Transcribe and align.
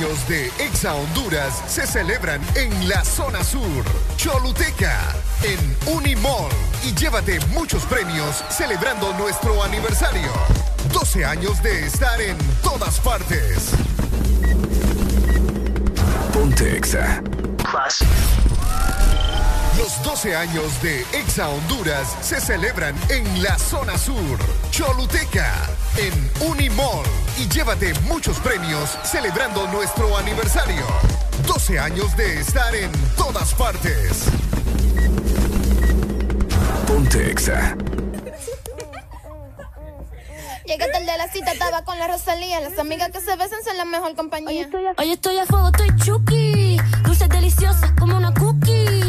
años 0.00 0.28
de 0.28 0.46
Exa 0.58 0.94
Honduras 0.94 1.62
se 1.66 1.86
celebran 1.86 2.40
en 2.54 2.88
la 2.88 3.04
zona 3.04 3.44
sur, 3.44 3.84
Choluteca, 4.16 4.98
en 5.42 5.94
Unimall. 5.94 6.50
Y 6.84 6.94
llévate 6.94 7.38
muchos 7.48 7.82
premios 7.84 8.42
celebrando 8.48 9.12
nuestro 9.14 9.62
aniversario. 9.62 10.30
12 10.94 11.24
años 11.26 11.62
de 11.62 11.84
estar 11.84 12.18
en 12.18 12.38
todas 12.62 12.98
partes. 13.00 13.72
Ponte 16.32 16.78
Exa. 16.78 17.22
Los 19.76 20.02
12 20.02 20.34
años 20.34 20.82
de 20.82 21.04
Exa 21.12 21.50
Honduras 21.50 22.16
se 22.22 22.40
celebran 22.40 22.94
en 23.10 23.42
la 23.42 23.58
zona 23.58 23.98
sur, 23.98 24.38
Choluteca, 24.70 25.52
en 25.98 26.48
Unimall. 26.48 27.04
Y 27.40 27.48
llévate 27.48 27.94
muchos 28.00 28.38
premios 28.40 28.98
celebrando 29.02 29.66
nuestro 29.68 30.14
aniversario. 30.14 30.84
12 31.46 31.78
años 31.78 32.14
de 32.14 32.38
estar 32.38 32.74
en 32.74 32.92
todas 33.16 33.54
partes. 33.54 34.26
Ponte 36.86 37.30
Exa. 37.30 37.74
Llegué 40.66 40.86
tarde 40.88 41.06
de 41.06 41.16
la 41.16 41.28
cita, 41.32 41.52
estaba 41.52 41.82
con 41.82 41.98
la 41.98 42.08
Rosalía. 42.08 42.60
Las 42.60 42.78
amigas 42.78 43.10
que 43.10 43.22
se 43.22 43.34
besan 43.36 43.64
son 43.64 43.78
la 43.78 43.86
mejor 43.86 44.14
compañía. 44.14 44.50
Hoy 44.50 44.58
estoy 44.58 44.86
a, 44.86 44.94
Hoy 44.98 45.12
estoy 45.12 45.38
a 45.38 45.46
fuego, 45.46 45.68
estoy 45.68 45.96
chuki. 45.96 46.76
Dulces 47.04 47.28
deliciosas 47.30 47.90
como 47.98 48.18
una 48.18 48.34
cookie. 48.34 48.99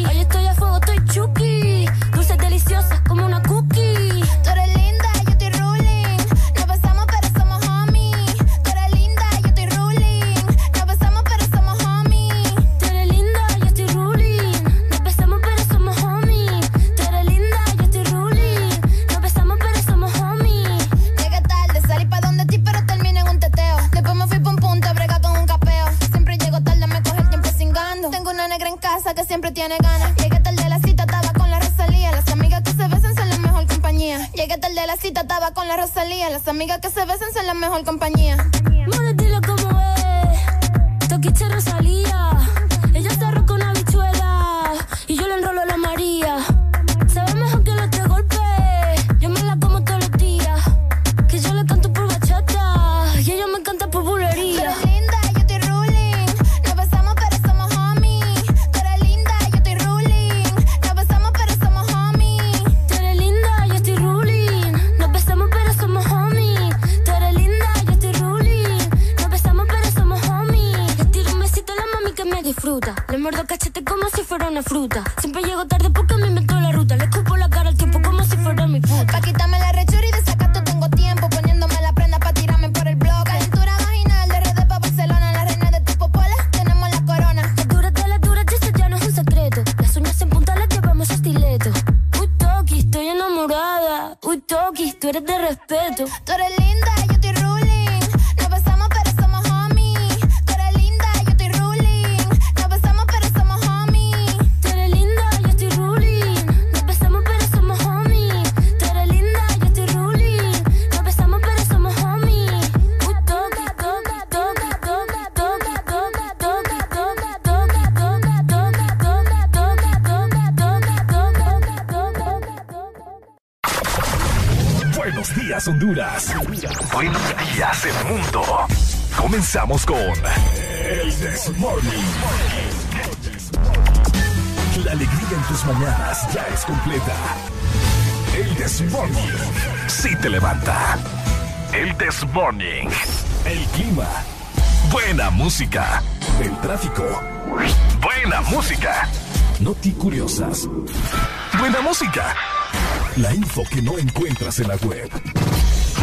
Que 153.70 153.82
no 153.82 153.98
encuentras 153.98 154.60
en 154.60 154.68
la 154.68 154.76
web. 154.78 155.10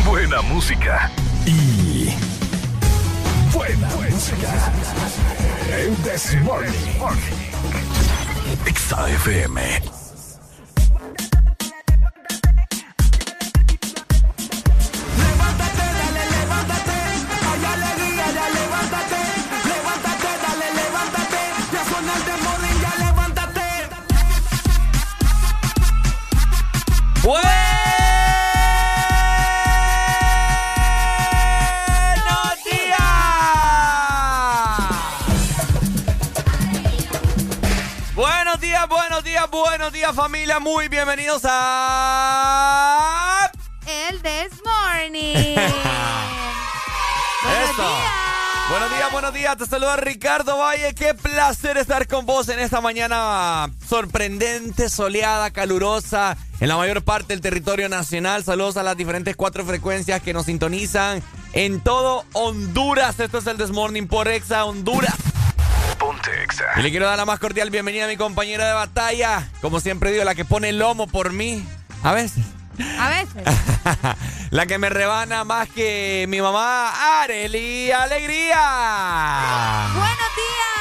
Buena 0.05 0.41
música. 0.43 1.11
Y. 1.45 2.15
Buena, 3.53 3.89
música. 4.11 4.73
El 5.77 5.95
This 5.97 6.37
Morning. 6.43 6.71
Exa 8.67 9.98
familia, 40.13 40.59
muy 40.59 40.89
bienvenidos 40.89 41.43
a... 41.45 42.81
El 43.87 44.21
This 44.23 44.61
Morning. 44.65 45.55
Buenos 47.45 47.71
Eso. 47.71 47.83
días. 47.83 48.29
Buenos 48.71 48.91
días, 48.91 49.13
buenos 49.13 49.33
días, 49.33 49.57
te 49.57 49.65
saluda 49.65 49.97
Ricardo 49.97 50.59
Valle, 50.59 50.95
qué 50.95 51.15
placer 51.15 51.79
estar 51.79 52.07
con 52.07 52.27
vos 52.27 52.51
en 52.51 52.59
esta 52.59 52.83
mañana 52.83 53.71
sorprendente, 53.87 54.91
soleada, 54.91 55.51
calurosa, 55.51 56.37
en 56.61 56.69
la 56.69 56.77
mayor 56.77 57.03
parte 57.03 57.29
del 57.29 57.41
territorio 57.41 57.89
nacional. 57.89 58.45
Saludos 58.45 58.77
a 58.77 58.83
las 58.83 58.95
diferentes 58.95 59.37
cuatro 59.37 59.65
frecuencias 59.65 60.21
que 60.21 60.35
nos 60.35 60.45
sintonizan 60.47 61.23
en 61.55 61.81
todo 61.81 62.27
Honduras. 62.35 63.19
Esto 63.21 63.39
es 63.39 63.47
el 63.47 63.57
Desmorning 63.57 64.07
por 64.07 64.29
Exa 64.29 64.67
Honduras. 64.67 65.15
Ponte 66.29 66.43
Exa. 66.43 66.65
Y 66.77 66.83
le 66.83 66.91
quiero 66.91 67.07
dar 67.07 67.17
la 67.17 67.25
más 67.25 67.39
cordial 67.39 67.71
bienvenida 67.71 68.05
a 68.05 68.09
mi 68.09 68.17
compañera 68.17 68.67
de 68.67 68.73
batalla. 68.73 69.49
Como 69.61 69.81
siempre 69.81 70.13
digo, 70.13 70.25
la 70.25 70.35
que 70.35 70.45
pone 70.45 70.71
el 70.71 70.79
lomo 70.79 71.07
por 71.07 71.33
mí. 71.33 71.67
A 72.03 72.13
veces. 72.13 72.45
A 72.99 73.09
veces. 73.09 73.43
la 74.51 74.67
que 74.67 74.79
me 74.79 74.89
rebana 74.89 75.45
más 75.45 75.69
que 75.69 76.27
mi 76.29 76.41
mamá, 76.41 77.23
Areli 77.23 77.91
Alegría. 77.91 79.89
Buenos 79.95 80.19
días. 80.37 80.79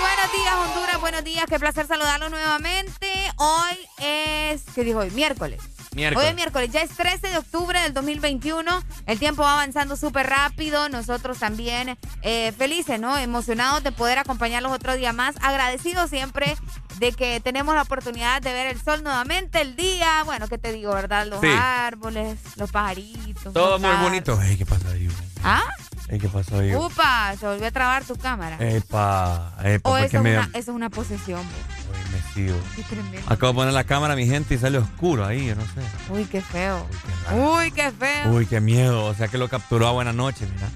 Buenos 0.00 0.32
días, 0.32 0.54
Honduras. 0.54 1.00
Buenos 1.00 1.24
días. 1.24 1.44
Qué 1.48 1.58
placer 1.58 1.86
saludarlos 1.86 2.30
nuevamente. 2.30 3.12
Hoy 3.36 3.78
es, 3.98 4.62
¿qué 4.74 4.84
dijo 4.84 5.00
hoy? 5.00 5.10
Miércoles. 5.10 5.60
Miércoles. 5.94 6.24
Hoy 6.24 6.30
es 6.30 6.36
miércoles, 6.36 6.70
ya 6.72 6.80
es 6.82 6.90
13 6.90 7.28
de 7.28 7.38
octubre 7.38 7.78
del 7.80 7.92
2021. 7.92 8.82
El 9.06 9.18
tiempo 9.18 9.42
va 9.42 9.54
avanzando 9.54 9.96
súper 9.96 10.26
rápido. 10.26 10.88
Nosotros 10.88 11.38
también 11.38 11.98
eh, 12.22 12.52
felices, 12.56 12.98
¿no? 12.98 13.18
Emocionados 13.18 13.82
de 13.82 13.92
poder 13.92 14.18
acompañarlos 14.18 14.72
otro 14.72 14.96
día 14.96 15.12
más. 15.12 15.34
Agradecidos 15.42 16.08
siempre 16.08 16.56
de 16.98 17.12
que 17.12 17.40
tenemos 17.40 17.74
la 17.74 17.82
oportunidad 17.82 18.40
de 18.40 18.52
ver 18.52 18.68
el 18.68 18.80
sol 18.80 19.02
nuevamente, 19.02 19.60
el 19.60 19.76
día. 19.76 20.22
Bueno, 20.24 20.48
¿qué 20.48 20.56
te 20.56 20.72
digo, 20.72 20.94
verdad? 20.94 21.26
Los 21.26 21.40
Sí. 21.40 21.48
árboles, 21.54 22.38
los 22.56 22.70
pajaritos. 22.70 23.52
Todo 23.52 23.78
muy 23.78 23.94
bonito. 24.02 24.40
Ey, 24.40 24.56
¿qué 24.56 24.64
pasó 24.64 24.88
ahí? 24.88 25.08
¿Ah? 25.44 25.62
¿qué 26.08 26.28
pasó 26.28 26.58
ahí? 26.58 26.74
Upa, 26.74 27.34
se 27.40 27.46
volvió 27.46 27.66
a 27.66 27.70
trabar 27.70 28.04
tu 28.04 28.16
cámara. 28.16 28.56
Epa, 28.60 29.54
epa, 29.64 29.88
o 29.88 29.92
¿por 29.92 30.00
eso 30.00 30.18
es, 30.18 30.22
me 30.22 30.32
una, 30.38 30.44
eso 30.52 30.58
es 30.58 30.68
una 30.68 30.90
posesión. 30.90 31.40
bo. 31.42 32.11
Uy. 32.36 32.52
Qué 32.76 32.82
tremendo. 32.82 33.20
Acabo 33.26 33.52
de 33.52 33.56
poner 33.56 33.74
la 33.74 33.84
cámara, 33.84 34.16
mi 34.16 34.26
gente, 34.26 34.54
y 34.54 34.58
sale 34.58 34.78
oscuro 34.78 35.24
ahí, 35.24 35.46
yo 35.46 35.54
no 35.54 35.62
sé. 35.62 35.80
Uy, 36.10 36.24
qué 36.24 36.40
feo. 36.40 36.86
qué 36.90 37.30
raro. 37.30 37.52
Uy, 37.52 37.70
qué 37.72 37.90
feo. 37.92 38.30
Uy, 38.32 38.46
qué 38.46 38.60
miedo. 38.60 39.04
O 39.06 39.14
sea 39.14 39.28
que 39.28 39.38
lo 39.38 39.48
capturó 39.48 39.88
a 39.88 39.92
buena 39.92 40.12
noche, 40.12 40.46
mira. 40.52 40.68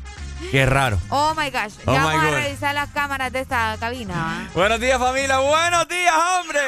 Qué 0.50 0.66
raro. 0.66 0.98
Oh 1.08 1.34
my 1.36 1.50
gosh. 1.50 1.74
Oh 1.86 1.92
ya 1.92 2.00
my 2.00 2.14
vamos 2.14 2.24
a 2.24 2.40
revisar 2.42 2.74
las 2.74 2.90
cámaras 2.90 3.32
de 3.32 3.40
esta 3.40 3.76
cabina. 3.80 4.48
Buenos 4.54 4.80
días, 4.80 4.98
familia. 4.98 5.38
Buenos 5.38 5.88
días, 5.88 6.14
hombre. 6.40 6.60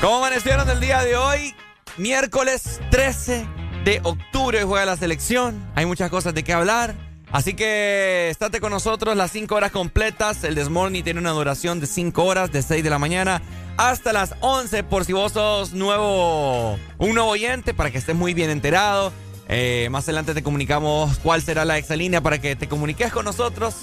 ¿Cómo 0.00 0.18
amanecieron 0.18 0.68
el 0.68 0.80
día 0.80 1.02
de 1.02 1.16
hoy? 1.16 1.54
Miércoles 1.96 2.80
13 2.90 3.46
de 3.84 4.00
octubre 4.04 4.62
juega 4.64 4.86
la 4.86 4.96
selección. 4.96 5.70
Hay 5.74 5.86
muchas 5.86 6.10
cosas 6.10 6.34
de 6.34 6.44
qué 6.44 6.52
hablar. 6.52 7.09
Así 7.32 7.54
que 7.54 8.28
estate 8.28 8.60
con 8.60 8.72
nosotros 8.72 9.16
las 9.16 9.30
5 9.30 9.54
horas 9.54 9.70
completas. 9.70 10.42
El 10.42 10.56
Desmorning 10.56 11.04
tiene 11.04 11.20
una 11.20 11.30
duración 11.30 11.78
de 11.78 11.86
5 11.86 12.24
horas, 12.24 12.50
de 12.50 12.62
6 12.62 12.82
de 12.82 12.90
la 12.90 12.98
mañana 12.98 13.40
hasta 13.76 14.12
las 14.12 14.34
11. 14.40 14.82
Por 14.84 15.04
si 15.04 15.12
vos 15.12 15.32
sos 15.32 15.72
nuevo, 15.72 16.78
un 16.98 17.14
nuevo 17.14 17.28
oyente, 17.28 17.72
para 17.72 17.90
que 17.90 17.98
estés 17.98 18.16
muy 18.16 18.34
bien 18.34 18.50
enterado. 18.50 19.12
Eh, 19.48 19.88
más 19.90 20.04
adelante 20.04 20.34
te 20.34 20.42
comunicamos 20.42 21.18
cuál 21.18 21.42
será 21.42 21.64
la 21.64 21.78
exalínea 21.78 22.20
para 22.20 22.38
que 22.40 22.54
te 22.56 22.68
comuniques 22.68 23.12
con 23.12 23.24
nosotros 23.24 23.74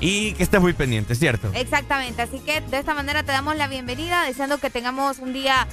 y 0.00 0.32
que 0.32 0.42
estés 0.42 0.60
muy 0.60 0.72
pendiente, 0.72 1.14
¿cierto? 1.14 1.50
Exactamente. 1.54 2.22
Así 2.22 2.38
que 2.40 2.60
de 2.60 2.78
esta 2.78 2.94
manera 2.94 3.22
te 3.22 3.32
damos 3.32 3.56
la 3.56 3.68
bienvenida, 3.68 4.24
deseando 4.24 4.58
que 4.58 4.70
tengamos 4.70 5.18
un 5.18 5.32
día 5.32 5.66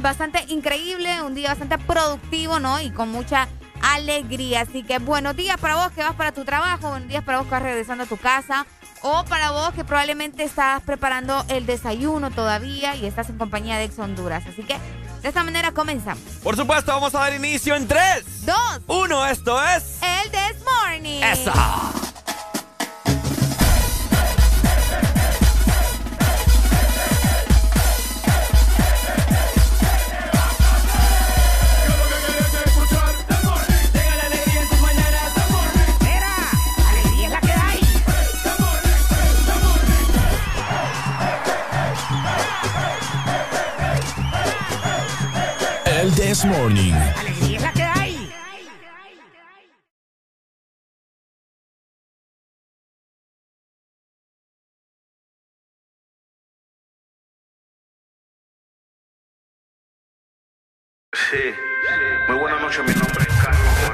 bastante 0.00 0.44
increíble, 0.48 1.22
un 1.22 1.34
día 1.34 1.48
bastante 1.48 1.78
productivo, 1.78 2.58
¿no? 2.58 2.80
Y 2.80 2.90
con 2.90 3.10
mucha 3.10 3.48
alegría. 3.82 4.62
Así 4.62 4.82
que 4.82 4.98
buenos 4.98 5.36
días 5.36 5.58
para 5.58 5.76
vos 5.76 5.92
que 5.92 6.02
vas 6.02 6.14
para 6.14 6.32
tu 6.32 6.44
trabajo, 6.44 6.90
buenos 6.90 7.08
días 7.08 7.24
para 7.24 7.38
vos 7.38 7.46
que 7.46 7.52
vas 7.52 7.62
regresando 7.62 8.04
a 8.04 8.06
tu 8.06 8.16
casa. 8.16 8.66
O 9.02 9.24
para 9.24 9.50
vos 9.50 9.72
que 9.74 9.84
probablemente 9.84 10.42
estás 10.42 10.82
preparando 10.82 11.44
el 11.48 11.66
desayuno 11.66 12.30
todavía 12.30 12.96
y 12.96 13.06
estás 13.06 13.28
en 13.28 13.38
compañía 13.38 13.76
de 13.76 13.84
Ex 13.84 13.98
Honduras. 13.98 14.44
Así 14.46 14.62
que 14.64 14.76
de 15.22 15.28
esta 15.28 15.44
manera 15.44 15.72
comenzamos. 15.72 16.22
Por 16.42 16.56
supuesto, 16.56 16.92
vamos 16.92 17.14
a 17.14 17.20
dar 17.20 17.34
inicio 17.34 17.74
en 17.76 17.86
3, 17.86 18.46
Dos, 18.46 18.80
1, 18.86 19.26
esto 19.26 19.62
es... 19.64 19.98
el 20.02 20.30
This 20.30 20.62
Morning. 20.64 21.22
¡Esa! 21.22 21.52
El 46.06 46.14
This 46.14 46.44
Morning. 46.44 46.94
Sí, 61.12 61.38
muy 62.28 62.38
buenas 62.38 62.60
noches, 62.62 62.84
mi 62.84 62.92
nombre 62.92 63.05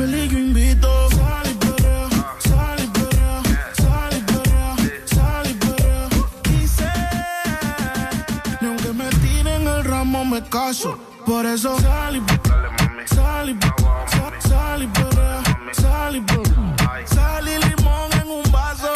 Feliz, 0.00 0.30
yo 0.32 0.38
invito. 0.38 0.88
Sal 1.10 1.46
y 1.50 1.54
perrea, 1.54 2.08
sal 2.38 2.78
y 2.84 2.86
perrea, 2.96 3.42
sal 3.82 4.12
y 4.18 4.20
perrea, 4.30 4.76
sal 5.14 5.46
y 5.50 5.54
perrea. 5.54 6.08
Dice, 6.44 6.90
ni 8.60 8.68
aunque 8.68 8.92
me 8.92 9.08
tiren 9.22 9.66
el 9.68 9.84
ramo 9.84 10.24
me 10.24 10.42
caso. 10.48 10.98
Por 11.26 11.44
eso 11.46 11.78
sal 11.80 12.16
y 12.16 12.20
mami. 12.20 13.04
Sal 13.06 13.50
y, 13.50 13.58
sal, 14.14 14.32
sal 14.48 14.82
y 14.82 14.86
perrea, 14.86 15.42
sal 15.72 16.16
y 16.16 16.20
perrea. 16.20 17.06
Sal 17.14 17.48
y 17.48 17.56
limón 17.66 18.10
en 18.20 18.28
un 18.38 18.52
vaso. 18.52 18.90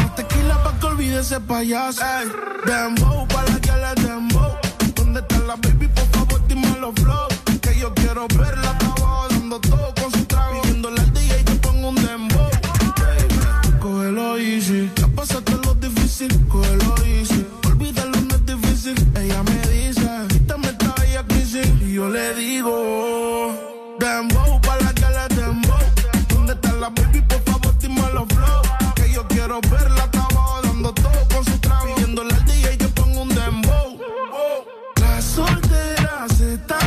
Más 0.00 0.14
Tequila 0.16 0.62
pa' 0.64 0.78
que 0.78 0.86
olvide 0.86 1.20
ese 1.20 1.40
payaso. 1.40 2.02
Ey, 2.04 2.28
dembow 2.66 3.26
pa' 3.28 3.44
la 3.44 3.58
que 3.64 3.72
le 3.82 3.92
dembow. 4.06 4.52
¿Dónde 4.96 5.20
está 5.20 5.38
la 5.48 5.56
baby? 5.56 5.88
Por 5.88 6.06
favor, 6.14 6.40
dime 6.46 6.76
los 6.78 6.94
flow. 6.94 7.28
Que 7.62 7.78
yo 7.78 7.92
quiero 7.94 8.26
verla 8.28 8.61
difícil, 16.22 16.48
cógelo 16.48 16.94
easy. 17.04 17.46
Olvídalo, 17.66 18.20
no 18.20 18.34
es 18.34 18.46
difícil. 18.46 18.94
Ella 19.16 19.42
me 19.42 19.68
dice, 19.68 20.08
quítame 20.28 20.68
esta 20.68 20.94
bella 21.00 21.24
crisis. 21.26 21.66
Y 21.80 21.94
yo 21.94 22.08
le 22.08 22.34
digo, 22.34 23.52
dembow 23.98 24.60
pa' 24.60 24.76
la 24.80 24.92
que 24.94 25.02
le 25.02 25.36
dembow. 25.36 25.78
¿Dónde 26.28 26.52
está 26.54 26.72
la 26.74 26.90
baby? 26.90 27.20
Por 27.22 27.42
favor, 27.42 27.78
dime 27.78 28.02
los 28.14 28.28
flow. 28.28 28.62
Que 28.94 29.12
yo 29.12 29.26
quiero 29.28 29.60
verla 29.70 30.04
hasta 30.04 30.20
abajo 30.20 30.60
dando 30.62 30.92
todo 30.92 31.28
con 31.34 31.44
su 31.44 31.58
trago. 31.58 31.94
Pidiéndole 31.94 32.34
al 32.34 32.44
DJ 32.44 32.78
que 32.78 32.88
ponga 32.88 33.20
un 33.20 33.28
dembow. 33.28 33.98
Las 35.00 35.24
solteras 35.24 36.40
esta 36.40 36.74
noche, 36.76 36.81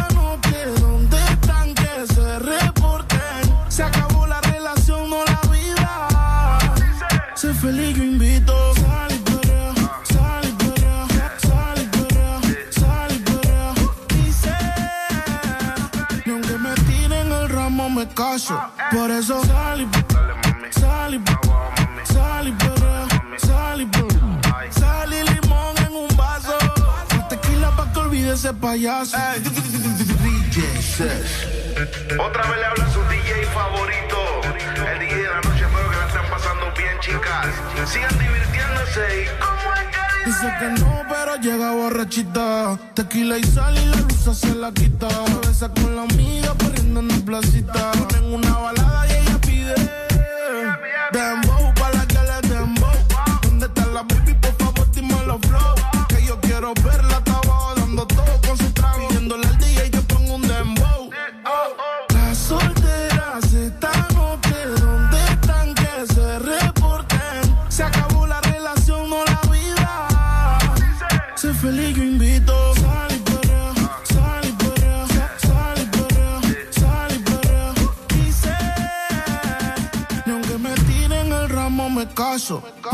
Por 18.35 19.11
eso 19.11 19.41
sal 19.45 19.81
y 19.81 19.87
sal 20.77 21.13
y 21.13 21.21
sal 22.05 22.47
y 22.49 23.39
sal 23.39 23.81
y. 23.81 23.87
Sal 24.71 25.13
y 25.13 25.23
limón 25.23 25.77
en 25.77 25.95
un 25.95 26.17
vaso. 26.17 26.57
Tequila 27.29 27.71
pa' 27.77 27.93
que 27.93 27.99
olvide 27.99 28.33
ese 28.33 28.53
payaso. 28.53 29.15
Otra 32.19 32.43
vez 32.43 32.57
le 32.59 32.65
habla 32.65 32.89
su 32.91 33.01
DJ 33.03 33.45
favorito. 33.53 34.17
El 34.85 34.99
DJ 34.99 35.15
de 35.15 35.29
la 35.29 35.41
noche, 35.41 35.63
espero 35.63 35.89
que 35.89 35.95
la 35.95 36.07
estén 36.07 36.29
pasando 36.29 36.73
bien, 36.77 36.99
chicas. 36.99 37.47
Sigan 37.89 38.19
divirtiéndose 38.19 39.23
y 39.23 39.54
Dice 40.25 40.51
que 40.59 40.69
no, 40.81 41.03
pero 41.07 41.35
llega 41.35 41.71
borrachita. 41.71 42.79
Tequila 42.95 43.37
y 43.37 43.43
sal 43.43 43.77
y 43.77 43.85
la 43.85 43.97
luz 43.97 44.37
se 44.37 44.55
la 44.55 44.71
quita. 44.71 45.07
Besa 45.45 45.69
con 45.69 45.95
la 45.95 46.01
amiga 46.01 46.53
corriendo 46.57 46.99
en 47.01 47.07
la 47.09 47.17
placita. 47.17 47.91
Ponen 47.91 48.33
una 48.33 48.57
balada 48.57 49.07
y 49.07 49.11
ella 49.11 49.39
pide. 49.41 49.75
Dembow 51.11 51.54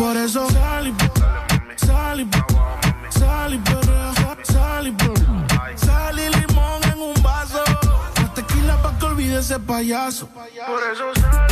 Por 0.01 0.17
eso 0.17 0.49
salí, 0.49 0.91
salí, 1.77 2.27
salí, 3.11 3.61
salí, 4.43 4.95
salí 5.75 6.29
limón 6.29 6.83
en 6.91 6.99
un 6.99 7.21
vaso. 7.21 7.63
La 8.15 8.33
tequila 8.33 8.81
pa' 8.81 8.97
que 8.97 9.05
olvide 9.05 9.37
ese 9.37 9.59
payaso. 9.59 10.27
Por 10.27 10.81
eso 10.91 11.11
salí. 11.21 11.50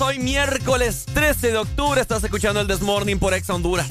Hoy 0.00 0.20
miércoles 0.20 1.04
13 1.12 1.50
de 1.50 1.58
octubre. 1.58 2.00
Estás 2.00 2.22
escuchando 2.22 2.60
el 2.60 2.68
Desmorning 2.68 3.18
por 3.18 3.34
Ex 3.34 3.50
Honduras. 3.50 3.88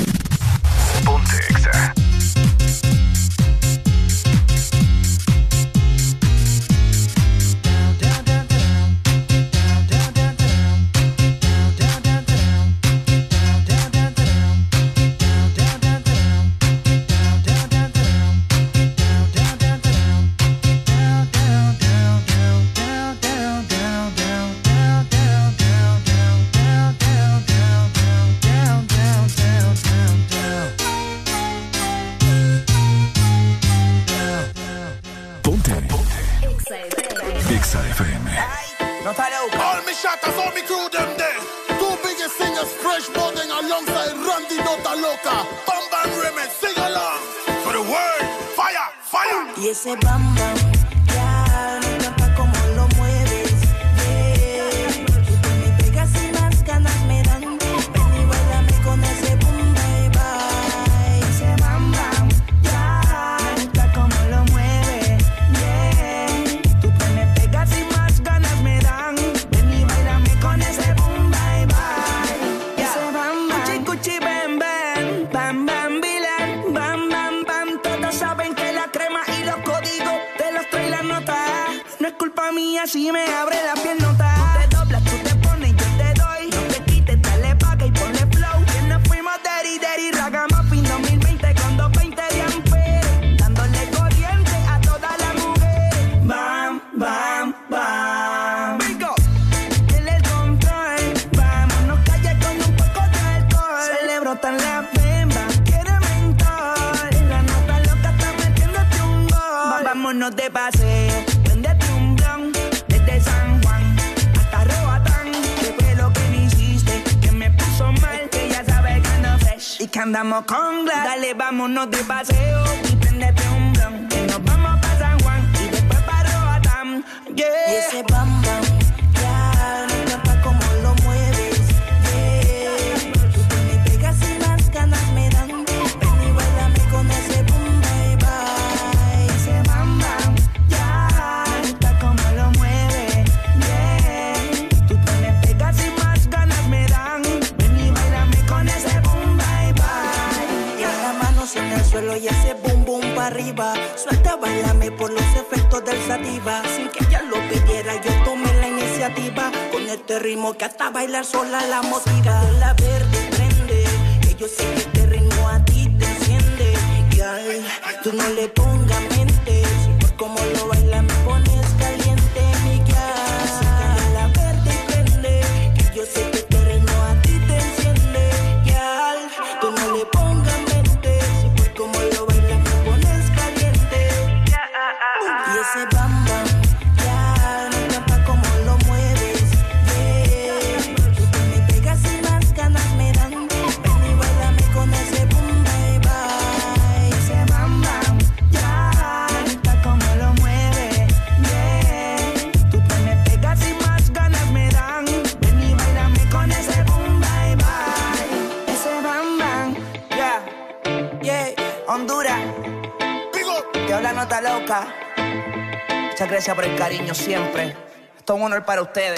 Para 218.68 218.82
ustedes. 218.82 219.17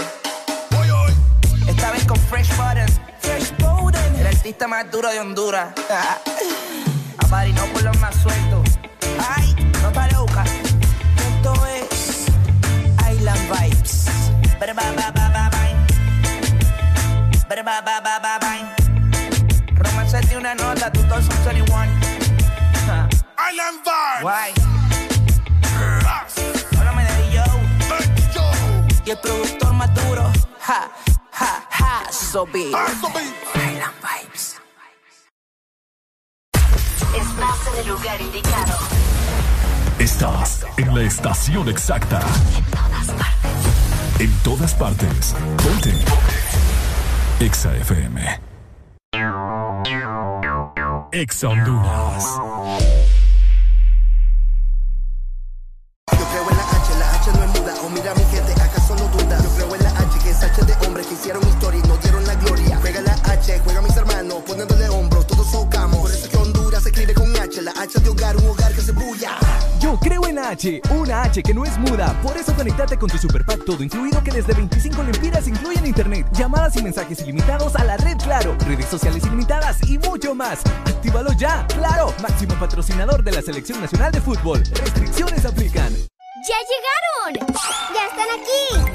Bulla. 68.91 69.37
Yo 69.79 69.97
creo 69.99 70.25
en 70.27 70.39
H, 70.39 70.81
una 70.91 71.23
H 71.23 71.41
que 71.41 71.53
no 71.53 71.63
es 71.65 71.77
muda. 71.77 72.19
Por 72.21 72.35
eso 72.37 72.53
conectate 72.53 72.97
con 72.97 73.09
tu 73.09 73.17
super 73.17 73.45
pack 73.45 73.65
todo 73.65 73.83
incluido 73.83 74.21
que 74.23 74.31
desde 74.31 74.53
25 74.53 75.03
lempiras 75.03 75.47
incluyen 75.47 75.85
internet, 75.85 76.27
llamadas 76.33 76.75
y 76.75 76.83
mensajes 76.83 77.21
ilimitados 77.21 77.75
a 77.75 77.83
la 77.83 77.97
red 77.97 78.17
Claro, 78.17 78.55
redes 78.65 78.87
sociales 78.87 79.23
ilimitadas 79.25 79.77
y 79.87 79.97
mucho 79.97 80.35
más. 80.35 80.59
Actívalo 80.85 81.31
ya, 81.33 81.65
Claro, 81.67 82.13
máximo 82.21 82.55
patrocinador 82.59 83.23
de 83.23 83.31
la 83.31 83.41
Selección 83.41 83.79
Nacional 83.81 84.11
de 84.11 84.21
Fútbol. 84.21 84.59
Restricciones 84.59 85.45
aplican. 85.45 85.93
¡Ya 85.93 86.55
llegaron! 86.69 87.47
¡Ya 87.93 88.05
están 88.07 88.27
aquí! 88.39 88.89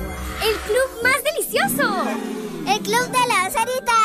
¡El 0.47 0.57
club 0.61 1.03
más 1.03 1.23
delicioso! 1.25 2.05
¡El 2.67 2.81
club 2.81 3.07
de 3.11 3.27
la 3.29 3.51
Sarita! 3.51 4.04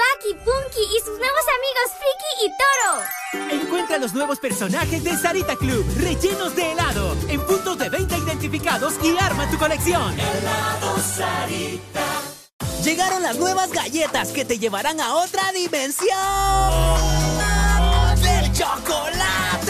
Paki, 0.00 0.34
Punky 0.34 0.80
y 0.96 1.00
sus 1.00 1.18
nuevos 1.18 1.44
amigos 1.58 1.88
Friki 1.98 2.32
y 2.46 2.48
Toro. 2.56 3.62
Encuentra 3.62 3.98
los 3.98 4.14
nuevos 4.14 4.38
personajes 4.38 5.04
de 5.04 5.14
Sarita 5.14 5.56
Club, 5.56 5.84
rellenos 5.98 6.56
de 6.56 6.72
helado, 6.72 7.14
en 7.28 7.40
puntos 7.42 7.76
de 7.76 7.90
venta 7.90 8.16
identificados 8.16 8.94
y 9.02 9.14
arma 9.22 9.50
tu 9.50 9.58
colección. 9.58 10.18
Helado 10.18 10.96
Sarita. 10.98 12.06
Llegaron 12.82 13.22
las 13.22 13.36
nuevas 13.36 13.72
galletas 13.72 14.30
que 14.30 14.46
te 14.46 14.58
llevarán 14.58 15.00
a 15.00 15.16
otra 15.16 15.52
dimensión 15.52 16.08
del 18.22 18.52
chocolate. 18.54 19.69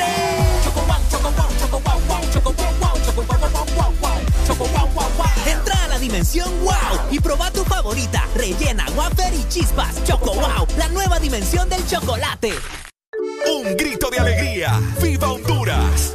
Dimensión 6.01 6.49
wow 6.65 6.99
y 7.11 7.21
proba 7.21 7.51
tu 7.51 7.65
favorita, 7.65 8.27
rellena, 8.35 8.87
wafer 8.97 9.33
y 9.35 9.47
chispas. 9.49 10.03
Choco 10.05 10.33
wow, 10.35 10.67
la 10.77 10.89
nueva 10.89 11.19
dimensión 11.21 11.69
del 11.69 11.87
chocolate. 11.87 12.55
Un 13.47 13.77
grito 13.77 14.11
de 14.11 14.19
alegría. 14.19 14.81
¡Viva 15.03 15.31
Honduras! 15.33 16.15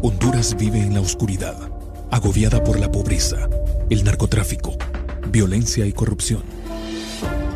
Honduras 0.00 0.56
vive 0.56 0.78
en 0.78 0.94
la 0.94 1.00
oscuridad, 1.00 1.56
agobiada 2.12 2.62
por 2.62 2.78
la 2.78 2.88
pobreza, 2.88 3.48
el 3.90 4.04
narcotráfico, 4.04 4.76
violencia 5.26 5.86
y 5.86 5.92
corrupción. 5.92 6.44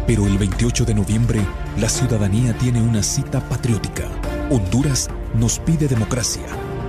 Pero 0.09 0.26
el 0.26 0.38
28 0.38 0.85
de 0.85 0.94
noviembre, 0.94 1.40
la 1.78 1.88
ciudadanía 1.88 2.52
tiene 2.59 2.83
una 2.83 3.05
cita 3.05 3.48
patriótica. 3.48 4.09
Honduras 4.50 5.09
nos 5.35 5.61
pide 5.61 5.87
democracia, 5.87 6.42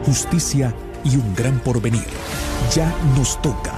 justicia 0.04 0.74
y 1.04 1.18
un 1.18 1.36
gran 1.36 1.60
porvenir. 1.60 2.08
Ya 2.74 2.92
nos 3.16 3.40
toca 3.44 3.76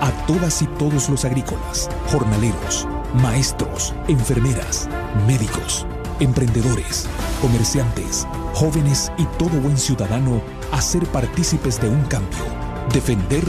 a 0.00 0.10
todas 0.26 0.62
y 0.62 0.66
todos 0.78 1.10
los 1.10 1.26
agrícolas, 1.26 1.90
jornaleros, 2.06 2.88
maestros, 3.12 3.94
enfermeras, 4.08 4.88
médicos, 5.26 5.86
emprendedores, 6.20 7.06
comerciantes, 7.42 8.26
jóvenes 8.54 9.12
y 9.18 9.24
todo 9.38 9.60
buen 9.60 9.76
ciudadano 9.76 10.40
a 10.72 10.80
ser 10.80 11.06
partícipes 11.06 11.80
de 11.80 11.88
un 11.88 12.02
cambio, 12.04 12.44
defender 12.92 13.44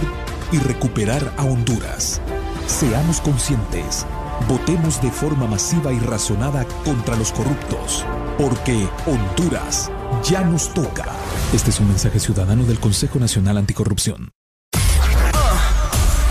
y 0.52 0.58
recuperar 0.60 1.34
a 1.38 1.44
Honduras. 1.44 2.22
Seamos 2.68 3.22
conscientes, 3.22 4.06
votemos 4.48 5.02
de 5.02 5.12
forma 5.12 5.48
masiva 5.48 5.92
y 5.92 6.00
razonada 6.00 6.66
contra 6.86 7.16
los 7.16 7.32
corruptos, 7.32 8.06
porque 8.38 8.88
Honduras 9.06 9.92
ya 10.24 10.42
nos 10.42 10.74
toca. 10.74 11.06
Este 11.54 11.70
es 11.72 11.80
un 11.80 11.88
mensaje 11.88 12.20
ciudadano 12.20 12.64
del 12.64 12.80
Consejo 12.80 13.20
Nacional 13.20 13.58
Anticorrupción. 13.58 14.32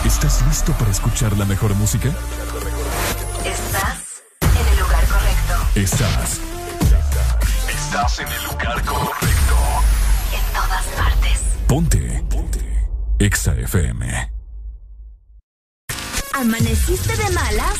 ¿Estás 0.05 0.43
listo 0.47 0.73
para 0.73 0.91
escuchar 0.91 1.37
la 1.37 1.45
mejor 1.45 1.75
música? 1.75 2.09
Estás 3.45 4.23
en 4.41 4.67
el 4.73 4.79
lugar 4.79 5.05
correcto. 5.07 5.55
Estás. 5.75 6.41
Estás 7.69 8.19
en 8.21 8.29
el 8.29 8.45
lugar 8.45 8.85
correcto. 8.85 9.48
Ponte. 11.69 12.25
Ponte. 12.31 12.61
Exa 13.19 13.55
FM. 13.55 14.07
¿Amaneciste 16.33 17.15
de 17.15 17.31
malas? 17.35 17.79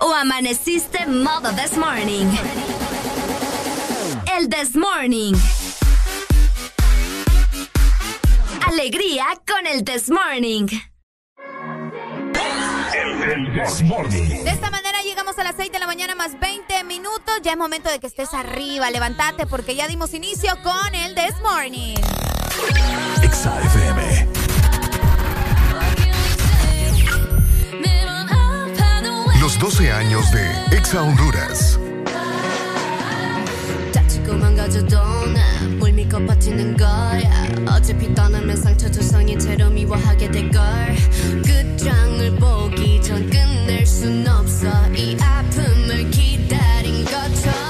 ¿O 0.00 0.12
amaneciste 0.12 1.06
modo 1.06 1.52
this 1.54 1.76
morning? 1.76 2.26
El 4.36 4.48
this 4.48 4.74
morning. 4.74 5.34
Alegría 8.66 9.26
con 9.46 9.64
el 9.64 9.84
this 9.84 10.10
morning. 10.10 10.66
De 14.42 14.50
esta 14.50 14.68
manera 14.70 14.83
llegamos 15.34 15.38
a 15.38 15.44
las 15.44 15.56
6 15.56 15.72
de 15.72 15.78
la 15.78 15.86
mañana 15.86 16.14
más 16.14 16.38
20 16.38 16.84
minutos. 16.84 17.34
Ya 17.42 17.52
es 17.52 17.56
momento 17.56 17.90
de 17.90 17.98
que 17.98 18.06
estés 18.06 18.32
arriba. 18.34 18.90
Levántate 18.90 19.46
porque 19.46 19.74
ya 19.74 19.88
dimos 19.88 20.14
inicio 20.14 20.50
con 20.62 20.94
el 20.94 21.14
This 21.14 21.40
Morning. 21.42 21.96
Exa 23.22 23.60
FM. 23.62 24.28
Los 29.40 29.58
12 29.58 29.92
años 29.92 30.30
de 30.32 30.76
Exa 30.76 31.02
Honduras. 31.02 31.78
다치고 34.24 34.34
망가져도 34.36 34.96
난 35.32 35.78
물밀고 35.78 36.24
버티는 36.26 36.76
거야. 36.76 37.46
어차피 37.68 38.12
떠나면 38.14 38.56
상처 38.56 38.90
조성이 38.90 39.38
채로 39.38 39.70
미워하게 39.70 40.30
될걸. 40.30 40.62
끝장을 41.44 42.34
보기 42.36 43.02
전 43.02 43.28
끝낼 43.28 43.86
순 43.86 44.26
없어. 44.26 44.66
이 44.94 45.16
아픔을 45.20 46.10
기다린 46.10 47.04
것처럼 47.04 47.63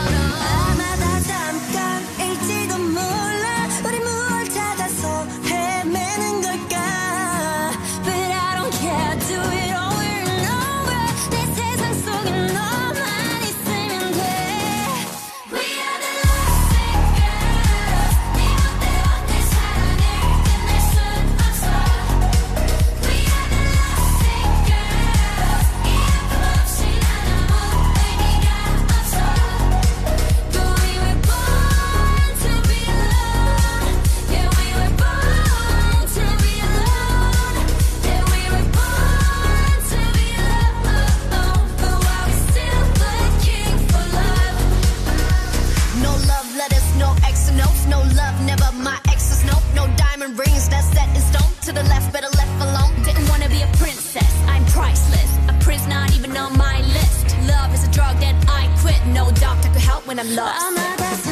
the 51.74 51.82
left, 51.84 52.12
better 52.12 52.30
left 52.36 52.56
alone. 52.62 52.94
Didn't 53.02 53.28
wanna 53.28 53.48
be 53.48 53.62
a 53.62 53.70
princess, 53.76 54.32
I'm 54.46 54.64
priceless. 54.66 55.30
A 55.48 55.54
prince 55.60 55.86
not 55.86 56.14
even 56.14 56.36
on 56.36 56.56
my 56.56 56.80
list. 56.98 57.36
Love 57.48 57.74
is 57.74 57.86
a 57.86 57.90
drug 57.90 58.16
that 58.20 58.36
I 58.48 58.62
quit. 58.80 59.00
No 59.08 59.30
doctor 59.32 59.68
could 59.68 59.82
help 59.82 60.06
when 60.06 60.18
I'm 60.18 60.34
lost. 60.34 61.23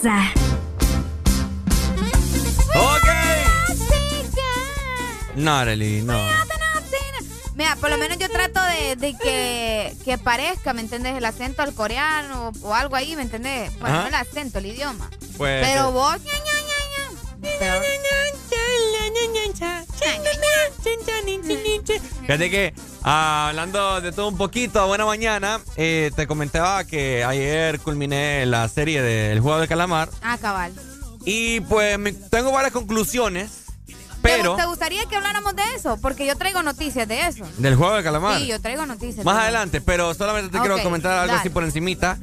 Exa. 0.00 0.32
Ok. 2.74 3.08
No, 5.36 5.56
Arely, 5.58 6.00
no. 6.02 6.18
Mira, 7.54 7.76
por 7.76 7.90
lo 7.90 7.98
menos 7.98 8.16
yo 8.16 8.30
trato 8.30 8.62
de, 8.62 8.96
de 8.96 9.14
que, 9.18 9.94
que 10.02 10.16
parezca, 10.16 10.72
¿me 10.72 10.80
entiendes? 10.80 11.14
El 11.18 11.24
acento 11.26 11.60
al 11.60 11.74
coreano 11.74 12.50
o, 12.62 12.68
o 12.68 12.74
algo 12.74 12.96
ahí, 12.96 13.14
¿me 13.14 13.22
entiendes? 13.22 13.70
Bueno, 13.78 13.96
Ajá. 13.96 14.02
no 14.04 14.08
el 14.08 14.14
acento, 14.14 14.58
el 14.58 14.66
idioma. 14.66 15.10
Pues, 15.36 15.66
Pero 15.66 15.88
eh, 15.90 15.92
vos... 15.92 16.16
Pero- 17.58 17.82
Fíjate 22.22 22.50
que 22.50 22.74
ah, 23.02 23.48
hablando 23.48 24.00
de 24.00 24.12
todo 24.12 24.28
un 24.28 24.36
poquito, 24.36 24.86
buena 24.86 25.04
mañana, 25.04 25.60
eh, 25.76 26.10
te 26.16 26.26
comentaba 26.26 26.84
que 26.84 27.24
ayer 27.24 27.80
culminé 27.80 28.46
la 28.46 28.68
serie 28.68 29.02
del 29.02 29.40
juego 29.40 29.58
de 29.60 29.68
calamar 29.68 30.08
Ah, 30.22 30.38
cabal. 30.40 30.72
y 31.24 31.60
pues 31.60 31.98
me- 31.98 32.12
tengo 32.12 32.52
varias 32.52 32.72
conclusiones, 32.72 33.50
¿Te- 33.86 33.96
pero 34.22 34.54
¿Te 34.56 34.66
gustaría 34.66 35.04
que 35.06 35.16
habláramos 35.16 35.56
de 35.56 35.62
eso? 35.74 35.96
Porque 36.00 36.26
yo 36.26 36.36
traigo 36.36 36.62
noticias 36.62 37.08
de 37.08 37.26
eso. 37.26 37.44
del 37.58 37.74
juego 37.76 37.94
de 37.96 38.02
calamar. 38.02 38.38
Sí, 38.38 38.46
yo 38.46 38.60
traigo 38.60 38.86
noticias. 38.86 39.24
Más 39.24 39.36
adelante, 39.36 39.80
pero 39.80 40.12
solamente 40.14 40.50
te 40.50 40.58
quiero 40.60 40.80
comentar 40.82 41.12
algo 41.12 41.28
dale. 41.28 41.40
así 41.40 41.48
por 41.50 41.64
encimita. 41.64 42.18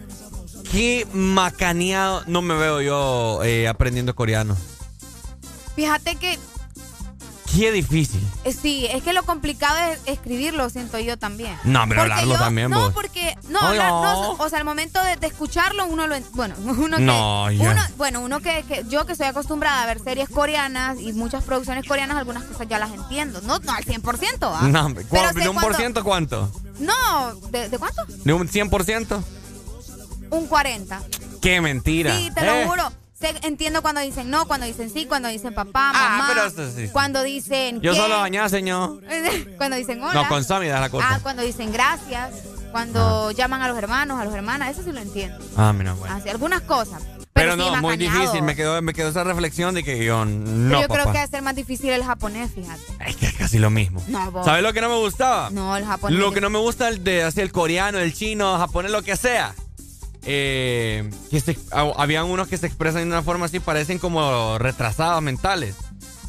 Qué 0.71 1.07
macaneado 1.13 2.23
no 2.27 2.41
me 2.41 2.53
veo 2.55 2.81
yo 2.81 3.39
eh, 3.43 3.67
aprendiendo 3.67 4.13
coreano. 4.15 4.55
Fíjate 5.75 6.15
que 6.17 6.37
Qué 7.57 7.71
difícil. 7.71 8.21
Eh, 8.43 8.53
Sí, 8.53 8.85
es 8.91 9.01
que 9.03 9.13
lo 9.13 9.23
complicado 9.23 9.77
es 9.91 9.99
escribirlo, 10.05 10.69
siento 10.69 10.99
yo 10.99 11.17
también. 11.17 11.55
No, 11.63 11.79
pero 11.87 12.01
Porque 12.01 12.13
hablarlo 12.13 12.33
yo- 12.35 12.39
también, 12.39 12.69
No, 12.69 12.79
vos. 12.81 12.93
porque. 12.93 13.35
No, 13.49 13.59
hablar- 13.59 13.89
no. 13.89 14.03
no, 14.03 14.31
o 14.33 14.49
sea, 14.49 14.59
al 14.59 14.65
momento 14.65 15.01
de, 15.03 15.15
de 15.15 15.27
escucharlo, 15.27 15.87
uno 15.87 16.05
lo. 16.07 16.15
en- 16.15 16.25
Bueno, 16.33 16.55
uno 16.65 16.97
que. 16.97 17.03
No, 17.03 17.45
uno- 17.45 17.81
bueno, 17.97 18.19
uno 18.21 18.39
que, 18.41 18.63
que- 18.67 18.83
Yo 18.89 19.05
que 19.05 19.13
estoy 19.13 19.27
acostumbrada 19.27 19.83
a 19.83 19.85
ver 19.87 19.99
series 20.03 20.29
coreanas 20.29 20.99
y 20.99 21.13
muchas 21.13 21.43
producciones 21.43 21.87
coreanas, 21.87 22.17
algunas 22.17 22.43
cosas 22.43 22.67
ya 22.67 22.77
las 22.77 22.91
entiendo. 22.91 23.41
No, 23.41 23.57
no 23.59 23.71
al 23.71 23.83
100%, 23.83 24.51
¿va? 24.51 24.61
No, 24.61 24.85
hombre, 24.85 25.05
Pero 25.09 25.21
¿cuál- 25.23 25.33
sé 25.33 25.39
¿De 25.41 25.49
un 25.49 25.55
por 25.57 25.75
ciento 25.75 26.03
cuánto? 26.03 26.51
No, 26.79 27.33
¿de, 27.49 27.69
de 27.69 27.77
cuánto? 27.79 28.03
¿De 28.07 28.33
un 28.33 28.47
100%? 28.47 29.23
Un 30.29 30.47
40. 30.47 31.01
¡Qué 31.41 31.59
mentira! 31.61 32.15
Sí, 32.15 32.29
te 32.35 32.45
lo 32.45 32.51
Eh, 32.53 32.67
juro. 32.67 32.91
Sé- 33.19 33.33
entiendo 33.43 33.81
cuando 33.81 34.01
dicen 34.01 34.29
no, 34.29 34.45
cuando 34.45 34.65
dicen 34.67 34.91
sí, 34.91 35.05
cuando 35.07 35.27
dicen 35.29 35.53
papá, 35.55 35.91
Ah, 35.95 36.09
mamá. 36.17 36.25
pero 36.29 36.45
eso 36.45 36.71
sí. 36.75 36.89
Cuando 36.89 37.23
dicen. 37.23 37.81
Yo 37.81 37.93
¿qué? 37.93 37.97
solo 37.97 38.19
bañaba, 38.19 38.47
señor. 38.47 39.01
cuando 39.57 39.75
dicen 39.77 40.03
hola. 40.03 40.13
No, 40.13 40.27
con 40.27 40.43
Sammy 40.43 40.67
da 40.67 40.79
la 40.79 40.85
Ah, 40.85 40.89
cosa. 40.89 41.19
cuando 41.23 41.41
dicen 41.41 41.71
gracias, 41.73 42.31
cuando 42.71 43.31
llaman 43.31 43.61
a 43.63 43.69
los 43.69 43.77
hermanos, 43.77 44.19
a 44.19 44.25
los 44.25 44.35
hermanas, 44.35 44.69
eso 44.71 44.83
sí 44.83 44.91
lo 44.91 44.99
entiendo. 45.01 45.39
Ah, 45.55 45.73
mira, 45.73 45.93
bueno. 45.93 46.13
Así, 46.15 46.29
algunas 46.29 46.61
cosas. 46.61 47.01
Pero, 47.33 47.53
sí, 47.53 47.57
no, 47.59 47.75
muy 47.81 47.97
cañado. 47.97 48.19
difícil. 48.19 48.41
Me 48.43 48.55
quedó, 48.55 48.81
me 48.81 48.93
quedó 48.93 49.09
esa 49.09 49.23
reflexión 49.23 49.73
de 49.75 49.83
que 49.83 50.03
yo 50.03 50.23
Pero 50.23 50.25
no, 50.25 50.81
yo 50.81 50.87
creo 50.87 51.05
que 51.11 51.17
va 51.19 51.23
a 51.23 51.27
ser 51.27 51.43
más 51.43 51.55
difícil 51.55 51.91
el 51.91 52.03
japonés, 52.03 52.51
fíjate. 52.53 52.81
Es 53.05 53.15
que 53.15 53.27
es 53.27 53.33
casi 53.33 53.59
lo 53.59 53.69
mismo. 53.69 54.03
No, 54.07 54.31
vos. 54.31 54.43
¿Sabes 54.45 54.63
lo 54.63 54.73
que 54.73 54.81
no 54.81 54.89
me 54.89 54.97
gustaba? 54.97 55.49
No, 55.51 55.75
el 55.77 55.85
japonés. 55.85 56.19
Lo 56.19 56.31
que 56.33 56.41
no 56.41 56.49
me 56.49 56.57
gusta 56.59 56.87
el 56.87 57.03
de 57.03 57.23
así 57.23 57.41
el 57.41 57.51
coreano, 57.51 57.99
el 57.99 58.13
chino, 58.13 58.57
japonés, 58.57 58.91
lo 58.91 59.03
que 59.03 59.15
sea. 59.15 59.53
Eh, 60.29 61.09
que 61.31 61.39
se- 61.39 61.57
ha- 61.71 61.93
habían 61.97 62.25
unos 62.25 62.47
que 62.49 62.57
se 62.57 62.67
expresan 62.67 63.01
de 63.03 63.07
una 63.07 63.23
forma 63.23 63.45
así, 63.45 63.59
parecen 63.61 63.97
como 63.97 64.57
retrasados 64.57 65.21
mentales. 65.21 65.75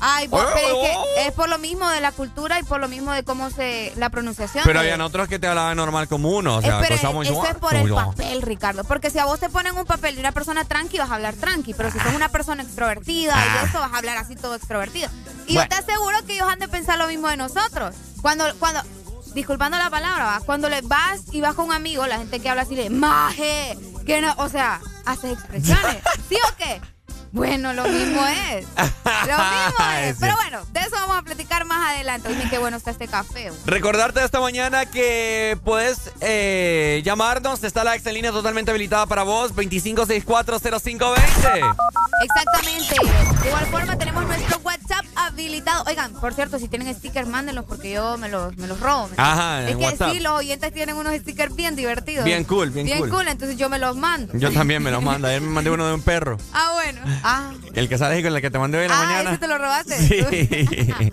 Ay, 0.00 0.28
vos, 0.28 0.40
Oh, 0.46 0.50
pero 0.54 0.68
es 0.68 0.88
que 1.16 1.26
es 1.26 1.32
por 1.32 1.48
lo 1.48 1.58
mismo 1.58 1.88
de 1.88 2.00
la 2.00 2.12
cultura 2.12 2.60
y 2.60 2.62
por 2.62 2.78
lo 2.78 2.86
mismo 2.86 3.10
de 3.10 3.24
cómo 3.24 3.50
se. 3.50 3.92
la 3.96 4.10
pronunciación. 4.10 4.62
Pero 4.64 4.78
habían 4.78 5.00
otros 5.00 5.26
que 5.26 5.40
te 5.40 5.48
hablaban 5.48 5.76
normal 5.76 6.06
como 6.06 6.28
uno. 6.30 6.58
O 6.58 6.62
sea, 6.62 6.78
cosas 6.78 7.12
muy- 7.12 7.26
eso 7.26 7.44
es 7.44 7.56
por 7.56 7.74
el 7.74 7.92
papel, 7.92 8.42
Ricardo. 8.42 8.84
Porque 8.84 9.10
si 9.10 9.18
a 9.18 9.24
vos 9.24 9.40
te 9.40 9.48
ponen 9.48 9.76
un 9.76 9.84
papel 9.86 10.14
de 10.14 10.20
una 10.20 10.30
persona 10.30 10.64
tranqui, 10.64 10.98
vas 10.98 11.10
a 11.10 11.16
hablar 11.16 11.34
tranqui. 11.34 11.74
Pero 11.74 11.90
si 11.90 11.98
sos 11.98 12.14
una 12.14 12.28
persona 12.28 12.62
extrovertida 12.62 13.34
y 13.34 13.66
eso, 13.66 13.80
vas 13.80 13.92
a 13.92 13.96
hablar 13.98 14.18
así 14.18 14.36
todo 14.36 14.54
extrovertido. 14.54 15.10
Y 15.48 15.54
Bueno. 15.54 15.68
yo 15.68 15.76
te 15.76 15.90
aseguro 15.90 16.16
que 16.24 16.34
ellos 16.34 16.46
han 16.48 16.60
de 16.60 16.68
pensar 16.68 16.96
lo 16.96 17.08
mismo 17.08 17.26
de 17.28 17.36
nosotros. 17.36 17.96
Cuando, 18.22 18.44
cuando, 18.60 18.80
disculpando 19.34 19.78
la 19.78 19.90
palabra, 19.90 20.24
¿va? 20.24 20.40
cuando 20.44 20.68
le 20.68 20.80
vas 20.82 21.22
y 21.32 21.40
vas 21.40 21.54
con 21.54 21.66
un 21.66 21.72
amigo, 21.72 22.06
la 22.06 22.18
gente 22.18 22.40
que 22.40 22.48
habla 22.48 22.62
así 22.62 22.74
de 22.74 22.90
maje, 22.90 23.76
que 24.06 24.20
no, 24.20 24.34
o 24.38 24.48
sea, 24.48 24.80
haces 25.04 25.32
expresiones. 25.32 25.98
¿Sí 26.28 26.36
o 26.36 26.56
qué? 26.56 26.80
Bueno, 27.32 27.72
lo 27.72 27.84
mismo 27.84 28.20
es. 28.26 28.66
Lo 29.26 29.36
mismo 29.36 29.84
es. 30.00 30.16
Pero 30.20 30.34
bueno, 30.36 30.60
de 30.72 30.80
eso 30.80 30.90
vamos 30.92 31.18
a 31.18 31.22
platicar 31.22 31.64
más 31.64 31.94
adelante. 31.94 32.28
Oye, 32.28 32.46
qué 32.48 32.58
bueno 32.58 32.76
está 32.76 32.90
este 32.90 33.08
café. 33.08 33.50
Recordarte 33.66 34.24
esta 34.24 34.40
mañana 34.40 34.86
que 34.86 35.58
puedes 35.64 36.10
eh, 36.20 37.02
llamarnos. 37.04 37.62
Está 37.64 37.84
la 37.84 37.96
Excel 37.96 38.14
línea 38.14 38.32
totalmente 38.32 38.70
habilitada 38.70 39.06
para 39.06 39.22
vos. 39.24 39.52
25640520. 39.54 41.74
Exactamente. 42.22 42.94
De 43.42 43.48
igual 43.48 43.66
forma 43.66 43.96
tenemos 43.98 44.26
nuestro 44.26 44.58
WhatsApp 44.64 45.04
habilitado. 45.16 45.84
Oigan, 45.86 46.12
por 46.14 46.34
cierto, 46.34 46.58
si 46.58 46.68
tienen 46.68 46.92
stickers, 46.94 47.28
mándenlos 47.28 47.64
porque 47.64 47.92
yo 47.92 48.16
me 48.18 48.28
los, 48.28 48.56
me 48.56 48.66
los 48.66 48.80
robo. 48.80 49.08
¿me 49.08 49.14
Ajá, 49.18 49.68
Es 49.68 49.76
que 49.76 49.84
WhatsApp. 49.84 50.12
sí, 50.12 50.20
los 50.20 50.32
oyentes 50.32 50.72
tienen 50.72 50.96
unos 50.96 51.14
stickers 51.14 51.54
bien 51.54 51.76
divertidos. 51.76 52.24
Bien 52.24 52.42
cool, 52.44 52.70
bien 52.70 53.08
cool. 53.08 53.28
entonces 53.28 53.56
yo 53.56 53.68
me 53.68 53.78
los 53.78 53.96
mando. 53.96 54.32
Yo 54.36 54.52
también 54.52 54.82
me 54.82 54.90
lo 54.90 55.00
mando. 55.00 55.28
Ayer 55.28 55.40
me 55.40 55.50
mandé 55.50 55.70
uno 55.70 55.86
de 55.86 55.94
un 55.94 56.02
perro. 56.02 56.38
Ah, 56.52 56.70
bueno. 56.74 57.00
Ah, 57.22 57.52
El 57.74 57.88
que 57.88 57.98
sale 57.98 58.16
ahí 58.16 58.22
con 58.22 58.34
el 58.34 58.40
que 58.40 58.50
te 58.50 58.58
mandé 58.58 58.78
hoy 58.78 58.84
en 58.84 58.90
la 58.90 59.00
ah 59.00 59.04
mañana. 59.04 59.30
ese 59.30 59.38
te 59.38 59.48
lo 59.48 59.58
robaste. 59.58 59.96
Sí. 59.98 60.18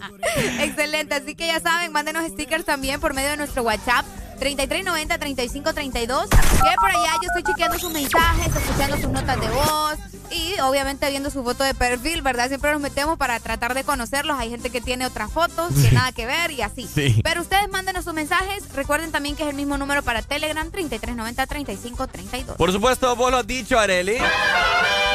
Excelente. 0.62 1.16
Así 1.16 1.36
que 1.36 1.48
ya 1.48 1.60
saben, 1.60 1.92
mándenos 1.92 2.26
stickers 2.28 2.66
también 2.66 3.00
por 3.00 3.14
medio 3.14 3.30
de 3.32 3.38
nuestro 3.38 3.64
WhatsApp. 3.64 4.06
3390-3532. 4.40 6.30
Que 6.30 6.76
por 6.80 6.90
allá 6.90 7.14
yo 7.22 7.28
estoy 7.28 7.44
chequeando 7.44 7.80
sus 7.80 7.92
mensajes, 7.92 8.56
escuchando 8.56 8.98
sus 8.98 9.10
notas 9.10 9.40
de 9.40 9.50
voz 9.50 9.98
y 10.32 10.60
obviamente 10.62 11.10
viendo 11.10 11.30
su 11.30 11.44
foto 11.44 11.64
de 11.64 11.74
perfil, 11.74 12.22
¿verdad? 12.22 12.48
Siempre 12.48 12.72
nos 12.72 12.82
metemos 12.82 13.18
para 13.18 13.40
tratar 13.40 13.74
de 13.74 13.84
conocerlos. 13.84 14.38
Hay 14.40 14.50
gente 14.50 14.70
que 14.70 14.82
tiene 14.82 15.06
otras 15.06 15.32
fotos 15.32 15.72
que 15.82 15.92
nada 15.92 16.12
que 16.12 16.26
ver 16.26 16.52
y 16.52 16.62
así. 16.62 16.90
Sí. 16.94 17.22
Pero 17.24 17.42
ustedes 17.42 17.70
mándenos 17.70 18.06
sus 18.06 18.14
mensajes. 18.14 18.64
Recuerden 18.74 19.12
también 19.12 19.36
que 19.36 19.44
es 19.44 19.50
el 19.50 19.56
mismo 19.56 19.78
número 19.78 20.04
para 20.04 20.22
Telegram, 20.22 20.70
3390-3532. 20.72 22.56
Por 22.58 22.72
supuesto, 22.72 23.16
vos 23.16 23.32
lo 23.32 23.38
has 23.38 23.48
dicho, 23.48 23.80
Areli. 23.80 24.18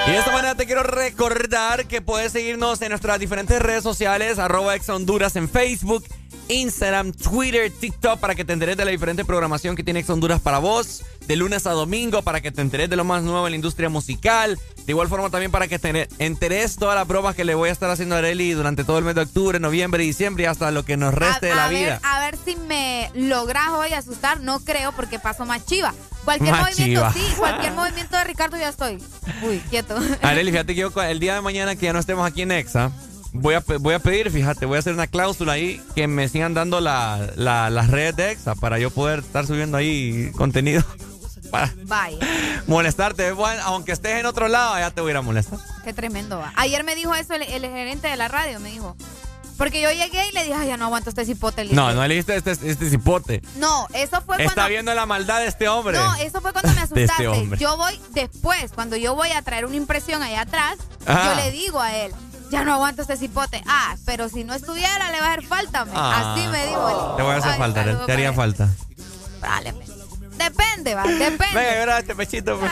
Y 0.06 0.10
de 0.10 0.18
esta 0.18 0.32
manera 0.32 0.54
te 0.54 0.66
quiero 0.66 0.82
recordar 0.82 1.86
que 1.86 2.00
puedes 2.00 2.32
seguirnos 2.32 2.80
en 2.82 2.90
nuestras 2.90 3.18
diferentes 3.18 3.60
redes 3.60 3.82
sociales, 3.82 4.38
arroba 4.38 4.74
Ex 4.74 4.88
Honduras 4.88 5.36
en 5.36 5.48
Facebook, 5.48 6.04
Instagram, 6.48 7.12
Twitter, 7.12 7.70
TikTok, 7.70 8.18
para 8.20 8.34
que 8.34 8.44
te 8.44 8.52
enteres 8.52 8.76
de 8.76 8.84
la 8.84 8.90
diferente 8.90 9.24
programación 9.24 9.76
que 9.76 9.84
tiene 9.84 10.00
Ex 10.00 10.10
Honduras 10.10 10.40
para 10.40 10.58
vos, 10.58 11.02
de 11.26 11.36
lunes 11.36 11.66
a 11.66 11.70
domingo, 11.72 12.22
para 12.22 12.40
que 12.40 12.50
te 12.50 12.60
enteres 12.60 12.90
de 12.90 12.96
lo 12.96 13.04
más 13.04 13.22
nuevo 13.22 13.46
en 13.46 13.52
la 13.52 13.56
industria 13.56 13.88
musical. 13.88 14.58
De 14.86 14.92
igual 14.92 15.08
forma 15.08 15.30
también 15.30 15.52
para 15.52 15.68
que 15.68 15.78
te 15.78 16.08
enteres 16.18 16.76
todas 16.76 16.96
las 16.96 17.06
bromas 17.06 17.36
que 17.36 17.44
le 17.44 17.54
voy 17.54 17.68
a 17.68 17.72
estar 17.72 17.88
haciendo 17.90 18.16
a 18.16 18.18
Areli 18.18 18.52
durante 18.52 18.82
todo 18.82 18.98
el 18.98 19.04
mes 19.04 19.14
de 19.14 19.20
octubre, 19.20 19.60
noviembre, 19.60 20.02
diciembre 20.02 20.44
y 20.44 20.46
hasta 20.46 20.70
lo 20.72 20.84
que 20.84 20.96
nos 20.96 21.14
reste 21.14 21.46
de 21.46 21.54
la 21.54 21.68
vida. 21.68 22.00
A 22.02 22.18
ver 22.20 22.36
si 22.44 22.56
me 22.56 23.10
logras 23.14 23.68
hoy 23.68 23.92
asustar. 23.92 24.40
No 24.40 24.58
creo 24.60 24.90
porque 24.92 25.18
paso 25.20 25.46
más 25.46 25.64
chiva. 25.66 25.94
Cualquier 26.24 26.50
Más 26.52 26.62
movimiento, 26.76 27.00
chiva. 27.00 27.12
sí. 27.12 27.34
Cualquier 27.38 27.72
movimiento 27.72 28.16
de 28.16 28.24
Ricardo 28.24 28.56
ya 28.56 28.68
estoy. 28.68 28.98
Uy, 29.42 29.58
quieto. 29.70 29.96
Areli, 30.22 30.50
fíjate 30.50 30.74
que 30.74 30.80
yo 30.80 30.92
el 31.02 31.20
día 31.20 31.34
de 31.34 31.40
mañana 31.40 31.76
que 31.76 31.86
ya 31.86 31.92
no 31.92 31.98
estemos 32.00 32.26
aquí 32.26 32.42
en 32.42 32.52
Exa, 32.52 32.90
voy 33.32 33.54
a, 33.54 33.62
voy 33.80 33.94
a 33.94 33.98
pedir, 33.98 34.30
fíjate, 34.30 34.66
voy 34.66 34.76
a 34.76 34.78
hacer 34.80 34.92
una 34.94 35.06
cláusula 35.06 35.52
ahí 35.52 35.82
que 35.94 36.06
me 36.06 36.28
sigan 36.28 36.54
dando 36.54 36.80
la- 36.80 37.30
la- 37.36 37.70
las 37.70 37.88
redes 37.90 38.16
de 38.16 38.30
Exa 38.32 38.54
para 38.54 38.78
yo 38.78 38.90
poder 38.90 39.20
estar 39.20 39.46
subiendo 39.46 39.76
ahí 39.76 40.30
contenido. 40.36 40.82
Para 41.50 41.72
Vaya, 41.86 42.16
molestarte, 42.68 43.32
bueno, 43.32 43.60
aunque 43.64 43.90
estés 43.90 44.20
en 44.20 44.26
otro 44.26 44.46
lado, 44.46 44.78
ya 44.78 44.92
te 44.92 45.00
voy 45.00 45.10
a 45.10 45.12
ir 45.12 45.16
a 45.16 45.22
molestar. 45.22 45.58
qué 45.82 45.92
tremendo 45.92 46.38
va. 46.38 46.52
Ayer 46.54 46.84
me 46.84 46.94
dijo 46.94 47.12
eso 47.16 47.34
el, 47.34 47.42
el 47.42 47.62
gerente 47.62 48.06
de 48.06 48.16
la 48.16 48.28
radio, 48.28 48.60
me 48.60 48.70
dijo. 48.70 48.96
Porque 49.58 49.80
yo 49.82 49.90
llegué 49.90 50.28
y 50.28 50.32
le 50.32 50.44
dije, 50.44 50.54
ay, 50.54 50.68
ya 50.68 50.76
no 50.76 50.84
aguanto 50.86 51.10
este 51.10 51.24
cipote. 51.24 51.64
le 51.64 51.74
No, 51.74 51.92
no 51.92 52.06
le 52.06 52.18
este, 52.18 52.36
este 52.36 52.88
cipote. 52.88 53.42
No, 53.56 53.88
eso 53.92 54.22
fue 54.22 54.36
Está 54.40 54.54
cuando... 54.54 54.70
viendo 54.70 54.94
la 54.94 55.06
maldad 55.06 55.40
de 55.40 55.48
este 55.48 55.68
hombre. 55.68 55.98
No, 55.98 56.14
eso 56.16 56.40
fue 56.40 56.52
cuando 56.52 56.72
me 56.72 56.82
este 56.84 57.04
asustaste. 57.04 57.56
yo 57.58 57.76
voy 57.76 58.00
después, 58.12 58.70
cuando 58.72 58.94
yo 58.96 59.16
voy 59.16 59.30
a 59.32 59.42
traer 59.42 59.66
una 59.66 59.76
impresión 59.76 60.22
allá 60.22 60.42
atrás, 60.42 60.76
Ah. 61.06 61.34
yo 61.34 61.42
le 61.44 61.50
digo 61.50 61.80
a 61.80 61.94
él, 61.96 62.12
ya 62.50 62.64
no 62.64 62.74
aguanto 62.74 63.02
este 63.02 63.16
cipote. 63.16 63.62
Ah, 63.66 63.96
pero 64.04 64.28
si 64.28 64.44
no 64.44 64.54
estuviera, 64.54 65.10
le 65.10 65.20
va 65.20 65.28
a 65.28 65.32
hacer 65.32 65.46
falta. 65.46 65.86
Ah. 65.94 66.34
Así 66.34 66.46
me 66.48 66.66
dijo. 66.66 67.14
Te 67.16 67.22
voy 67.22 67.32
a 67.32 67.36
hacer 67.36 67.52
Ay, 67.52 67.58
falta, 67.58 68.06
te 68.06 68.12
haría 68.12 68.32
falta. 68.32 68.68
Dale, 69.40 69.72
me. 69.72 69.99
Depende, 70.40 70.94
va, 70.94 71.02
depende. 71.02 71.46
Venga, 71.54 71.78
llora 71.78 71.98
este 71.98 72.14
pechito. 72.14 72.58
pues. 72.58 72.70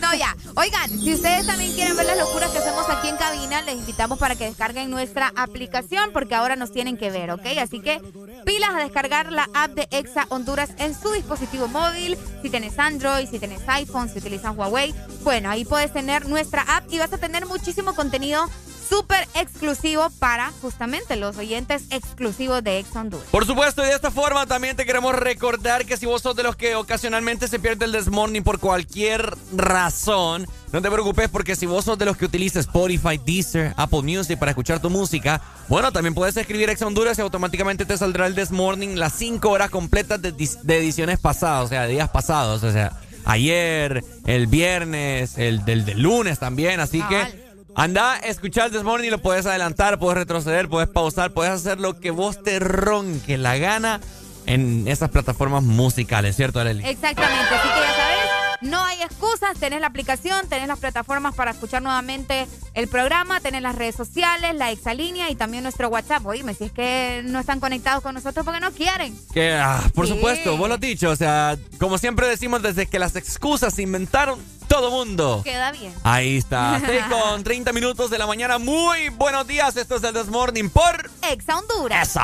No, 0.00 0.14
ya. 0.14 0.36
Oigan, 0.54 0.90
si 0.90 1.14
ustedes 1.14 1.46
también 1.46 1.72
quieren 1.72 1.96
ver 1.96 2.06
las 2.06 2.18
locuras 2.18 2.50
que 2.50 2.58
hacemos 2.58 2.88
aquí 2.90 3.08
en 3.08 3.16
cabina, 3.16 3.62
les 3.62 3.76
invitamos 3.76 4.18
para 4.18 4.34
que 4.36 4.44
descarguen 4.44 4.90
nuestra 4.90 5.32
aplicación 5.36 6.10
porque 6.12 6.34
ahora 6.34 6.56
nos 6.56 6.72
tienen 6.72 6.96
que 6.98 7.10
ver, 7.10 7.30
¿ok? 7.30 7.46
Así 7.60 7.80
que 7.80 8.00
pilas 8.44 8.70
a 8.74 8.78
descargar 8.78 9.32
la 9.32 9.48
app 9.54 9.72
de 9.72 9.88
Exa 9.90 10.26
Honduras 10.28 10.70
en 10.78 10.94
su 10.98 11.10
dispositivo 11.12 11.68
móvil. 11.68 12.18
Si 12.42 12.50
tienes 12.50 12.78
Android, 12.78 13.28
si 13.28 13.38
tienes 13.38 13.60
iPhone, 13.68 14.08
si 14.10 14.18
utilizas 14.18 14.54
Huawei, 14.56 14.94
bueno, 15.22 15.48
ahí 15.50 15.64
puedes 15.64 15.92
tener 15.92 16.28
nuestra 16.28 16.62
app 16.62 16.84
y 16.92 16.98
vas 16.98 17.12
a 17.12 17.18
tener 17.18 17.46
muchísimo 17.46 17.94
contenido 17.94 18.44
súper 18.88 19.26
exclusivo 19.34 20.10
para 20.18 20.52
justamente 20.60 21.16
los 21.16 21.36
oyentes 21.36 21.84
exclusivos 21.90 22.62
de 22.62 22.78
Exa 22.78 23.00
Honduras. 23.00 23.26
Por 23.30 23.46
supuesto, 23.46 23.82
y 23.82 23.86
de 23.86 23.94
esta 23.94 24.10
forma 24.10 24.46
también 24.46 24.76
te 24.76 24.84
queremos 24.84 25.14
recordar 25.14 25.86
que 25.86 25.96
si 25.96 26.06
vos 26.06 26.22
sos 26.22 26.36
de 26.36 26.42
los 26.42 26.56
que 26.56 26.74
ocasionalmente 26.74 27.48
se 27.48 27.58
pierde 27.58 27.84
el 27.84 27.92
Desmorning 27.92 28.42
por 28.42 28.58
cualquier 28.58 29.34
razón, 29.54 30.46
no 30.72 30.80
te 30.80 30.90
preocupes 30.90 31.28
porque 31.28 31.54
si 31.54 31.66
vos 31.66 31.84
sos 31.84 31.98
de 31.98 32.06
los 32.06 32.16
que 32.16 32.24
utiliza 32.24 32.60
Spotify, 32.60 33.20
Deezer, 33.24 33.74
Apple 33.76 34.02
Music 34.02 34.38
para 34.38 34.52
escuchar 34.52 34.80
tu 34.80 34.90
música, 34.90 35.40
bueno, 35.68 35.92
también 35.92 36.14
puedes 36.14 36.36
escribir 36.36 36.70
Ex 36.70 36.82
Honduras 36.82 37.18
y 37.18 37.20
automáticamente 37.20 37.84
te 37.84 37.96
saldrá 37.96 38.26
el 38.26 38.34
Desmorning 38.34 38.98
las 38.98 39.12
5 39.14 39.48
horas 39.50 39.70
completas 39.70 40.20
de, 40.20 40.30
ediciones 40.76 41.18
pasadas, 41.18 41.66
o 41.66 41.68
sea, 41.68 41.82
de 41.82 41.92
días 41.92 42.08
pasados, 42.08 42.62
o 42.62 42.72
sea, 42.72 42.92
ayer, 43.24 44.02
el 44.26 44.46
viernes, 44.46 45.38
el 45.38 45.64
del, 45.64 45.84
del 45.84 46.00
lunes 46.00 46.38
también, 46.38 46.80
así 46.80 47.02
que... 47.02 47.41
Anda, 47.74 48.18
escuchar 48.18 48.66
el 48.66 48.72
Desmorning, 48.72 49.10
lo 49.10 49.18
puedes 49.18 49.46
adelantar, 49.46 49.98
puedes 49.98 50.18
retroceder, 50.18 50.68
puedes 50.68 50.90
pausar, 50.90 51.30
puedes 51.30 51.52
hacer 51.52 51.80
lo 51.80 51.98
que 51.98 52.10
vos 52.10 52.42
te 52.42 52.58
ronque 52.58 53.38
la 53.38 53.56
gana 53.56 54.00
en 54.44 54.86
esas 54.88 55.08
plataformas 55.08 55.62
musicales, 55.62 56.36
¿cierto, 56.36 56.60
Arely? 56.60 56.84
Exactamente, 56.86 57.54
así 57.54 57.68
que 57.68 57.80
ya 57.80 57.94
sabes, 57.94 58.21
no 58.62 58.84
hay 58.84 59.02
excusas, 59.02 59.58
tenés 59.58 59.80
la 59.80 59.88
aplicación, 59.88 60.48
tenés 60.48 60.68
las 60.68 60.78
plataformas 60.78 61.34
para 61.34 61.50
escuchar 61.50 61.82
nuevamente 61.82 62.46
el 62.74 62.88
programa, 62.88 63.40
tenés 63.40 63.62
las 63.62 63.74
redes 63.74 63.96
sociales, 63.96 64.54
la 64.54 64.70
exalínea 64.70 65.30
y 65.30 65.34
también 65.34 65.64
nuestro 65.64 65.88
WhatsApp. 65.88 66.24
Oíme, 66.26 66.54
si 66.54 66.64
es 66.64 66.72
que 66.72 67.22
no 67.24 67.40
están 67.40 67.60
conectados 67.60 68.02
con 68.02 68.14
nosotros 68.14 68.44
porque 68.44 68.60
no 68.60 68.70
quieren. 68.72 69.18
Que, 69.32 69.54
ah, 69.54 69.82
por 69.94 70.06
supuesto, 70.06 70.56
vos 70.56 70.68
lo 70.68 70.74
has 70.74 70.80
dicho. 70.80 71.10
O 71.10 71.16
sea, 71.16 71.58
como 71.78 71.98
siempre 71.98 72.28
decimos, 72.28 72.62
desde 72.62 72.86
que 72.86 72.98
las 72.98 73.16
excusas 73.16 73.74
se 73.74 73.82
inventaron, 73.82 74.38
todo 74.68 74.90
mundo. 74.90 75.42
Queda 75.44 75.72
bien. 75.72 75.92
Ahí 76.04 76.36
está. 76.36 76.76
estoy 76.82 77.00
con 77.10 77.42
30 77.42 77.72
minutos 77.72 78.10
de 78.10 78.18
la 78.18 78.26
mañana. 78.26 78.58
Muy 78.58 79.08
buenos 79.10 79.46
días. 79.46 79.76
Esto 79.76 79.96
es 79.96 80.04
el 80.04 80.14
Desmorning 80.14 80.70
por 80.70 81.10
Exa 81.22 81.58
Honduras. 81.58 82.16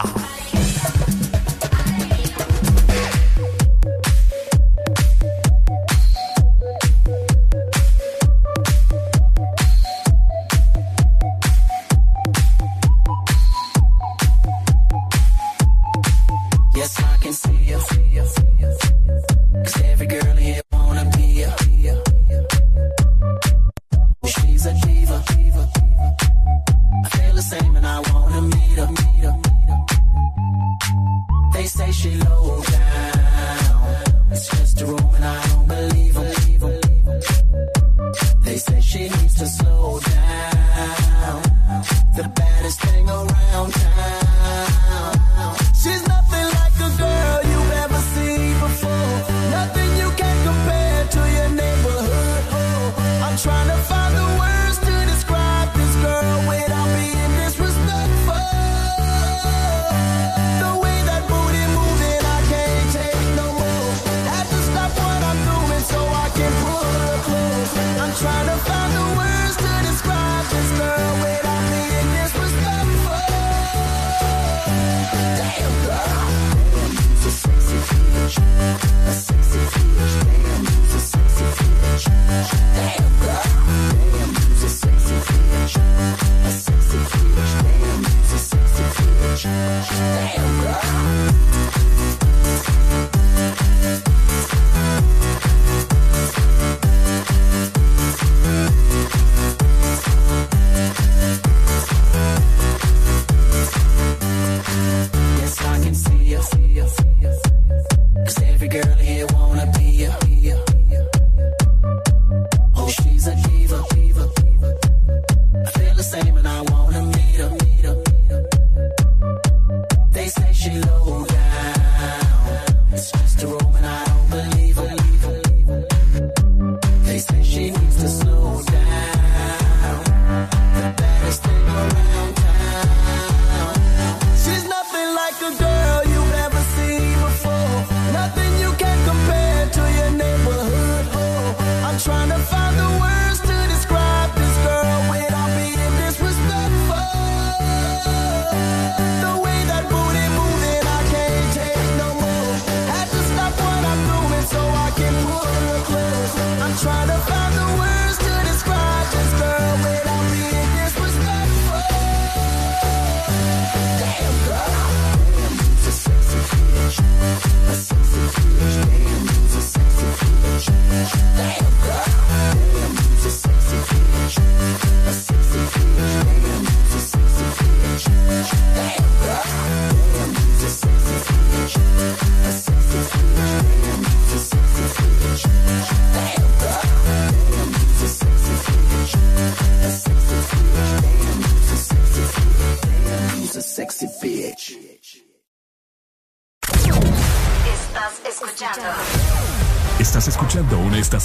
They 31.59 31.67
say 31.67 31.91
she 31.91 32.11
low 32.19 32.63
down. 32.63 34.31
It's 34.31 34.49
just 34.49 34.81
a 34.81 34.87
room 34.87 35.11
and 35.17 35.25
I 35.25 35.48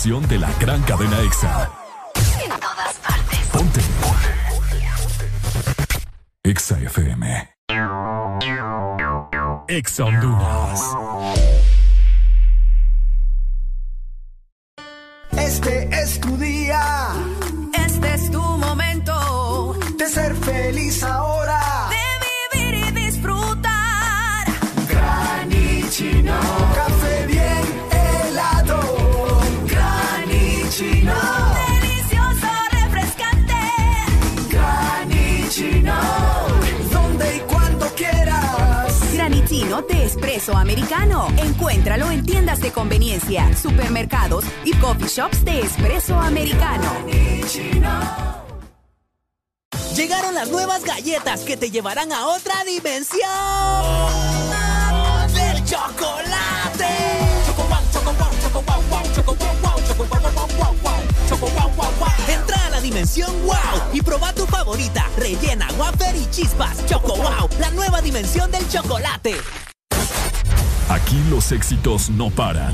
de 0.04 0.38
la 0.38 0.52
gran 0.60 0.82
cadena 0.82 1.18
EXA. 1.22 1.63
éxitos 71.52 72.10
no 72.10 72.30
paran. 72.30 72.74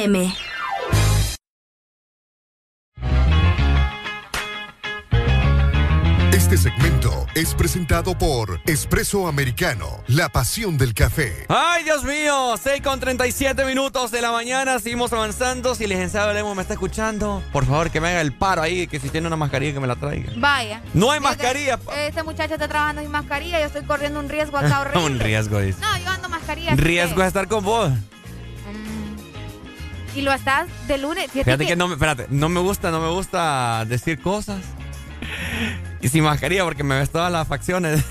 FM. 0.00 0.32
Este 6.32 6.56
segmento 6.56 7.26
es 7.34 7.54
presentado 7.54 8.16
por 8.16 8.60
Espresso 8.66 9.28
Americano, 9.28 10.02
la 10.08 10.28
pasión 10.30 10.78
del 10.78 10.94
café. 10.94 11.44
Ay, 11.48 11.84
Dios 11.84 12.02
mío, 12.04 12.54
6 12.60 12.82
con 12.82 12.98
37 12.98 13.64
minutos 13.66 14.10
de 14.10 14.22
la 14.22 14.32
mañana, 14.32 14.78
seguimos 14.78 15.12
avanzando. 15.12 15.74
Si 15.74 15.84
el 15.84 15.90
licenciado 15.90 16.32
Lemo 16.32 16.54
me 16.54 16.62
está 16.62 16.74
escuchando, 16.74 17.42
por 17.52 17.66
favor 17.66 17.90
que 17.90 18.00
me 18.00 18.08
haga 18.08 18.20
el 18.20 18.32
paro 18.32 18.62
ahí, 18.62 18.86
que 18.86 18.98
si 18.98 19.10
tiene 19.10 19.26
una 19.26 19.36
mascarilla 19.36 19.74
que 19.74 19.80
me 19.80 19.86
la 19.86 19.96
traiga. 19.96 20.32
Vaya. 20.36 20.80
No 20.94 21.10
hay 21.10 21.20
mascarilla. 21.20 21.78
Este 21.96 22.22
muchacho 22.22 22.54
está 22.54 22.66
trabajando 22.68 23.02
sin 23.02 23.10
mascarilla. 23.10 23.60
Yo 23.60 23.66
estoy 23.66 23.82
corriendo 23.82 24.18
un 24.18 24.28
riesgo 24.28 24.56
acá 24.56 24.80
horrible. 24.82 25.04
Un 25.04 25.18
riesgo, 25.20 25.60
dice. 25.60 25.80
No, 25.80 25.98
yo 25.98 26.08
ando 26.08 26.28
mascarilla. 26.28 26.74
Riesgo 26.74 27.20
de 27.22 27.28
estar 27.28 27.46
con 27.48 27.64
vos. 27.64 27.92
Y 30.14 30.22
lo 30.22 30.32
estás 30.32 30.66
de 30.88 30.98
lunes. 30.98 31.30
Fíjate, 31.30 31.44
Fíjate 31.44 31.66
que 31.66 31.76
no 31.76 31.88
me, 31.88 31.94
espérate, 31.94 32.26
no 32.30 32.48
me 32.48 32.60
gusta, 32.60 32.90
no 32.90 33.00
me 33.00 33.08
gusta 33.08 33.84
decir 33.86 34.20
cosas. 34.20 34.60
Y 36.00 36.08
sin 36.08 36.24
mascarilla 36.24 36.64
porque 36.64 36.82
me 36.82 36.98
ves 36.98 37.10
todas 37.10 37.30
las 37.30 37.46
facciones. 37.46 38.04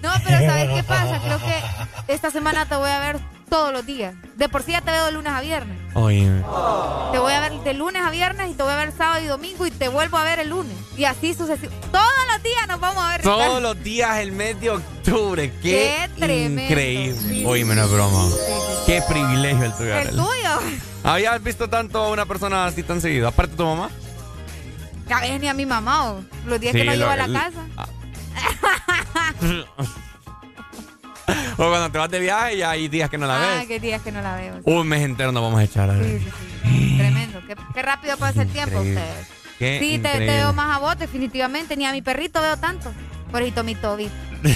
No, 0.00 0.10
pero 0.24 0.38
¿sabes 0.38 0.68
qué 0.74 0.82
pasa? 0.84 1.20
Creo 1.20 1.38
que 1.38 2.12
esta 2.12 2.30
semana 2.30 2.66
te 2.66 2.76
voy 2.76 2.90
a 2.90 3.00
ver 3.00 3.18
todos 3.48 3.72
los 3.72 3.84
días. 3.86 4.14
De 4.36 4.48
por 4.48 4.62
sí 4.62 4.72
ya 4.72 4.80
te 4.80 4.90
veo 4.90 5.06
de 5.06 5.12
lunes 5.12 5.32
a 5.32 5.40
viernes. 5.40 5.76
Oye. 5.94 6.26
Te 7.12 7.18
voy 7.18 7.32
a 7.32 7.40
ver 7.40 7.52
de 7.60 7.74
lunes 7.74 8.02
a 8.04 8.10
viernes 8.10 8.50
y 8.50 8.54
te 8.54 8.62
voy 8.62 8.72
a 8.72 8.76
ver 8.76 8.92
sábado 8.96 9.22
y 9.24 9.26
domingo 9.26 9.66
y 9.66 9.70
te 9.70 9.88
vuelvo 9.88 10.16
a 10.18 10.24
ver 10.24 10.38
el 10.40 10.48
lunes. 10.50 10.76
Y 10.96 11.04
así 11.04 11.34
sucesivamente. 11.34 11.88
Todos 11.90 12.04
los 12.32 12.42
días 12.42 12.68
nos 12.68 12.80
vamos 12.80 13.02
a 13.04 13.08
ver. 13.08 13.22
Todos 13.22 13.38
Ricardo. 13.38 13.60
los 13.60 13.82
días 13.82 14.18
el 14.18 14.32
mes 14.32 14.60
de 14.60 14.70
octubre. 14.70 15.50
Qué, 15.62 16.08
Qué 16.08 16.08
tremendo. 16.18 16.62
increíble. 16.62 17.46
Oye, 17.46 17.64
no 17.64 17.82
es 17.84 17.90
broma. 17.90 18.28
Qué 18.86 19.02
privilegio 19.08 19.64
el 19.64 19.74
tuyo. 19.74 19.94
El 19.96 20.08
tuyo. 20.10 20.60
¿Habías 21.04 21.42
visto 21.42 21.68
tanto 21.68 21.98
a 22.02 22.10
una 22.10 22.26
persona 22.26 22.66
así 22.66 22.82
tan 22.82 23.00
seguido? 23.00 23.28
Aparte 23.28 23.52
de 23.52 23.56
tu 23.56 23.64
mamá. 23.64 23.90
A 25.10 25.20
veces 25.20 25.40
ni 25.40 25.48
a 25.48 25.54
mi 25.54 25.64
mamá 25.66 26.10
o 26.12 26.20
los 26.46 26.60
días 26.60 26.72
Sí, 26.72 26.78
que 26.80 26.84
no 26.84 26.92
lo- 26.92 26.98
llevo 26.98 27.10
a 27.10 27.16
la 27.16 27.24
el- 27.24 27.32
casa. 27.32 27.66
o 31.56 31.68
cuando 31.68 31.90
te 31.90 31.98
vas 31.98 32.10
de 32.10 32.20
viaje 32.20 32.56
y 32.56 32.62
hay 32.62 32.88
días 32.88 33.08
que 33.10 33.18
no 33.18 33.26
la 33.26 33.36
Ah, 33.36 33.56
ves. 33.58 33.66
qué 33.68 33.80
días 33.80 34.02
que 34.02 34.12
no 34.12 34.20
la 34.22 34.36
veo. 34.36 34.60
Un 34.64 34.86
mes 34.88 35.02
entero 35.02 35.32
nos 35.32 35.42
vamos 35.42 35.60
a 35.60 35.64
echar. 35.64 35.90
a 35.90 35.94
ver. 35.94 36.04
Sí, 36.20 36.24
sí, 36.24 36.30
sí. 36.64 36.94
Tremendo. 36.98 37.40
Qué, 37.46 37.54
qué 37.74 37.82
rápido 37.82 38.16
pasa 38.16 38.42
el 38.42 38.48
tiempo 38.48 38.78
ustedes. 38.78 39.26
Qué 39.58 39.78
Sí, 39.80 39.98
te, 39.98 40.08
te 40.10 40.18
veo 40.26 40.52
más 40.52 40.76
a 40.76 40.78
vos, 40.80 40.98
definitivamente. 40.98 41.76
Ni 41.76 41.84
a 41.86 41.92
mi 41.92 42.02
perrito 42.02 42.40
veo 42.40 42.56
tanto. 42.56 42.92
Porrito, 43.30 43.62
mi 43.64 43.74
Toby. 43.74 44.10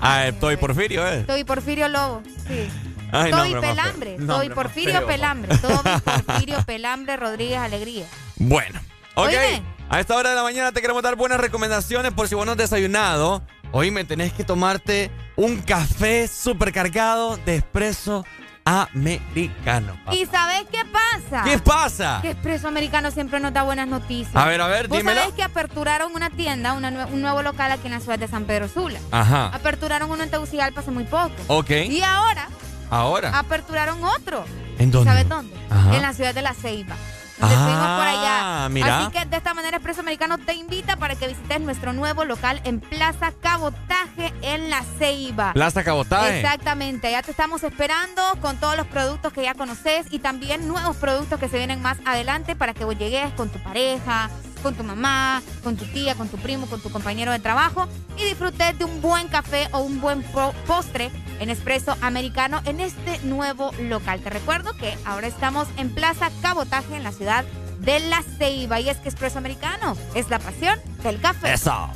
Ah, 0.00 0.28
estoy 0.28 0.56
Porfirio, 0.56 1.04
¿eh? 1.08 1.24
Toby 1.26 1.42
Porfirio 1.42 1.88
Lobo. 1.88 2.22
Sí. 2.46 2.68
Ay, 3.12 3.32
Toby 3.32 3.50
nombre. 3.54 3.70
Pelambre. 3.70 4.16
Toby 4.24 4.48
Porfirio 4.50 4.98
feo, 4.98 5.06
Pelambre. 5.08 5.56
Toby 5.58 6.00
Porfirio 6.04 6.62
Pelambre 6.64 7.16
Rodríguez 7.16 7.58
Alegría. 7.58 8.04
Bueno, 8.36 8.78
ok. 9.16 9.26
Oíme. 9.26 9.60
A 9.90 9.98
esta 9.98 10.14
hora 10.14 10.30
de 10.30 10.36
la 10.36 10.44
mañana 10.44 10.70
te 10.70 10.80
queremos 10.82 11.02
dar 11.02 11.16
buenas 11.16 11.40
recomendaciones 11.40 12.12
por 12.12 12.28
si 12.28 12.36
vos 12.36 12.46
no 12.46 12.52
has 12.52 12.58
desayunado. 12.58 13.42
Hoy 13.72 13.90
me 13.90 14.04
tenés 14.04 14.32
que 14.32 14.44
tomarte 14.44 15.10
un 15.36 15.58
café 15.60 16.26
súper 16.26 16.72
cargado 16.72 17.36
de 17.38 17.56
espresso 17.56 18.24
americano. 18.64 19.94
papá. 20.04 20.14
¿Y 20.14 20.26
sabes 20.26 20.64
qué 20.70 20.80
pasa? 20.90 21.44
¿Qué 21.44 21.58
pasa? 21.58 22.18
Que 22.22 22.30
Expreso 22.30 22.68
Americano 22.68 23.10
siempre 23.10 23.40
nos 23.40 23.52
da 23.52 23.62
buenas 23.62 23.88
noticias. 23.88 24.34
A 24.36 24.46
ver, 24.46 24.60
a 24.60 24.66
ver, 24.66 24.88
¿Vos 24.88 24.98
dímelo. 24.98 25.20
sabés 25.20 25.34
que 25.34 25.42
aperturaron 25.42 26.14
una 26.14 26.30
tienda, 26.30 26.72
una 26.74 27.06
un 27.06 27.20
nuevo 27.22 27.42
local 27.42 27.70
aquí 27.72 27.86
en 27.86 27.92
la 27.92 28.00
ciudad 28.00 28.18
de 28.18 28.28
San 28.28 28.44
Pedro 28.44 28.68
Sula? 28.68 28.98
Ajá. 29.10 29.46
Aperturaron 29.54 30.10
uno 30.10 30.22
en 30.22 30.30
Tegucigalpa 30.30 30.80
hace 30.80 30.90
muy 30.90 31.04
poco. 31.04 31.34
Ok. 31.48 31.70
Y 31.70 32.02
ahora 32.02 32.48
Ahora. 32.90 33.38
aperturaron 33.38 34.02
otro. 34.04 34.44
¿En 34.78 34.90
dónde? 34.90 35.10
¿Sabes 35.10 35.28
dónde? 35.28 35.54
Ajá. 35.70 35.96
En 35.96 36.02
la 36.02 36.12
ciudad 36.12 36.34
de 36.34 36.42
La 36.42 36.54
Ceiba. 36.54 36.94
Ah, 37.40 37.96
por 37.98 38.06
allá. 38.06 38.68
mira. 38.68 38.98
Así 38.98 39.12
que 39.12 39.24
de 39.24 39.36
esta 39.36 39.54
manera 39.54 39.76
Expreso 39.76 40.00
Americano 40.00 40.38
te 40.38 40.54
invita 40.54 40.96
para 40.96 41.14
que 41.14 41.28
visites 41.28 41.60
nuestro 41.60 41.92
nuevo 41.92 42.24
local 42.24 42.60
en 42.64 42.80
Plaza 42.80 43.32
Cabotaje 43.40 44.32
en 44.42 44.70
La 44.70 44.82
Ceiba. 44.98 45.52
Plaza 45.52 45.84
Cabotaje. 45.84 46.40
Exactamente, 46.40 47.10
ya 47.10 47.22
te 47.22 47.30
estamos 47.30 47.62
esperando 47.62 48.22
con 48.40 48.56
todos 48.56 48.76
los 48.76 48.86
productos 48.86 49.32
que 49.32 49.42
ya 49.42 49.54
conoces 49.54 50.06
y 50.10 50.18
también 50.18 50.68
nuevos 50.68 50.96
productos 50.96 51.38
que 51.38 51.48
se 51.48 51.58
vienen 51.58 51.80
más 51.82 51.98
adelante 52.04 52.56
para 52.56 52.74
que 52.74 52.84
vos 52.84 52.98
llegues 52.98 53.32
con 53.34 53.48
tu 53.48 53.58
pareja, 53.60 54.30
con 54.62 54.74
tu 54.74 54.84
mamá, 54.84 55.42
con 55.62 55.76
tu 55.76 55.84
tía, 55.86 56.14
con 56.14 56.28
tu 56.28 56.36
primo, 56.38 56.66
con 56.66 56.80
tu 56.80 56.90
compañero 56.90 57.32
de 57.32 57.38
trabajo 57.38 57.88
y 58.16 58.24
disfrutes 58.24 58.78
de 58.78 58.84
un 58.84 59.00
buen 59.00 59.28
café 59.28 59.68
o 59.72 59.78
un 59.80 60.00
buen 60.00 60.22
po- 60.22 60.52
postre 60.66 61.10
en 61.40 61.50
Espresso 61.50 61.96
Americano 62.00 62.60
en 62.64 62.80
este 62.80 63.18
nuevo 63.24 63.70
local. 63.80 64.20
Te 64.20 64.30
recuerdo 64.30 64.72
que 64.76 64.96
ahora 65.04 65.26
estamos 65.26 65.68
en 65.76 65.90
Plaza 65.94 66.30
Cabotaje 66.42 66.96
en 66.96 67.04
la 67.04 67.12
ciudad 67.12 67.44
de 67.80 68.00
La 68.00 68.22
Ceiba 68.38 68.80
y 68.80 68.88
es 68.88 68.96
que 68.98 69.08
Espresso 69.08 69.38
Americano 69.38 69.96
es 70.14 70.28
la 70.30 70.38
pasión 70.38 70.78
del 71.02 71.20
café. 71.20 71.52
Eso. 71.54 71.88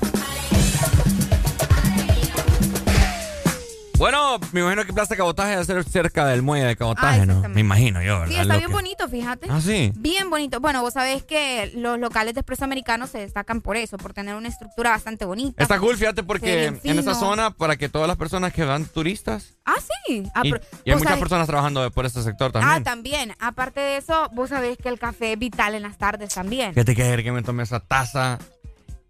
Bueno, 4.03 4.41
me 4.51 4.63
imagino 4.63 4.85
que 4.85 4.93
Plaza 4.93 5.15
Cabotaje 5.15 5.51
debe 5.53 5.65
ser 5.65 5.85
cerca 5.85 6.27
del 6.27 6.43
muelle 6.43 6.67
de 6.67 6.75
Cabotaje, 6.75 7.21
Ah, 7.21 7.27
¿no? 7.27 7.49
Me 7.49 7.61
imagino 7.61 8.03
yo, 8.03 8.19
¿verdad? 8.19 8.27
Sí, 8.27 8.41
está 8.41 8.55
Lo 8.55 8.59
bien 8.59 8.67
que- 8.71 8.75
bonito, 8.75 9.09
fíjate. 9.09 9.47
Ah, 9.49 9.61
sí. 9.61 9.93
Bien 9.95 10.29
bonito. 10.29 10.59
Bueno, 10.59 10.83
vos 10.83 10.95
sabés 10.95 11.23
que 11.23 11.71
los 11.77 12.01
locales 12.01 12.35
de 12.35 12.41
Expreso 12.41 12.65
Americano 12.65 13.07
se 13.07 13.19
destacan 13.19 13.61
por 13.61 13.77
eso, 13.77 13.99
por 13.99 14.13
tener 14.13 14.35
una 14.35 14.49
estructura 14.49 14.91
bastante 14.91 15.25
bonita. 15.25 15.63
Está 15.63 15.79
cool, 15.79 15.97
fíjate, 15.97 16.25
porque 16.25 16.75
en 16.83 16.99
esa 16.99 17.15
zona, 17.15 17.53
para 17.53 17.77
que 17.77 17.89
todas 17.89 18.09
las 18.09 18.17
personas 18.17 18.53
que 18.53 18.65
van 18.65 18.87
turistas, 18.87 19.55
Ah, 19.65 19.77
sí. 20.09 20.25
Ah, 20.35 20.41
y, 20.43 20.49
hay 20.53 20.61
muchas 20.97 21.03
sabés- 21.13 21.19
personas 21.21 21.47
trabajando 21.47 21.89
por 21.93 22.05
este 22.05 22.25
sector 22.25 22.51
Ah, 22.57 22.61
también. 22.61 22.83
también. 22.83 23.35
Aparte 23.39 23.79
de 23.79 23.99
eso, 23.99 24.29
vos 24.33 24.49
sabés 24.49 24.79
que 24.79 24.89
el 24.89 24.99
café 24.99 25.35
es 25.35 25.39
vital 25.39 25.77
en 25.77 25.83
las 25.83 25.97
tardes 25.97 26.35
también. 26.35 26.75
Fíjate 26.75 26.97
que 26.97 27.05
ayer 27.05 27.23
que 27.23 27.31
me 27.31 27.43
tomé 27.45 27.63
esa 27.63 27.79
taza, 27.79 28.41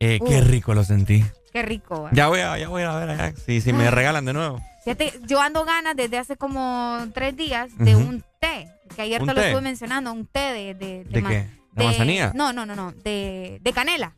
eh, 0.01 0.20
qué 0.28 0.43
rico 0.43 0.74
lo 0.74 0.84
sentí. 0.84 1.24
Qué 1.51 1.62
rico. 1.62 2.11
Ya 2.12 2.28
voy 2.28 2.40
a, 2.40 2.59
ya 2.59 2.68
voy 2.68 2.82
a 2.82 2.95
ver 2.95 3.09
allá, 3.09 3.32
si, 3.47 3.62
si 3.62 3.72
me 3.72 3.90
regalan 3.90 4.26
de 4.26 4.34
nuevo. 4.34 4.61
Fíjate, 4.85 5.12
yo 5.26 5.41
ando 5.41 5.64
ganas 5.64 5.95
desde 5.97 6.18
hace 6.18 6.37
como 6.37 6.99
tres 7.14 7.37
días 7.37 7.70
de 7.78 7.95
un 7.97 8.24
té, 8.41 8.68
que 8.97 9.03
ayer 9.03 9.22
¿Un 9.22 9.28
te 9.28 9.35
lo 9.35 9.41
estuve 9.41 9.61
mencionando, 9.61 10.12
un 10.12 10.26
té 10.26 10.41
de... 10.53 10.74
¿De, 10.74 11.05
¿De 11.05 11.22
qué? 11.22 11.49
¿De 11.72 11.85
manzanilla? 11.85 12.33
No, 12.35 12.53
no, 12.53 12.66
no, 12.66 12.74
no, 12.74 12.93
de, 12.93 13.59
de 13.62 13.72
canela. 13.72 14.12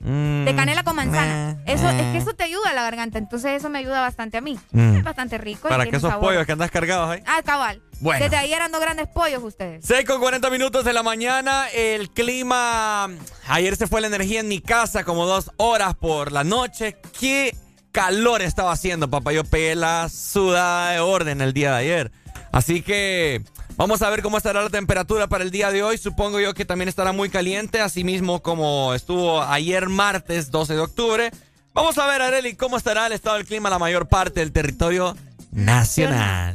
Mm, 0.00 0.44
De 0.46 0.56
canela 0.56 0.82
con 0.82 0.96
manzana. 0.96 1.52
eh, 1.64 1.74
Eso, 1.74 1.88
es 1.88 2.02
que 2.10 2.18
eso 2.18 2.32
te 2.34 2.42
ayuda 2.42 2.70
a 2.70 2.72
la 2.72 2.82
garganta, 2.82 3.18
entonces 3.18 3.52
eso 3.52 3.68
me 3.68 3.78
ayuda 3.78 4.00
bastante 4.00 4.38
a 4.38 4.40
mí. 4.40 4.58
Mm. 4.72 4.96
Es 4.96 5.04
bastante 5.04 5.38
rico. 5.38 5.68
Para 5.68 5.84
que 5.84 5.96
esos 5.96 6.10
sabor. 6.10 6.30
pollos 6.30 6.44
que 6.46 6.52
andas 6.52 6.72
cargados 6.72 7.08
ahí. 7.10 7.22
Ah, 7.24 7.40
cabal. 7.44 7.80
Bueno. 8.00 8.24
Desde 8.24 8.36
ayer 8.36 8.60
ando 8.60 8.80
grandes 8.80 9.06
pollos 9.06 9.44
ustedes. 9.44 9.84
6 9.86 10.04
con 10.04 10.18
40 10.20 10.50
minutos 10.50 10.84
de 10.84 10.92
la 10.92 11.04
mañana. 11.04 11.68
El 11.68 12.10
clima. 12.10 13.10
Ayer 13.46 13.76
se 13.76 13.86
fue 13.86 14.00
la 14.00 14.08
energía 14.08 14.40
en 14.40 14.48
mi 14.48 14.60
casa 14.60 15.04
como 15.04 15.24
dos 15.26 15.52
horas 15.58 15.94
por 15.94 16.32
la 16.32 16.42
noche. 16.42 16.96
Qué 17.20 17.54
calor 17.92 18.42
estaba 18.42 18.72
haciendo, 18.72 19.08
papá. 19.08 19.32
Yo 19.32 19.44
pegué 19.44 19.74
la 19.74 20.08
sudada 20.08 20.92
de 20.92 21.00
orden 21.00 21.40
el 21.40 21.52
día 21.52 21.70
de 21.70 21.76
ayer. 21.76 22.12
Así 22.50 22.82
que 22.82 23.42
vamos 23.76 24.02
a 24.02 24.10
ver 24.10 24.22
cómo 24.22 24.36
estará 24.36 24.62
la 24.62 24.70
temperatura 24.70 25.28
para 25.28 25.44
el 25.44 25.50
día 25.50 25.70
de 25.70 25.82
hoy. 25.82 25.98
Supongo 25.98 26.40
yo 26.40 26.54
que 26.54 26.64
también 26.64 26.88
estará 26.88 27.12
muy 27.12 27.28
caliente, 27.28 27.80
así 27.80 28.02
mismo 28.02 28.42
como 28.42 28.94
estuvo 28.94 29.42
ayer 29.42 29.88
martes 29.88 30.50
12 30.50 30.74
de 30.74 30.80
octubre. 30.80 31.30
Vamos 31.74 31.96
a 31.98 32.06
ver, 32.06 32.20
Areli, 32.20 32.54
cómo 32.54 32.76
estará 32.76 33.06
el 33.06 33.12
estado 33.12 33.36
del 33.36 33.46
clima 33.46 33.68
en 33.68 33.72
la 33.72 33.78
mayor 33.78 34.08
parte 34.08 34.40
del 34.40 34.52
territorio 34.52 35.16
nacional. 35.52 36.52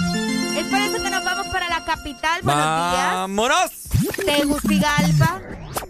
Que 0.53 0.63
capital. 1.87 2.41
Buenos 2.43 2.91
días. 2.91 3.13
¡Vámonos! 3.13 3.71
Tegucigalpa. 4.25 5.41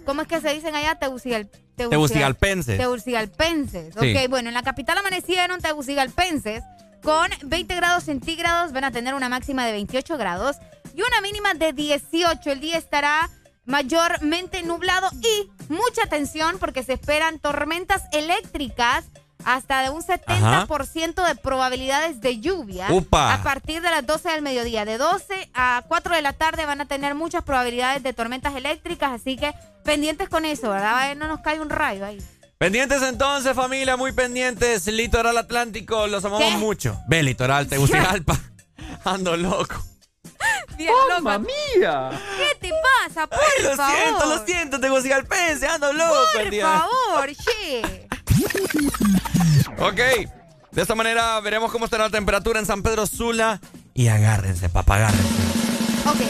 ¿Cómo 0.06 0.22
es 0.22 0.28
que 0.28 0.40
se 0.40 0.54
dicen 0.54 0.74
allá? 0.74 0.94
Tegucigal, 0.94 1.50
Tegucigal- 1.76 1.90
Tegucigalpenses. 1.90 2.78
Tegucigalpenses. 2.78 3.94
Sí. 4.00 4.16
Ok, 4.16 4.30
bueno, 4.30 4.48
en 4.48 4.54
la 4.54 4.62
capital 4.62 4.96
amanecieron 4.98 5.60
tegucigalpenses 5.60 6.62
con 7.02 7.28
20 7.42 7.74
grados 7.74 8.04
centígrados. 8.04 8.72
Van 8.72 8.84
a 8.84 8.90
tener 8.92 9.14
una 9.14 9.28
máxima 9.28 9.66
de 9.66 9.72
28 9.72 10.16
grados 10.16 10.56
y 10.94 11.02
una 11.02 11.20
mínima 11.20 11.54
de 11.54 11.72
18. 11.72 12.50
El 12.52 12.60
día 12.60 12.78
estará 12.78 13.28
mayormente 13.66 14.62
nublado 14.62 15.10
y 15.20 15.50
mucha 15.72 16.02
atención 16.04 16.58
porque 16.58 16.82
se 16.82 16.94
esperan 16.94 17.38
tormentas 17.38 18.02
eléctricas 18.12 19.04
hasta 19.44 19.82
de 19.82 19.90
un 19.90 20.02
70% 20.02 21.26
de 21.26 21.34
probabilidades 21.36 22.20
de 22.20 22.40
lluvia 22.40 22.86
Upa. 22.90 23.34
a 23.34 23.42
partir 23.42 23.80
de 23.82 23.90
las 23.90 24.04
12 24.06 24.28
del 24.30 24.42
mediodía. 24.42 24.84
De 24.84 24.98
12 24.98 25.50
a 25.54 25.82
4 25.86 26.14
de 26.14 26.22
la 26.22 26.32
tarde 26.32 26.66
van 26.66 26.80
a 26.80 26.86
tener 26.86 27.14
muchas 27.14 27.44
probabilidades 27.44 28.02
de 28.02 28.12
tormentas 28.12 28.54
eléctricas, 28.56 29.12
así 29.12 29.36
que 29.36 29.54
pendientes 29.84 30.28
con 30.28 30.44
eso, 30.44 30.70
¿verdad? 30.70 30.98
A 31.02 31.06
ver, 31.08 31.16
no 31.16 31.26
nos 31.28 31.40
cae 31.40 31.60
un 31.60 31.70
rayo 31.70 32.04
ahí. 32.04 32.18
Pendientes 32.58 33.02
entonces, 33.02 33.54
familia, 33.54 33.96
muy 33.96 34.12
pendientes. 34.12 34.86
Litoral 34.88 35.38
Atlántico, 35.38 36.08
los 36.08 36.24
amamos 36.24 36.52
¿Qué? 36.52 36.58
mucho. 36.58 37.00
Ve, 37.06 37.22
Litoral, 37.22 37.68
Tegucigalpa. 37.68 38.36
Ando 39.04 39.36
loco. 39.36 39.76
Bien, 40.76 40.92
¡Mamma 41.22 41.38
mía! 41.38 42.10
¿Qué 42.36 42.68
te 42.68 42.72
pasa? 43.04 43.26
Por 43.26 43.38
Ay, 43.38 43.64
lo 43.64 43.76
favor. 43.76 43.96
siento, 43.96 44.26
lo 44.26 44.46
siento, 44.46 44.80
Tegucigalpense, 44.80 45.66
ando 45.66 45.92
loco 45.92 46.14
el 46.36 46.42
Por 46.42 46.50
día. 46.50 46.64
favor, 46.66 47.30
che. 47.34 48.07
Ok, 49.78 50.00
de 50.72 50.82
esta 50.82 50.94
manera 50.94 51.38
veremos 51.40 51.70
cómo 51.72 51.84
estará 51.84 52.04
la 52.04 52.10
temperatura 52.10 52.58
en 52.60 52.66
San 52.66 52.82
Pedro 52.82 53.06
Sula. 53.06 53.60
Y 53.94 54.08
agárrense, 54.08 54.68
papá, 54.68 54.96
agárrense. 54.96 55.28
Ok. 56.06 56.20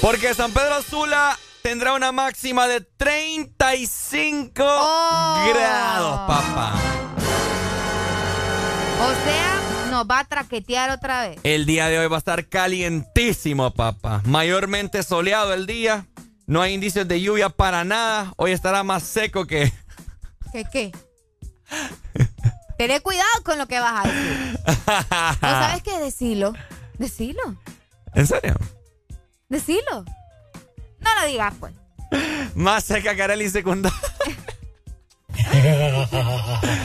Porque 0.00 0.34
San 0.34 0.52
Pedro 0.52 0.82
Sula 0.82 1.38
tendrá 1.62 1.94
una 1.94 2.12
máxima 2.12 2.66
de 2.68 2.80
35 2.80 4.62
Oh. 4.64 5.44
grados, 5.54 6.20
papá. 6.28 6.74
O 9.00 9.08
sea, 9.24 9.90
nos 9.90 10.06
va 10.06 10.20
a 10.20 10.24
traquetear 10.24 10.90
otra 10.90 11.28
vez. 11.28 11.38
El 11.42 11.66
día 11.66 11.88
de 11.88 11.98
hoy 11.98 12.06
va 12.08 12.16
a 12.16 12.18
estar 12.18 12.48
calientísimo, 12.48 13.72
papá. 13.74 14.22
Mayormente 14.24 15.02
soleado 15.02 15.52
el 15.54 15.66
día. 15.66 16.06
No 16.46 16.62
hay 16.62 16.74
indicios 16.74 17.08
de 17.08 17.20
lluvia 17.20 17.48
para 17.48 17.84
nada. 17.84 18.32
Hoy 18.36 18.52
estará 18.52 18.84
más 18.84 19.02
seco 19.02 19.46
que... 19.46 19.72
¿Qué 20.52 20.64
qué? 20.70 20.92
Tené 22.78 23.00
cuidado 23.00 23.42
con 23.44 23.58
lo 23.58 23.66
que 23.66 23.80
vas 23.80 24.04
a 24.04 24.08
decir. 24.08 24.60
¿No 25.42 25.48
sabes 25.48 25.82
qué? 25.82 25.98
Decilo. 25.98 26.52
Decilo. 26.98 27.56
¿En 28.14 28.26
serio? 28.26 28.54
Decilo. 29.48 30.04
No 31.00 31.20
lo 31.20 31.26
digas, 31.26 31.54
pues. 31.58 31.74
Más 32.54 32.84
seca 32.84 33.14
que 33.16 33.22
Arely 33.22 33.50
secundaria. 33.50 33.98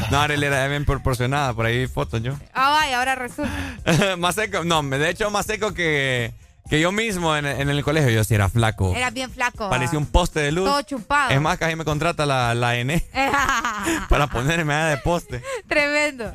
no, 0.09 0.19
Arely 0.19 0.45
era 0.45 0.67
bien 0.67 0.85
proporcionada. 0.85 1.53
Por 1.53 1.67
ahí 1.67 1.87
fotos 1.87 2.21
yo. 2.23 2.33
Ah, 2.53 2.71
vaya, 2.71 2.99
ahora 2.99 3.15
resulta. 3.15 4.15
más 4.17 4.35
seco. 4.35 4.63
No, 4.63 4.81
de 4.81 5.09
hecho 5.09 5.29
más 5.29 5.45
seco 5.45 5.73
que, 5.73 6.33
que 6.71 6.79
yo 6.79 6.93
mismo 6.93 7.35
en, 7.35 7.45
en 7.45 7.69
el 7.69 7.83
colegio. 7.83 8.09
Yo 8.11 8.23
sí 8.23 8.33
era 8.33 8.47
flaco. 8.47 8.95
Eras 8.95 9.13
bien 9.13 9.29
flaco. 9.29 9.69
Parecía 9.69 9.97
ah. 9.97 10.03
un 10.03 10.05
poste 10.05 10.39
de 10.39 10.53
luz. 10.53 10.63
Todo 10.63 10.81
chupado. 10.83 11.31
Es 11.31 11.41
más, 11.41 11.57
casi 11.57 11.75
me 11.75 11.83
contrata 11.83 12.25
la, 12.25 12.55
la 12.55 12.77
N 12.77 13.03
para 14.09 14.27
ponerme 14.27 14.73
de 14.73 14.97
poste. 14.99 15.43
Tremendo. 15.67 16.33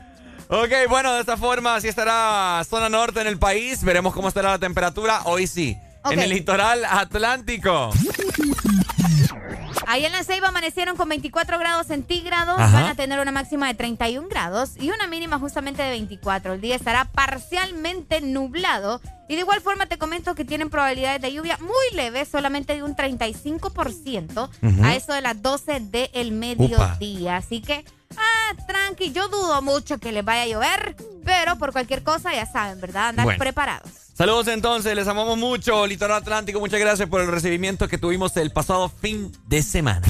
Ok, 0.49 0.91
bueno, 0.91 1.15
de 1.15 1.21
esta 1.21 1.39
forma 1.39 1.77
así 1.77 1.89
estará 1.89 2.63
zona 2.69 2.91
norte 2.91 3.23
en 3.23 3.29
el 3.29 3.39
país. 3.39 3.83
Veremos 3.83 4.13
cómo 4.13 4.29
estará 4.29 4.51
la 4.51 4.59
temperatura. 4.59 5.23
Hoy 5.25 5.47
sí. 5.47 5.79
En 6.13 6.21
el 6.21 6.31
litoral 6.31 6.85
atlántico. 6.85 7.93
Ahí 9.89 10.05
en 10.05 10.11
la 10.13 10.25
Ceiba 10.25 10.49
amanecieron 10.49 10.97
con 10.97 11.09
24 11.09 11.59
grados 11.61 11.87
centígrados. 11.87 12.59
Ajá. 12.59 12.81
Van 12.81 12.91
a 12.91 12.95
tener 12.97 13.21
una 13.21 13.31
máxima 13.31 13.69
de 13.69 13.75
31 13.75 14.27
grados 14.29 14.73
y 14.81 14.91
una 14.91 15.07
mínima 15.07 15.39
justamente 15.39 15.83
de 15.83 15.91
24. 15.91 16.55
El 16.55 16.61
día 16.61 16.75
estará 16.75 17.05
parcialmente 17.05 18.21
nublado. 18.21 19.01
Y 19.29 19.35
de 19.35 19.41
igual 19.41 19.61
forma 19.61 19.87
te 19.87 19.97
comento 19.99 20.35
que 20.35 20.45
tienen 20.45 20.71
probabilidades 20.71 21.21
de 21.23 21.33
lluvia 21.33 21.57
muy 21.61 21.97
leves, 21.97 22.29
solamente 22.29 22.75
de 22.75 22.83
un 22.83 22.97
35% 22.97 24.49
Ujú. 24.63 24.85
a 24.85 24.95
eso 24.95 25.13
de 25.13 25.21
las 25.21 25.41
12 25.41 25.81
del 25.81 26.33
mediodía. 26.33 27.37
Así 27.37 27.61
que, 27.61 27.85
ah, 28.17 28.55
tranqui, 28.67 29.13
yo 29.13 29.29
dudo 29.29 29.63
mucho 29.63 29.99
que 29.99 30.13
les 30.13 30.25
vaya 30.25 30.43
a 30.43 30.47
llover, 30.47 30.97
pero 31.25 31.57
por 31.57 31.73
cualquier 31.73 32.03
cosa 32.03 32.33
ya 32.35 32.47
saben, 32.47 32.81
¿verdad? 32.81 33.09
Andar 33.09 33.25
Bueno. 33.27 33.39
preparados. 33.39 33.91
Saludos 34.17 34.49
entonces, 34.49 34.95
les 34.95 35.07
amamos 35.09 35.37
mucho, 35.37 35.87
Litoral 35.87 36.17
Atlántico. 36.23 36.59
Muchas 36.59 36.81
gracias 36.81 37.09
por 37.09 37.21
el 37.21 37.29
recibimiento 37.29 37.87
que 37.87 37.99
tuvimos 37.99 38.35
el 38.39 38.51
pasado 38.51 38.89
fin 38.89 39.31
de 39.47 39.63
semana. 39.63 40.07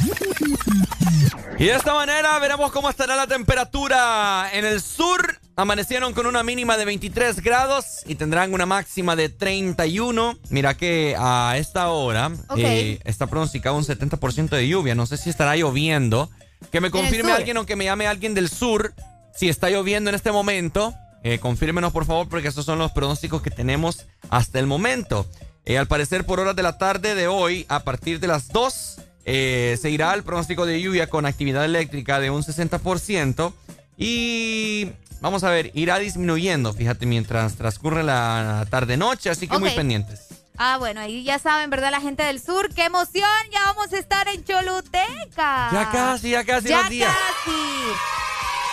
Y 1.58 1.64
de 1.64 1.74
esta 1.74 1.94
manera 1.94 2.38
veremos 2.38 2.70
cómo 2.70 2.90
estará 2.90 3.16
la 3.16 3.26
temperatura 3.26 4.50
en 4.52 4.64
el 4.64 4.80
sur. 4.82 5.40
Amanecieron 5.56 6.12
con 6.12 6.26
una 6.26 6.42
mínima 6.42 6.76
de 6.76 6.84
23 6.84 7.40
grados 7.40 8.02
y 8.06 8.14
tendrán 8.16 8.52
una 8.52 8.66
máxima 8.66 9.16
de 9.16 9.30
31. 9.30 10.36
Mira 10.50 10.76
que 10.76 11.16
a 11.18 11.54
esta 11.56 11.88
hora 11.88 12.30
Ok. 12.48 12.58
eh, 12.58 13.00
está 13.04 13.26
pronosticado 13.26 13.74
un 13.76 13.84
70% 13.84 14.50
de 14.50 14.68
lluvia. 14.68 14.94
No 14.94 15.06
sé 15.06 15.16
si 15.16 15.30
estará 15.30 15.56
lloviendo. 15.56 16.30
Que 16.70 16.80
me 16.80 16.90
confirme 16.90 17.32
alguien 17.32 17.56
o 17.56 17.66
que 17.66 17.76
me 17.76 17.84
llame 17.84 18.06
alguien 18.06 18.34
del 18.34 18.48
sur 18.48 18.92
si 19.34 19.48
está 19.48 19.70
lloviendo 19.70 20.10
en 20.10 20.16
este 20.16 20.32
momento. 20.32 20.94
Eh, 21.22 21.38
confírmenos 21.38 21.92
por 21.92 22.04
favor 22.04 22.28
porque 22.28 22.48
estos 22.48 22.64
son 22.64 22.78
los 22.78 22.92
pronósticos 22.92 23.42
que 23.42 23.50
tenemos 23.50 24.06
hasta 24.30 24.58
el 24.58 24.66
momento. 24.66 25.26
Eh, 25.64 25.78
al 25.78 25.88
parecer, 25.88 26.24
por 26.24 26.38
horas 26.38 26.54
de 26.54 26.62
la 26.62 26.78
tarde 26.78 27.14
de 27.14 27.26
hoy, 27.26 27.66
a 27.68 27.80
partir 27.80 28.20
de 28.20 28.28
las 28.28 28.48
2, 28.48 29.00
eh, 29.24 29.76
se 29.80 29.90
irá 29.90 30.14
el 30.14 30.22
pronóstico 30.22 30.64
de 30.64 30.80
lluvia 30.80 31.08
con 31.08 31.26
actividad 31.26 31.64
eléctrica 31.64 32.20
de 32.20 32.30
un 32.30 32.44
60%. 32.44 33.52
Y 33.98 34.92
vamos 35.20 35.42
a 35.42 35.50
ver, 35.50 35.72
irá 35.74 35.98
disminuyendo, 35.98 36.72
fíjate, 36.72 37.06
mientras 37.06 37.56
transcurre 37.56 38.04
la 38.04 38.66
tarde-noche, 38.70 39.30
así 39.30 39.48
que 39.48 39.58
muy 39.58 39.70
pendientes. 39.70 40.25
Ah, 40.58 40.76
bueno, 40.78 41.00
ahí 41.00 41.22
ya 41.22 41.38
saben, 41.38 41.68
¿verdad? 41.70 41.90
La 41.90 42.00
gente 42.00 42.22
del 42.22 42.40
sur, 42.40 42.72
qué 42.74 42.84
emoción, 42.84 43.28
ya 43.52 43.60
vamos 43.66 43.92
a 43.92 43.98
estar 43.98 44.26
en 44.28 44.42
Choluteca. 44.44 45.68
Ya 45.72 45.90
casi, 45.92 46.30
ya 46.30 46.44
casi 46.44 46.68
Ya 46.68 46.80
los 46.82 46.90
días. 46.90 47.12
casi. 47.14 47.56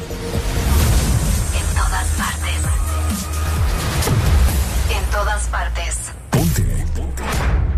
Partes. 5.61 6.11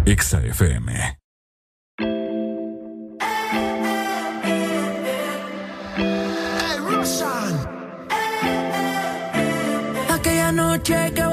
EXA 0.05 0.39
FM. 0.39 1.17
Aquella 10.09 10.51
noche 10.53 11.11
que 11.13 11.25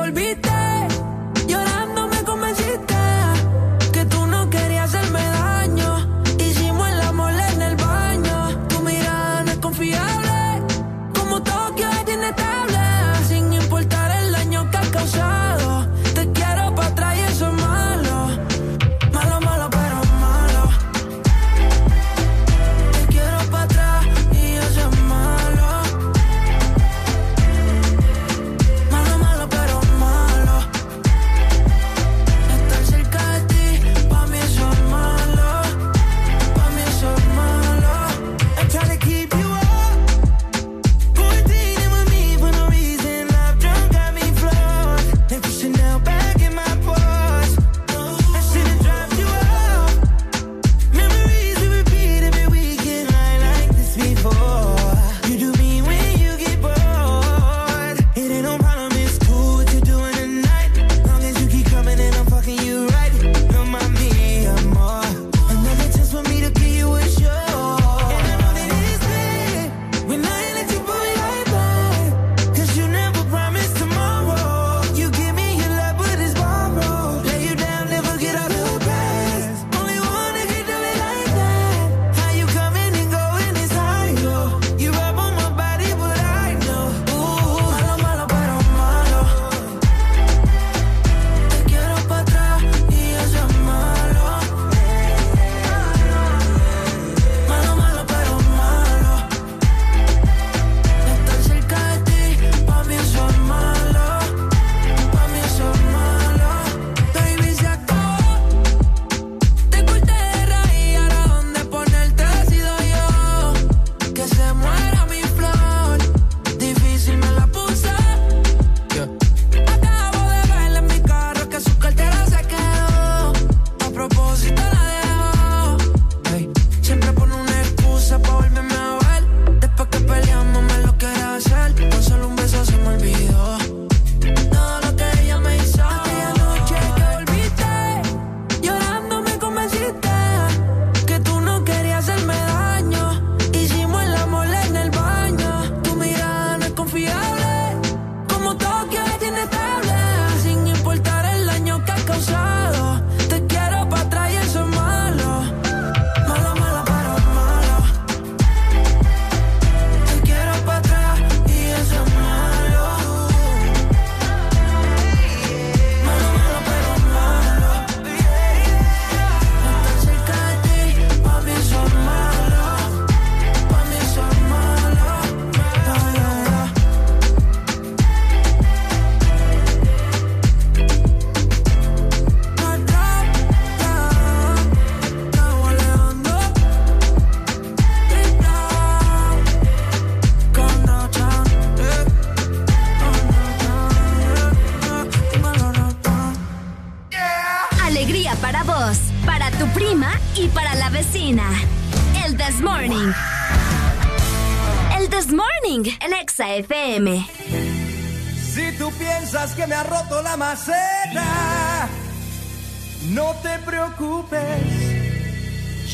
no 213.10 213.34
te 213.36 213.58
preocupes, 213.60 214.40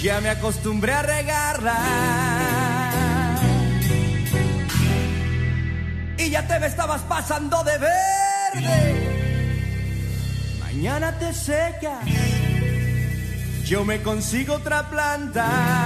ya 0.02 0.20
me 0.22 0.30
acostumbré 0.30 0.94
a 0.94 1.02
regarla. 1.02 1.76
Y 6.16 6.30
ya 6.30 6.46
te 6.46 6.59
me 6.59 6.68
estabas 6.68 7.02
pasando 7.02 7.62
de 7.64 7.76
verde. 7.76 8.94
Mañana 10.61 11.18
te 11.18 11.34
secas, 11.34 12.07
yo 13.66 13.84
me 13.84 14.00
consigo 14.00 14.54
otra 14.54 14.88
planta. 14.88 15.86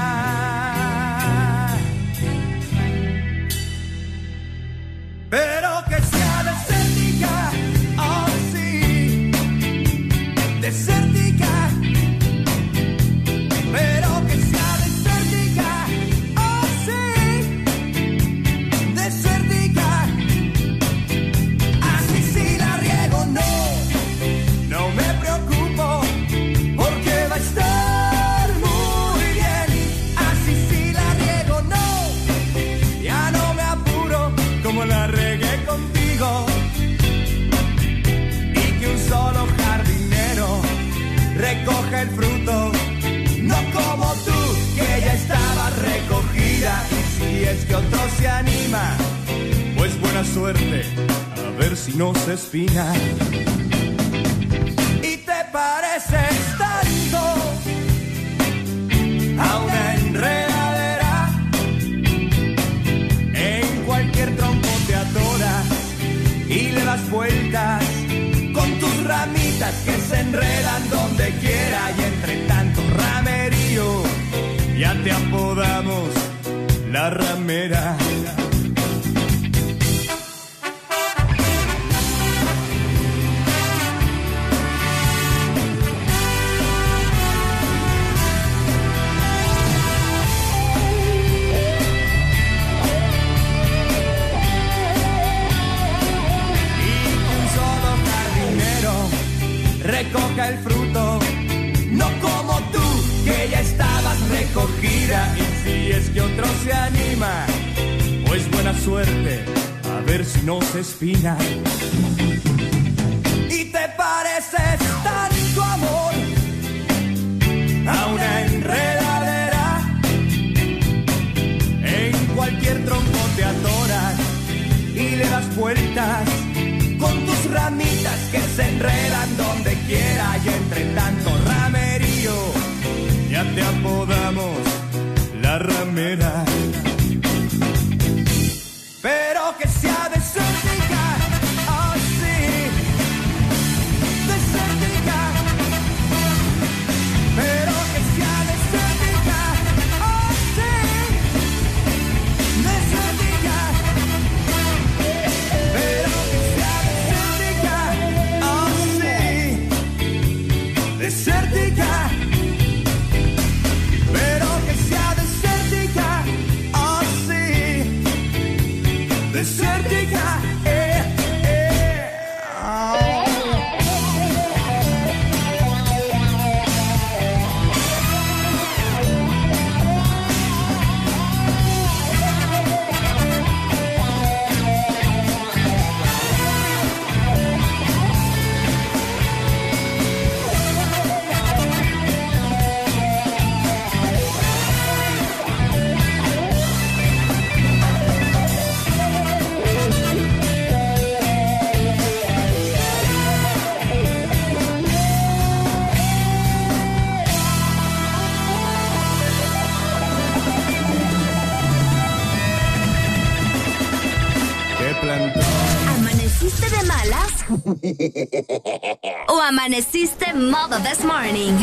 Modo 220.41 220.79
this 220.81 221.05
morning? 221.05 221.55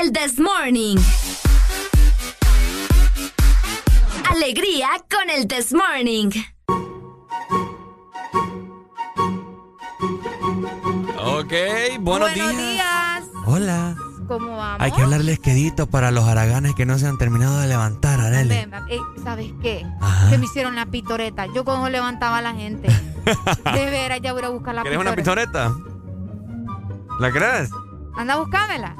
El 0.00 0.12
this 0.12 0.38
morning. 0.38 0.96
Alegría 4.30 4.88
con 5.10 5.30
el 5.30 5.46
this 5.48 5.72
morning. 5.72 6.30
Ok, 11.18 11.52
buenos, 12.00 12.34
días. 12.34 12.56
días. 12.56 13.24
Hola. 13.46 13.96
¿Cómo 14.28 14.56
vamos? 14.56 14.80
Hay 14.80 14.90
que 14.92 15.02
hablarles 15.02 15.38
quedito 15.38 15.86
para 15.86 16.10
los 16.10 16.24
haraganes 16.24 16.74
que 16.74 16.84
no 16.84 16.98
se 16.98 17.06
han 17.06 17.16
terminado 17.16 17.60
de 17.60 17.68
levantar, 17.68 18.20
Arely. 18.20 18.48
Ven, 18.48 18.70
ven. 18.70 19.00
¿Sabes 19.22 19.52
qué? 19.62 19.86
Ajá. 20.00 20.30
Que 20.30 20.38
me 20.38 20.44
hicieron 20.46 20.74
la 20.74 20.86
pitoreta. 20.86 21.46
Yo 21.54 21.64
como 21.64 21.88
levantaba 21.88 22.38
a 22.38 22.42
la 22.42 22.52
gente. 22.52 22.88
De 23.74 23.90
veras, 23.90 24.20
ya 24.20 24.32
voy 24.32 24.42
a 24.42 24.48
buscar 24.48 24.74
la 24.74 24.82
¿Quieres 24.82 24.98
pitoreta. 24.98 25.32
una 25.32 25.70
pistoreta? 25.72 25.95
¿La 27.18 27.30
crees? 27.30 27.70
Anda, 28.16 28.36
búscamela. 28.36 28.94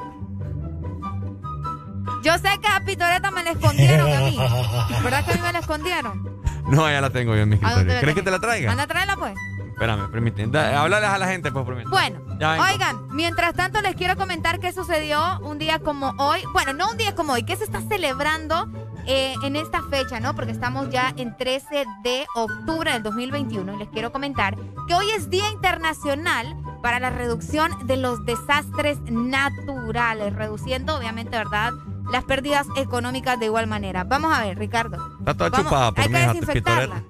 Yo 2.23 2.33
sé 2.39 2.49
que 2.61 2.67
a 2.67 2.83
pitoreta 2.83 3.31
me 3.31 3.43
la 3.43 3.51
escondieron 3.51 4.11
a 4.11 4.19
mí. 4.21 4.37
¿Verdad 5.03 5.25
que 5.25 5.31
a 5.31 5.35
mí 5.35 5.41
me 5.41 5.53
la 5.53 5.59
escondieron? 5.59 6.41
No, 6.67 6.89
ya 6.89 6.99
la 6.99 7.09
tengo 7.09 7.35
yo 7.35 7.43
en 7.43 7.49
mi 7.49 7.55
¿A 7.55 7.59
dónde 7.59 7.71
escritorio. 7.71 8.01
¿Crees 8.01 8.15
que 8.15 8.21
te 8.23 8.31
la 8.31 8.39
traiga? 8.39 8.71
Anda, 8.71 8.87
tráela 8.87 9.15
pues. 9.15 9.33
espérame, 9.69 10.11
permíteme. 10.11 10.57
Háblales 10.59 11.09
a 11.09 11.17
la 11.17 11.27
gente, 11.27 11.51
pues, 11.51 11.65
permíteme. 11.65 11.91
Bueno, 11.91 12.19
oigan, 12.61 13.07
mientras 13.11 13.53
tanto 13.53 13.81
les 13.81 13.95
quiero 13.95 14.17
comentar 14.17 14.59
qué 14.59 14.73
sucedió 14.73 15.39
un 15.41 15.59
día 15.59 15.79
como 15.79 16.13
hoy. 16.17 16.41
Bueno, 16.53 16.73
no 16.73 16.89
un 16.91 16.97
día 16.97 17.15
como 17.15 17.33
hoy, 17.33 17.43
¿qué 17.43 17.55
se 17.55 17.63
está 17.63 17.81
celebrando 17.81 18.67
eh, 19.07 19.33
en 19.43 19.55
esta 19.55 19.81
fecha, 19.83 20.19
no? 20.19 20.35
Porque 20.35 20.51
estamos 20.51 20.89
ya 20.89 21.13
en 21.17 21.35
13 21.35 21.85
de 22.03 22.25
octubre 22.35 22.91
del 22.91 23.03
2021 23.03 23.75
y 23.75 23.77
les 23.77 23.87
quiero 23.89 24.11
comentar 24.11 24.57
que 24.87 24.93
hoy 24.93 25.09
es 25.11 25.29
Día 25.29 25.49
Internacional 25.51 26.55
para 26.81 26.99
la 26.99 27.09
reducción 27.09 27.87
de 27.87 27.97
los 27.97 28.25
desastres 28.25 28.99
naturales, 29.09 30.33
reduciendo, 30.33 30.95
obviamente, 30.97 31.37
¿verdad? 31.37 31.71
Las 32.11 32.23
pérdidas 32.25 32.67
económicas 32.75 33.39
de 33.39 33.45
igual 33.47 33.67
manera. 33.67 34.03
Vamos 34.03 34.33
a 34.35 34.43
ver, 34.43 34.57
Ricardo. 34.57 34.97
Está 35.19 35.33
toda 35.33 35.49
Vamos, 35.49 35.65
chupada 35.65 35.91
por 35.91 36.03
hay 36.03 36.09
mí, 36.09 36.13
que 36.15 36.27
desinfectarla. 36.27 37.03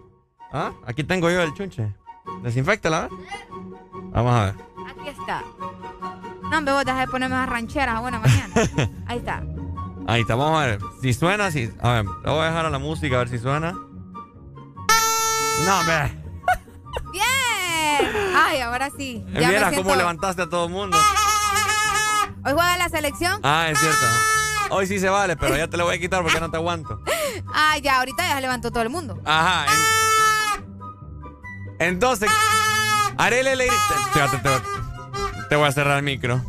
¿Ah? 0.51 0.71
Aquí 0.85 1.03
tengo 1.03 1.29
yo 1.29 1.41
el 1.41 1.53
chunche. 1.53 1.93
Desinfectala, 2.43 3.05
¿eh? 3.05 3.09
Vamos 4.11 4.33
a 4.33 4.45
ver. 4.45 4.55
Aquí 4.89 5.09
está. 5.09 5.43
No, 6.49 6.57
hombre, 6.57 6.73
vos 6.73 6.85
deja 6.85 6.99
de 7.01 7.07
ponerme 7.07 7.35
esas 7.35 7.49
rancheras 7.49 7.95
a 7.95 7.99
buena 7.99 8.19
mañana. 8.19 8.53
Ahí 9.07 9.17
está. 9.17 9.43
Ahí 10.07 10.21
está, 10.21 10.35
vamos 10.35 10.61
a 10.61 10.65
ver. 10.65 10.79
Si 11.01 11.13
suena, 11.13 11.51
si. 11.51 11.69
A 11.81 11.91
ver, 11.93 12.05
le 12.05 12.31
voy 12.31 12.39
a 12.41 12.45
dejar 12.45 12.65
a 12.65 12.69
la 12.69 12.79
música 12.79 13.15
a 13.17 13.19
ver 13.19 13.29
si 13.29 13.39
suena. 13.39 13.73
No, 15.65 15.85
ve. 15.85 16.23
¡Bien! 17.11 17.25
Ay, 18.35 18.61
ahora 18.61 18.89
sí. 18.95 19.23
Ya 19.33 19.47
Mira 19.49 19.69
siento- 19.69 19.83
cómo 19.83 19.95
levantaste 19.95 20.43
a 20.43 20.49
todo 20.49 20.67
el 20.67 20.71
mundo. 20.71 20.97
Hoy 22.45 22.53
juega 22.53 22.77
la 22.77 22.87
selección. 22.89 23.39
Ah, 23.43 23.67
es 23.69 23.77
cierto. 23.79 24.05
Hoy 24.69 24.87
sí 24.87 24.99
se 24.99 25.09
vale, 25.09 25.35
pero 25.35 25.57
ya 25.57 25.67
te 25.69 25.75
lo 25.77 25.85
voy 25.85 25.95
a 25.95 25.99
quitar 25.99 26.23
porque 26.23 26.39
no 26.39 26.49
te 26.49 26.57
aguanto. 26.57 27.01
Ah, 27.53 27.77
ya, 27.77 27.99
ahorita 27.99 28.23
ya 28.27 28.35
se 28.35 28.41
levantó 28.41 28.71
todo 28.71 28.83
el 28.83 28.89
mundo. 28.89 29.19
Ajá. 29.25 29.65
en- 31.79 31.87
Entonces, 31.87 32.29
te, 33.17 33.43
te- 33.43 34.37
te- 34.37 34.61
te 35.49 35.55
voy 35.55 35.67
a 35.67 35.71
cerrar 35.71 35.97
el 35.97 36.03
micro. 36.03 36.41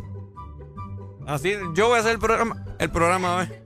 Así, 1.29 1.55
yo 1.75 1.89
voy 1.89 1.99
a 1.99 2.01
hacer 2.01 2.13
el 2.13 2.19
programa. 2.19 2.65
El 2.79 2.91
programa, 2.91 3.37
ver. 3.37 3.63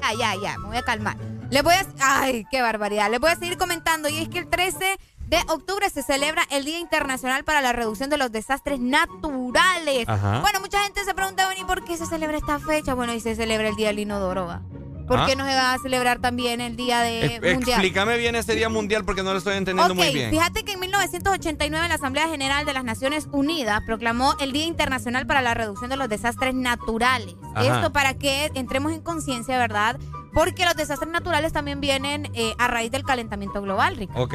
Ah, 0.00 0.14
ya, 0.18 0.34
ya, 0.40 0.56
me 0.56 0.68
voy 0.68 0.76
a 0.78 0.82
calmar. 0.82 1.18
Les 1.50 1.62
voy 1.62 1.74
a... 1.74 1.86
Ay, 2.00 2.46
qué 2.50 2.62
barbaridad. 2.62 3.10
Les 3.10 3.20
voy 3.20 3.30
a 3.30 3.36
seguir 3.36 3.58
comentando. 3.58 4.08
Y 4.08 4.16
es 4.16 4.28
que 4.30 4.38
el 4.38 4.48
13 4.48 4.98
de 5.26 5.36
octubre 5.48 5.90
se 5.90 6.02
celebra 6.02 6.44
el 6.50 6.64
Día 6.64 6.78
Internacional 6.78 7.44
para 7.44 7.60
la 7.60 7.74
Reducción 7.74 8.08
de 8.08 8.16
los 8.16 8.32
Desastres 8.32 8.80
Naturales. 8.80 10.08
Ajá. 10.08 10.40
Bueno, 10.40 10.60
mucha 10.60 10.82
gente 10.84 11.04
se 11.04 11.12
pregunta, 11.12 11.50
¿y 11.60 11.64
por 11.64 11.84
qué 11.84 11.98
se 11.98 12.06
celebra 12.06 12.38
esta 12.38 12.58
fecha? 12.58 12.94
Bueno, 12.94 13.12
y 13.12 13.20
se 13.20 13.34
celebra 13.34 13.68
el 13.68 13.76
Día 13.76 13.88
del 13.88 13.98
Inodoro, 13.98 14.46
¿va? 14.46 14.62
¿Por 15.08 15.18
Ah. 15.20 15.24
qué 15.26 15.34
no 15.36 15.44
se 15.46 15.54
va 15.54 15.72
a 15.74 15.78
celebrar 15.78 16.18
también 16.20 16.60
el 16.60 16.76
Día 16.76 17.00
de 17.00 17.40
Mundial? 17.42 17.80
Explícame 17.80 18.16
bien 18.18 18.36
ese 18.36 18.54
día 18.54 18.68
mundial 18.68 19.04
porque 19.04 19.22
no 19.22 19.32
lo 19.32 19.38
estoy 19.38 19.56
entendiendo 19.56 19.94
Ok, 19.94 19.98
muy 19.98 20.12
bien. 20.12 20.30
fíjate 20.30 20.64
que 20.64 20.72
en 20.72 20.80
1989 20.80 21.88
la 21.88 21.94
Asamblea 21.94 22.28
General 22.28 22.64
de 22.66 22.72
las 22.74 22.84
Naciones 22.84 23.26
Unidas 23.32 23.80
proclamó 23.86 24.34
el 24.40 24.52
Día 24.52 24.66
Internacional 24.66 25.26
para 25.26 25.40
la 25.42 25.54
Reducción 25.54 25.90
de 25.90 25.96
los 25.96 26.08
Desastres 26.08 26.54
Naturales. 26.54 27.34
Ajá. 27.54 27.76
Esto 27.76 27.92
para 27.92 28.14
que 28.14 28.50
entremos 28.54 28.92
en 28.92 29.00
conciencia, 29.00 29.56
¿verdad? 29.58 29.98
Porque 30.34 30.64
los 30.66 30.76
desastres 30.76 31.10
naturales 31.10 31.52
también 31.52 31.80
vienen 31.80 32.30
eh, 32.34 32.54
a 32.58 32.68
raíz 32.68 32.90
del 32.90 33.02
calentamiento 33.02 33.62
global, 33.62 33.96
Rick. 33.96 34.10
Ok. 34.14 34.34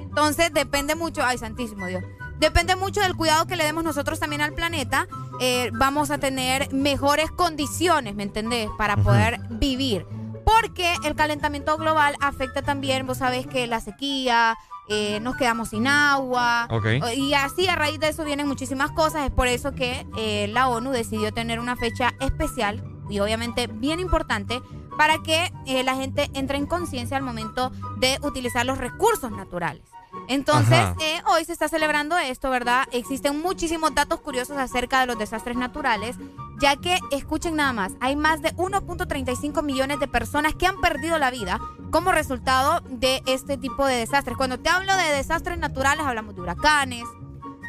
Entonces 0.00 0.52
depende 0.52 0.94
mucho, 0.94 1.22
ay 1.24 1.38
santísimo 1.38 1.86
Dios, 1.86 2.02
depende 2.38 2.76
mucho 2.76 3.00
del 3.00 3.16
cuidado 3.16 3.46
que 3.46 3.56
le 3.56 3.64
demos 3.64 3.84
nosotros 3.84 4.18
también 4.20 4.42
al 4.42 4.52
planeta. 4.52 5.06
eh, 5.40 5.70
vamos 5.74 6.10
a 6.10 6.18
tener 6.18 6.72
mejores 6.72 7.30
condiciones, 7.30 8.14
¿me 8.14 8.22
entendés? 8.22 8.70
Para 8.78 8.96
poder 8.96 9.38
vivir. 9.50 10.06
Porque 10.44 10.94
el 11.04 11.14
calentamiento 11.14 11.76
global 11.76 12.16
afecta 12.20 12.62
también, 12.62 13.06
vos 13.06 13.18
sabés 13.18 13.46
que 13.46 13.66
la 13.66 13.80
sequía, 13.80 14.56
eh, 14.88 15.18
nos 15.20 15.36
quedamos 15.36 15.70
sin 15.70 15.86
agua. 15.86 16.68
Ok. 16.70 16.86
Y 17.16 17.34
así 17.34 17.66
a 17.66 17.74
raíz 17.74 17.98
de 17.98 18.08
eso 18.08 18.24
vienen 18.24 18.46
muchísimas 18.46 18.92
cosas. 18.92 19.26
Es 19.26 19.32
por 19.32 19.48
eso 19.48 19.72
que 19.72 20.06
eh, 20.16 20.48
la 20.48 20.68
ONU 20.68 20.90
decidió 20.90 21.32
tener 21.32 21.58
una 21.58 21.76
fecha 21.76 22.14
especial 22.20 22.84
y 23.10 23.18
obviamente 23.18 23.66
bien 23.66 23.98
importante 23.98 24.62
para 24.96 25.18
que 25.22 25.52
eh, 25.66 25.82
la 25.82 25.96
gente 25.96 26.30
entre 26.34 26.58
en 26.58 26.66
conciencia 26.66 27.16
al 27.16 27.22
momento 27.22 27.72
de 27.98 28.18
utilizar 28.22 28.64
los 28.64 28.78
recursos 28.78 29.30
naturales. 29.30 29.82
Entonces, 30.28 30.80
eh, 31.00 31.22
hoy 31.32 31.44
se 31.44 31.52
está 31.52 31.68
celebrando 31.68 32.16
esto, 32.18 32.50
¿verdad? 32.50 32.86
Existen 32.92 33.40
muchísimos 33.40 33.94
datos 33.94 34.20
curiosos 34.20 34.58
acerca 34.58 35.00
de 35.00 35.06
los 35.06 35.18
desastres 35.18 35.56
naturales, 35.56 36.16
ya 36.58 36.76
que, 36.76 36.98
escuchen 37.10 37.56
nada 37.56 37.72
más, 37.72 37.92
hay 38.00 38.16
más 38.16 38.42
de 38.42 38.54
1.35 38.56 39.62
millones 39.62 40.00
de 40.00 40.08
personas 40.08 40.54
que 40.54 40.66
han 40.66 40.80
perdido 40.80 41.18
la 41.18 41.30
vida 41.30 41.60
como 41.90 42.12
resultado 42.12 42.80
de 42.88 43.22
este 43.26 43.56
tipo 43.58 43.86
de 43.86 43.96
desastres. 43.96 44.36
Cuando 44.36 44.58
te 44.58 44.68
hablo 44.68 44.96
de 44.96 45.12
desastres 45.12 45.58
naturales, 45.58 46.04
hablamos 46.04 46.34
de 46.34 46.40
huracanes, 46.40 47.04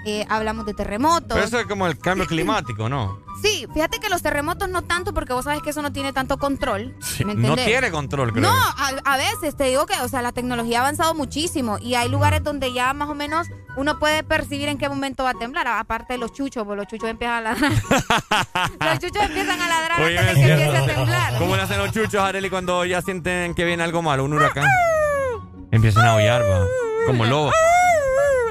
eh, 0.06 0.26
hablamos 0.30 0.66
de 0.66 0.74
terremotos. 0.74 1.30
Pero 1.30 1.44
eso 1.46 1.60
es 1.60 1.66
como 1.66 1.88
el 1.88 1.98
cambio 1.98 2.26
climático, 2.26 2.90
¿no? 2.90 3.22
Sí, 3.42 3.68
fíjate 3.74 4.00
que 4.00 4.10
los 4.10 4.22
terremotos 4.22 4.68
no 4.70 4.82
tanto 4.82 5.14
porque 5.14 5.34
vos 5.34 5.46
sabes 5.46 5.62
que 5.62 5.70
eso 5.70 5.82
no 5.82 5.92
tiene 5.92 6.12
tanto 6.12 6.38
control. 6.38 6.96
Sí, 7.02 7.24
¿me 7.24 7.36
no 7.36 7.56
tiene 7.56 7.92
control, 7.92 8.32
creo. 8.32 8.44
No, 8.44 8.52
a, 8.52 8.90
a 9.06 9.18
veces 9.18 9.56
te 9.56 9.66
digo 9.66 9.86
que, 9.86 9.94
o 10.02 10.08
sea, 10.08 10.22
la 10.22 10.32
tecnología 10.32 10.80
ha 10.80 10.82
avanzado 10.82 11.14
muchísimo 11.14 11.78
y 11.80 11.96
hay 11.96 12.10
lugares 12.10 12.44
donde 12.44 12.74
ya 12.74 12.94
más 12.94 13.10
o 13.10 13.16
menos 13.16 13.48
uno 13.76 14.00
puede 14.00 14.24
percibir 14.24 14.70
en 14.70 14.80
qué 14.80 14.90
momento 14.90 15.24
va 15.24 15.32
a 15.32 15.34
temblar, 15.36 15.68
aparte 15.68 16.14
de 16.14 16.20
los 16.20 16.34
chuchos, 16.34 16.64
porque 16.64 16.78
los 16.78 16.88
chuchos 16.88 17.10
empiezan 17.10 17.36
a 17.38 17.42
ladrar. 17.42 17.72
los 18.80 19.00
chuchos 19.00 19.24
empiezan 19.24 19.62
a 19.62 19.68
ladrar 19.68 20.02
Oye, 20.02 20.18
antes 20.18 20.38
es 20.38 20.42
de 20.42 20.46
que 20.46 20.52
empiece 20.54 20.78
a 20.78 20.86
temblar. 20.96 21.38
¿Cómo 21.38 21.56
le 21.56 21.62
hacen 21.62 21.78
los 21.78 21.92
chuchos, 21.92 22.16
Areli, 22.16 22.50
cuando 22.50 22.86
ya 22.86 23.02
sienten 23.04 23.54
que 23.54 23.66
viene 23.66 23.84
algo 23.84 24.02
malo, 24.02 24.24
un 24.24 24.34
huracán? 24.34 24.66
Empiezan 25.70 26.06
a 26.06 26.14
aullar, 26.14 26.42
va. 26.42 26.66
Como 27.06 27.26
lobo. 27.26 27.52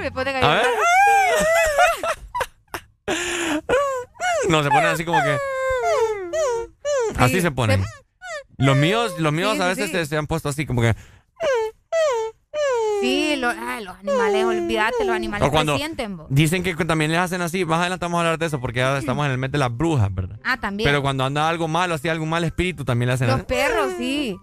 Me 0.01 0.13
pone 0.13 0.31
A 0.31 0.49
ver. 0.49 0.67
No, 4.49 4.63
se 4.63 4.69
ponen 4.71 4.87
así 4.87 5.05
como 5.05 5.19
que. 5.23 5.37
Así 7.19 7.41
se 7.41 7.51
ponen. 7.51 7.83
Los 8.59 8.77
míos, 8.77 9.15
los 9.19 9.33
míos 9.33 9.57
Sí, 9.57 9.63
a 9.63 9.67
veces 9.67 9.87
sí. 9.87 9.93
Se, 9.93 10.07
se 10.07 10.17
han 10.17 10.27
puesto 10.27 10.49
así 10.49 10.67
como 10.67 10.81
que. 10.83 10.95
Sí, 13.01 13.37
lo- 13.37 13.51
ay, 13.51 13.85
los 13.85 13.95
animales, 13.99 14.45
olvídate, 14.47 15.05
los 15.05 15.15
animales 15.15 15.51
cuando 15.51 15.75
presienten, 15.75 16.17
vos. 16.17 16.27
dicen 16.31 16.63
que 16.63 16.75
también 16.87 17.11
les 17.11 17.21
hacen 17.21 17.43
así. 17.43 17.65
Más 17.65 17.81
adelante 17.81 18.05
vamos 18.07 18.17
a 18.19 18.21
hablar 18.21 18.39
de 18.39 18.47
eso 18.47 18.59
porque 18.61 18.79
ya 18.81 18.97
estamos 18.99 19.27
en 19.27 19.33
el 19.33 19.39
mes 19.39 19.53
de 19.53 19.59
las 19.59 19.77
brujas, 19.77 20.13
¿verdad? 20.15 20.39
Ah, 20.43 20.57
también. 20.59 20.89
Pero 20.89 21.03
cuando 21.03 21.25
anda 21.25 21.47
algo 21.49 21.69
malo, 21.69 21.95
así 21.95 22.09
algún 22.09 22.31
mal 22.31 22.43
espíritu, 22.45 22.85
también 22.85 23.09
le 23.09 23.13
hacen 23.15 23.27
Los 23.29 23.37
así. 23.37 23.45
perros, 23.47 23.93
sí. 23.99 24.39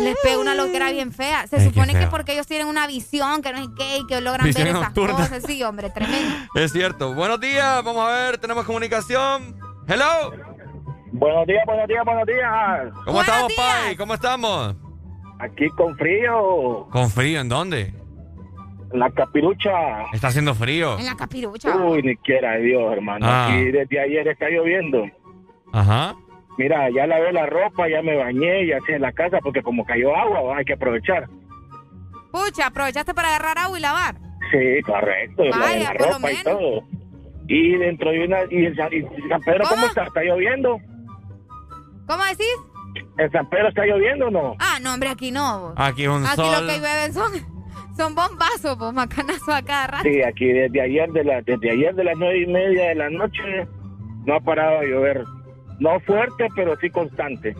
Les 0.00 0.16
pega 0.22 0.38
una 0.38 0.54
loquera 0.54 0.90
bien 0.90 1.12
fea. 1.12 1.46
Se 1.46 1.56
Ay, 1.56 1.64
supone 1.66 1.92
que 1.92 1.98
feo. 2.00 2.10
porque 2.10 2.32
ellos 2.32 2.46
tienen 2.46 2.66
una 2.66 2.86
visión, 2.86 3.42
que 3.42 3.52
no 3.52 3.58
es 3.58 3.68
qué, 3.76 3.98
y 3.98 4.06
que 4.06 4.20
logran 4.20 4.46
Visión 4.46 4.64
ver 4.64 4.74
esas 4.76 4.82
nocturna. 4.88 5.14
cosas. 5.16 5.42
Sí, 5.46 5.62
hombre, 5.62 5.90
tremendo. 5.90 6.34
Es 6.56 6.72
cierto. 6.72 7.14
Buenos 7.14 7.40
días, 7.40 7.82
vamos 7.84 8.08
a 8.08 8.12
ver, 8.24 8.38
tenemos 8.38 8.64
comunicación. 8.64 9.56
Hello. 9.86 10.32
Buenos 11.12 11.46
días, 11.46 11.62
buenos 11.66 11.86
días, 11.88 12.04
buenos 12.04 12.26
días. 12.26 12.92
¿Cómo 13.04 13.20
estamos, 13.20 13.52
Pai? 13.54 13.96
¿Cómo 13.96 14.14
estamos? 14.14 14.74
Aquí 15.38 15.68
con 15.70 15.96
frío, 15.96 16.86
Con 16.90 17.10
frío, 17.10 17.40
¿en 17.40 17.48
dónde? 17.48 17.94
en 18.92 19.00
la 19.00 19.10
capirucha. 19.10 19.70
Está 20.12 20.28
haciendo 20.28 20.54
frío. 20.54 20.96
En 21.00 21.06
la 21.06 21.16
capirucha. 21.16 21.76
Uy, 21.76 22.00
ni 22.02 22.16
quiera 22.16 22.56
Dios, 22.58 22.92
hermano. 22.92 23.26
Ah. 23.28 23.48
Aquí 23.48 23.64
desde 23.72 24.00
ayer 24.00 24.28
está 24.28 24.48
lloviendo. 24.48 25.04
Ajá. 25.72 26.14
Mira, 26.56 26.88
ya 26.90 27.06
lavé 27.06 27.32
la 27.32 27.46
ropa, 27.46 27.88
ya 27.88 28.00
me 28.02 28.16
bañé, 28.16 28.66
ya 28.66 28.78
sé 28.86 28.94
en 28.94 29.02
la 29.02 29.12
casa, 29.12 29.38
porque 29.42 29.62
como 29.62 29.84
cayó 29.84 30.14
agua, 30.16 30.56
hay 30.56 30.64
que 30.64 30.74
aprovechar. 30.74 31.28
Pucha, 32.30 32.66
aprovechaste 32.66 33.12
para 33.14 33.28
agarrar 33.28 33.58
agua 33.58 33.78
y 33.78 33.82
lavar. 33.82 34.14
Sí, 34.52 34.82
correcto, 34.82 35.44
lavé 35.44 35.58
Vaya, 35.58 35.92
la 35.94 36.06
ropa 36.12 36.32
y 36.32 36.42
todo. 36.44 36.82
Y 37.48 37.76
dentro 37.76 38.10
de 38.10 38.24
una... 38.24 38.38
¿Y 38.50 38.66
en 38.66 38.76
San, 38.76 38.92
y 38.92 39.02
San 39.28 39.40
Pedro 39.42 39.64
cómo 39.68 39.86
está? 39.86 40.04
¿Está 40.04 40.22
lloviendo? 40.22 40.78
¿Cómo 42.06 42.24
decís? 42.24 42.46
¿En 43.18 43.30
San 43.32 43.48
Pedro 43.48 43.68
está 43.68 43.84
lloviendo 43.84 44.26
o 44.28 44.30
no? 44.30 44.56
Ah, 44.58 44.78
no, 44.80 44.94
hombre, 44.94 45.08
aquí 45.10 45.30
no. 45.30 45.60
vos. 45.60 45.74
Aquí 45.76 46.06
un 46.06 46.24
Aquí 46.24 46.36
sol. 46.36 46.52
lo 46.52 46.66
que 46.72 46.78
llueven 46.78 47.12
son, 47.12 47.32
son 47.96 48.14
bombazos, 48.14 48.76
pues, 48.78 48.92
macanazos 48.92 49.48
a 49.48 49.62
cada 49.62 49.86
rato. 49.88 50.04
Sí, 50.08 50.22
aquí 50.22 50.46
desde 50.46 50.80
ayer 50.80 51.10
de 51.12 51.24
la, 51.24 51.42
desde 51.42 51.70
ayer 51.70 51.94
de 51.94 52.04
las 52.04 52.14
nueve 52.16 52.40
y 52.42 52.46
media 52.46 52.88
de 52.88 52.94
la 52.94 53.10
noche 53.10 53.66
no 54.24 54.34
ha 54.36 54.40
parado 54.40 54.80
de 54.80 54.88
llover. 54.88 55.24
No 55.80 55.98
fuerte, 56.00 56.46
pero 56.54 56.76
sí 56.80 56.90
constante. 56.90 57.54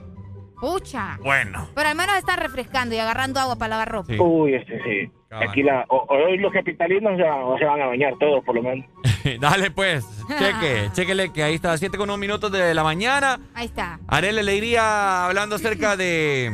Pucha. 0.60 1.18
Bueno. 1.22 1.68
Pero 1.74 1.88
al 1.88 1.96
menos 1.96 2.16
están 2.16 2.38
refrescando 2.38 2.94
y 2.94 2.98
agarrando 2.98 3.40
agua 3.40 3.56
para 3.56 3.70
lavar 3.70 3.90
ropa. 3.90 4.12
Uy, 4.18 4.54
este 4.54 4.80
sí. 4.82 5.10
Aquí 5.30 5.62
la, 5.64 5.84
o- 5.88 6.06
hoy 6.08 6.38
los 6.38 6.52
capitalinos 6.52 7.16
se 7.16 7.22
van, 7.24 7.58
se 7.58 7.64
van 7.64 7.82
a 7.82 7.86
bañar 7.86 8.14
todos, 8.20 8.42
por 8.44 8.54
lo 8.54 8.62
menos. 8.62 8.86
Dale 9.40 9.70
pues, 9.72 10.06
cheque, 10.38 10.90
chequele 10.92 11.32
que 11.32 11.42
ahí 11.42 11.54
está, 11.56 11.76
7 11.76 11.98
con 11.98 12.08
1 12.08 12.16
minutos 12.18 12.52
de 12.52 12.72
la 12.72 12.84
mañana. 12.84 13.40
Ahí 13.52 13.66
está. 13.66 13.98
Arele 14.06 14.40
Alegría 14.40 15.26
hablando 15.26 15.56
acerca 15.56 15.96
de 15.96 16.52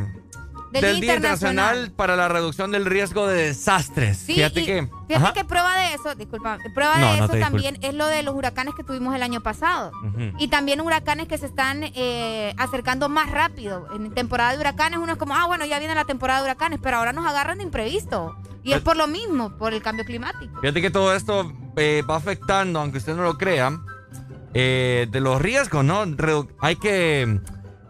Del 0.72 1.00
Día 1.00 1.14
Internacional. 1.16 1.90
para 1.96 2.14
la 2.16 2.28
reducción 2.28 2.70
del 2.70 2.84
riesgo 2.86 3.26
de 3.26 3.46
desastres. 3.46 4.18
Sí, 4.18 4.34
Fíjate 4.34 4.60
y 4.60 4.66
que. 4.66 4.88
Fíjate 5.08 5.14
Ajá. 5.24 5.32
que 5.32 5.44
prueba 5.44 5.76
de 5.76 5.94
eso, 5.94 6.14
disculpa, 6.14 6.58
prueba 6.74 6.96
No, 6.98 7.12
de 7.12 7.18
no 7.18 7.24
eso 7.24 7.34
también 7.38 7.78
es 7.82 7.94
lo 7.94 8.06
de 8.06 8.22
los 8.22 8.34
huracanes 8.34 8.74
que 8.76 8.84
tuvimos 8.84 9.14
el 9.14 9.22
año 9.22 9.40
pasado. 9.42 9.90
Y 10.38 10.48
también 10.48 10.80
huracanes 10.80 11.26
que 11.26 11.36
se 11.38 11.46
están 11.46 11.82
eh, 11.94 12.54
acercando 12.58 13.08
más 13.08 13.30
rápido. 13.30 13.88
En 13.94 14.12
temporada 14.14 14.52
de 14.52 14.58
huracanes 14.60 14.98
uno 15.00 15.12
es 15.12 15.18
como, 15.18 15.34
ah, 15.34 15.46
bueno, 15.46 15.64
ya 15.66 15.78
viene 15.80 15.94
la 15.94 16.04
temporada 16.04 16.40
de 16.40 16.44
huracanes, 16.46 16.78
pero 16.82 16.98
ahora 16.98 17.12
nos 17.12 17.26
agarran 17.26 17.58
de 17.58 17.64
imprevisto. 17.64 18.36
Y 18.62 18.72
es 18.72 18.80
por 18.82 18.96
lo 18.96 19.06
mismo, 19.06 19.56
por 19.56 19.72
el 19.72 19.82
cambio 19.82 20.04
climático. 20.04 20.60
Fíjate 20.60 20.80
que 20.82 20.90
todo 20.90 21.14
esto 21.14 21.50
eh, 21.76 22.02
va 22.08 22.16
afectando, 22.16 22.78
aunque 22.80 22.98
usted 22.98 23.16
no 23.16 23.22
lo 23.22 23.38
crea, 23.38 23.80
eh, 24.54 25.06
de 25.10 25.20
los 25.20 25.40
riesgos, 25.40 25.84
¿no? 25.84 26.04
Redu- 26.06 26.48
hay 26.60 26.76
que, 26.76 27.40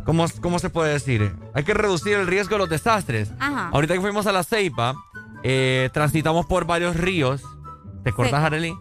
¿cómo, 0.04 0.26
¿cómo 0.40 0.58
se 0.58 0.70
puede 0.70 0.92
decir? 0.92 1.34
Hay 1.54 1.64
que 1.64 1.74
reducir 1.74 2.14
el 2.14 2.26
riesgo 2.26 2.54
de 2.54 2.58
los 2.58 2.68
desastres. 2.68 3.32
Ajá. 3.38 3.70
Ahorita 3.72 3.94
que 3.94 4.00
fuimos 4.00 4.26
a 4.26 4.32
la 4.32 4.44
Ceiba, 4.44 4.94
eh, 5.42 5.90
transitamos 5.92 6.46
por 6.46 6.66
varios 6.66 6.96
ríos. 6.96 7.42
¿Te 8.04 8.10
acordás, 8.10 8.32
Seco. 8.32 8.46
Arely? 8.46 8.74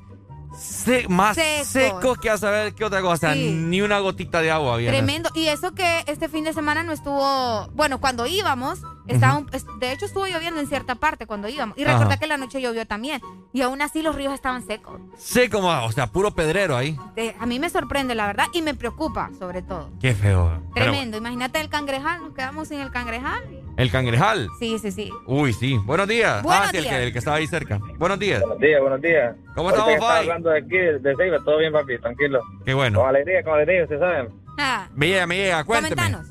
Se- 0.60 1.08
más 1.08 1.36
Secos. 1.36 1.68
secos 1.68 2.18
que 2.20 2.30
a 2.30 2.38
saber 2.38 2.74
qué 2.74 2.84
otra 2.86 3.02
cosa. 3.02 3.34
Sí. 3.34 3.52
Ni 3.52 3.82
una 3.82 4.00
gotita 4.00 4.42
de 4.42 4.52
agua 4.52 4.76
había. 4.76 4.90
Tremendo. 4.92 5.30
Y 5.34 5.48
eso 5.48 5.74
que 5.74 6.04
este 6.08 6.28
fin 6.30 6.44
de 6.44 6.54
semana 6.54 6.84
no 6.84 6.92
estuvo. 6.92 7.68
Bueno, 7.74 8.00
cuando 8.00 8.26
íbamos, 8.28 8.80
estaba 9.08 9.38
un- 9.38 9.50
de 9.80 9.92
hecho 9.92 10.06
estuvo 10.06 10.26
lloviendo 10.28 10.60
en 10.60 10.68
cierta 10.68 10.96
parte 10.96 11.26
cuando 11.26 11.48
íbamos. 11.48 11.78
Y 11.78 11.84
recordá 11.86 12.18
que 12.18 12.28
la 12.28 12.38
noche 12.38 12.62
llovió 12.62 12.86
también. 12.86 13.22
Y 13.54 13.62
aún 13.62 13.82
así 13.82 14.02
los 14.02 14.16
ríos 14.16 14.34
estaban 14.34 14.66
secos. 14.66 15.00
Seco, 15.18 15.60
o 15.60 15.92
sea, 15.92 16.08
puro 16.08 16.32
pedrero 16.32 16.76
ahí. 16.78 16.98
De- 17.16 17.36
a 17.40 17.46
mí 17.46 17.60
me 17.60 17.70
sorprende, 17.70 18.14
la 18.16 18.28
verdad, 18.28 18.48
y 18.54 18.62
me 18.62 18.74
preocupa, 18.76 19.30
sobre 19.40 19.62
todo. 19.62 19.90
Qué 20.02 20.14
feo. 20.14 20.62
Tremendo. 20.76 21.18
Imagínate 21.18 21.60
el 21.62 21.70
cangrejal, 21.70 22.22
nos 22.22 22.34
quedamos 22.34 22.68
sin 22.68 22.80
el 22.80 22.92
cangrejal. 22.92 23.44
El 23.80 23.92
cangrejal. 23.92 24.48
Sí, 24.60 24.78
sí, 24.78 24.92
sí. 24.92 25.12
Uy, 25.26 25.54
sí. 25.54 25.78
Buenos 25.86 26.08
días. 26.08 26.44
Buenos 26.44 26.66
ah, 26.66 26.70
sí, 26.70 26.78
el 26.78 26.84
días. 26.84 26.96
que, 26.98 27.04
el 27.04 27.12
que 27.14 27.20
estaba 27.20 27.38
ahí 27.38 27.48
cerca. 27.48 27.80
Buenos 27.98 28.20
días. 28.20 28.42
Buenos 28.42 28.60
días, 28.60 28.82
buenos 28.82 29.02
días. 29.02 29.36
¿Cómo 29.56 29.70
estamos, 29.70 29.96
Pai? 30.00 30.20
hablando 30.22 30.50
de 30.50 30.58
aquí, 30.60 30.78
de 30.78 31.16
Ceiba, 31.18 31.38
todo 31.46 31.58
bien, 31.60 31.72
papi, 31.72 31.98
tranquilo. 32.00 32.42
Qué 32.66 32.74
bueno. 32.74 33.00
Con 33.00 33.10
alegría, 33.10 33.42
con 33.44 33.54
alegría, 33.54 33.84
ustedes 33.84 34.02
saben. 34.02 34.30
Ah, 34.58 34.88
Me 34.96 35.08
llega, 35.08 35.26
me 35.26 35.38
llega. 35.38 35.64
Cuénteme. 35.64 35.96
Coméntanos. 35.96 36.28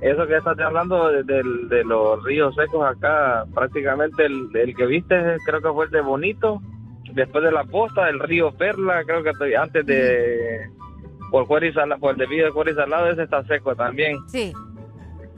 Eso 0.00 0.26
que 0.28 0.36
estás 0.36 0.56
hablando 0.60 1.08
de, 1.08 1.24
del- 1.24 1.68
de 1.68 1.82
los 1.84 2.22
ríos 2.22 2.54
secos 2.54 2.86
acá, 2.88 3.44
prácticamente 3.52 4.24
el, 4.26 4.48
el 4.54 4.76
que 4.76 4.86
viste 4.86 5.16
creo 5.44 5.60
que 5.60 5.72
fue 5.72 5.86
el 5.86 5.90
de 5.90 6.00
Bonito, 6.00 6.62
después 7.14 7.42
de 7.42 7.50
la 7.50 7.64
posta, 7.64 8.08
el 8.08 8.20
río 8.20 8.52
Perla, 8.52 9.02
creo 9.04 9.24
que 9.24 9.30
estoy- 9.30 9.54
antes 9.54 9.84
de... 9.84 10.60
Por 11.32 11.46
Cuero 11.46 11.66
y 11.66 11.72
Salado, 11.74 12.00
por 12.00 12.12
el 12.12 12.16
de 12.28 12.42
de 12.44 12.52
Cuero 12.52 12.70
y 12.70 12.74
Salado, 12.74 13.10
ese 13.10 13.24
está 13.24 13.42
seco 13.44 13.74
también. 13.74 14.16
Sí. 14.28 14.52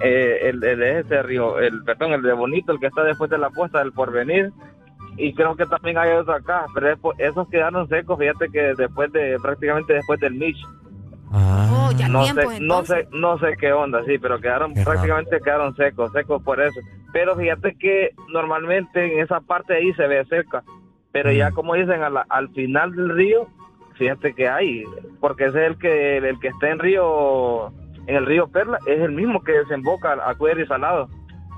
Eh, 0.03 0.48
el, 0.48 0.62
el 0.64 0.78
de 0.78 1.01
ese 1.01 1.22
río, 1.22 1.59
el 1.59 1.82
perdón, 1.84 2.12
el 2.12 2.22
de 2.22 2.32
Bonito, 2.32 2.72
el 2.72 2.80
que 2.80 2.86
está 2.86 3.03
después 3.05 3.30
de 3.30 3.38
la 3.38 3.51
posta 3.51 3.80
del 3.80 3.92
Porvenir. 3.92 4.51
Y 5.16 5.34
creo 5.34 5.55
que 5.57 5.66
también 5.66 5.98
hay 5.98 6.12
otro 6.12 6.34
acá, 6.34 6.64
pero 6.72 6.96
esos 7.18 7.48
quedaron 7.51 7.86
secos, 7.88 8.18
fíjate 8.18 8.48
que 8.48 8.72
después 8.76 9.12
de, 9.12 9.36
prácticamente 9.42 9.92
después 9.92 10.18
del 10.20 10.34
Mitch. 10.34 10.57
Oh, 11.32 11.90
ya 11.96 12.09
no 12.09 12.22
tiempo, 12.24 12.51
sé, 12.51 12.61
no 12.61 12.84
sé, 12.84 13.09
no 13.12 13.38
sé 13.38 13.57
qué 13.59 13.72
onda, 13.72 14.03
sí, 14.05 14.18
pero 14.18 14.40
quedaron 14.40 14.72
prácticamente 14.72 15.38
quedaron 15.40 15.76
secos, 15.76 16.11
secos 16.12 16.42
por 16.42 16.61
eso. 16.61 16.80
Pero 17.12 17.36
fíjate 17.36 17.76
que 17.76 18.11
normalmente 18.32 19.12
en 19.14 19.20
esa 19.20 19.40
parte 19.40 19.74
ahí 19.74 19.92
se 19.94 20.07
ve 20.07 20.24
seca, 20.24 20.62
pero 21.12 21.30
ya 21.30 21.51
como 21.51 21.74
dicen 21.74 22.01
la- 22.01 22.26
al 22.28 22.48
final 22.51 22.92
del 22.96 23.11
río, 23.11 23.46
fíjate 23.94 24.32
que 24.32 24.48
hay, 24.48 24.84
porque 25.20 25.44
ese 25.46 25.66
es 25.66 25.70
el 25.72 25.78
que 25.78 26.16
el 26.16 26.40
que 26.40 26.48
está 26.48 26.70
en 26.70 26.78
río 26.78 27.72
en 28.11 28.16
el 28.16 28.26
río 28.26 28.48
Perla 28.48 28.78
es 28.86 29.00
el 29.00 29.12
mismo 29.12 29.42
que 29.42 29.52
desemboca 29.52 30.12
a 30.24 30.34
Cuero 30.34 30.61
y 30.62 30.66
Salado. 30.66 31.08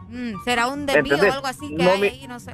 Mm, 0.09 0.32
¿Será 0.44 0.66
un 0.68 0.84
desvío 0.86 1.16
o 1.16 1.32
algo 1.32 1.46
así 1.46 1.74
que 1.74 1.82
No 1.82 1.90
hay 1.90 2.00
me- 2.00 2.09
ahí? 2.09 2.26
No 2.28 2.38
sé. 2.38 2.53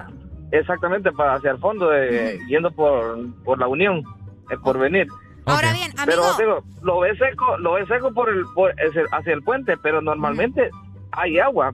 Exactamente 0.52 1.10
para 1.12 1.34
hacia 1.34 1.50
el 1.50 1.58
fondo, 1.58 1.90
de, 1.90 2.38
yendo 2.48 2.70
por, 2.70 3.18
por 3.44 3.58
la 3.58 3.66
Unión, 3.68 4.02
el 4.50 4.58
porvenir. 4.60 5.06
Ahora 5.44 5.72
bien, 5.72 5.92
Pero 6.06 6.22
amigo. 6.24 6.38
digo, 6.38 6.62
lo 6.82 7.00
ves 7.00 7.18
seco, 7.18 7.56
lo 7.58 7.72
ves 7.74 7.88
seco 7.88 8.12
por 8.12 8.28
el, 8.28 8.44
por 8.54 8.70
ese- 8.80 9.04
hacia 9.12 9.32
el 9.34 9.42
puente, 9.42 9.76
pero 9.78 10.00
normalmente 10.00 10.70
hay 11.12 11.38
agua 11.38 11.72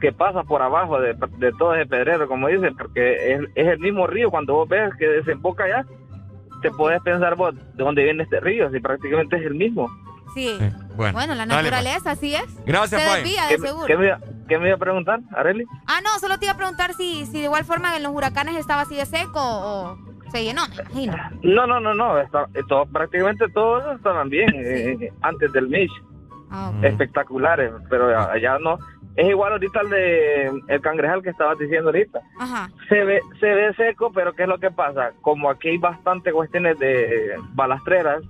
que 0.00 0.12
pasa 0.12 0.42
por 0.44 0.62
abajo 0.62 1.00
de, 1.00 1.14
de 1.38 1.52
todo 1.52 1.74
ese 1.74 1.86
pedrero, 1.86 2.26
como 2.28 2.48
dicen, 2.48 2.74
porque 2.76 3.32
es, 3.34 3.40
es 3.54 3.66
el 3.66 3.78
mismo 3.80 4.06
río. 4.06 4.30
Cuando 4.30 4.54
vos 4.54 4.68
ves 4.68 4.92
que 4.98 5.06
desemboca 5.08 5.64
allá, 5.64 5.84
te 6.62 6.70
puedes 6.70 7.02
pensar 7.02 7.36
vos 7.36 7.54
de 7.54 7.84
dónde 7.84 8.02
viene 8.04 8.22
este 8.22 8.40
río, 8.40 8.70
si 8.70 8.80
prácticamente 8.80 9.36
es 9.36 9.42
el 9.44 9.54
mismo. 9.54 9.88
Sí. 10.34 10.58
Bueno, 10.96 11.12
Bueno, 11.14 11.34
la 11.34 11.46
dale, 11.46 11.62
pues. 11.70 11.72
naturaleza, 11.72 12.10
así 12.12 12.34
es. 12.34 12.64
Gracias, 12.66 13.00
Se 13.02 13.08
desvía, 13.16 13.48
¿Qué, 13.48 13.54
de 13.54 13.58
me- 13.60 13.68
seguro. 13.68 13.86
qué 13.86 13.96
me, 13.96 14.06
iba- 14.06 14.18
qué 14.48 14.58
me 14.58 14.66
iba 14.68 14.76
a 14.76 14.78
preguntar, 14.78 15.20
Areli? 15.36 15.64
Ah, 15.86 16.00
no, 16.02 16.18
solo 16.20 16.38
te 16.38 16.46
iba 16.46 16.54
a 16.54 16.56
preguntar 16.56 16.92
si, 16.94 17.24
si 17.26 17.38
de 17.38 17.44
igual 17.44 17.64
forma 17.64 17.96
en 17.96 18.02
los 18.02 18.12
huracanes 18.12 18.56
estaba 18.56 18.82
así 18.82 18.96
de 18.96 19.06
seco 19.06 19.40
o 19.40 19.98
se 20.30 20.42
llenó, 20.44 20.62
me 20.94 21.02
imagino. 21.04 21.16
No, 21.42 21.66
no, 21.66 21.80
no, 21.80 21.94
no, 21.94 22.18
está, 22.20 22.46
todo, 22.68 22.86
prácticamente 22.86 23.48
todos 23.50 23.84
estaban 23.96 24.28
bien 24.28 24.48
eh, 24.54 25.12
antes 25.22 25.52
del 25.52 25.68
Mitch. 25.68 25.92
Ah, 26.50 26.72
Espectaculares, 26.82 27.72
pero 27.90 28.18
allá 28.30 28.58
no. 28.60 28.78
Es 29.16 29.28
igual 29.28 29.52
ahorita 29.52 29.80
el 29.82 29.90
de 29.90 30.52
el 30.68 30.80
cangrejal 30.80 31.22
que 31.22 31.30
estabas 31.30 31.56
diciendo 31.58 31.88
ahorita. 31.90 32.20
Ajá. 32.38 32.68
Se 32.88 33.04
ve, 33.04 33.20
se 33.38 33.46
ve 33.46 33.72
seco, 33.74 34.10
pero 34.12 34.32
¿qué 34.34 34.42
es 34.42 34.48
lo 34.48 34.58
que 34.58 34.72
pasa? 34.72 35.12
Como 35.20 35.48
aquí 35.50 35.68
hay 35.68 35.78
bastante 35.78 36.32
cuestiones 36.32 36.76
de 36.80 37.34
balastreras 37.52 38.22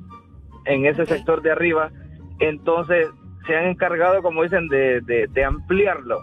en 0.67 0.87
ese 0.87 1.07
sector 1.07 1.43
de 1.43 1.53
arriba, 1.53 1.91
entonces 2.39 3.09
se 3.47 3.57
han 3.57 3.67
encargado, 3.67 4.23
como 4.23 4.43
dicen, 4.43 4.69
de, 4.69 5.01
de, 5.03 5.27
de 5.29 5.45
ampliarlo. 5.45 6.21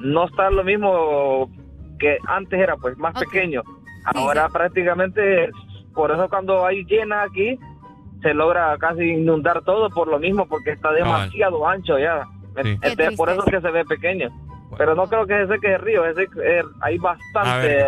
No 0.00 0.24
está 0.26 0.50
lo 0.50 0.64
mismo 0.64 1.50
que 1.98 2.18
antes 2.26 2.58
era, 2.60 2.76
pues, 2.76 2.96
más 2.98 3.14
pequeño. 3.14 3.62
Ahora 4.04 4.48
prácticamente, 4.48 5.50
por 5.94 6.10
eso 6.10 6.28
cuando 6.28 6.64
hay 6.66 6.84
llena 6.84 7.22
aquí, 7.22 7.58
se 8.22 8.34
logra 8.34 8.76
casi 8.78 9.02
inundar 9.04 9.62
todo 9.62 9.88
por 9.90 10.08
lo 10.08 10.18
mismo, 10.18 10.46
porque 10.48 10.70
está 10.70 10.90
demasiado 10.92 11.66
ancho 11.66 11.98
ya. 11.98 12.22
Entonces, 12.56 13.16
por 13.16 13.28
eso 13.30 13.44
es 13.46 13.50
que 13.52 13.60
se 13.60 13.70
ve 13.70 13.84
pequeño. 13.84 14.28
Pero 14.76 14.94
no 14.94 15.06
creo 15.06 15.26
que 15.26 15.46
se 15.46 15.54
seque 15.54 15.74
el 15.74 15.80
río, 15.80 16.04
es 16.04 16.16
de- 16.16 16.28
eh, 16.42 16.62
hay 16.80 16.98
bastante... 16.98 17.78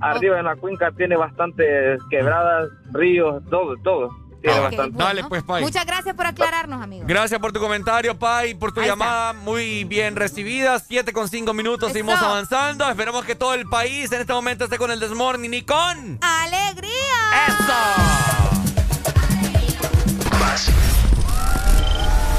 Arriba 0.00 0.38
en 0.40 0.44
la 0.44 0.56
cuenca 0.56 0.90
tiene 0.92 1.16
bastantes 1.16 2.00
quebradas, 2.10 2.68
ríos, 2.92 3.42
todo, 3.48 3.74
todo. 3.82 4.10
Tiene 4.44 4.58
Ok, 4.58 4.64
bastante. 4.64 4.90
bueno. 4.96 5.04
Dale, 5.06 5.24
pues, 5.24 5.42
Pai. 5.42 5.62
Muchas 5.62 5.86
gracias 5.86 6.14
por 6.14 6.26
aclararnos, 6.26 6.82
amigo. 6.82 7.04
Gracias 7.08 7.40
por 7.40 7.50
tu 7.52 7.60
comentario, 7.60 8.18
Pai, 8.18 8.54
por 8.54 8.72
tu 8.72 8.80
Ahí 8.80 8.86
llamada 8.86 9.32
muy 9.32 9.84
bien 9.84 10.16
recibida. 10.16 10.78
Siete 10.80 11.14
con 11.14 11.30
cinco 11.30 11.54
minutos, 11.54 11.92
seguimos 11.92 12.16
Eso. 12.16 12.26
avanzando. 12.26 12.86
Esperamos 12.90 13.24
que 13.24 13.34
todo 13.34 13.54
el 13.54 13.66
país 13.66 14.12
en 14.12 14.20
este 14.20 14.34
momento 14.34 14.64
esté 14.64 14.76
con 14.76 14.90
el 14.90 15.00
Desmorning 15.00 15.54
y 15.54 15.62
con... 15.62 16.18
¡Alegría! 16.20 16.90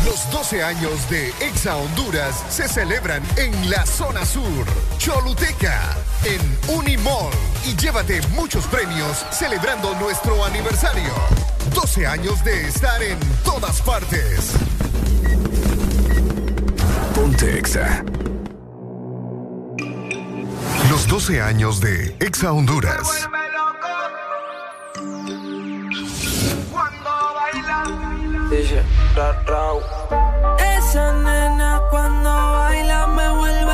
Los 0.06 0.30
12 0.32 0.64
años 0.64 1.10
de 1.10 1.30
Exa 1.42 1.76
Honduras 1.76 2.44
se 2.50 2.68
celebran 2.68 3.24
en 3.38 3.70
la 3.70 3.86
zona 3.86 4.24
sur. 4.26 4.66
Choluteca, 5.00 5.82
en 6.24 6.76
Unimall. 6.76 7.32
Y 7.66 7.76
llévate 7.76 8.22
muchos 8.30 8.66
premios 8.68 9.26
celebrando 9.32 9.96
nuestro 9.96 10.46
aniversario. 10.46 11.12
12 11.76 12.08
años 12.08 12.44
de 12.46 12.68
estar 12.68 13.04
en 13.04 13.20
todas 13.44 13.82
partes. 13.82 14.54
Ponte 17.14 17.60
Exa. 17.60 18.04
Los 20.90 21.06
12 21.08 21.42
años 21.42 21.82
de 21.82 22.16
Exa 22.22 22.54
Honduras. 22.54 23.28
Dice. 28.50 28.82
Esa 30.78 31.14
nena 31.14 31.82
cuando 31.90 32.30
baila 32.30 33.08
me 33.08 33.30
vuelve 33.32 33.65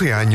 Los 0.00 0.29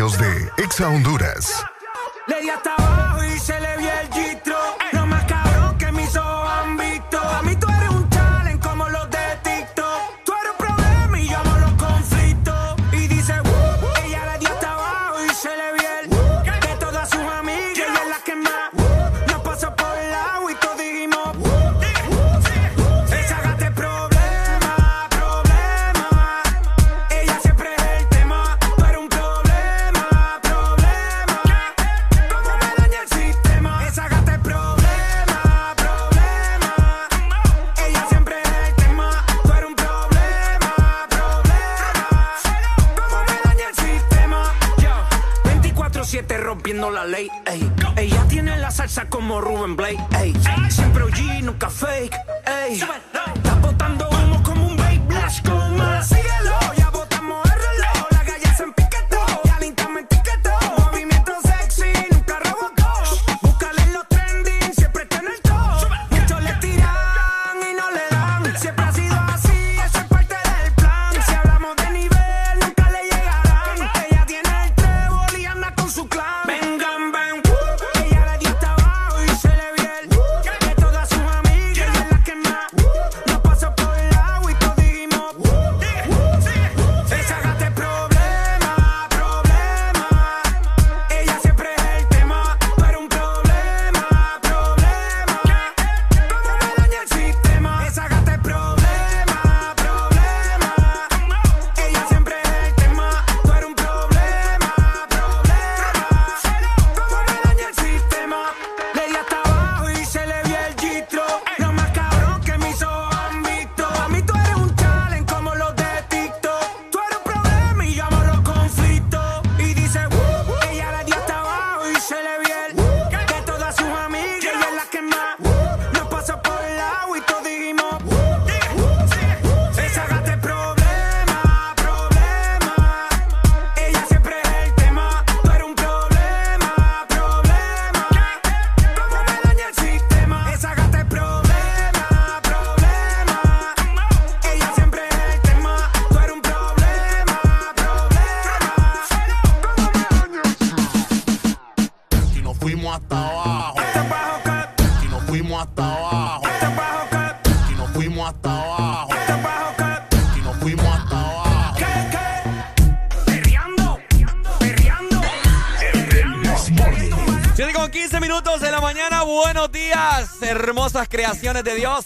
creaciones 171.55 171.63
de 171.63 171.75
Dios. 171.75 172.05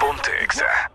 Ponte 0.00 0.30
Exa. 0.44 0.90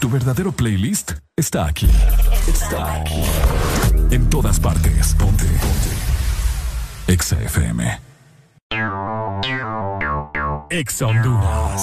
Tu 0.00 0.10
verdadero 0.10 0.52
playlist 0.52 1.12
está 1.36 1.66
aquí. 1.66 1.88
Está 2.48 3.00
aquí. 3.00 3.22
En 4.10 4.28
todas 4.28 4.58
partes. 4.58 5.14
Ponte. 5.14 5.44
Ponte. 5.44 7.12
Exa 7.12 7.40
FM. 7.42 8.00
Exa 10.70 11.06
Honduras. 11.06 11.82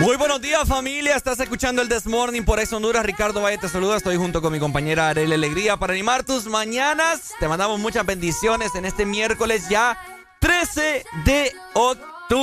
Muy 0.00 0.16
buenos 0.16 0.40
días 0.40 0.66
familia, 0.66 1.14
estás 1.14 1.38
escuchando 1.38 1.80
el 1.80 1.88
This 1.88 2.06
Morning 2.06 2.42
por 2.42 2.58
Ex 2.58 2.72
Honduras, 2.72 3.06
Ricardo 3.06 3.40
Valle 3.40 3.58
te 3.58 3.68
saluda, 3.68 3.96
estoy 3.96 4.16
junto 4.16 4.42
con 4.42 4.52
mi 4.52 4.58
compañera 4.58 5.10
Arely 5.10 5.32
Alegría 5.32 5.76
para 5.76 5.92
animar 5.92 6.24
tus 6.24 6.46
mañanas, 6.46 7.34
te 7.38 7.46
mandamos 7.46 7.78
muchas 7.78 8.04
bendiciones 8.04 8.74
en 8.74 8.84
este 8.84 9.06
miércoles 9.06 9.68
ya 9.68 9.96
13 10.40 11.04
de 11.24 11.52
octubre. 11.74 12.15
We 12.28 12.34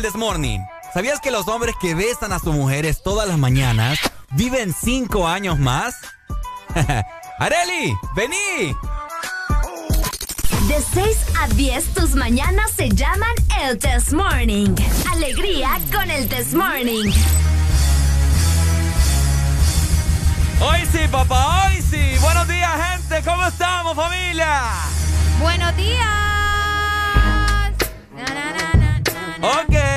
Del 0.00 0.12
Desmorning. 0.12 0.66
¿Sabías 0.94 1.20
que 1.20 1.30
los 1.30 1.46
hombres 1.48 1.74
que 1.78 1.94
besan 1.94 2.32
a 2.32 2.38
sus 2.38 2.54
mujeres 2.54 3.02
todas 3.02 3.28
las 3.28 3.36
mañanas 3.36 3.98
viven 4.30 4.72
cinco 4.72 5.28
años 5.28 5.58
más? 5.58 5.94
¡Areli! 7.38 7.94
¡Vení! 8.16 8.74
De 10.68 10.82
6 10.94 11.18
a 11.38 11.48
10, 11.48 11.92
tus 11.92 12.14
mañanas 12.14 12.70
se 12.70 12.88
llaman 12.88 13.34
el 13.62 13.78
Test 13.78 14.12
Morning. 14.12 14.74
Alegría 15.12 15.78
con 15.92 16.10
el 16.10 16.26
Test 16.28 16.54
Morning. 16.54 17.12
Hoy 20.60 20.88
sí, 20.90 21.00
papá, 21.10 21.66
hoy 21.66 21.82
sí. 21.82 22.16
Buenos 22.22 22.48
días, 22.48 22.70
gente. 22.92 23.22
¿Cómo 23.28 23.46
estamos, 23.46 23.94
familia? 23.94 24.62
Buenos 25.42 25.76
días. 25.76 26.20
Ok. 29.42 29.74
Ok. 29.74 29.89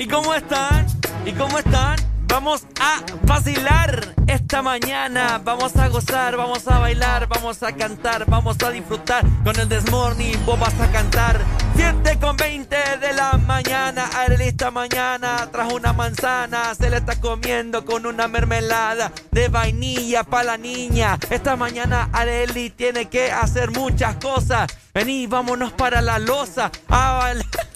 ¿Y 0.00 0.06
cómo 0.06 0.32
están? 0.34 0.86
¿Y 1.26 1.32
cómo 1.32 1.58
están? 1.58 1.98
Vamos 2.26 2.64
a 2.80 3.02
vacilar 3.24 4.14
esta 4.26 4.62
mañana. 4.62 5.42
Vamos 5.44 5.76
a 5.76 5.88
gozar, 5.88 6.38
vamos 6.38 6.66
a 6.68 6.78
bailar, 6.78 7.28
vamos 7.28 7.62
a 7.62 7.70
cantar, 7.76 8.24
vamos 8.24 8.56
a 8.64 8.70
disfrutar 8.70 9.26
con 9.44 9.60
el 9.60 9.68
Desmorning. 9.68 10.42
Vos 10.46 10.58
vas 10.58 10.72
a 10.80 10.90
cantar 10.90 11.38
7 11.76 12.18
con 12.18 12.34
20 12.38 12.76
de 12.98 13.12
la 13.12 13.36
mañana. 13.36 14.06
Arely 14.16 14.44
esta 14.44 14.70
mañana 14.70 15.46
trajo 15.52 15.74
una 15.74 15.92
manzana. 15.92 16.74
Se 16.74 16.88
la 16.88 16.96
está 16.96 17.20
comiendo 17.20 17.84
con 17.84 18.06
una 18.06 18.26
mermelada 18.26 19.12
de 19.30 19.48
vainilla 19.48 20.24
para 20.24 20.44
la 20.44 20.56
niña. 20.56 21.18
Esta 21.28 21.56
mañana 21.56 22.08
Areli 22.14 22.70
tiene 22.70 23.10
que 23.10 23.30
hacer 23.30 23.70
muchas 23.72 24.16
cosas. 24.16 24.66
Vení, 24.94 25.26
vámonos 25.26 25.72
para 25.72 26.00
la 26.00 26.18
loza. 26.18 26.70
A 26.88 27.18
bailar. 27.18 27.69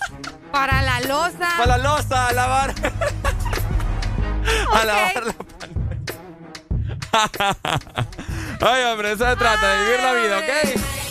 Para 0.54 0.82
la 0.82 1.00
loza. 1.00 1.48
Para 1.58 1.76
la 1.76 1.78
loza, 1.78 2.28
a 2.28 2.32
lavar. 2.32 2.74
A 4.72 4.84
lavar 4.84 5.26
la 5.26 5.34
Ay, 8.72 8.84
hombre, 8.84 9.12
eso 9.12 9.28
se 9.28 9.36
trata 9.36 9.68
de 9.68 9.84
vivir 9.84 10.00
la 10.00 10.12
vida, 10.12 10.38
¿ok? 10.38 11.03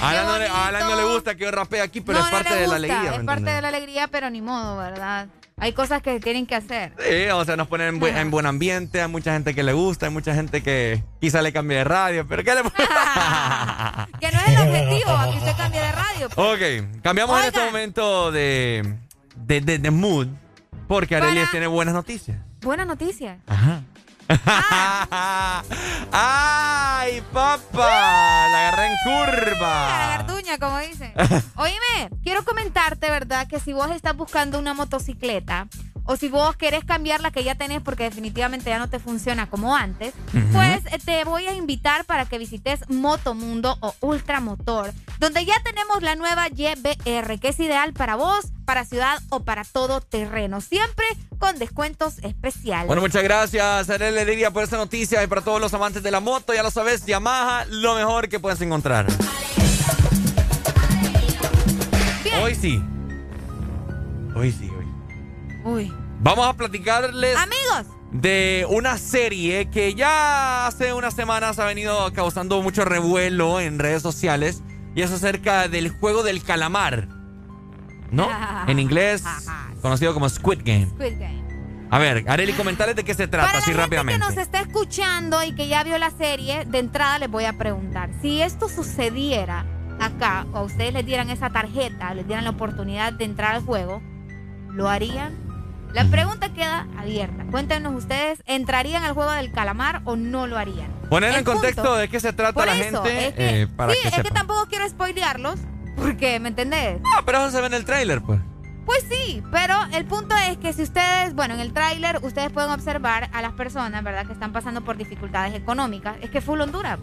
A 0.00 0.10
Alan, 0.10 0.26
no 0.26 0.38
le, 0.38 0.46
a 0.46 0.66
Alan 0.68 0.82
no 0.88 0.96
le 0.96 1.04
gusta 1.04 1.34
que 1.34 1.44
yo 1.44 1.50
rapee 1.50 1.80
aquí, 1.80 2.00
pero 2.00 2.18
No, 2.18 2.24
es 2.26 2.32
no 2.32 2.38
parte 2.38 2.54
de 2.54 2.66
la 2.66 2.76
alegría. 2.76 3.10
¿me 3.10 3.16
Es 3.18 3.22
parte 3.24 3.50
de 3.50 3.62
la 3.62 3.68
alegría, 3.68 4.08
pero 4.08 4.30
ni 4.30 4.40
modo, 4.42 4.76
¿verdad? 4.78 5.28
Hay 5.62 5.74
cosas 5.74 6.00
que 6.00 6.18
tienen 6.20 6.46
que 6.46 6.54
hacer. 6.56 6.94
Sí, 6.98 7.28
o 7.30 7.44
sea, 7.44 7.54
nos 7.56 7.68
ponen 7.68 7.88
en, 7.88 8.00
buen- 8.00 8.16
en 8.16 8.30
buen 8.30 8.46
ambiente, 8.46 9.02
hay 9.02 9.08
mucha 9.08 9.32
gente 9.34 9.54
que 9.54 9.62
le 9.62 9.74
gusta, 9.74 10.06
hay 10.06 10.12
mucha 10.12 10.34
gente 10.34 10.62
que 10.62 11.04
quizá 11.20 11.42
le 11.42 11.52
cambie 11.52 11.76
de 11.76 11.84
radio, 11.84 12.26
pero 12.26 12.42
¿qué 12.42 12.54
le 12.54 12.62
Que 14.20 14.30
no 14.32 14.40
es 14.40 14.48
el 14.48 14.58
objetivo, 14.68 15.10
aquí 15.10 15.36
usted 15.36 15.56
cambia 15.58 15.82
de 15.82 15.92
radio. 15.92 16.28
Ok, 16.36 17.02
cambiamos 17.02 17.38
en 17.40 17.46
este 17.46 17.64
momento 17.64 18.32
de, 18.32 18.94
de, 19.36 19.60
de, 19.60 19.78
de 19.78 19.90
mood, 19.90 20.28
porque 20.88 21.16
Arely 21.16 21.42
tiene 21.50 21.66
buenas 21.66 21.92
noticias. 21.94 22.38
Buena 22.62 22.84
noticia. 22.86 23.38
Ajá. 23.46 23.82
¡Ay, 26.12 27.20
papá! 27.32 28.48
La 28.48 28.68
agarré 28.68 28.86
en 28.86 28.92
La 28.92 29.02
curva. 29.04 30.16
garduña, 30.16 30.58
como 30.58 30.78
dicen. 30.78 31.12
Oíme, 31.56 32.10
quiero 32.22 32.44
comentarte, 32.44 33.10
¿verdad? 33.10 33.46
Que 33.48 33.58
si 33.60 33.72
vos 33.72 33.90
estás 33.90 34.16
buscando 34.16 34.58
una 34.58 34.74
motocicleta 34.74 35.66
o 36.10 36.16
si 36.16 36.28
vos 36.28 36.56
querés 36.56 36.84
cambiar 36.84 37.20
la 37.20 37.30
que 37.30 37.44
ya 37.44 37.54
tenés 37.54 37.80
porque 37.82 38.02
definitivamente 38.02 38.68
ya 38.68 38.80
no 38.80 38.90
te 38.90 38.98
funciona 38.98 39.48
como 39.48 39.76
antes, 39.76 40.12
pues 40.52 40.84
eh, 40.86 40.98
te 41.04 41.22
voy 41.22 41.46
a 41.46 41.54
invitar 41.54 42.04
para 42.04 42.24
que 42.24 42.36
visites 42.36 42.80
Motomundo 42.88 43.78
o 43.78 43.94
Ultramotor, 44.00 44.92
donde 45.20 45.44
ya 45.44 45.54
tenemos 45.62 46.02
la 46.02 46.16
nueva 46.16 46.48
YBR, 46.48 47.38
que 47.38 47.48
es 47.50 47.60
ideal 47.60 47.92
para 47.92 48.16
vos, 48.16 48.46
para 48.64 48.84
ciudad 48.84 49.22
o 49.28 49.44
para 49.44 49.62
todo 49.62 50.00
terreno, 50.00 50.60
siempre 50.60 51.04
con 51.38 51.60
descuentos 51.60 52.18
especiales. 52.24 52.88
Bueno, 52.88 53.02
muchas 53.02 53.22
gracias, 53.22 53.88
Arely 53.88 54.18
Alegría, 54.18 54.50
por 54.50 54.64
esta 54.64 54.78
noticia 54.78 55.22
y 55.22 55.28
para 55.28 55.42
todos 55.42 55.60
los 55.60 55.72
amantes 55.74 56.02
de 56.02 56.10
la 56.10 56.18
moto. 56.18 56.52
Ya 56.52 56.64
lo 56.64 56.72
sabes, 56.72 57.06
Yamaha, 57.06 57.66
lo 57.66 57.94
mejor 57.94 58.28
que 58.28 58.40
puedes 58.40 58.60
encontrar. 58.60 59.06
Hoy 62.42 62.56
sí. 62.56 62.82
Hoy 64.34 64.50
sí, 64.50 64.68
hoy. 64.68 64.86
Uy. 65.62 65.99
Vamos 66.22 66.46
a 66.46 66.52
platicarles 66.52 67.34
Amigos, 67.36 67.96
de 68.12 68.66
una 68.68 68.98
serie 68.98 69.70
que 69.70 69.94
ya 69.94 70.66
hace 70.66 70.92
unas 70.92 71.14
semanas 71.14 71.58
ha 71.58 71.64
venido 71.64 72.12
causando 72.12 72.60
mucho 72.60 72.84
revuelo 72.84 73.58
en 73.58 73.78
redes 73.78 74.02
sociales 74.02 74.62
y 74.94 75.00
es 75.00 75.10
acerca 75.10 75.66
del 75.68 75.88
juego 75.88 76.22
del 76.22 76.42
calamar. 76.42 77.08
¿No? 78.10 78.28
En 78.66 78.78
inglés, 78.78 79.24
conocido 79.80 80.12
como 80.12 80.28
Squid 80.28 80.60
Game. 80.62 80.86
Squid 80.86 81.18
Game. 81.18 81.40
A 81.90 81.98
ver, 81.98 82.24
Areli, 82.28 82.52
comentarles 82.52 82.94
de 82.94 83.02
qué 83.02 83.14
se 83.14 83.26
trata, 83.26 83.46
Para 83.46 83.58
así 83.58 83.70
la 83.70 83.82
gente 83.82 83.96
rápidamente. 83.96 84.20
que 84.20 84.34
nos 84.34 84.36
está 84.36 84.60
escuchando 84.60 85.42
y 85.42 85.54
que 85.54 85.68
ya 85.68 85.82
vio 85.82 85.96
la 85.98 86.10
serie, 86.10 86.64
de 86.66 86.78
entrada 86.78 87.18
les 87.18 87.30
voy 87.30 87.46
a 87.46 87.54
preguntar, 87.54 88.10
si 88.20 88.42
esto 88.42 88.68
sucediera 88.68 89.64
acá, 89.98 90.46
o 90.52 90.58
a 90.58 90.62
ustedes 90.62 90.92
les 90.92 91.06
dieran 91.06 91.30
esa 91.30 91.50
tarjeta, 91.50 92.14
les 92.14 92.26
dieran 92.26 92.44
la 92.44 92.50
oportunidad 92.50 93.12
de 93.14 93.24
entrar 93.24 93.56
al 93.56 93.62
juego, 93.64 94.02
¿lo 94.68 94.88
harían? 94.88 95.49
La 95.92 96.04
pregunta 96.04 96.52
queda 96.52 96.86
abierta. 96.96 97.44
Cuéntenos 97.50 97.94
ustedes, 97.94 98.42
¿entrarían 98.46 99.02
al 99.04 99.12
juego 99.12 99.30
del 99.32 99.50
calamar 99.50 100.02
o 100.04 100.16
no 100.16 100.46
lo 100.46 100.56
harían? 100.56 100.88
Poner 101.08 101.30
en 101.30 101.36
punto- 101.44 101.52
contexto 101.52 101.96
de 101.96 102.08
qué 102.08 102.20
se 102.20 102.32
trata 102.32 102.64
la 102.64 102.76
eso, 102.76 103.02
gente 103.02 103.28
es 103.28 103.34
que, 103.34 103.62
eh, 103.62 103.66
para 103.66 103.92
sí, 103.92 103.98
que 104.02 104.08
es 104.08 104.14
que 104.22 104.30
tampoco 104.30 104.66
quiero 104.68 104.88
spoilearlos, 104.88 105.56
porque, 105.96 106.38
¿me 106.38 106.48
entendés? 106.50 107.00
No, 107.00 107.10
pero 107.26 107.38
eso 107.38 107.50
se 107.50 107.60
ve 107.60 107.66
en 107.66 107.74
el 107.74 107.84
tráiler, 107.84 108.22
pues. 108.22 108.40
Pues 108.86 109.04
sí, 109.10 109.42
pero 109.50 109.74
el 109.92 110.04
punto 110.06 110.34
es 110.36 110.56
que 110.58 110.72
si 110.72 110.82
ustedes, 110.82 111.34
bueno, 111.34 111.54
en 111.54 111.60
el 111.60 111.72
tráiler 111.72 112.18
ustedes 112.22 112.50
pueden 112.50 112.70
observar 112.70 113.28
a 113.32 113.42
las 113.42 113.52
personas, 113.52 114.02
¿verdad? 114.02 114.26
Que 114.26 114.32
están 114.32 114.52
pasando 114.52 114.82
por 114.82 114.96
dificultades 114.96 115.54
económicas. 115.54 116.16
Es 116.22 116.30
que 116.30 116.40
full 116.40 116.60
Honduras. 116.60 116.98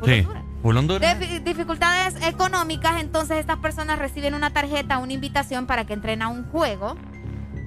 Full 0.00 0.08
Sí. 0.08 0.20
Honduras. 0.20 0.42
Full 0.62 0.76
Honduras. 0.76 1.18
Defi- 1.18 1.42
dificultades 1.42 2.14
económicas, 2.26 3.00
entonces 3.00 3.38
estas 3.38 3.58
personas 3.58 3.98
reciben 3.98 4.34
una 4.34 4.50
tarjeta, 4.52 4.98
una 4.98 5.12
invitación 5.14 5.66
para 5.66 5.84
que 5.86 5.92
entren 5.94 6.20
a 6.20 6.28
un 6.28 6.44
juego, 6.50 6.96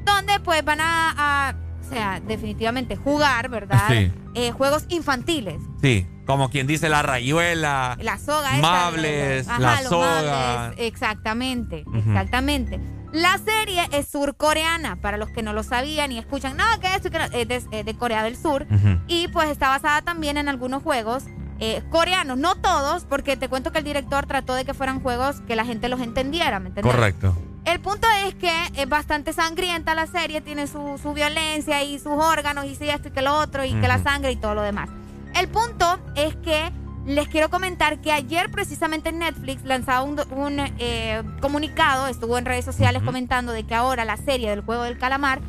donde 0.05 0.39
pues 0.39 0.63
van 0.63 0.79
a, 0.81 1.13
a, 1.17 1.55
o 1.81 1.89
sea, 1.89 2.19
definitivamente 2.19 2.95
jugar, 2.95 3.49
¿verdad? 3.49 3.87
Sí. 3.89 4.11
Eh, 4.35 4.51
juegos 4.51 4.85
infantiles. 4.89 5.61
Sí, 5.81 6.07
como 6.25 6.49
quien 6.49 6.67
dice 6.67 6.89
la 6.89 7.01
rayuela. 7.01 7.97
La 8.01 8.17
soga 8.17 8.53
Mables, 8.57 9.47
ajá, 9.47 9.59
la 9.59 9.81
soga. 9.83 10.21
mables, 10.21 10.79
exactamente, 10.79 11.85
exactamente. 11.95 12.79
La 13.11 13.37
serie 13.37 13.87
es 13.91 14.07
surcoreana, 14.07 14.95
para 14.95 15.17
los 15.17 15.29
que 15.29 15.43
no 15.43 15.53
lo 15.53 15.61
sabían 15.61 16.11
y 16.11 16.17
escuchan, 16.17 16.57
no, 16.57 16.63
que 16.79 16.89
no", 16.89 17.25
es 17.25 17.47
de, 17.47 17.63
es 17.71 17.85
de 17.85 17.93
Corea 17.95 18.23
del 18.23 18.35
Sur. 18.35 18.65
Y 19.07 19.27
pues 19.27 19.49
está 19.49 19.69
basada 19.69 20.01
también 20.01 20.37
en 20.37 20.49
algunos 20.49 20.81
juegos 20.81 21.25
eh, 21.59 21.83
coreanos, 21.91 22.37
no 22.39 22.55
todos, 22.55 23.05
porque 23.05 23.37
te 23.37 23.49
cuento 23.49 23.71
que 23.71 23.77
el 23.77 23.83
director 23.83 24.25
trató 24.25 24.55
de 24.55 24.65
que 24.65 24.73
fueran 24.73 24.99
juegos 24.99 25.41
que 25.41 25.55
la 25.55 25.63
gente 25.63 25.89
los 25.89 26.01
entendiera, 26.01 26.59
¿me 26.59 26.69
entiendes? 26.69 26.91
Correcto. 26.91 27.37
El 27.65 27.79
punto 27.79 28.07
es 28.25 28.35
que 28.35 28.51
es 28.75 28.89
bastante 28.89 29.31
sangrienta 29.31 29.95
la 29.95 30.05
serie, 30.05 30.41
tiene 30.41 30.67
su, 30.67 30.99
su 31.01 31.13
violencia 31.13 31.83
y 31.83 31.97
sus 31.97 32.11
órganos 32.11 32.65
y 32.65 32.75
sí, 32.75 32.89
esto 32.89 33.07
y 33.07 33.11
que 33.11 33.21
lo 33.21 33.35
otro 33.35 33.63
y 33.63 33.73
que 33.73 33.87
la 33.87 34.03
sangre 34.03 34.31
y 34.31 34.35
todo 34.35 34.53
lo 34.53 34.61
demás. 34.61 34.89
El 35.35 35.47
punto 35.47 35.99
es 36.15 36.35
que 36.37 36.71
les 37.05 37.27
quiero 37.27 37.49
comentar 37.49 37.99
que 37.99 38.11
ayer 38.11 38.49
precisamente 38.51 39.11
Netflix 39.11 39.63
lanzaba 39.63 40.03
un, 40.03 40.59
eh, 40.79 41.23
comunicado, 41.41 42.07
estuvo 42.07 42.37
en 42.37 42.45
redes 42.45 42.65
sociales 42.65 43.01
comentando 43.03 43.51
de 43.51 43.63
que 43.63 43.75
ahora 43.75 44.05
la 44.05 44.17
serie 44.17 44.49
del 44.49 44.61
juego 44.61 44.83
del 44.83 44.97
calamar 44.97 45.41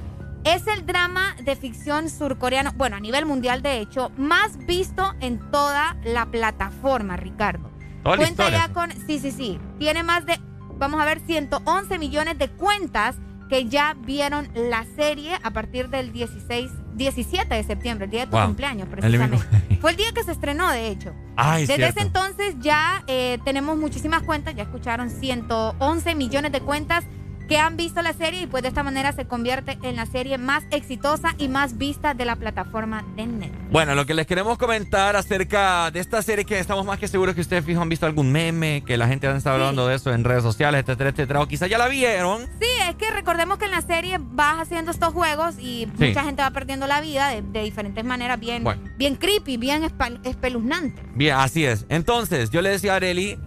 es 0.44 0.66
el 0.66 0.84
drama 0.84 1.36
de 1.42 1.56
ficción 1.56 2.10
surcoreano, 2.10 2.72
bueno, 2.76 2.96
a 2.96 3.00
nivel 3.00 3.24
mundial 3.24 3.62
de 3.62 3.78
hecho, 3.78 4.10
más 4.16 4.58
visto 4.66 5.14
en 5.20 5.38
toda 5.50 5.96
la 6.04 6.26
plataforma, 6.26 7.16
Ricardo. 7.16 7.70
Toda 8.02 8.18
Cuenta 8.18 8.50
ya 8.50 8.68
con, 8.72 8.90
sí, 9.06 9.18
sí, 9.18 9.30
sí, 9.30 9.58
tiene 9.78 10.02
más 10.02 10.26
de, 10.26 10.38
vamos 10.78 11.00
a 11.00 11.04
ver, 11.04 11.20
111 11.20 11.98
millones 11.98 12.38
de 12.38 12.48
cuentas 12.48 13.16
que 13.48 13.66
ya 13.66 13.94
vieron 13.98 14.48
la 14.54 14.84
serie 14.96 15.38
a 15.42 15.50
partir 15.50 15.88
del 15.90 16.12
16, 16.12 16.70
17 16.94 17.54
de 17.54 17.62
septiembre, 17.62 18.06
el 18.06 18.10
día 18.10 18.20
de 18.20 18.26
tu 18.30 18.36
Wow. 18.36 18.46
cumpleaños 18.46 18.88
El 18.90 18.94
precisamente. 18.96 19.78
Fue 19.80 19.90
el 19.90 19.96
día 19.96 20.12
que 20.12 20.24
se 20.24 20.32
estrenó, 20.32 20.70
de 20.70 20.88
hecho. 20.88 21.12
Ay, 21.36 21.62
Desde 21.66 21.76
cierto. 21.76 21.98
ese 21.98 22.06
entonces 22.06 22.54
ya 22.60 23.04
eh, 23.06 23.38
tenemos 23.44 23.76
muchísimas 23.76 24.22
cuentas, 24.22 24.54
ya 24.54 24.62
escucharon 24.62 25.10
111 25.10 26.14
millones 26.14 26.52
de 26.52 26.60
cuentas 26.60 27.04
que 27.48 27.58
han 27.58 27.76
visto 27.76 28.00
la 28.02 28.12
serie 28.12 28.42
y 28.42 28.46
pues 28.46 28.62
de 28.62 28.68
esta 28.70 28.82
manera 28.82 29.12
se 29.12 29.26
convierte 29.26 29.78
en 29.82 29.96
la 29.96 30.06
serie 30.06 30.38
más 30.38 30.64
exitosa 30.70 31.34
y 31.38 31.48
más 31.48 31.76
vista 31.78 32.14
de 32.14 32.24
la 32.24 32.36
plataforma 32.36 33.04
de 33.16 33.26
Netflix. 33.26 33.70
Bueno, 33.70 33.94
lo 33.94 34.06
que 34.06 34.14
les 34.14 34.26
queremos 34.26 34.56
comentar 34.58 35.16
acerca 35.16 35.90
de 35.90 36.00
esta 36.00 36.22
serie 36.22 36.44
que 36.44 36.58
estamos 36.58 36.84
más 36.86 36.98
que 36.98 37.08
seguros 37.08 37.34
que 37.34 37.40
ustedes 37.40 37.64
fijo 37.64 37.82
han 37.82 37.88
visto 37.88 38.06
algún 38.06 38.30
meme, 38.32 38.82
que 38.86 38.96
la 38.96 39.08
gente 39.08 39.26
ha 39.26 39.36
estado 39.36 39.56
hablando 39.56 39.86
de 39.86 39.96
eso 39.96 40.12
en 40.12 40.24
redes 40.24 40.42
sociales, 40.42 40.80
etcétera, 40.82 41.10
etcétera, 41.10 41.40
o 41.40 41.48
quizá 41.48 41.66
ya 41.66 41.78
la 41.78 41.88
vieron. 41.88 42.42
Sí, 42.60 42.68
es 42.88 42.94
que 42.96 43.10
recordemos 43.10 43.58
que 43.58 43.64
en 43.66 43.72
la 43.72 43.82
serie 43.82 44.18
vas 44.20 44.60
haciendo 44.60 44.90
estos 44.90 45.12
juegos 45.12 45.56
y 45.58 45.88
Sí. 45.98 46.06
mucha 46.08 46.24
gente 46.24 46.42
va 46.42 46.50
perdiendo 46.50 46.86
la 46.86 47.00
vida 47.00 47.28
de, 47.28 47.42
de 47.42 47.62
diferentes 47.62 48.04
maneras, 48.04 48.38
bien, 48.40 48.64
Bueno. 48.64 48.82
bien 48.96 49.16
creepy, 49.16 49.56
bien 49.56 49.82
espeluznante. 50.24 51.02
Bien, 51.14 51.36
así 51.36 51.64
es. 51.64 51.84
Entonces, 51.88 52.50
yo 52.50 52.62
le 52.62 52.70
decía 52.70 52.92
a 52.92 52.96
Areli 52.96 53.38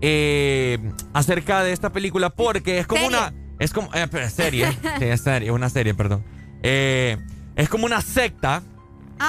eh, 0.00 0.78
acerca 1.12 1.62
de 1.62 1.72
esta 1.72 1.90
película 1.90 2.30
porque 2.30 2.78
es 2.78 2.86
como 2.86 3.02
Serie. 3.02 3.18
una... 3.18 3.32
Es 3.58 3.72
como... 3.72 3.90
eh, 3.94 4.08
serie. 4.30 4.72
sí, 4.98 5.04
es 5.04 5.20
serie, 5.20 5.50
una 5.50 5.68
serie, 5.68 5.94
perdón. 5.94 6.24
Eh, 6.62 7.18
es 7.56 7.68
como 7.68 7.86
una 7.86 8.00
secta. 8.00 8.62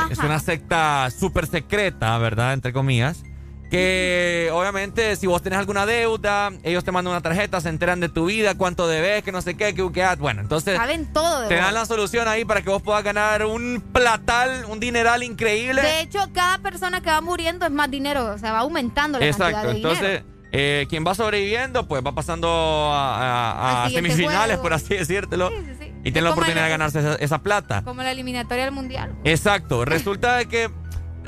Es 0.09 0.19
una 0.19 0.39
secta 0.39 1.09
súper 1.11 1.47
secreta, 1.47 2.17
¿verdad? 2.17 2.53
Entre 2.53 2.71
comillas. 2.71 3.23
Que 3.69 4.49
obviamente 4.53 5.15
si 5.17 5.27
vos 5.27 5.41
tenés 5.41 5.59
alguna 5.59 5.85
deuda, 5.85 6.51
ellos 6.63 6.83
te 6.83 6.91
mandan 6.91 7.11
una 7.11 7.21
tarjeta, 7.21 7.59
se 7.61 7.69
enteran 7.69 7.99
de 8.01 8.07
tu 8.09 8.25
vida, 8.25 8.55
cuánto 8.55 8.85
debes, 8.87 9.23
que 9.23 9.31
no 9.33 9.41
sé 9.41 9.55
qué, 9.55 9.73
que, 9.73 9.89
que 9.93 10.03
ah, 10.03 10.15
bueno, 10.17 10.41
entonces 10.41 10.77
Saben 10.77 11.11
todo 11.13 11.41
de 11.41 11.47
te 11.47 11.55
vos. 11.55 11.63
dan 11.63 11.73
la 11.73 11.85
solución 11.85 12.27
ahí 12.27 12.43
para 12.43 12.61
que 12.61 12.69
vos 12.69 12.81
puedas 12.81 13.01
ganar 13.03 13.45
un 13.45 13.81
platal, 13.93 14.65
un 14.69 14.79
dineral 14.81 15.23
increíble. 15.23 15.81
De 15.81 16.01
hecho, 16.01 16.19
cada 16.33 16.57
persona 16.59 16.99
que 17.01 17.09
va 17.09 17.21
muriendo 17.21 17.65
es 17.65 17.71
más 17.71 17.89
dinero, 17.89 18.25
o 18.33 18.37
sea, 18.37 18.51
va 18.53 18.59
aumentando 18.59 19.19
la 19.19 19.25
cantidad 19.25 19.47
Exacto, 19.49 19.73
dinero. 19.73 20.25
Eh, 20.51 20.85
quien 20.89 21.05
va 21.05 21.15
sobreviviendo 21.15 21.87
pues 21.87 22.03
va 22.05 22.13
pasando 22.13 22.91
a, 22.93 23.87
semifinales, 23.91 24.57
juego. 24.57 24.61
por 24.61 24.73
así 24.73 24.95
decírtelo, 24.95 25.49
y 26.03 26.11
tiene 26.11 26.21
la 26.21 26.31
oportunidad 26.31 26.61
de 26.63 26.67
el- 26.67 26.71
ganarse 26.71 26.99
esa, 26.99 27.15
esa 27.15 27.37
plata. 27.39 27.83
Como 27.83 28.03
la 28.03 28.11
eliminatoria 28.11 28.65
del 28.65 28.73
mundial. 28.73 29.13
Exacto, 29.23 29.85
resulta 29.85 30.35
de 30.37 30.47
que 30.47 30.69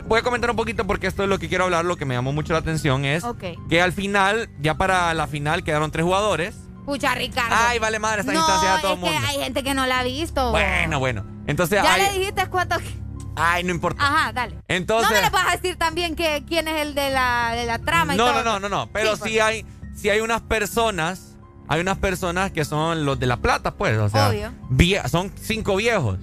voy 0.07 0.19
a 0.19 0.23
comentar 0.23 0.49
un 0.49 0.55
poquito 0.57 0.85
porque 0.87 1.07
esto 1.07 1.23
es 1.23 1.29
lo 1.29 1.39
que 1.39 1.47
quiero 1.49 1.63
hablar, 1.65 1.85
lo 1.85 1.95
que 1.97 2.05
me 2.05 2.15
llamó 2.15 2.33
mucho 2.33 2.53
la 2.53 2.59
atención 2.59 3.05
es 3.05 3.23
Ok. 3.23 3.43
que 3.69 3.81
al 3.81 3.93
final, 3.93 4.49
ya 4.59 4.75
para 4.75 5.13
la 5.13 5.27
final 5.27 5.63
quedaron 5.63 5.91
tres 5.91 6.03
jugadores. 6.05 6.55
Pucha, 6.85 7.15
Ricardo. 7.15 7.55
Ay, 7.57 7.79
vale 7.79 7.97
madre, 7.99 8.21
esta 8.21 8.33
no, 8.33 8.39
instancia 8.39 8.75
a 8.75 8.81
todo 8.81 8.93
es 8.95 8.99
mundo. 8.99 9.17
que 9.17 9.25
hay 9.25 9.37
gente 9.41 9.63
que 9.63 9.73
no 9.73 9.85
la 9.85 9.99
ha 9.99 10.03
visto. 10.03 10.51
Bueno, 10.51 10.99
bueno. 10.99 11.23
Entonces, 11.47 11.81
Ya 11.81 11.93
hay- 11.93 12.01
le 12.01 12.19
dijiste 12.19 12.47
cuánto. 12.49 12.75
Ay, 13.35 13.63
no 13.63 13.71
importa. 13.71 14.03
Ajá, 14.05 14.31
dale. 14.33 14.55
Entonces, 14.67 15.09
no 15.09 15.15
me 15.15 15.21
le 15.21 15.29
vas 15.29 15.47
a 15.47 15.51
decir 15.57 15.75
también 15.77 16.15
que 16.15 16.43
quién 16.47 16.67
es 16.67 16.81
el 16.81 16.95
de 16.95 17.09
la, 17.09 17.53
de 17.55 17.65
la 17.65 17.79
trama 17.79 18.15
y 18.15 18.17
No, 18.17 18.25
todo. 18.25 18.43
no, 18.43 18.59
no, 18.59 18.59
no, 18.61 18.69
no. 18.69 18.89
Pero 18.91 19.15
Sí, 19.15 19.23
sí, 19.25 19.29
pues. 19.35 19.41
hay, 19.41 19.65
sí 19.95 20.09
hay 20.09 20.19
unas 20.21 20.41
personas, 20.41 21.35
hay 21.67 21.81
unas 21.81 21.97
personas 21.97 22.51
que 22.51 22.65
son 22.65 23.05
los 23.05 23.19
de 23.19 23.27
la 23.27 23.37
plata, 23.37 23.75
pues. 23.75 23.97
O 23.97 24.09
sea, 24.09 24.29
Obvio. 24.29 24.51
vie- 24.69 25.05
son 25.07 25.31
cinco 25.39 25.75
viejos. 25.75 26.19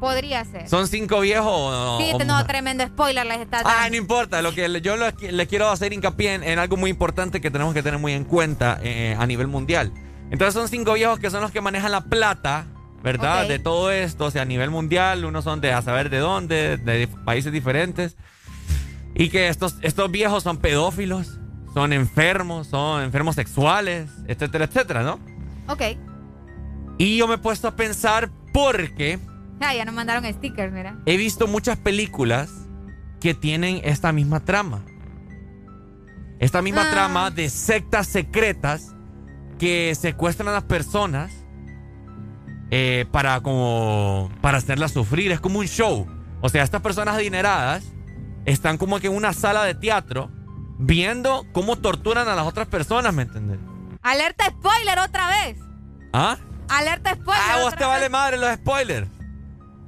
Podría 0.00 0.44
ser. 0.44 0.68
Son 0.68 0.86
cinco 0.88 1.20
viejos. 1.20 1.50
o- 1.50 1.98
Sí, 1.98 2.10
o- 2.12 2.24
no, 2.24 2.44
tremendo 2.44 2.86
spoiler 2.86 3.24
les 3.24 3.40
está 3.40 3.62
dando. 3.62 3.70
Ay, 3.80 3.90
no 3.90 3.96
importa. 3.96 4.42
Lo 4.42 4.54
que 4.54 4.80
yo 4.82 4.96
le, 4.96 5.12
le 5.32 5.46
quiero 5.46 5.70
hacer 5.70 5.92
hincapié 5.94 6.34
en, 6.34 6.42
en 6.44 6.58
algo 6.58 6.76
muy 6.76 6.90
importante 6.90 7.40
que 7.40 7.50
tenemos 7.50 7.72
que 7.72 7.82
tener 7.82 7.98
muy 7.98 8.12
en 8.12 8.24
cuenta 8.24 8.78
eh, 8.82 9.16
a 9.18 9.26
nivel 9.26 9.46
mundial. 9.46 9.92
Entonces 10.30 10.52
son 10.52 10.68
cinco 10.68 10.92
viejos 10.94 11.18
que 11.18 11.30
son 11.30 11.40
los 11.40 11.50
que 11.50 11.62
manejan 11.62 11.92
la 11.92 12.02
plata, 12.02 12.66
¿verdad? 13.02 13.42
Ok. 13.44 13.48
De 13.48 13.58
todo 13.58 13.90
esto, 13.90 14.26
o 14.26 14.30
sea, 14.30 14.42
a 14.42 14.46
nivel 14.46 14.70
mundial, 14.70 15.24
unos 15.24 15.44
son 15.44 15.60
de 15.60 15.72
a 15.72 15.82
saber 15.82 16.10
de 16.10 16.18
dónde, 16.18 16.76
de 16.76 17.08
países 17.24 17.52
diferentes. 17.52 18.16
Y 19.14 19.28
que 19.30 19.48
estos, 19.48 19.76
estos 19.82 20.10
viejos 20.10 20.42
son 20.42 20.58
pedófilos, 20.58 21.38
son 21.72 21.92
enfermos, 21.92 22.66
son 22.66 23.02
enfermos 23.02 23.34
sexuales, 23.34 24.10
etcétera, 24.26 24.64
etcétera, 24.66 25.02
¿no? 25.02 25.18
Ok. 25.68 25.82
Y 26.98 27.16
yo 27.16 27.26
me 27.28 27.34
he 27.34 27.38
puesto 27.38 27.68
a 27.68 27.76
pensar 27.76 28.30
porque 28.52 29.18
Ah, 29.60 29.74
ya 29.74 29.84
nos 29.86 29.94
mandaron 29.94 30.24
stickers, 30.32 30.72
mira. 30.72 30.98
he 31.06 31.16
visto 31.16 31.46
muchas 31.46 31.78
películas 31.78 32.50
que 33.20 33.32
tienen 33.34 33.80
esta 33.84 34.12
misma 34.12 34.40
trama. 34.40 34.82
Esta 36.38 36.60
misma 36.60 36.88
Ah. 36.88 36.90
trama 36.90 37.30
de 37.30 37.48
sectas 37.48 38.06
secretas 38.06 38.94
que 39.58 39.94
secuestran 39.94 40.48
a 40.48 40.52
las 40.52 40.64
personas 40.64 41.32
eh, 42.70 43.06
para 43.10 43.40
como 43.40 44.30
para 44.40 44.58
hacerlas 44.58 44.92
sufrir. 44.92 45.32
Es 45.32 45.40
como 45.40 45.60
un 45.60 45.66
show. 45.66 46.06
O 46.40 46.48
sea, 46.48 46.62
estas 46.62 46.80
personas 46.82 47.14
adineradas 47.14 47.84
están 48.44 48.78
como 48.78 49.00
que 49.00 49.08
en 49.08 49.14
una 49.14 49.32
sala 49.32 49.64
de 49.64 49.74
teatro 49.74 50.30
viendo 50.78 51.46
cómo 51.52 51.76
torturan 51.76 52.28
a 52.28 52.34
las 52.34 52.46
otras 52.46 52.68
personas, 52.68 53.12
¿me 53.14 53.22
entiendes? 53.22 53.58
Alerta 54.02 54.46
spoiler 54.46 54.98
otra 54.98 55.28
vez. 55.28 55.58
¿Ah? 56.12 56.36
Alerta 56.68 57.14
spoiler. 57.14 57.42
Ah, 57.48 57.58
vos 57.62 57.70
te 57.72 57.78
vez. 57.78 57.88
vale 57.88 58.08
madre 58.08 58.36
los 58.36 58.52
spoilers. 58.54 59.08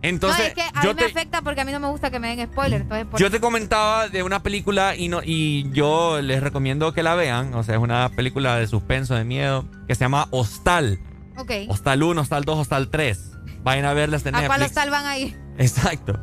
Entonces, 0.00 0.38
no, 0.38 0.44
es 0.46 0.54
que 0.54 0.62
a 0.62 0.82
yo 0.82 0.90
mí 0.90 0.94
me 0.94 1.06
te, 1.06 1.10
afecta 1.10 1.42
porque 1.42 1.60
a 1.60 1.64
mí 1.64 1.72
no 1.72 1.80
me 1.80 1.88
gusta 1.88 2.10
que 2.10 2.20
me 2.20 2.34
den 2.34 2.46
spoiler. 2.46 2.82
Entonces, 2.82 3.06
por 3.06 3.20
Yo 3.20 3.30
te 3.30 3.40
comentaba 3.40 4.08
de 4.08 4.22
una 4.22 4.42
película 4.42 4.94
y 4.94 5.08
no 5.08 5.20
y 5.24 5.70
yo 5.72 6.20
les 6.20 6.40
recomiendo 6.40 6.92
que 6.92 7.02
la 7.02 7.14
vean. 7.16 7.54
O 7.54 7.64
sea, 7.64 7.74
es 7.74 7.80
una 7.80 8.08
película 8.10 8.56
de 8.56 8.66
suspenso, 8.68 9.14
de 9.16 9.24
miedo, 9.24 9.64
que 9.88 9.94
se 9.94 10.04
llama 10.04 10.28
Hostal. 10.30 11.00
Ok. 11.38 11.50
Hostal 11.68 12.02
1, 12.02 12.20
Hostal 12.20 12.44
2, 12.44 12.58
Hostal 12.58 12.88
3. 12.88 13.30
Vayan 13.62 13.84
a 13.84 13.92
verla 13.94 14.18
en 14.24 14.34
¿A 14.34 14.46
cuál 14.46 14.60
Netflix. 14.60 14.60
los 14.60 14.70
salvan 14.84 15.06
ahí? 15.06 15.36
Exacto. 15.58 16.18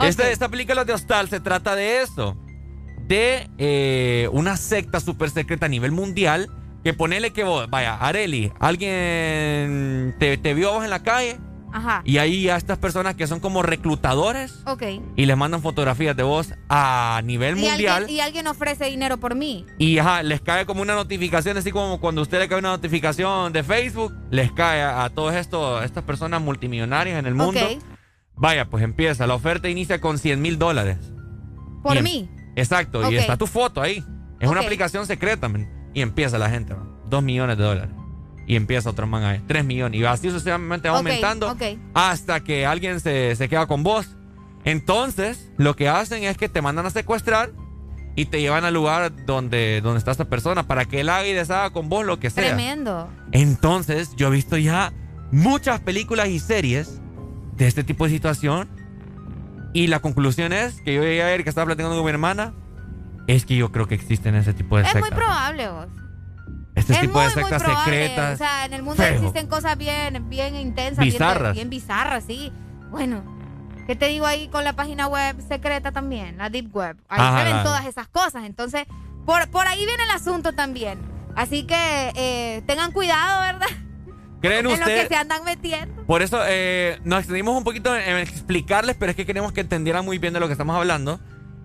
Esta, 0.00 0.30
esta 0.30 0.48
película 0.48 0.84
de 0.84 0.92
Hostal 0.92 1.28
se 1.28 1.40
trata 1.40 1.74
de 1.74 2.02
eso. 2.02 2.36
De 3.06 3.48
eh, 3.58 4.28
una 4.32 4.56
secta 4.56 5.00
súper 5.00 5.30
secreta 5.30 5.66
a 5.66 5.68
nivel 5.68 5.92
mundial. 5.92 6.50
Que 6.82 6.92
ponele 6.94 7.32
que 7.32 7.44
vos, 7.44 7.70
vaya, 7.70 7.94
Areli, 7.94 8.52
alguien 8.58 10.16
te, 10.18 10.36
te 10.36 10.52
vio 10.54 10.70
a 10.70 10.72
vos 10.74 10.84
en 10.84 10.90
la 10.90 11.02
calle. 11.04 11.38
Ajá. 11.72 12.02
Y 12.04 12.18
ahí 12.18 12.48
a 12.48 12.56
estas 12.56 12.78
personas 12.78 13.14
que 13.14 13.26
son 13.26 13.40
como 13.40 13.62
reclutadores 13.62 14.60
Ok. 14.66 14.82
y 15.16 15.26
les 15.26 15.36
mandan 15.36 15.62
fotografías 15.62 16.16
de 16.16 16.22
vos 16.22 16.52
a 16.68 17.20
nivel 17.24 17.56
Y 17.58 17.62
mundial 17.62 18.02
alguien, 18.02 18.16
y 18.16 18.20
alguien 18.20 18.46
ofrece 18.46 18.86
dinero 18.86 19.18
por 19.18 19.34
mí. 19.34 19.64
y 19.78 19.98
ajá, 19.98 20.22
les 20.22 20.40
cae 20.40 20.66
como 20.66 20.82
una 20.82 20.94
notificación, 20.94 21.56
así 21.56 21.70
como 21.72 22.00
cuando 22.00 22.20
a 22.20 22.22
usted 22.22 22.38
le 22.40 22.48
cae 22.48 22.58
una 22.58 22.70
notificación 22.70 23.52
de 23.52 23.62
Facebook, 23.62 24.12
les 24.30 24.52
cae 24.52 24.82
a, 24.82 25.04
a 25.04 25.10
todas 25.10 25.34
estas 25.36 26.04
personas 26.04 26.40
multimillonarias 26.42 27.18
en 27.18 27.26
el 27.26 27.34
mundo. 27.34 27.60
Ok. 27.60 27.82
Vaya, 28.34 28.64
pues 28.68 28.82
empieza, 28.82 29.26
la 29.26 29.34
oferta 29.34 29.68
inicia 29.68 30.00
con 30.00 30.18
100 30.18 30.40
mil 30.40 30.58
dólares. 30.58 30.98
Por 31.82 31.96
Y 31.96 32.02
mí. 32.02 32.30
Exacto, 32.56 33.10
y 33.10 33.16
está 33.16 33.36
tu 33.36 33.46
foto 33.46 33.80
ahí. 33.80 34.04
Es 34.40 34.48
una 34.48 34.60
aplicación 34.60 35.06
secreta, 35.06 35.48
man. 35.48 35.68
y 35.94 36.00
empieza 36.00 36.38
la 36.38 36.48
gente, 36.50 36.74
man. 36.74 36.88
dos 37.08 37.22
millones 37.22 37.56
de 37.58 37.64
dólares. 37.64 37.94
Y 38.52 38.56
empieza 38.56 38.90
otro 38.90 39.06
man 39.06 39.24
ahí, 39.24 39.40
tres 39.46 39.64
millones. 39.64 39.98
Y 39.98 40.04
así 40.04 40.28
sucesivamente 40.28 40.88
va 40.90 40.96
Ok, 40.96 40.98
aumentando 40.98 41.50
ok. 41.50 41.62
hasta 41.94 42.40
que 42.40 42.66
alguien 42.66 43.00
se, 43.00 43.34
se 43.34 43.48
queda 43.48 43.66
con 43.66 43.82
vos. 43.82 44.14
Entonces, 44.66 45.50
lo 45.56 45.74
que 45.74 45.88
hacen 45.88 46.24
es 46.24 46.36
que 46.36 46.50
te 46.50 46.60
mandan 46.60 46.84
a 46.84 46.90
secuestrar 46.90 47.50
y 48.14 48.26
te 48.26 48.42
llevan 48.42 48.66
al 48.66 48.74
lugar 48.74 49.24
donde, 49.24 49.80
donde 49.82 49.98
está 49.98 50.10
esta 50.10 50.26
persona 50.26 50.64
para 50.64 50.84
que 50.84 51.00
él 51.00 51.08
haga 51.08 51.26
y 51.26 51.32
deshaga 51.32 51.70
con 51.70 51.88
vos 51.88 52.04
lo 52.04 52.20
que 52.20 52.28
sea. 52.28 52.44
Tremendo. 52.44 53.08
Entonces, 53.32 54.10
yo 54.16 54.28
he 54.28 54.30
visto 54.30 54.58
ya 54.58 54.92
muchas 55.30 55.80
películas 55.80 56.28
y 56.28 56.38
series 56.38 57.00
de 57.56 57.66
este 57.68 57.84
tipo 57.84 58.04
de 58.04 58.10
situación. 58.10 58.68
Y 59.72 59.86
la 59.86 60.00
conclusión 60.00 60.52
es 60.52 60.78
que 60.82 60.92
yo 60.92 61.02
llegué 61.02 61.22
a 61.22 61.26
ver 61.26 61.42
que 61.42 61.48
estaba 61.48 61.64
platicando 61.64 61.96
con 61.96 62.04
mi 62.04 62.10
hermana. 62.10 62.52
Es 63.28 63.46
que 63.46 63.56
yo 63.56 63.72
creo 63.72 63.88
que 63.88 63.94
existen 63.94 64.34
ese 64.34 64.52
tipo 64.52 64.76
de 64.76 64.82
Es 64.82 64.94
muy 64.94 65.08
probable, 65.08 65.70
vos. 65.70 65.86
Este 66.82 66.92
es 66.94 67.00
tipo 67.00 67.18
muy, 67.18 67.28
de 67.28 67.34
muy 67.34 67.42
sectas 67.42 67.62
probable. 67.62 67.84
secretas. 68.06 68.34
O 68.34 68.36
sea, 68.38 68.64
en 68.66 68.74
el 68.74 68.82
mundo 68.82 69.02
feo. 69.02 69.14
existen 69.14 69.46
cosas 69.46 69.76
bien, 69.78 70.28
bien 70.28 70.54
intensas, 70.56 71.04
Bizarras. 71.04 71.54
Bien, 71.54 71.68
bien 71.68 71.70
bizarras, 71.70 72.24
sí. 72.26 72.52
Bueno, 72.90 73.22
¿qué 73.86 73.96
te 73.96 74.06
digo 74.08 74.26
ahí 74.26 74.48
con 74.48 74.64
la 74.64 74.74
página 74.74 75.06
web 75.06 75.36
secreta 75.48 75.92
también? 75.92 76.36
La 76.38 76.50
Deep 76.50 76.74
Web. 76.74 76.96
Ahí 77.08 77.20
Ajá, 77.20 77.38
se 77.44 77.52
ven 77.52 77.62
todas 77.62 77.86
esas 77.86 78.08
cosas. 78.08 78.44
Entonces, 78.44 78.84
por, 79.24 79.48
por 79.50 79.66
ahí 79.66 79.84
viene 79.86 80.02
el 80.04 80.10
asunto 80.10 80.52
también. 80.52 80.98
Así 81.34 81.64
que 81.64 82.12
eh, 82.14 82.62
tengan 82.66 82.92
cuidado, 82.92 83.40
¿verdad? 83.40 83.68
¿Creen 84.40 84.58
en 84.60 84.64
lo 84.64 84.70
que 84.70 84.80
ustedes? 84.80 85.08
se 85.08 85.16
andan 85.16 85.44
metiendo. 85.44 86.04
Por 86.04 86.20
eso 86.22 86.40
eh, 86.46 86.98
nos 87.04 87.20
extendimos 87.20 87.56
un 87.56 87.64
poquito 87.64 87.96
en, 87.96 88.02
en 88.02 88.18
explicarles, 88.18 88.96
pero 88.98 89.10
es 89.10 89.16
que 89.16 89.24
queremos 89.24 89.52
que 89.52 89.60
entendieran 89.62 90.04
muy 90.04 90.18
bien 90.18 90.34
de 90.34 90.40
lo 90.40 90.46
que 90.46 90.52
estamos 90.52 90.76
hablando. 90.76 91.20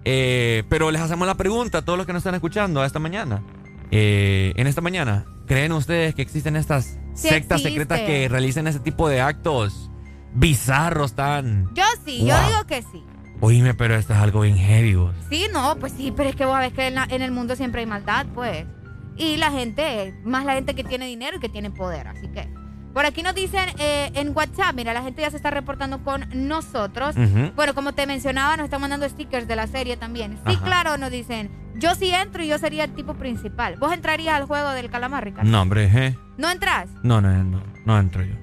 Eh, 0.09 0.63
pero 0.69 0.89
les 0.89 1.01
hacemos 1.01 1.27
la 1.27 1.35
pregunta 1.35 1.79
a 1.79 1.81
todos 1.81 1.97
los 1.97 2.07
que 2.07 2.13
nos 2.13 2.21
están 2.21 2.33
escuchando 2.35 2.85
esta 2.85 2.99
mañana. 2.99 3.41
Eh, 3.91 4.53
en 4.55 4.67
esta 4.67 4.81
mañana, 4.81 5.25
¿creen 5.45 5.71
ustedes 5.71 6.13
que 6.15 6.21
existen 6.21 6.55
estas 6.55 6.97
Sí 7.13 7.29
sectas 7.29 7.59
existe. 7.61 7.69
secretas 7.69 7.99
que 8.01 8.27
realicen 8.29 8.67
ese 8.67 8.79
tipo 8.79 9.07
de 9.09 9.21
actos 9.21 9.89
bizarros 10.33 11.13
tan... 11.13 11.73
Yo 11.73 11.83
sí, 12.05 12.19
yo 12.25 12.35
digo 12.47 12.63
que 12.67 12.81
sí. 12.83 13.03
Oíme, 13.39 13.73
pero 13.73 13.95
esto 13.95 14.13
es 14.13 14.19
algo 14.19 14.41
bien 14.41 14.57
heavy, 14.57 14.95
vos. 14.95 15.13
Sí, 15.29 15.45
no, 15.53 15.75
pues 15.79 15.93
sí, 15.93 16.11
pero 16.15 16.29
es 16.29 16.35
que 16.35 16.45
vos 16.45 16.57
ves 16.59 16.73
que 16.73 16.87
en, 16.87 16.95
la- 16.95 17.07
en 17.09 17.21
el 17.21 17.31
mundo 17.31 17.55
siempre 17.55 17.81
hay 17.81 17.87
maldad, 17.87 18.25
pues. 18.33 18.65
Y 19.15 19.37
la 19.37 19.51
gente, 19.51 20.13
más 20.23 20.45
la 20.45 20.53
gente 20.53 20.75
que 20.75 20.83
tiene 20.83 21.05
dinero 21.07 21.37
y 21.37 21.39
que 21.39 21.49
tiene 21.49 21.71
poder, 21.71 22.07
así 22.07 22.27
que. 22.27 22.47
Por 22.93 23.05
aquí 23.05 23.21
nos 23.21 23.35
dicen 23.35 23.69
eh, 23.79 24.09
en 24.15 24.35
WhatsApp, 24.35 24.73
mira, 24.75 24.91
la 24.93 25.03
gente 25.03 25.21
ya 25.21 25.29
se 25.29 25.37
está 25.37 25.51
reportando 25.51 26.03
con 26.03 26.25
nosotros. 26.33 27.15
Bueno, 27.55 27.75
como 27.75 27.93
te 27.93 28.07
mencionaba, 28.07 28.57
nos 28.57 28.65
están 28.65 28.81
mandando 28.81 29.07
stickers 29.07 29.47
de 29.47 29.55
la 29.55 29.67
serie 29.67 29.97
también. 29.97 30.33
Sí, 30.47 30.53
Ajá. 30.55 30.63
claro, 30.65 30.97
nos 30.97 31.11
dicen, 31.11 31.51
yo 31.77 31.95
sí 31.95 32.11
entro 32.13 32.43
y 32.43 32.47
yo 32.47 32.57
sería 32.57 32.83
el 32.85 32.93
tipo 32.93 33.13
principal. 33.15 33.75
¿Vos 33.77 33.91
entrarías 33.93 34.35
al 34.35 34.45
juego 34.45 34.69
del 34.71 34.89
calamar, 34.89 35.23
Ricardo? 35.23 35.49
No, 35.49 35.61
hombre, 35.61 35.89
¿eh? 35.93 36.17
¿No 36.37 36.49
entras? 36.49 36.89
No, 37.03 37.21
no, 37.21 37.29
no, 37.43 37.61
no 37.85 37.99
entro 37.99 38.23
yo. 38.23 38.35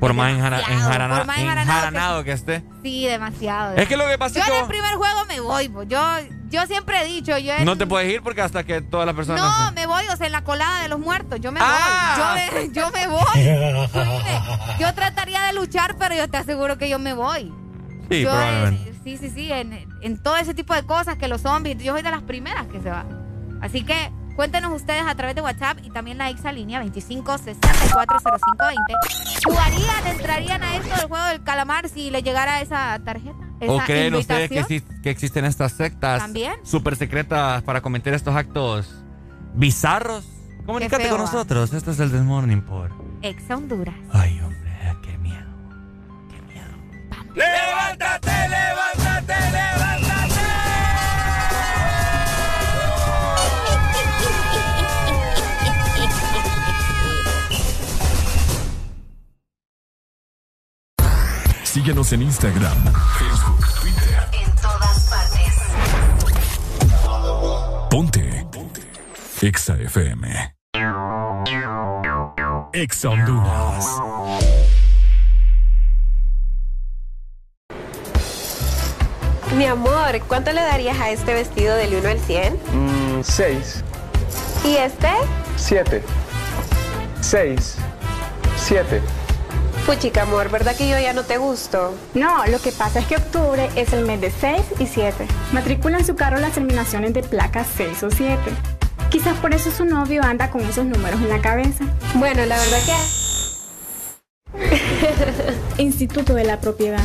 Por 0.00 0.14
más 0.14 0.32
enjara- 0.32 0.60
enjarana- 0.62 1.18
por 1.18 1.26
más 1.28 1.38
enjaranado 1.38 1.60
enjaranado 1.76 2.24
que 2.24 2.32
esté. 2.32 2.64
Sí, 2.82 3.06
demasiado. 3.06 3.76
Es 3.76 3.86
que 3.86 3.96
lo 3.96 4.08
que 4.08 4.18
pasa 4.18 4.34
yo 4.34 4.40
es 4.40 4.46
que 4.50 4.56
en 4.56 4.62
el 4.64 4.68
primer 4.68 4.94
juego 4.96 5.24
me 5.28 5.38
voy, 5.38 5.68
pues. 5.68 5.86
Yo, 5.86 6.00
yo 6.48 6.66
siempre 6.66 7.00
he 7.02 7.04
dicho, 7.06 7.38
yo 7.38 7.52
en- 7.52 7.64
No 7.64 7.78
te 7.78 7.86
puedes 7.86 8.12
ir 8.12 8.20
porque 8.20 8.42
hasta 8.42 8.64
que 8.64 8.82
todas 8.82 9.06
las 9.06 9.14
personas... 9.14 9.40
No, 9.42 9.70
me 9.72 9.86
voy, 9.86 10.02
o 10.12 10.16
sea, 10.16 10.26
en 10.26 10.32
la 10.32 10.42
colada 10.42 10.82
de 10.82 10.88
los 10.88 10.98
muertos. 10.98 11.38
Yo 11.40 11.52
me 11.52 11.60
Ah. 11.62 12.48
voy. 12.52 12.52
Yo 12.52 12.60
me, 12.64 12.72
yo 12.72 12.90
me 12.90 13.06
voy. 13.06 13.88
Yo 14.80 14.92
trataría 14.94 15.40
de 15.42 15.52
luchar, 15.52 15.94
pero 15.96 16.16
yo 16.16 16.28
te 16.28 16.36
aseguro 16.36 16.78
que 16.78 16.88
yo 16.88 16.98
me 16.98 17.14
voy. 17.14 17.52
Sí, 18.12 18.22
yo, 18.22 18.30
probablemente. 18.30 18.94
sí, 19.04 19.16
sí, 19.16 19.30
sí. 19.30 19.52
En, 19.52 19.86
en 20.00 20.18
todo 20.22 20.36
ese 20.36 20.54
tipo 20.54 20.74
de 20.74 20.82
cosas 20.84 21.16
que 21.16 21.28
los 21.28 21.40
zombies, 21.42 21.78
yo 21.82 21.92
soy 21.92 22.02
de 22.02 22.10
las 22.10 22.22
primeras 22.22 22.66
que 22.66 22.80
se 22.80 22.90
va. 22.90 23.04
Así 23.60 23.84
que 23.84 24.10
cuéntenos 24.36 24.72
ustedes 24.72 25.02
a 25.06 25.14
través 25.14 25.34
de 25.34 25.42
WhatsApp 25.42 25.78
y 25.82 25.90
también 25.90 26.18
la 26.18 26.30
exa 26.30 26.52
línea 26.52 26.82
25640520. 26.84 28.76
¿Jugarían, 29.44 30.06
entrarían 30.06 30.62
a 30.62 30.76
esto 30.76 30.96
del 30.96 31.08
juego 31.08 31.24
del 31.26 31.42
calamar 31.42 31.88
si 31.88 32.10
le 32.10 32.22
llegara 32.22 32.60
esa 32.60 32.98
tarjeta? 33.04 33.36
¿O 33.66 33.78
creen 33.78 34.14
ustedes 34.14 34.50
que, 34.50 34.82
que 35.02 35.10
existen 35.10 35.44
estas 35.44 35.72
sectas 35.72 36.20
También. 36.20 36.54
súper 36.64 36.96
secretas 36.96 37.62
para 37.62 37.80
cometer 37.80 38.14
estos 38.14 38.34
actos 38.34 39.04
bizarros? 39.54 40.24
Comunícate 40.66 41.04
feo, 41.04 41.12
con 41.12 41.20
ah. 41.20 41.24
nosotros. 41.24 41.72
Este 41.72 41.90
es 41.90 42.00
el 42.00 42.10
This 42.10 42.22
Morning 42.22 42.60
por... 42.60 42.90
Exa 43.22 43.56
Honduras. 43.56 43.94
Ay, 44.12 44.40
hombre. 44.40 44.61
¡Levántate, 47.34 48.30
levántate, 48.48 49.34
levántate! 49.50 50.42
Síguenos 61.64 62.12
en 62.12 62.22
Instagram, 62.22 62.92
Facebook, 63.18 63.66
Twitter. 63.80 64.28
En 64.32 64.54
todas 64.56 65.08
partes. 65.08 65.54
Ponte. 67.90 68.46
Ponte. 68.52 68.82
Exa 69.40 69.76
FM. 69.78 70.54
Exa 72.74 73.08
Honduras. 73.08 74.61
Mi 79.56 79.66
amor, 79.66 80.18
¿cuánto 80.28 80.52
le 80.52 80.62
darías 80.62 80.98
a 80.98 81.10
este 81.10 81.34
vestido 81.34 81.76
del 81.76 81.94
1 81.94 82.08
al 82.08 82.18
100? 82.18 82.58
6, 83.22 83.84
¿Y 84.64 84.76
este? 84.76 85.08
7, 85.56 86.02
6, 87.20 87.76
7. 88.56 89.00
Puchica, 89.84 90.22
amor, 90.22 90.48
¿verdad 90.50 90.74
que 90.76 90.88
yo 90.88 90.98
ya 90.98 91.12
no 91.12 91.24
te 91.24 91.36
gusto? 91.36 91.94
No, 92.14 92.46
lo 92.46 92.60
que 92.60 92.72
pasa 92.72 93.00
es 93.00 93.06
que 93.06 93.16
octubre 93.16 93.68
es 93.76 93.92
el 93.92 94.06
mes 94.06 94.20
de 94.20 94.30
6 94.30 94.62
y 94.78 94.86
7. 94.86 95.26
Matricula 95.52 95.98
en 95.98 96.06
su 96.06 96.14
carro 96.14 96.38
las 96.38 96.52
terminaciones 96.52 97.12
de 97.12 97.22
placas 97.22 97.66
6 97.76 98.02
o 98.04 98.10
7. 98.10 98.38
Quizás 99.10 99.36
por 99.38 99.52
eso 99.52 99.70
su 99.70 99.84
novio 99.84 100.22
anda 100.22 100.50
con 100.50 100.62
esos 100.62 100.86
números 100.86 101.20
en 101.20 101.28
la 101.28 101.42
cabeza. 101.42 101.84
Bueno, 102.14 102.46
la 102.46 102.56
verdad 102.56 102.78
que... 105.76 105.82
Instituto 105.82 106.32
de 106.34 106.44
la 106.44 106.60
Propiedad. 106.60 107.02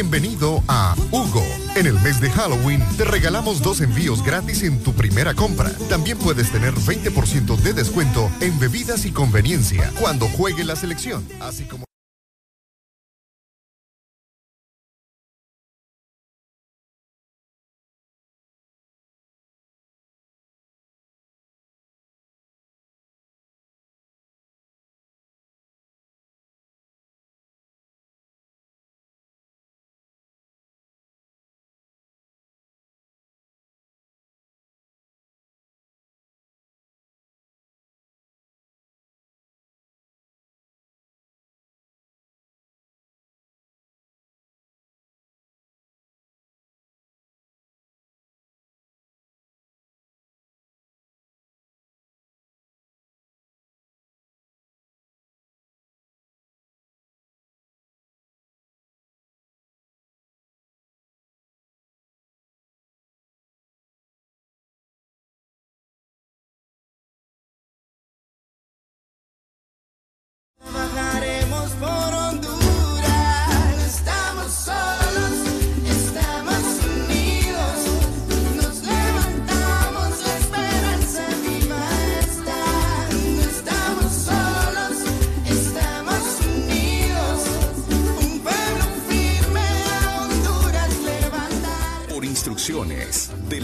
Bienvenido 0.00 0.62
a 0.68 0.94
Hugo. 1.10 1.42
En 1.74 1.84
el 1.86 1.94
mes 1.94 2.20
de 2.20 2.30
Halloween 2.30 2.80
te 2.96 3.04
regalamos 3.04 3.60
dos 3.60 3.80
envíos 3.80 4.22
gratis 4.22 4.62
en 4.62 4.80
tu 4.80 4.92
primera 4.92 5.34
compra. 5.34 5.72
También 5.88 6.16
puedes 6.18 6.52
tener 6.52 6.72
20% 6.72 7.56
de 7.56 7.72
descuento 7.72 8.30
en 8.40 8.56
bebidas 8.60 9.04
y 9.06 9.10
conveniencia 9.10 9.90
cuando 9.98 10.28
juegue 10.28 10.62
la 10.62 10.76
selección, 10.76 11.26
así 11.40 11.64
como 11.64 11.87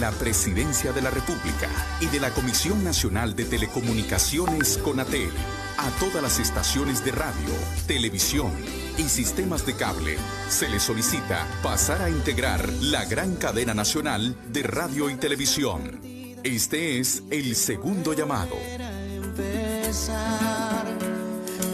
la 0.05 0.10
Presidencia 0.10 0.93
de 0.93 1.01
la 1.01 1.09
República 1.09 1.70
y 1.98 2.05
de 2.09 2.20
la 2.20 2.28
Comisión 2.28 2.85
Nacional 2.85 3.35
de 3.35 3.47
Telecomunicaciones 3.47 4.76
CONATEL, 4.76 5.31
a 5.78 5.89
todas 5.98 6.22
las 6.22 6.39
estaciones 6.39 7.02
de 7.06 7.12
radio, 7.12 7.48
televisión 7.86 8.52
y 8.98 9.05
sistemas 9.05 9.64
de 9.64 9.76
cable 9.76 10.18
se 10.51 10.68
les 10.68 10.82
solicita 10.82 11.47
pasar 11.62 12.02
a 12.02 12.10
integrar 12.10 12.68
la 12.82 13.06
gran 13.06 13.36
cadena 13.36 13.72
nacional 13.72 14.36
de 14.52 14.62
radio 14.64 15.09
y 15.09 15.14
televisión. 15.14 15.98
Este 16.43 16.98
es 17.01 17.22
el 17.31 17.56
segundo 17.56 18.12
llamado. 18.12 18.59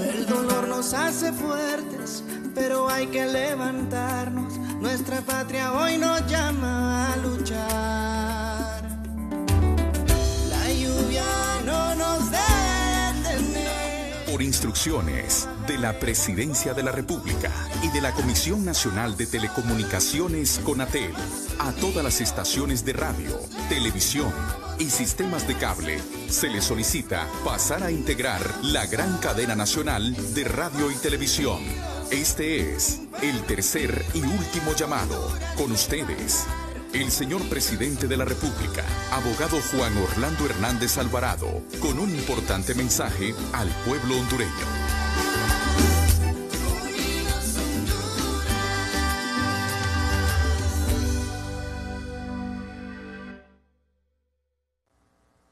El 0.09 0.27
dolor 0.27 0.69
nos 0.69 0.95
hace 0.95 1.33
fuertes, 1.33 2.23
pero 2.55 2.89
hay 2.89 3.09
que 3.09 3.27
levantarnos. 3.27 4.57
Nuestra 4.81 5.21
patria 5.21 5.73
hoy 5.73 5.99
nos 5.99 6.25
llama 6.29 7.13
a 7.13 7.17
luchar. 7.17 8.20
Instrucciones 14.43 15.49
de 15.67 15.79
la 15.79 15.99
Presidencia 15.99 16.75
de 16.75 16.83
la 16.83 16.93
República 16.93 17.51
y 17.83 17.89
de 17.89 18.01
la 18.01 18.13
Comisión 18.13 18.65
Nacional 18.65 19.17
de 19.17 19.27
Telecomunicaciones 19.27 20.61
CONATEL, 20.65 21.13
a 21.59 21.73
todas 21.73 22.03
las 22.05 22.21
estaciones 22.21 22.85
de 22.85 22.93
radio, 22.93 23.39
televisión 23.69 24.33
y 24.79 24.87
sistemas 24.87 25.47
de 25.47 25.57
cable, 25.57 25.99
se 26.29 26.49
les 26.49 26.65
solicita 26.65 27.27
pasar 27.45 27.83
a 27.83 27.91
integrar 27.91 28.41
la 28.63 28.87
gran 28.87 29.19
cadena 29.19 29.55
nacional 29.55 30.15
de 30.35 30.45
radio 30.45 30.91
y 30.91 30.95
televisión. 30.95 31.61
Este 32.11 32.75
es 32.75 33.01
el 33.23 33.43
tercer 33.43 34.05
y 34.15 34.23
último 34.23 34.75
llamado. 34.75 35.33
Con 35.57 35.73
ustedes, 35.73 36.47
el 36.93 37.11
señor 37.11 37.49
presidente 37.49 38.09
de 38.09 38.17
la 38.17 38.25
República, 38.25 38.83
abogado 39.13 39.59
Juan 39.71 39.97
Orlando 39.97 40.45
Hernández 40.45 40.99
Alvarado, 40.99 41.47
con 41.81 42.01
un 42.01 42.11
importante 42.11 42.75
mensaje 42.75 43.33
al 43.53 43.69
pueblo 43.87 44.19
hondureño. 44.19 44.51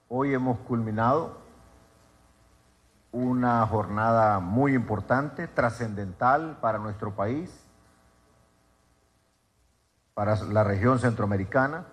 Hoy 0.09 0.35
hemos 0.35 0.59
culminado 0.61 1.39
una 3.13 3.65
jornada 3.69 4.41
muy 4.41 4.75
importante, 4.75 5.47
trascendental 5.47 6.59
para 6.61 6.79
nuestro 6.79 7.15
país, 7.15 7.68
para 10.19 10.35
la 10.47 10.65
región 10.65 10.99
centroamericana. 10.99 11.85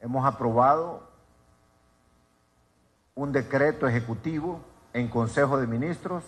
Hemos 0.00 0.26
aprobado 0.26 1.08
un 3.14 3.30
decreto 3.30 3.86
ejecutivo 3.86 4.60
en 4.94 5.06
Consejo 5.06 5.58
de 5.58 5.68
Ministros 5.68 6.24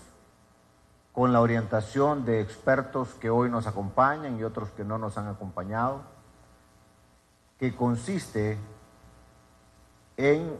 con 1.13 1.33
la 1.33 1.41
orientación 1.41 2.25
de 2.25 2.41
expertos 2.41 3.15
que 3.15 3.31
hoy 3.31 3.51
nos 3.51 3.67
acompañan 3.67 4.39
y 4.39 4.45
otros 4.45 4.71
que 4.71 4.85
no 4.85 4.97
nos 4.97 5.19
han 5.19 5.27
acompañado, 5.27 6.03
que 7.59 7.75
consiste 7.75 8.57
en 10.17 10.57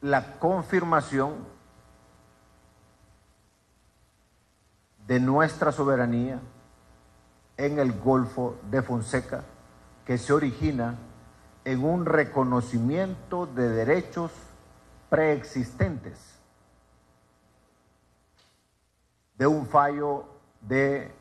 la 0.00 0.32
confirmación 0.40 1.46
de 5.06 5.20
nuestra 5.20 5.70
soberanía 5.70 6.40
en 7.56 7.78
el 7.78 7.92
Golfo 8.00 8.56
de 8.70 8.82
Fonseca, 8.82 9.44
que 10.04 10.18
se 10.18 10.32
origina 10.32 10.96
en 11.64 11.84
un 11.84 12.06
reconocimiento 12.06 13.46
de 13.46 13.68
derechos 13.68 14.32
preexistentes 15.08 16.18
de 19.36 19.46
un 19.46 19.66
fallo 19.66 20.24
de 20.60 21.14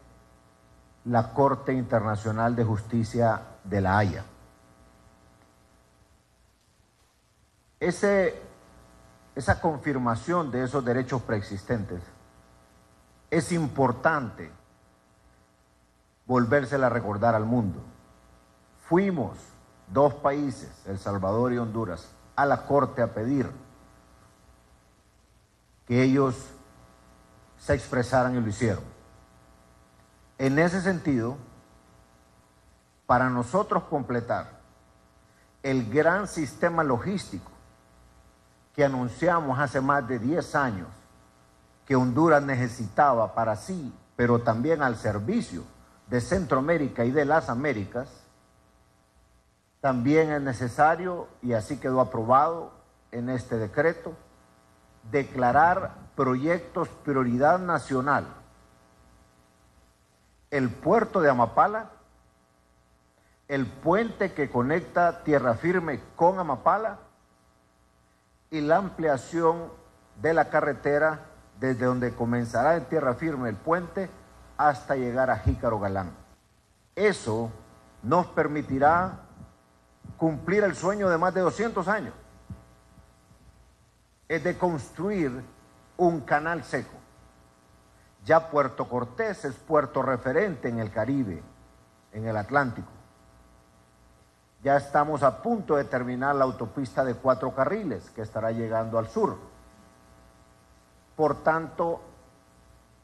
la 1.06 1.34
Corte 1.34 1.74
Internacional 1.74 2.56
de 2.56 2.64
Justicia 2.64 3.41
de 3.64 3.82
La 3.82 3.98
Haya. 3.98 4.24
Esa 7.80 9.60
confirmación 9.60 10.52
de 10.52 10.64
esos 10.64 10.86
derechos 10.86 11.22
preexistentes 11.24 12.02
es 13.32 13.52
importante 13.52 14.52
volvérsela 16.32 16.88
a 16.88 16.90
recordar 16.90 17.36
al 17.36 17.44
mundo. 17.44 17.82
Fuimos 18.88 19.38
dos 19.88 20.14
países, 20.14 20.72
El 20.86 20.98
Salvador 20.98 21.52
y 21.52 21.58
Honduras, 21.58 22.10
a 22.38 22.45
la 22.45 22.66
Corte 22.66 23.02
a 23.02 23.14
pedir 23.14 23.52
que 25.86 26.02
ellos 26.02 26.38
se 27.58 27.74
expresaran 27.74 28.38
y 28.38 28.40
lo 28.40 28.48
hicieron. 28.48 28.86
En 30.38 30.58
ese 30.58 30.80
sentido, 30.80 31.36
para 33.06 33.30
nosotros 33.30 33.84
completar 33.90 34.52
el 35.64 35.91
gran 35.91 36.30
sistema 36.30 36.82
logístico 36.82 37.52
que 38.74 38.86
anunciamos 38.86 39.60
hace 39.60 39.82
más 39.82 40.08
de 40.08 40.18
10 40.18 40.56
años 40.56 40.88
que 41.86 41.98
Honduras 41.98 42.41
necesitaba 42.41 43.36
para 43.36 43.58
sí, 43.58 43.94
pero 44.16 44.40
también 44.40 44.82
al 44.82 44.95
servicio 44.95 45.66
de 46.12 46.20
Centroamérica 46.20 47.06
y 47.06 47.12
de 47.12 47.24
las 47.24 47.50
Américas, 47.50 48.10
también 49.80 50.30
es 50.30 50.42
necesario, 50.42 51.30
y 51.42 51.54
así 51.54 51.78
quedó 51.78 52.02
aprobado 52.02 52.74
en 53.14 53.30
este 53.30 53.58
decreto, 53.58 54.14
declarar 55.10 55.94
proyectos 56.18 56.90
prioridad 56.90 57.60
nacional. 57.60 58.26
El 60.50 60.70
puerto 60.70 61.22
de 61.22 61.30
Amapala, 61.30 61.92
el 63.48 63.66
puente 63.66 64.34
que 64.34 64.50
conecta 64.50 65.24
Tierra 65.24 65.54
Firme 65.54 66.02
con 66.18 66.40
Amapala 66.40 67.00
y 68.50 68.60
la 68.60 68.76
ampliación 68.76 69.72
de 70.22 70.34
la 70.34 70.50
carretera 70.50 71.22
desde 71.58 71.86
donde 71.86 72.14
comenzará 72.14 72.76
en 72.76 72.84
Tierra 72.84 73.14
Firme 73.14 73.48
el 73.48 73.56
puente 73.56 74.10
hasta 74.70 74.96
llegar 74.96 75.30
a 75.30 75.40
Jícaro 75.40 75.80
Galán. 75.80 76.12
Eso 76.96 77.52
nos 78.04 78.28
permitirá 78.28 79.20
cumplir 80.18 80.64
el 80.64 80.76
sueño 80.76 81.10
de 81.10 81.18
más 81.18 81.34
de 81.34 81.42
200 81.42 81.88
años, 81.88 82.14
es 84.28 84.44
de 84.44 84.58
construir 84.58 85.44
un 85.98 86.22
canal 86.22 86.64
seco. 86.64 86.96
Ya 88.24 88.52
Puerto 88.52 88.88
Cortés 88.88 89.46
es 89.46 89.56
puerto 89.56 90.04
referente 90.04 90.70
en 90.70 90.80
el 90.80 90.92
Caribe, 90.92 91.42
en 92.14 92.28
el 92.28 92.38
Atlántico. 92.38 92.92
Ya 94.62 94.78
estamos 94.78 95.24
a 95.24 95.42
punto 95.42 95.76
de 95.76 95.86
terminar 95.86 96.36
la 96.36 96.44
autopista 96.44 97.04
de 97.04 97.16
cuatro 97.16 97.56
carriles 97.56 98.12
que 98.12 98.22
estará 98.22 98.52
llegando 98.52 99.00
al 99.00 99.08
sur. 99.08 99.40
Por 101.16 101.44
tanto, 101.44 102.11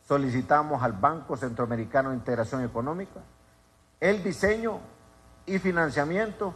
solicitamos 0.08 0.82
al 0.84 0.94
Banco 0.94 1.36
Centroamericano 1.36 2.10
de 2.10 2.16
Integración 2.16 2.64
Económica 2.64 3.20
el 4.00 4.24
diseño 4.24 4.80
y 5.46 5.60
financiamiento 5.60 6.54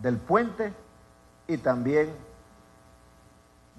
del 0.00 0.18
puente 0.18 0.72
y 1.48 1.58
también 1.58 2.14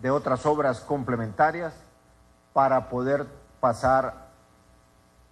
de 0.01 0.11
otras 0.11 0.45
obras 0.45 0.81
complementarias 0.81 1.73
para 2.53 2.89
poder 2.89 3.27
pasar 3.59 4.27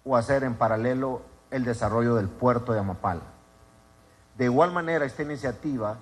o 0.04 0.16
hacer 0.16 0.44
en 0.44 0.54
paralelo 0.54 1.22
el 1.50 1.64
desarrollo 1.64 2.14
del 2.14 2.28
puerto 2.28 2.72
de 2.72 2.78
Amapala. 2.78 3.22
De 4.36 4.44
igual 4.44 4.70
manera, 4.72 5.04
esta 5.04 5.22
iniciativa, 5.22 5.96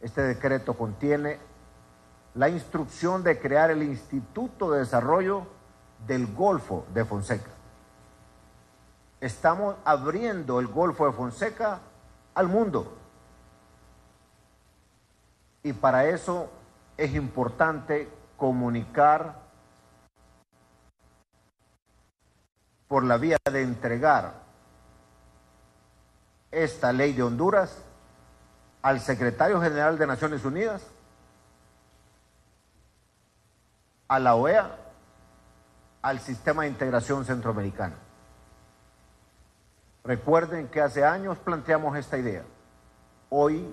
este 0.00 0.22
decreto 0.22 0.74
contiene 0.74 1.38
la 2.34 2.48
instrucción 2.48 3.22
de 3.22 3.38
crear 3.38 3.70
el 3.70 3.82
Instituto 3.82 4.70
de 4.70 4.80
Desarrollo 4.80 5.46
del 6.06 6.32
Golfo 6.34 6.86
de 6.92 7.04
Fonseca. 7.04 7.50
Estamos 9.20 9.76
abriendo 9.84 10.58
el 10.58 10.66
Golfo 10.66 11.06
de 11.06 11.12
Fonseca 11.12 11.80
al 12.34 12.48
mundo. 12.48 12.98
Y 15.62 15.72
para 15.72 16.06
eso 16.06 16.50
es 16.96 17.14
importante 17.14 18.08
comunicar 18.36 19.40
por 22.88 23.04
la 23.04 23.16
vía 23.16 23.38
de 23.50 23.62
entregar 23.62 24.34
esta 26.50 26.92
ley 26.92 27.12
de 27.12 27.22
Honduras 27.22 27.82
al 28.82 29.00
secretario 29.00 29.60
general 29.62 29.96
de 29.96 30.06
Naciones 30.06 30.44
Unidas, 30.44 30.82
a 34.08 34.18
la 34.18 34.34
OEA, 34.34 34.81
al 36.02 36.18
sistema 36.18 36.62
de 36.62 36.68
integración 36.68 37.24
centroamericano. 37.24 37.94
Recuerden 40.04 40.66
que 40.66 40.80
hace 40.80 41.04
años 41.04 41.38
planteamos 41.38 41.96
esta 41.96 42.18
idea. 42.18 42.42
Hoy 43.30 43.72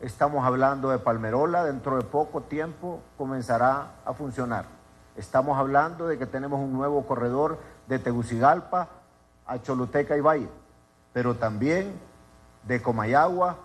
estamos 0.00 0.46
hablando 0.46 0.90
de 0.90 1.00
Palmerola, 1.00 1.64
dentro 1.64 1.96
de 1.96 2.04
poco 2.04 2.42
tiempo 2.42 3.02
comenzará 3.18 3.96
a 4.04 4.14
funcionar. 4.14 4.66
Estamos 5.16 5.58
hablando 5.58 6.06
de 6.06 6.16
que 6.16 6.26
tenemos 6.26 6.60
un 6.60 6.72
nuevo 6.72 7.04
corredor 7.06 7.58
de 7.88 7.98
Tegucigalpa 7.98 8.88
a 9.44 9.60
Choluteca 9.60 10.16
y 10.16 10.20
Valle, 10.20 10.48
pero 11.12 11.34
también 11.34 12.00
de 12.62 12.80
Comayagua 12.80 13.56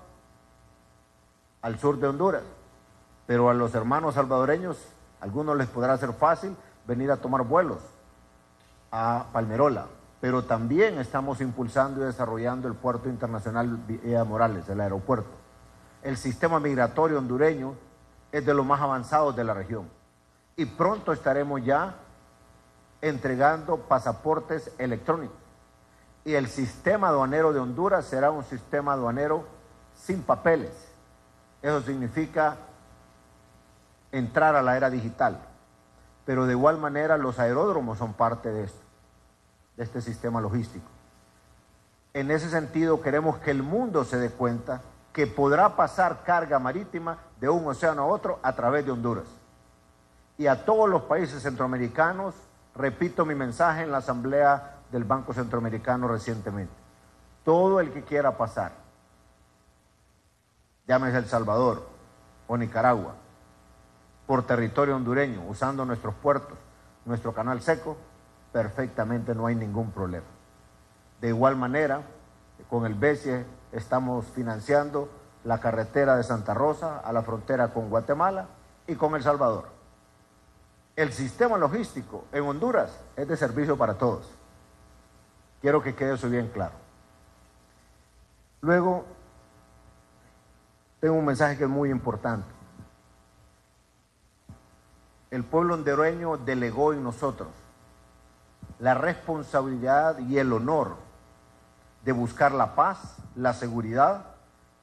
al 1.62 1.78
sur 1.78 2.00
de 2.00 2.08
Honduras. 2.08 2.44
Pero 3.28 3.50
a 3.50 3.54
los 3.54 3.76
hermanos 3.76 4.16
salvadoreños, 4.16 4.78
algunos 5.22 5.56
les 5.58 5.68
podrá 5.68 5.96
ser 5.98 6.14
fácil 6.14 6.56
venir 6.88 7.12
a 7.12 7.18
tomar 7.18 7.44
vuelos 7.44 7.80
a 8.92 9.26
Palmerola, 9.34 9.88
pero 10.22 10.46
también 10.46 10.98
estamos 10.98 11.42
impulsando 11.42 12.02
y 12.02 12.06
desarrollando 12.06 12.68
el 12.68 12.74
puerto 12.74 13.10
internacional 13.10 13.78
Villa 13.88 14.24
Morales, 14.24 14.68
el 14.70 14.82
aeropuerto. 14.82 15.30
El 16.02 16.18
sistema 16.18 16.60
migratorio 16.60 17.18
hondureño 17.18 17.76
es 18.32 18.46
de 18.46 18.54
los 18.54 18.66
más 18.66 18.82
avanzados 18.82 19.36
de 19.36 19.44
la 19.44 19.54
región 19.54 19.90
y 20.56 20.66
pronto 20.66 21.12
estaremos 21.12 21.64
ya 21.64 21.96
entregando 23.02 23.78
pasaportes 23.78 24.72
electrónicos. 24.78 25.38
Y 26.26 26.34
el 26.34 26.48
sistema 26.48 27.10
aduanero 27.10 27.54
de 27.54 27.60
Honduras 27.60 28.06
será 28.06 28.32
un 28.32 28.44
sistema 28.44 28.94
aduanero 28.94 29.46
sin 29.96 30.24
papeles. 30.24 30.72
Eso 31.62 31.82
significa 31.82 32.58
entrar 34.12 34.56
a 34.56 34.62
la 34.62 34.76
era 34.76 34.90
digital. 34.90 35.40
Pero 36.28 36.46
de 36.46 36.52
igual 36.52 36.78
manera 36.78 37.18
los 37.18 37.40
aeródromos 37.40 38.00
son 38.00 38.12
parte 38.14 38.52
de 38.52 38.66
esto, 38.66 38.82
de 39.78 39.84
este 39.86 40.02
sistema 40.02 40.42
logístico. 40.42 40.86
En 42.14 42.32
ese 42.32 42.50
sentido 42.50 43.02
queremos 43.02 43.38
que 43.38 43.50
el 43.50 43.64
mundo 43.64 44.04
se 44.04 44.18
dé 44.18 44.30
cuenta 44.30 44.82
que 45.14 45.26
podrá 45.26 45.78
pasar 45.78 46.24
carga 46.26 46.60
marítima 46.60 47.18
de 47.40 47.48
un 47.48 47.66
océano 47.66 48.02
a 48.02 48.08
otro 48.08 48.40
a 48.44 48.54
través 48.54 48.86
de 48.86 48.92
Honduras. 48.92 49.24
Y 50.38 50.48
a 50.48 50.66
todos 50.66 50.90
los 50.90 51.04
países 51.04 51.42
centroamericanos, 51.42 52.36
repito 52.76 53.26
mi 53.26 53.34
mensaje 53.34 53.84
en 53.84 53.94
la 53.94 54.00
Asamblea 54.00 54.80
del 54.92 55.06
Banco 55.06 55.34
Centroamericano 55.34 56.10
recientemente, 56.10 56.74
todo 57.46 57.80
el 57.80 57.94
que 57.94 58.04
quiera 58.04 58.36
pasar, 58.36 58.74
llámese 60.86 61.20
El 61.20 61.28
Salvador 61.28 61.88
o 62.50 62.58
Nicaragua, 62.58 63.16
por 64.28 64.46
territorio 64.46 64.96
hondureño, 64.96 65.42
usando 65.48 65.86
nuestros 65.86 66.14
puertos, 66.16 66.58
nuestro 67.06 67.34
canal 67.34 67.62
seco, 67.62 67.98
perfectamente 68.52 69.34
no 69.34 69.48
hay 69.48 69.56
ningún 69.56 69.92
problema. 69.92 70.26
De 71.22 71.30
igual 71.30 71.56
manera, 71.56 72.02
con 72.70 72.86
el 72.86 72.94
BESIE 72.94 73.46
estamos 73.72 74.26
financiando 74.28 75.10
la 75.46 75.60
carretera 75.60 76.18
de 76.18 76.24
Santa 76.24 76.54
Rosa 76.54 77.00
a 77.00 77.14
la 77.14 77.24
frontera 77.24 77.74
con 77.74 77.90
Guatemala 77.90 78.48
y 78.86 78.96
con 78.96 79.16
El 79.16 79.24
Salvador. 79.24 79.70
El 80.96 81.14
sistema 81.14 81.58
logístico 81.58 82.26
en 82.34 82.44
Honduras 82.44 83.00
es 83.16 83.28
de 83.28 83.38
servicio 83.38 83.78
para 83.78 83.94
todos. 83.94 84.30
Quiero 85.62 85.82
que 85.82 85.96
quede 85.96 86.16
eso 86.16 86.30
bien 86.30 86.50
claro. 86.50 86.74
Luego, 88.62 89.06
tengo 91.00 91.16
un 91.16 91.26
mensaje 91.26 91.58
que 91.58 91.64
es 91.64 91.70
muy 91.70 91.92
importante. 91.92 92.57
El 95.32 95.44
pueblo 95.44 95.74
hondureño 95.74 96.38
delegó 96.38 96.94
en 96.94 97.04
nosotros 97.04 97.50
la 98.80 98.94
responsabilidad 98.94 100.20
y 100.20 100.38
el 100.38 100.54
honor 100.54 100.96
de 102.06 102.12
buscar 102.12 102.52
la 102.52 102.76
paz, 102.76 103.18
la 103.36 103.54
seguridad, 103.54 104.26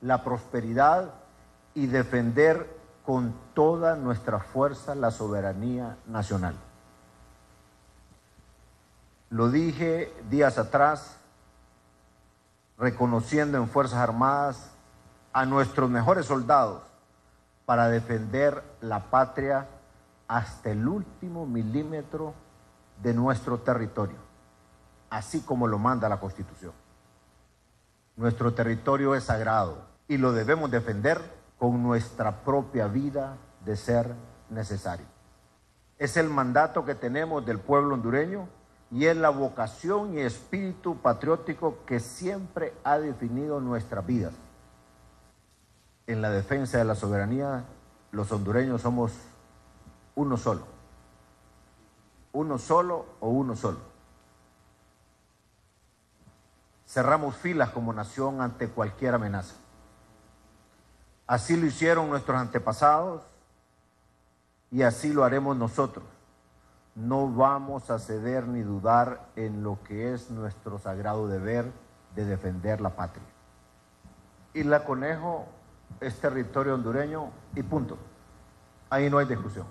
la 0.01 0.23
prosperidad 0.23 1.11
y 1.75 1.87
defender 1.87 2.77
con 3.07 3.35
toda 3.55 3.97
nuestra 3.97 4.39
fuerza 4.39 4.95
la 4.95 5.11
soberanía 5.11 5.97
nacional. 6.07 6.55
Lo 9.31 9.51
dije 9.51 10.15
días 10.31 10.59
atrás, 10.59 11.17
reconociendo 12.79 13.59
en 13.59 13.69
Fuerzas 13.69 13.99
Armadas 13.99 14.71
a 15.33 15.47
nuestros 15.47 15.91
mejores 15.91 16.27
soldados 16.27 16.83
para 17.65 17.89
defender 17.89 18.63
la 18.81 19.01
patria 19.11 19.67
hasta 20.29 20.71
el 20.71 20.87
último 20.87 21.47
milímetro 21.47 22.35
de 23.03 23.15
nuestro 23.15 23.59
territorio, 23.59 24.17
así 25.11 25.41
como 25.43 25.67
lo 25.67 25.79
manda 25.79 26.09
la 26.09 26.21
Constitución. 26.21 26.73
Nuestro 28.17 28.55
territorio 28.55 29.15
es 29.15 29.25
sagrado 29.25 29.87
y 30.09 30.19
lo 30.19 30.33
debemos 30.33 30.71
defender 30.71 31.21
con 31.59 31.83
nuestra 31.83 32.45
propia 32.45 32.87
vida 32.87 33.37
de 33.65 33.77
ser 33.77 34.15
necesario. 34.51 35.07
Es 35.99 36.17
el 36.17 36.29
mandato 36.29 36.85
que 36.85 36.95
tenemos 36.95 37.45
del 37.45 37.59
pueblo 37.59 37.95
hondureño 37.95 38.49
y 38.91 39.07
es 39.07 39.17
la 39.17 39.31
vocación 39.31 40.15
y 40.15 40.21
espíritu 40.21 40.97
patriótico 40.99 41.79
que 41.87 42.01
siempre 42.01 42.75
ha 42.85 42.99
definido 42.99 43.61
nuestras 43.61 44.07
vidas. 44.07 44.33
En 46.07 46.21
la 46.21 46.31
defensa 46.31 46.79
de 46.79 46.85
la 46.85 46.95
soberanía, 46.95 47.65
los 48.13 48.31
hondureños 48.31 48.83
somos 48.83 49.13
uno 50.15 50.37
solo. 50.37 50.63
Uno 52.33 52.59
solo 52.59 53.07
o 53.21 53.29
uno 53.29 53.57
solo. 53.57 53.79
Cerramos 56.87 57.37
filas 57.37 57.71
como 57.71 57.93
nación 57.93 58.41
ante 58.41 58.69
cualquier 58.69 59.15
amenaza. 59.15 59.57
Así 61.27 61.57
lo 61.57 61.67
hicieron 61.67 62.11
nuestros 62.11 62.39
antepasados 62.39 63.23
y 64.71 64.83
así 64.83 65.13
lo 65.13 65.25
haremos 65.25 65.57
nosotros. 65.57 66.05
No 66.95 67.33
vamos 67.33 67.91
a 67.91 67.99
ceder 67.99 68.47
ni 68.47 68.63
dudar 68.63 69.29
en 69.35 69.63
lo 69.63 69.79
que 69.83 70.13
es 70.13 70.31
nuestro 70.31 70.79
sagrado 70.79 71.27
deber 71.27 71.73
de 72.15 72.25
defender 72.25 72.81
la 72.81 72.91
patria. 72.91 73.25
Y 74.53 74.63
la 74.63 74.85
conejo 74.85 75.47
es 76.01 76.21
territorio 76.21 76.75
hondureño 76.75 77.31
y 77.55 77.63
punto. 77.63 77.99
Ahí 78.91 79.11
no 79.11 79.19
hay 79.19 79.27
discusión. 79.27 79.67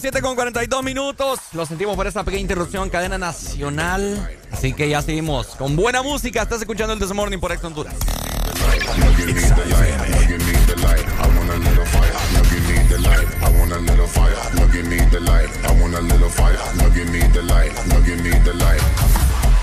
7 0.00 0.22
con 0.22 0.34
42 0.34 0.82
minutos. 0.82 1.40
Lo 1.52 1.66
sentimos 1.66 1.94
por 1.94 2.06
esta 2.06 2.24
pequeña 2.24 2.40
interrupción, 2.40 2.88
cadena 2.88 3.18
nacional. 3.18 4.30
Así 4.50 4.72
que 4.72 4.88
ya 4.88 5.02
seguimos 5.02 5.48
con 5.48 5.76
buena 5.76 6.02
música. 6.02 6.42
Estás 6.42 6.60
escuchando 6.60 6.94
el 6.94 7.00
This 7.00 7.12
Morning 7.12 7.38
por 7.38 7.52
Ex 7.52 7.62
Honduras. 7.62 7.94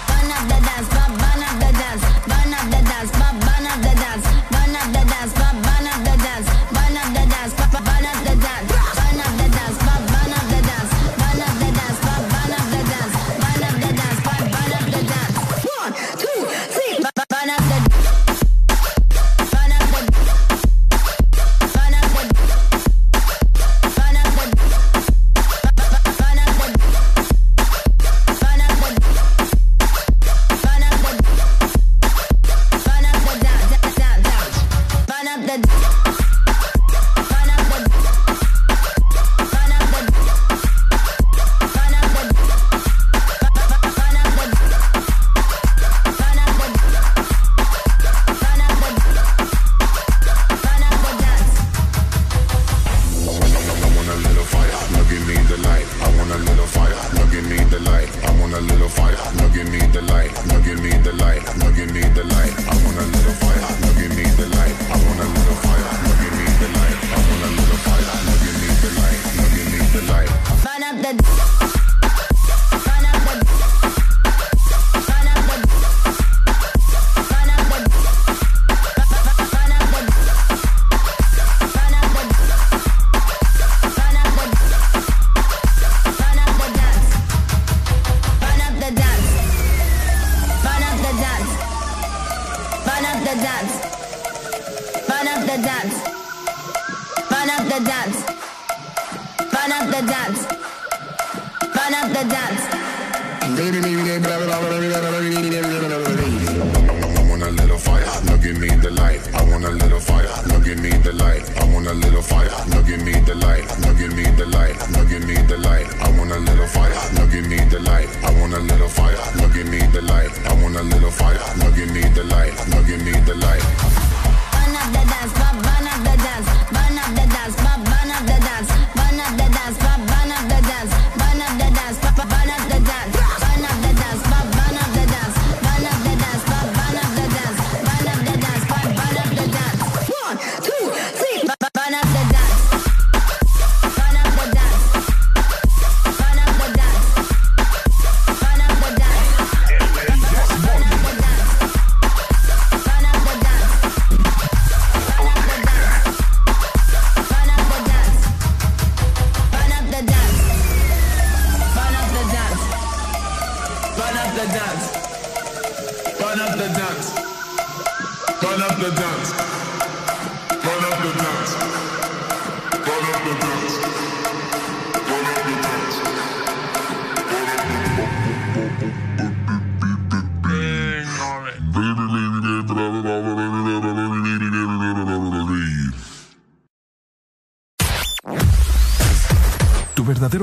Burn 0.08 0.32
up 0.32 0.48
the 0.48 0.60
dance, 0.62 0.88
burn 0.90 1.44
up 1.44 1.60
the 1.60 1.72
dance, 1.74 2.06
burn 2.28 2.54
up 2.54 2.66
the 2.70 2.82
dance, 2.84 3.12
burn 3.12 3.68
up 3.68 3.80
the 3.82 3.94
dance, 3.96 4.37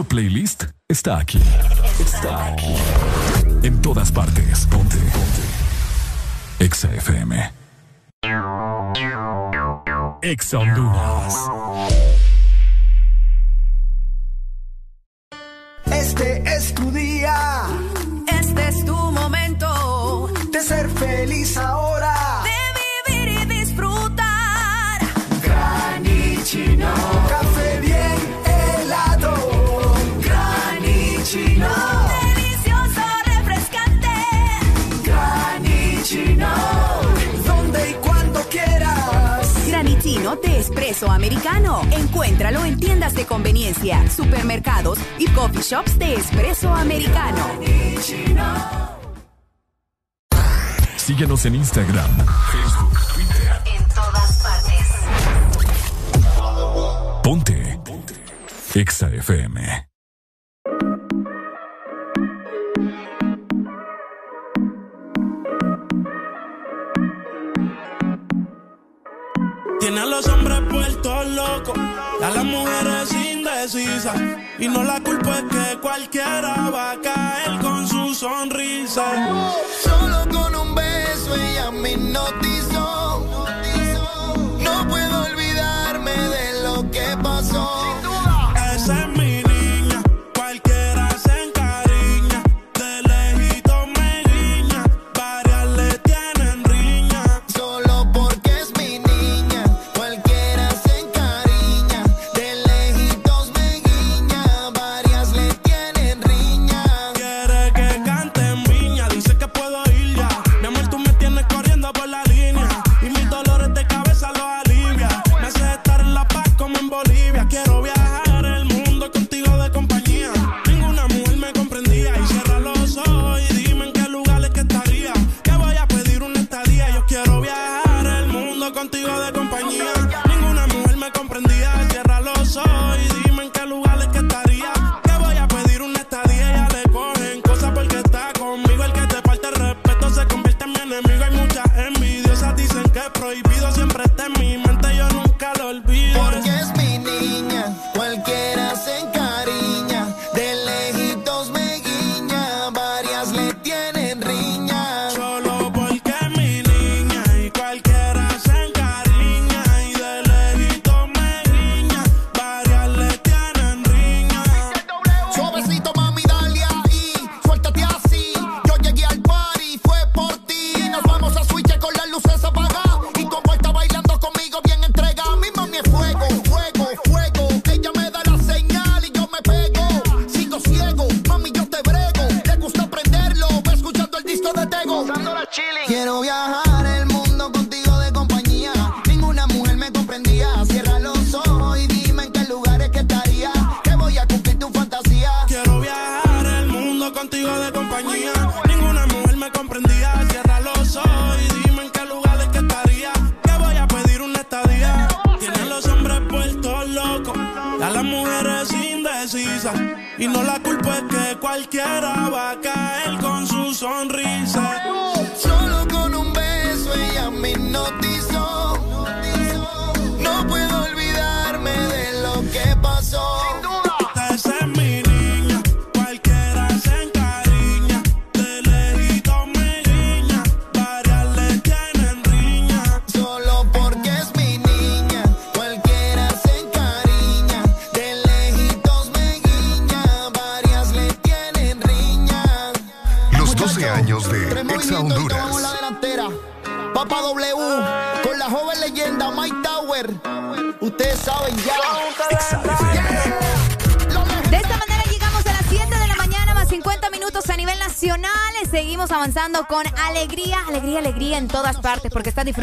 playlist 0.03 0.65
está 0.89 1.19
aquí. 1.19 1.44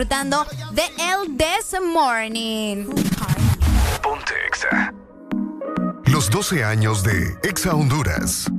disfrutando 0.01 0.45
de 0.73 0.83
El 0.99 1.37
This 1.37 1.79
Morning. 1.79 2.85
Ponte 4.01 4.33
Exa. 4.47 4.93
Los 6.07 6.29
12 6.29 6.63
años 6.63 7.03
de 7.03 7.37
Exa 7.43 7.75
Honduras. 7.75 8.49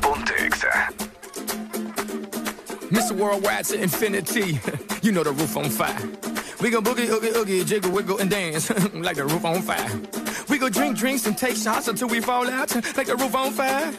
Ponte 0.00 0.34
Exa. 0.44 0.92
Mr. 2.90 3.12
Worldwide 3.12 3.64
to 3.64 3.82
infinity. 3.82 4.60
You 5.00 5.12
know 5.12 5.22
the 5.22 5.30
roof 5.30 5.56
on 5.56 5.70
fire. 5.70 5.96
We 6.60 6.70
go 6.70 6.80
boogie, 6.80 7.08
oogie, 7.08 7.30
oogie, 7.36 7.64
jiggle, 7.64 7.92
wiggle, 7.92 8.18
and 8.18 8.28
dance 8.28 8.68
like 8.94 9.14
the 9.14 9.24
roof 9.24 9.44
on 9.44 9.62
fire. 9.62 9.88
We 10.48 10.58
go 10.58 10.68
drink 10.68 10.98
drinks 10.98 11.24
and 11.26 11.38
take 11.38 11.54
shots 11.54 11.86
until 11.86 12.08
we 12.08 12.20
fall 12.20 12.50
out 12.50 12.74
like 12.96 13.06
the 13.06 13.14
roof 13.14 13.34
on 13.36 13.52
fire. 13.52 13.92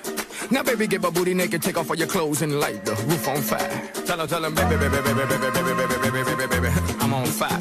Now, 0.52 0.64
baby, 0.64 0.88
get 0.88 1.02
my 1.02 1.12
booty 1.12 1.36
naked, 1.36 1.62
take 1.62 1.78
off 1.78 1.90
all 1.92 1.96
your 1.96 2.08
clothes 2.08 2.42
and 2.42 2.60
light 2.60 2.84
the 2.84 2.96
roof 3.08 3.28
on 3.28 3.42
fire. 3.42 3.92
Tell 4.06 4.18
her, 4.18 4.26
tell 4.26 4.42
her, 4.42 4.50
baby, 4.50 4.78
baby, 4.78 4.98
baby, 4.98 5.14
baby, 5.14 5.38
baby, 5.38 5.62
baby, 5.62 5.86
baby, 5.86 6.10
baby, 6.12 6.36
baby, 6.36 6.60
baby, 6.62 6.70
I'm 7.00 7.14
on 7.14 7.26
fire. 7.26 7.60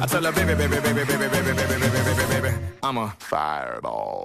I 0.00 0.06
tell 0.06 0.22
her, 0.22 0.32
baby, 0.32 0.54
baby, 0.54 0.76
baby, 0.80 1.04
baby, 1.04 1.16
baby, 1.18 1.28
baby, 1.28 1.66
baby, 1.66 1.88
baby, 1.90 2.14
baby, 2.14 2.48
baby, 2.50 2.56
I'm 2.82 2.98
a 2.98 3.14
fireball. 3.18 4.17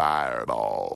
Fireball. 0.00 0.94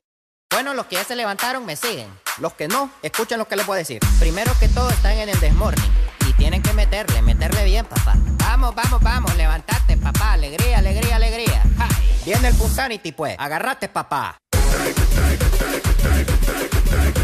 Bueno, 0.50 0.72
los 0.72 0.86
que 0.86 0.96
ya 0.96 1.04
se 1.04 1.16
levantaron 1.16 1.66
me 1.66 1.76
siguen. 1.76 2.08
Los 2.38 2.54
que 2.54 2.68
no, 2.68 2.90
escuchen 3.02 3.38
lo 3.38 3.46
que 3.46 3.56
les 3.56 3.66
voy 3.66 3.74
a 3.74 3.78
decir. 3.78 4.00
Primero 4.18 4.52
que 4.58 4.68
todo 4.68 4.88
están 4.88 5.12
en 5.18 5.28
el 5.28 5.38
desmorning. 5.40 5.92
Y 6.28 6.32
tienen 6.34 6.62
que 6.62 6.72
meterle, 6.72 7.20
meterle 7.22 7.64
bien, 7.64 7.84
papá. 7.84 8.14
Vamos, 8.16 8.74
vamos, 8.74 9.02
vamos, 9.02 9.36
levantate, 9.36 9.96
papá. 9.96 10.32
Alegría, 10.32 10.78
alegría, 10.78 11.16
alegría. 11.16 11.62
Ja. 11.76 11.88
Viene 12.24 12.48
el 12.48 12.54
Punsanity, 12.54 13.12
pues. 13.12 13.36
Agarrate, 13.38 13.88
papá. 13.88 14.38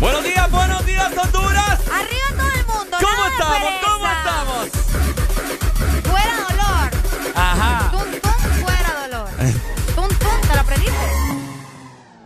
Buenos 0.01 0.25
días, 0.25 0.51
buenos 0.51 0.85
días, 0.87 1.13
Honduras. 1.17 1.81
Arriba 1.93 2.29
todo 2.37 2.51
el 2.51 2.67
mundo. 2.67 2.97
¿Cómo 3.01 3.27
estamos? 3.27 3.73
¿Cómo 3.85 4.07
estamos? 4.07 4.69
Fuera 6.05 6.37
dolor. 6.49 6.91
Ajá. 7.37 7.91
Tum, 7.93 8.21
tum, 8.21 8.30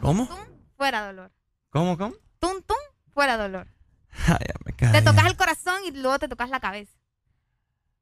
¿Cómo? 0.04 0.28
Fuera 0.76 1.06
dolor. 1.06 1.32
¿Cómo, 1.70 1.96
cómo? 1.96 2.14
Tum, 2.38 2.60
tum, 2.66 2.76
fuera 3.14 3.38
dolor. 3.38 3.66
Ay, 4.28 4.36
me 4.66 4.74
cae. 4.74 4.92
Te 4.92 5.00
tocas 5.00 5.24
el 5.24 5.34
corazón 5.34 5.80
y 5.86 5.92
luego 5.92 6.18
te 6.18 6.28
tocas 6.28 6.50
la 6.50 6.60
cabeza. 6.60 6.92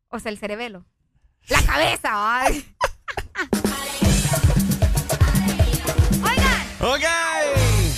O 0.09 0.19
sea, 0.19 0.33
el 0.33 0.39
cerebelo. 0.39 0.85
La 1.49 1.63
cabeza, 1.63 2.11
ay. 2.41 2.75
Oigan. 6.23 6.61
Ok. 6.81 7.05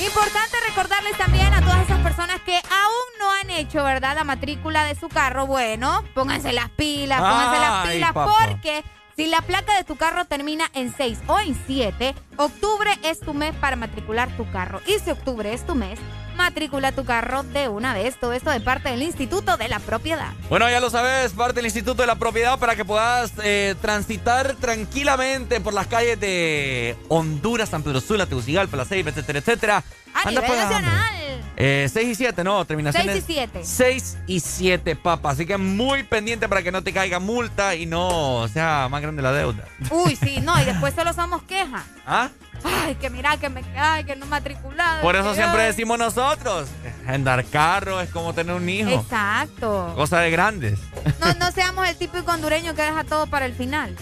Importante 0.04 0.56
recordarles 0.68 1.16
también 1.16 1.52
a 1.54 1.60
todas 1.62 1.80
esas 1.84 2.00
personas 2.00 2.40
que 2.42 2.56
aún 2.56 3.18
no 3.18 3.30
han 3.32 3.48
hecho, 3.50 3.82
¿verdad? 3.84 4.14
La 4.16 4.24
matrícula 4.24 4.84
de 4.84 4.96
su 4.96 5.08
carro. 5.08 5.46
Bueno, 5.46 6.04
pónganse 6.14 6.52
las 6.52 6.68
pilas, 6.70 7.20
pónganse 7.20 7.58
las 7.58 7.86
Ay, 7.86 7.94
pilas 7.96 8.12
papá. 8.12 8.48
porque 8.50 8.84
si 9.16 9.26
la 9.26 9.40
placa 9.42 9.76
de 9.76 9.84
tu 9.84 9.96
carro 9.96 10.24
termina 10.24 10.64
en 10.74 10.94
6 10.96 11.18
o 11.28 11.38
en 11.40 11.56
7, 11.66 12.14
octubre 12.36 12.90
es 13.04 13.20
tu 13.20 13.34
mes 13.34 13.54
para 13.56 13.76
matricular 13.76 14.28
tu 14.36 14.50
carro. 14.50 14.80
Y 14.86 14.98
si 14.98 15.10
octubre 15.10 15.52
es 15.52 15.64
tu 15.64 15.74
mes, 15.74 15.98
matricula 16.36 16.90
tu 16.92 17.04
carro 17.04 17.42
de 17.44 17.68
una 17.68 17.94
vez. 17.94 18.18
Todo 18.18 18.32
esto 18.32 18.50
de 18.50 18.60
parte 18.60 18.88
del 18.90 19.02
Instituto 19.02 19.56
de 19.56 19.68
la 19.68 19.78
Propiedad. 19.78 20.32
Bueno, 20.48 20.68
ya 20.68 20.80
lo 20.80 20.90
sabes, 20.90 21.32
parte 21.32 21.56
del 21.56 21.66
Instituto 21.66 22.02
de 22.02 22.06
la 22.06 22.16
Propiedad 22.16 22.58
para 22.58 22.74
que 22.74 22.84
puedas 22.84 23.32
eh, 23.42 23.76
transitar 23.80 24.56
tranquilamente 24.56 25.60
por 25.60 25.74
las 25.74 25.86
calles 25.86 26.18
de 26.18 26.96
Honduras, 27.08 27.68
San 27.68 27.82
Pedro 27.82 28.00
Sula, 28.00 28.26
Tegucigalpa, 28.26 28.76
La 28.76 28.84
Ceiba, 28.84 29.10
etcétera, 29.10 29.38
etcétera. 29.38 29.84
A 30.12 30.28
Anda 30.28 30.40
nivel 30.42 30.46
pagando. 30.48 30.80
nacional. 30.80 31.13
Eh, 31.56 31.88
6 31.92 32.08
y 32.08 32.14
7, 32.14 32.44
no, 32.44 32.64
terminaciones. 32.64 33.24
6 33.24 33.24
y 33.28 33.32
7. 33.32 33.60
6 33.64 34.18
y 34.26 34.40
7, 34.40 34.96
papá. 34.96 35.30
Así 35.30 35.46
que 35.46 35.56
muy 35.56 36.02
pendiente 36.02 36.48
para 36.48 36.62
que 36.62 36.72
no 36.72 36.82
te 36.82 36.92
caiga 36.92 37.18
multa 37.18 37.74
y 37.74 37.86
no 37.86 38.46
sea 38.52 38.88
más 38.90 39.02
grande 39.02 39.22
la 39.22 39.32
deuda. 39.32 39.64
Uy, 39.90 40.16
sí, 40.16 40.40
no, 40.40 40.60
y 40.60 40.64
después 40.64 40.94
solo 40.94 41.12
somos 41.12 41.42
quejas. 41.42 41.84
¿Ah? 42.06 42.30
Ay, 42.64 42.94
que 42.94 43.10
mira, 43.10 43.36
que 43.36 43.48
me 43.50 43.62
ay, 43.76 44.04
que 44.04 44.16
no 44.16 44.26
matriculado. 44.26 45.02
Por 45.02 45.16
eso 45.16 45.34
siempre 45.34 45.62
ay. 45.62 45.66
decimos 45.68 45.98
nosotros, 45.98 46.68
andar 47.06 47.44
carro 47.44 48.00
es 48.00 48.08
como 48.10 48.32
tener 48.32 48.54
un 48.54 48.68
hijo. 48.68 48.90
Exacto. 48.90 49.92
Cosa 49.94 50.20
de 50.20 50.30
grandes. 50.30 50.78
No, 51.20 51.34
no 51.34 51.52
seamos 51.52 51.86
el 51.88 51.96
típico 51.96 52.30
hondureño 52.30 52.74
que 52.74 52.82
deja 52.82 53.04
todo 53.04 53.26
para 53.26 53.46
el 53.46 53.54
final. 53.54 53.94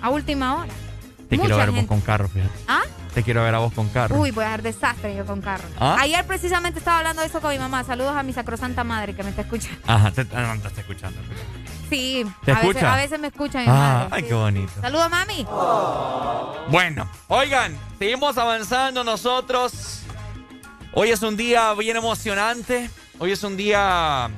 A 0.00 0.10
última 0.10 0.56
hora. 0.56 0.72
Te 1.36 1.42
Mucha 1.42 1.46
quiero 1.46 1.56
ver 1.58 1.66
vos 1.70 1.74
gente. 1.76 1.88
con 1.88 2.00
carro, 2.00 2.28
fíjate. 2.28 2.58
¿Ah? 2.68 2.82
Te 3.14 3.22
quiero 3.22 3.42
ver 3.44 3.54
a 3.54 3.58
vos 3.58 3.72
con 3.72 3.88
carro. 3.90 4.16
Uy, 4.16 4.30
voy 4.32 4.44
a 4.44 4.48
dar 4.48 4.62
desastre 4.62 5.14
yo 5.16 5.24
con 5.24 5.40
carro. 5.40 5.64
¿Ah? 5.78 5.96
Ayer 6.00 6.24
precisamente 6.26 6.78
estaba 6.80 6.98
hablando 6.98 7.22
de 7.22 7.28
eso 7.28 7.40
con 7.40 7.52
mi 7.52 7.58
mamá. 7.58 7.84
Saludos 7.84 8.16
a 8.16 8.22
mi 8.24 8.32
sacrosanta 8.32 8.82
madre 8.84 9.14
que 9.14 9.22
me 9.22 9.30
está 9.30 9.42
escuchando. 9.42 9.78
Ajá, 9.86 10.10
te, 10.10 10.26
ah, 10.34 10.52
no, 10.54 10.60
te 10.62 10.68
está 10.68 10.80
escuchando. 10.80 11.20
Sí, 11.88 12.24
¿Te 12.44 12.50
a, 12.50 12.54
veces, 12.56 12.68
escucha? 12.70 12.92
a 12.92 12.96
veces 12.96 13.20
me 13.20 13.26
escucha 13.28 13.58
mi 13.60 13.66
Ah, 13.68 13.70
madre. 13.70 14.08
ay, 14.12 14.22
sí. 14.22 14.28
qué 14.28 14.34
bonito. 14.34 14.72
Saludos, 14.80 15.10
mami. 15.10 15.46
Bueno, 16.70 17.08
oigan, 17.28 17.76
seguimos 17.98 18.36
avanzando 18.38 19.04
nosotros. 19.04 20.00
Hoy 20.92 21.10
es 21.10 21.22
un 21.22 21.36
día 21.36 21.72
bien 21.74 21.96
emocionante. 21.96 22.90
Hoy 23.18 23.32
es 23.32 23.42
un 23.44 23.56
día 23.56 24.28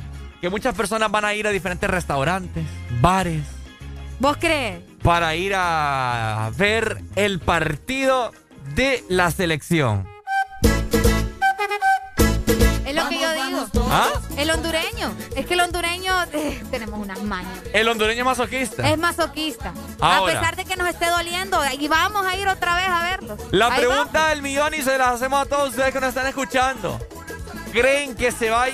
que 0.40 0.51
muchas 0.51 0.74
personas 0.74 1.10
van 1.10 1.24
a 1.24 1.35
ir 1.35 1.47
a 1.47 1.51
diferentes 1.51 1.89
restaurantes, 1.89 2.64
bares, 3.01 3.43
¿Vos 4.18 4.36
crees? 4.40 4.81
Para 5.06 5.36
ir 5.36 5.52
a 5.54 6.50
ver 6.56 7.00
el 7.14 7.38
partido 7.38 8.32
de 8.74 9.04
la 9.08 9.30
selección. 9.30 10.04
Es 12.84 12.92
lo 12.92 13.08
que 13.08 13.20
yo 13.20 13.32
digo. 13.32 13.66
¿Ah? 13.88 14.08
El 14.36 14.50
hondureño. 14.50 15.14
Es 15.36 15.46
que 15.46 15.54
el 15.54 15.60
hondureño 15.60 16.12
eh, 16.32 16.60
tenemos 16.72 16.98
unas 16.98 17.22
mañas. 17.22 17.56
El 17.72 17.86
hondureño 17.86 18.24
masoquista. 18.24 18.90
Es 18.90 18.98
masoquista. 18.98 19.72
Ahora. 20.00 20.32
A 20.32 20.40
pesar 20.40 20.56
de 20.56 20.64
que 20.64 20.74
nos 20.74 20.88
esté 20.88 21.06
doliendo. 21.06 21.60
Y 21.78 21.86
vamos 21.86 22.26
a 22.26 22.34
ir 22.34 22.48
otra 22.48 22.74
vez 22.74 22.88
a 22.88 23.02
verlo. 23.04 23.36
La 23.52 23.68
Ahí 23.68 23.78
pregunta 23.78 24.30
del 24.30 24.42
millón 24.42 24.74
y 24.74 24.82
se 24.82 24.98
las 24.98 25.12
hacemos 25.12 25.40
a 25.40 25.46
todos 25.46 25.68
ustedes 25.70 25.92
que 25.92 26.00
nos 26.00 26.08
están 26.08 26.26
escuchando. 26.26 26.98
¿Creen 27.70 28.16
que 28.16 28.32
se 28.32 28.50
va, 28.50 28.64
a- 28.64 28.68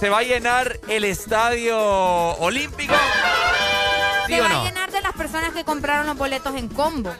se 0.00 0.08
va 0.08 0.18
a 0.18 0.22
llenar 0.22 0.78
el 0.88 1.04
estadio 1.04 1.78
olímpico? 1.78 2.92
vamos. 2.92 4.26
¿Sí 4.26 4.34
Se 4.34 4.40
o 4.40 4.44
va 4.44 4.48
no? 4.50 4.60
a 4.60 4.64
llenar 4.64 4.90
de 4.92 5.00
las 5.00 5.12
personas 5.14 5.52
que 5.52 5.64
compraron 5.64 6.06
los 6.06 6.16
boletos 6.16 6.54
en 6.56 6.68
combo. 6.68 7.10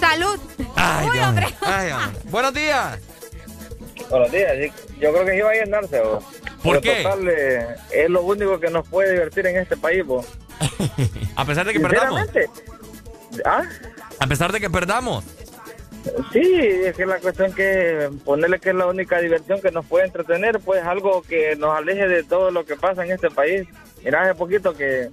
¡Salud! 0.00 0.38
Ay, 0.76 1.06
Uy, 1.08 1.12
Dios 1.16 1.28
hombre. 1.28 1.46
mío. 1.46 1.54
Ay, 1.62 1.90
hombre. 1.92 2.20
Buenos 2.24 2.54
días. 2.54 2.98
Buenos 4.10 4.30
días, 4.30 4.52
yo 5.00 5.12
creo 5.12 5.24
que 5.24 5.32
sí 5.32 5.40
va 5.40 5.50
a 5.50 5.54
llenarse. 5.54 6.00
vos. 6.00 6.24
¿Por 6.62 6.80
Pero 6.80 6.94
qué? 6.96 7.02
Total, 7.02 7.28
eh, 7.28 7.76
es 7.92 8.10
lo 8.10 8.22
único 8.22 8.60
que 8.60 8.70
nos 8.70 8.86
puede 8.88 9.12
divertir 9.12 9.46
en 9.46 9.56
este 9.58 9.76
país. 9.76 10.04
vos. 10.04 10.26
A 11.36 11.44
pesar 11.44 11.66
de 11.66 11.72
que 11.72 11.80
perdamos. 11.80 12.20
¿Ah? 13.44 13.62
A 14.20 14.26
pesar 14.26 14.52
de 14.52 14.60
que 14.60 14.70
perdamos. 14.70 15.24
Sí, 16.32 16.54
es 16.84 16.96
que 16.96 17.06
la 17.06 17.18
cuestión 17.18 17.52
que 17.52 18.10
ponerle 18.24 18.58
que 18.58 18.70
es 18.70 18.74
la 18.74 18.86
única 18.86 19.18
diversión 19.20 19.60
que 19.60 19.70
nos 19.70 19.86
puede 19.86 20.06
entretener, 20.06 20.60
pues 20.60 20.82
algo 20.84 21.22
que 21.22 21.56
nos 21.56 21.76
aleje 21.76 22.06
de 22.08 22.22
todo 22.24 22.50
lo 22.50 22.64
que 22.64 22.76
pasa 22.76 23.04
en 23.04 23.12
este 23.12 23.30
país. 23.30 23.66
Mira, 24.04 24.22
hace 24.22 24.34
poquito 24.34 24.72
que, 24.74 25.08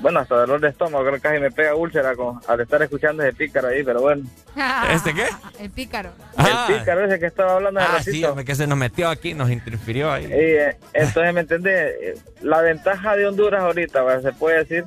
bueno, 0.00 0.20
hasta 0.20 0.34
dolor 0.36 0.60
de 0.60 0.68
estómago, 0.68 1.04
creo 1.04 1.14
que 1.16 1.20
casi 1.20 1.40
me 1.40 1.50
pega 1.50 1.74
úlcera 1.74 2.14
con, 2.14 2.38
al 2.46 2.60
estar 2.60 2.82
escuchando 2.82 3.22
ese 3.22 3.32
pícaro 3.34 3.68
ahí, 3.68 3.82
pero 3.82 4.00
bueno. 4.02 4.24
¿Este 4.92 5.14
qué? 5.14 5.24
El 5.60 5.70
pícaro. 5.70 6.10
El 6.38 6.78
pícaro 6.78 7.04
ese 7.06 7.18
que 7.18 7.26
estaba 7.26 7.54
hablando 7.54 7.80
de 7.80 7.86
Ah, 7.86 7.92
ratito. 7.98 8.10
sí, 8.12 8.24
hombre, 8.24 8.44
que 8.44 8.54
se 8.54 8.66
nos 8.66 8.76
metió 8.76 9.08
aquí, 9.08 9.32
nos 9.34 9.50
interfirió 9.50 10.12
ahí. 10.12 10.26
Eh, 10.30 10.76
entonces, 10.92 11.32
¿me 11.32 11.40
entendés? 11.40 11.94
Eh, 12.00 12.14
La 12.42 12.60
ventaja 12.60 13.16
de 13.16 13.26
Honduras 13.26 13.62
ahorita, 13.62 14.20
se 14.20 14.32
puede 14.32 14.58
decir 14.58 14.84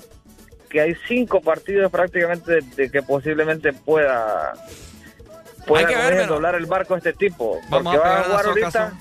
que 0.69 0.81
hay 0.81 0.95
cinco 1.07 1.41
partidos 1.41 1.91
prácticamente 1.91 2.51
de, 2.53 2.61
de 2.61 2.91
que 2.91 3.01
posiblemente 3.01 3.73
pueda, 3.73 4.53
pueda 5.65 5.81
Hay 5.81 5.85
que 5.87 5.93
como 5.93 6.03
ver, 6.05 6.13
dicen, 6.13 6.25
pero- 6.27 6.33
doblar 6.35 6.55
el 6.55 6.65
barco 6.65 6.95
este 6.95 7.13
tipo. 7.13 7.59
Vamos 7.69 7.93
porque 7.93 8.07
a 8.07 8.11
va 8.11 8.19
a 8.19 8.23
jugar 8.23 8.45
ahorita, 8.45 8.93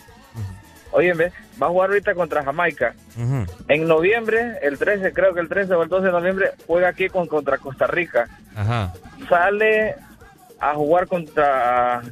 ¿ves? 1.16 1.32
va 1.61 1.66
a 1.66 1.70
jugar 1.70 1.90
ahorita 1.90 2.15
contra 2.15 2.43
Jamaica. 2.45 2.95
En 3.69 3.86
noviembre, 3.86 4.59
el 4.62 4.78
13, 4.78 5.12
creo 5.12 5.35
que 5.35 5.40
el 5.40 5.49
13 5.49 5.74
o 5.74 5.82
el 5.82 5.89
12 5.89 6.07
de 6.07 6.12
noviembre, 6.12 6.51
juega 6.66 6.89
aquí 6.89 7.09
con, 7.09 7.27
contra 7.27 7.59
Costa 7.59 7.86
Rica. 7.86 8.28
Ajá. 8.57 8.93
Sale 9.28 9.97
a 10.61 10.74
jugar 10.74 11.07
contra 11.07 12.03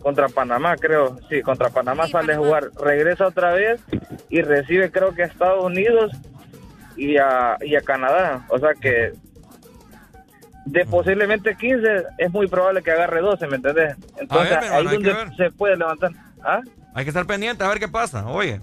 contra 0.00 0.28
Panamá, 0.28 0.76
creo. 0.76 1.18
Sí, 1.30 1.40
contra 1.40 1.70
Panamá 1.70 2.06
sale 2.08 2.34
a 2.34 2.36
jugar. 2.36 2.70
Regresa 2.78 3.26
otra 3.26 3.52
vez 3.52 3.80
y 4.28 4.42
recibe, 4.42 4.90
creo 4.90 5.14
que 5.14 5.22
a 5.22 5.26
Estados 5.26 5.64
Unidos 5.64 6.12
y 6.96 7.16
a, 7.16 7.56
y 7.60 7.76
a 7.76 7.80
Canadá. 7.80 8.44
O 8.48 8.58
sea 8.58 8.74
que 8.74 9.12
de 10.66 10.84
posiblemente 10.86 11.56
15 11.56 11.86
es 12.18 12.30
muy 12.32 12.46
probable 12.46 12.82
que 12.82 12.90
agarre 12.90 13.20
12, 13.20 13.46
¿me 13.48 13.56
entendés? 13.56 13.96
Entonces 14.18 14.52
hermano, 14.52 14.74
ahí 14.74 14.84
donde 14.86 15.14
se 15.36 15.50
puede 15.50 15.76
levantar. 15.76 16.10
¿Ah? 16.42 16.60
Hay 16.94 17.04
que 17.04 17.10
estar 17.10 17.26
pendiente 17.26 17.64
a 17.64 17.68
ver 17.68 17.78
qué 17.78 17.88
pasa. 17.88 18.26
Oye. 18.28 18.60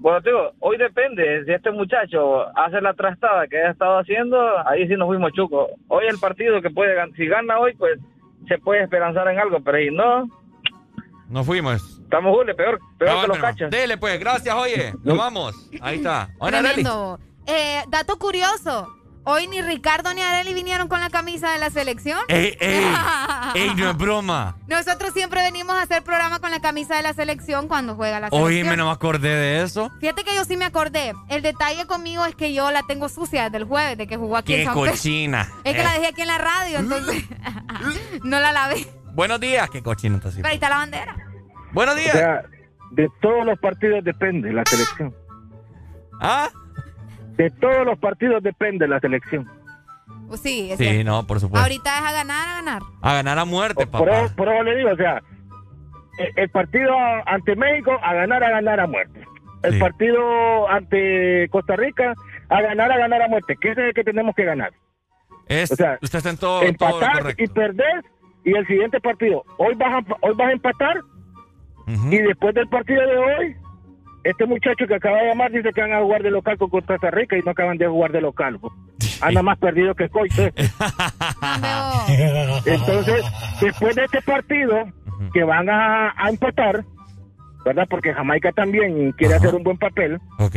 Bueno, 0.00 0.22
te 0.22 0.30
digo, 0.30 0.52
hoy 0.60 0.78
depende. 0.78 1.44
Si 1.44 1.52
este 1.52 1.70
muchacho 1.70 2.46
hace 2.56 2.80
la 2.80 2.94
trastada 2.94 3.46
que 3.46 3.58
ha 3.58 3.70
estado 3.70 3.98
haciendo, 3.98 4.38
ahí 4.66 4.86
sí 4.88 4.94
nos 4.96 5.08
fuimos 5.08 5.32
chucos. 5.32 5.68
Hoy 5.88 6.06
el 6.08 6.18
partido 6.18 6.62
que 6.62 6.70
puede 6.70 6.94
ganar, 6.94 7.14
si 7.16 7.26
gana 7.26 7.58
hoy, 7.58 7.74
pues 7.74 7.98
se 8.48 8.56
puede 8.58 8.82
esperanzar 8.82 9.28
en 9.28 9.38
algo, 9.38 9.60
pero 9.62 9.78
si 9.78 9.90
no, 9.90 10.26
Nos 11.28 11.44
fuimos. 11.44 12.00
estamos 12.02 12.34
Jule, 12.34 12.54
peor, 12.54 12.80
peor 12.98 13.20
que 13.20 13.28
los 13.28 13.38
cachos. 13.38 13.70
Dele, 13.70 13.98
pues, 13.98 14.18
gracias, 14.18 14.54
oye. 14.54 14.94
Nos 15.04 15.18
vamos. 15.18 15.70
Ahí 15.82 15.96
está. 15.98 16.30
Hola. 16.38 16.62
Eh, 17.52 17.82
dato 17.88 18.16
curioso. 18.18 18.96
Hoy 19.24 19.48
ni 19.48 19.60
Ricardo 19.60 20.14
ni 20.14 20.22
Areli 20.22 20.54
vinieron 20.54 20.88
con 20.88 20.98
la 21.00 21.10
camisa 21.10 21.50
de 21.50 21.58
la 21.58 21.68
selección. 21.68 22.18
¡Ey, 22.28 22.56
ey! 22.58 22.84
¡Ey, 23.54 23.74
no 23.74 23.90
es 23.90 23.96
broma! 23.96 24.56
Nosotros 24.66 25.12
siempre 25.12 25.42
venimos 25.42 25.74
a 25.76 25.82
hacer 25.82 26.02
programa 26.02 26.38
con 26.38 26.50
la 26.50 26.60
camisa 26.60 26.96
de 26.96 27.02
la 27.02 27.12
selección 27.12 27.68
cuando 27.68 27.96
juega 27.96 28.18
la 28.18 28.30
selección. 28.30 28.44
Oíme, 28.64 28.76
no 28.78 28.86
me 28.86 28.92
acordé 28.92 29.28
de 29.28 29.62
eso. 29.62 29.90
Fíjate 30.00 30.24
que 30.24 30.34
yo 30.34 30.44
sí 30.44 30.56
me 30.56 30.64
acordé. 30.64 31.12
El 31.28 31.42
detalle 31.42 31.86
conmigo 31.86 32.24
es 32.24 32.34
que 32.34 32.54
yo 32.54 32.70
la 32.70 32.82
tengo 32.84 33.08
sucia 33.10 33.44
desde 33.44 33.58
el 33.58 33.64
jueves, 33.64 33.98
de 33.98 34.06
que 34.06 34.16
jugó 34.16 34.36
aquí 34.38 34.54
¡Qué 34.54 34.60
en 34.62 34.66
San 34.66 34.74
cochina! 34.74 35.48
Es 35.64 35.74
que 35.74 35.80
Eh, 35.80 35.84
la 35.84 35.92
dejé 35.92 36.06
aquí 36.06 36.20
en 36.22 36.28
la 36.28 36.38
radio, 36.38 36.78
entonces 36.78 37.24
no 38.22 38.40
la 38.40 38.52
lavé. 38.52 38.86
Buenos 39.12 39.38
días. 39.38 39.68
¡Qué 39.70 39.82
cochina 39.82 40.16
está 40.16 40.28
así! 40.28 40.38
Pero 40.38 40.48
ahí 40.48 40.54
está 40.54 40.70
la 40.70 40.76
bandera. 40.78 41.16
Buenos 41.72 41.94
días. 41.96 42.14
O 42.14 42.18
sea, 42.18 42.42
de 42.92 43.08
todos 43.20 43.44
los 43.44 43.58
partidos 43.58 44.02
depende 44.02 44.50
la 44.52 44.62
selección. 44.64 45.14
¿Ah? 46.22 46.48
De 47.36 47.50
todos 47.50 47.84
los 47.86 47.98
partidos 47.98 48.42
depende 48.42 48.86
la 48.88 49.00
selección. 49.00 49.48
Pues 50.28 50.40
sí, 50.40 50.70
es 50.70 50.78
Sí, 50.78 50.84
cierto. 50.84 51.10
no, 51.10 51.26
por 51.26 51.40
supuesto. 51.40 51.62
Ahorita 51.62 51.98
es 51.98 52.04
a 52.04 52.12
ganar, 52.12 52.48
a 52.48 52.54
ganar. 52.56 52.82
A 53.02 53.14
ganar 53.14 53.38
a 53.38 53.44
muerte, 53.44 53.86
Por 53.86 54.06
papá. 54.06 54.20
eso, 54.22 54.36
por 54.36 54.48
eso 54.48 54.62
le 54.62 54.76
digo, 54.76 54.90
o 54.92 54.96
sea, 54.96 55.20
el, 56.18 56.32
el 56.36 56.48
partido 56.50 56.92
ante 57.26 57.56
México 57.56 57.92
a 58.02 58.14
ganar, 58.14 58.44
a 58.44 58.50
ganar 58.50 58.80
a 58.80 58.86
muerte. 58.86 59.24
El 59.62 59.74
Sí. 59.74 59.78
partido 59.80 60.68
ante 60.70 61.48
Costa 61.50 61.76
Rica 61.76 62.14
a 62.48 62.62
ganar, 62.62 62.90
a 62.92 62.96
ganar 62.98 63.22
a 63.22 63.28
muerte. 63.28 63.56
¿Qué 63.60 63.70
es 63.72 63.78
el 63.78 63.92
que 63.94 64.04
tenemos 64.04 64.34
que 64.34 64.44
ganar? 64.44 64.72
Es, 65.48 65.70
o 65.72 65.76
sea, 65.76 65.98
usted 66.00 66.18
está 66.18 66.30
en 66.30 66.36
todo, 66.36 66.60
todo 66.60 66.68
empatar 66.68 67.18
correcto. 67.22 67.42
y 67.42 67.46
perder 67.48 68.04
y 68.44 68.52
el 68.56 68.66
siguiente 68.66 69.00
partido. 69.00 69.44
Hoy 69.58 69.74
vas 69.74 69.92
a, 69.94 69.98
hoy 70.22 70.34
vas 70.36 70.48
a 70.48 70.52
empatar 70.52 71.00
y 72.08 72.18
después 72.18 72.54
del 72.54 72.68
partido 72.68 73.04
de 73.04 73.18
hoy, 73.18 73.56
este 74.24 74.46
muchacho 74.46 74.86
que 74.86 74.94
acaba 74.94 75.18
de 75.18 75.28
llamar 75.28 75.50
dice 75.50 75.70
que 75.72 75.80
van 75.80 75.92
a 75.92 76.00
jugar 76.00 76.22
de 76.22 76.30
local 76.30 76.56
con 76.58 76.68
Costa 76.70 76.96
Rica 77.10 77.36
y 77.36 77.42
no 77.42 77.50
acaban 77.52 77.78
de 77.78 77.86
jugar 77.86 78.12
de 78.12 78.20
local. 78.20 78.58
bo. 78.58 78.72
Anda 79.22 79.42
más 79.42 79.58
perdido 79.58 79.94
que 79.94 80.08
coite. 80.08 80.52
Entonces, 82.66 83.24
después 83.60 83.96
de 83.96 84.04
este 84.04 84.22
partido, 84.22 84.86
que 85.32 85.44
van 85.44 85.68
a, 85.68 86.12
a 86.16 86.30
empatar, 86.30 86.84
¿verdad? 87.64 87.86
Porque 87.88 88.12
Jamaica 88.12 88.52
también 88.52 89.12
quiere 89.12 89.34
hacer 89.34 89.54
un 89.54 89.62
buen 89.62 89.76
papel. 89.78 90.18
Ok. 90.38 90.56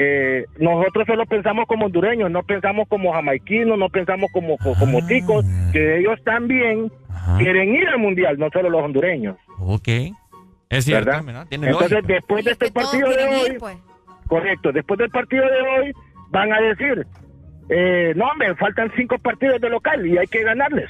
Eh, 0.00 0.44
nosotros 0.58 1.06
solo 1.06 1.26
pensamos 1.26 1.66
como 1.66 1.86
hondureños, 1.86 2.30
no 2.30 2.42
pensamos 2.44 2.86
como 2.88 3.12
jamaiquinos, 3.12 3.76
no 3.78 3.88
pensamos 3.88 4.30
como, 4.32 4.56
co- 4.58 4.74
como 4.78 5.04
ticos, 5.06 5.44
que 5.72 5.98
ellos 5.98 6.18
también 6.24 6.90
quieren 7.38 7.74
ir 7.74 7.88
al 7.88 7.98
mundial, 7.98 8.38
no 8.38 8.48
solo 8.52 8.70
los 8.70 8.82
hondureños. 8.82 9.36
Ok. 9.58 9.88
Es 10.70 10.84
cierto, 10.84 11.10
¿verdad? 11.24 11.46
tiene 11.48 11.66
Entonces, 11.68 11.92
lógica. 11.92 12.12
después 12.14 12.44
de 12.44 12.50
este 12.52 12.70
partido 12.70 13.08
de 13.10 13.24
hoy, 13.24 13.50
ir, 13.52 13.58
pues. 13.58 13.76
correcto, 14.26 14.72
después 14.72 14.98
del 14.98 15.10
partido 15.10 15.44
de 15.44 15.60
hoy, 15.62 15.92
van 16.30 16.52
a 16.52 16.60
decir, 16.60 17.06
eh, 17.70 18.12
no, 18.16 18.26
hombre, 18.26 18.54
faltan 18.56 18.92
cinco 18.96 19.18
partidos 19.18 19.60
de 19.60 19.70
local 19.70 20.06
y 20.06 20.18
hay 20.18 20.26
que 20.26 20.42
ganarles. 20.42 20.88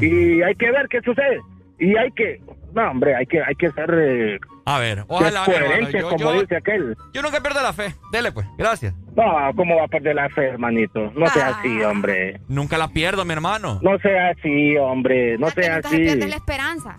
Y 0.00 0.40
hay 0.42 0.54
que 0.54 0.70
ver 0.70 0.88
qué 0.88 1.00
sucede. 1.02 1.40
Y 1.78 1.96
hay 1.96 2.10
que, 2.12 2.40
no, 2.74 2.90
hombre, 2.90 3.14
hay 3.14 3.26
que, 3.26 3.42
hay 3.42 3.54
que 3.56 3.70
ser 3.72 3.90
eh, 3.94 4.38
A 4.64 4.78
ver, 4.78 5.04
ojalá. 5.08 5.44
Coherente, 5.44 6.00
Yo, 6.00 6.08
como 6.08 6.32
yo- 6.32 6.40
dice 6.40 6.56
aquel. 6.56 6.96
yo 7.12 7.20
nunca 7.22 7.40
pierdo 7.40 7.62
la 7.62 7.72
fe. 7.72 7.94
Dele, 8.10 8.32
pues. 8.32 8.46
Gracias. 8.56 8.94
No, 9.14 9.24
¿cómo 9.54 9.76
va 9.76 9.84
a 9.84 9.88
perder 9.88 10.14
la 10.14 10.28
fe, 10.30 10.48
hermanito? 10.48 11.12
No 11.14 11.26
sea 11.26 11.48
así, 11.48 11.82
hombre. 11.82 12.40
Nunca 12.48 12.78
la 12.78 12.88
pierdo, 12.88 13.24
mi 13.24 13.32
hermano. 13.34 13.80
No 13.82 13.98
sea 13.98 14.28
así, 14.30 14.76
hombre. 14.78 15.36
No 15.38 15.50
sea 15.50 15.76
Nunca 15.76 15.88
se 15.88 15.94
así. 15.96 16.04
pierde 16.04 16.28
la 16.28 16.36
esperanza. 16.36 16.96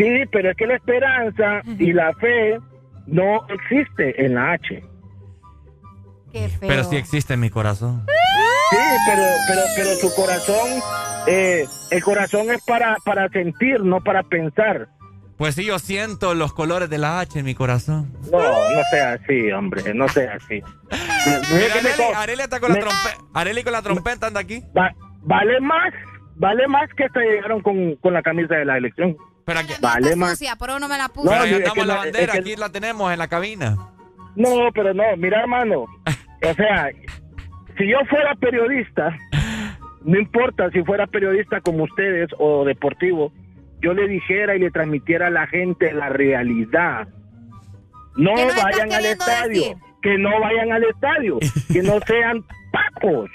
Sí, 0.00 0.22
pero 0.32 0.50
es 0.50 0.56
que 0.56 0.66
la 0.66 0.76
esperanza 0.76 1.60
y 1.78 1.92
la 1.92 2.12
fe 2.14 2.58
no 3.06 3.46
existe 3.48 4.24
en 4.24 4.34
la 4.34 4.52
H. 4.52 4.82
Qué 6.32 6.48
feo. 6.48 6.68
Pero 6.68 6.84
sí 6.84 6.96
existe 6.96 7.34
en 7.34 7.40
mi 7.40 7.50
corazón. 7.50 8.06
Sí, 8.70 8.76
pero, 9.06 9.22
pero, 9.48 9.60
pero 9.76 9.90
su 9.96 10.14
corazón, 10.14 10.68
eh, 11.26 11.64
el 11.90 12.02
corazón 12.02 12.50
es 12.50 12.62
para, 12.64 12.96
para 13.04 13.28
sentir, 13.28 13.80
no 13.82 14.00
para 14.00 14.22
pensar. 14.22 14.88
Pues 15.36 15.54
sí, 15.54 15.64
yo 15.64 15.78
siento 15.78 16.34
los 16.34 16.52
colores 16.52 16.88
de 16.90 16.98
la 16.98 17.18
H 17.20 17.38
en 17.38 17.44
mi 17.46 17.54
corazón. 17.54 18.12
No, 18.30 18.38
no 18.38 18.82
sea 18.92 19.14
así, 19.14 19.50
hombre, 19.50 19.92
no 19.94 20.06
sea 20.08 20.34
así. 20.34 20.62
Mira 21.52 21.74
Areli, 21.74 22.02
Areli 22.14 22.42
está 22.42 22.60
con 22.60 22.72
la 22.72 22.78
trompeta. 22.78 23.16
Areli 23.34 23.62
con 23.64 23.72
la 23.72 23.82
trompeta 23.82 24.26
anda 24.28 24.40
aquí. 24.40 24.62
va- 24.76 24.94
vale 25.22 25.60
más, 25.60 25.92
vale 26.36 26.68
más 26.68 26.88
que 26.96 27.04
hasta 27.04 27.20
llegaron 27.20 27.60
con, 27.62 27.96
con 27.96 28.12
la 28.14 28.22
camisa 28.22 28.54
de 28.54 28.64
la 28.66 28.76
elección. 28.78 29.16
Pero 29.50 29.60
aquí, 29.60 29.72
Vale 29.80 30.14
más. 30.16 30.30
Sucia, 30.38 30.54
pero 30.56 30.78
no 30.78 30.86
me 30.88 30.96
la 30.96 31.08
puse. 31.08 31.24
No, 31.26 31.32
Pero 31.32 31.44
ya 31.46 31.50
es 31.50 31.56
que 31.58 31.68
andamos 31.68 31.86
la 31.88 31.94
no- 31.94 32.00
es 32.04 32.06
bandera, 32.12 32.32
que- 32.34 32.38
aquí 32.38 32.56
la 32.56 32.68
tenemos 32.70 33.12
en 33.12 33.18
la 33.18 33.26
cabina. 33.28 33.76
No, 34.36 34.68
pero 34.72 34.94
no, 34.94 35.02
mira, 35.18 35.40
hermano. 35.40 35.86
O 36.42 36.54
sea, 36.54 36.88
si 37.76 37.86
yo 37.86 37.98
fuera 38.08 38.34
periodista, 38.36 39.14
no 40.04 40.18
importa 40.18 40.70
si 40.70 40.82
fuera 40.84 41.06
periodista 41.06 41.60
como 41.60 41.84
ustedes 41.84 42.30
o 42.38 42.64
deportivo, 42.64 43.30
yo 43.82 43.92
le 43.92 44.06
dijera 44.08 44.56
y 44.56 44.60
le 44.60 44.70
transmitiera 44.70 45.26
a 45.26 45.30
la 45.30 45.46
gente 45.48 45.92
la 45.92 46.08
realidad. 46.08 47.08
No 48.16 48.34
¿Qué 48.36 48.44
nos 48.46 48.54
estás 48.54 48.64
vayan 48.64 48.92
al 48.92 49.04
estadio, 49.04 49.48
decir? 49.62 49.76
que 50.00 50.16
no 50.18 50.30
vayan 50.40 50.72
al 50.72 50.84
estadio, 50.84 51.38
que 51.72 51.82
no 51.82 51.98
sean 52.06 52.42
pacos. 52.72 53.30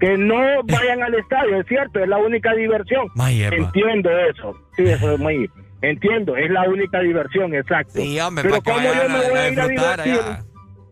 Que 0.00 0.18
no 0.18 0.62
vayan 0.64 1.02
al 1.02 1.14
estadio, 1.14 1.60
es 1.60 1.66
cierto, 1.66 2.00
es 2.00 2.08
la 2.08 2.18
única 2.18 2.52
diversión. 2.54 3.08
Entiendo 3.16 4.10
eso. 4.30 4.54
Sí, 4.76 4.84
eso 4.84 5.12
es 5.12 5.18
muy. 5.18 5.50
Entiendo, 5.82 6.36
es 6.36 6.50
la 6.50 6.68
única 6.68 7.00
diversión, 7.00 7.54
exacto. 7.54 7.92
Sí, 7.94 8.18
hombre, 8.18 8.44
Pero 8.44 8.62
¿cómo 8.62 8.80
yo 8.80 9.08
me 9.08 9.28
voy 9.28 9.38
a 9.38 9.48
ir 9.50 9.60
a 9.60 9.68
divertir? 9.68 10.14
allá. 10.14 10.44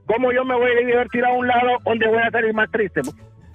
¿Cómo 0.06 0.32
yo 0.32 0.44
me 0.44 0.54
voy 0.54 0.70
a 0.70 0.86
divertir 0.86 1.24
a 1.24 1.32
un 1.32 1.46
lado 1.46 1.78
donde 1.84 2.06
voy 2.08 2.18
a 2.22 2.30
salir 2.30 2.52
más 2.52 2.70
triste? 2.70 3.00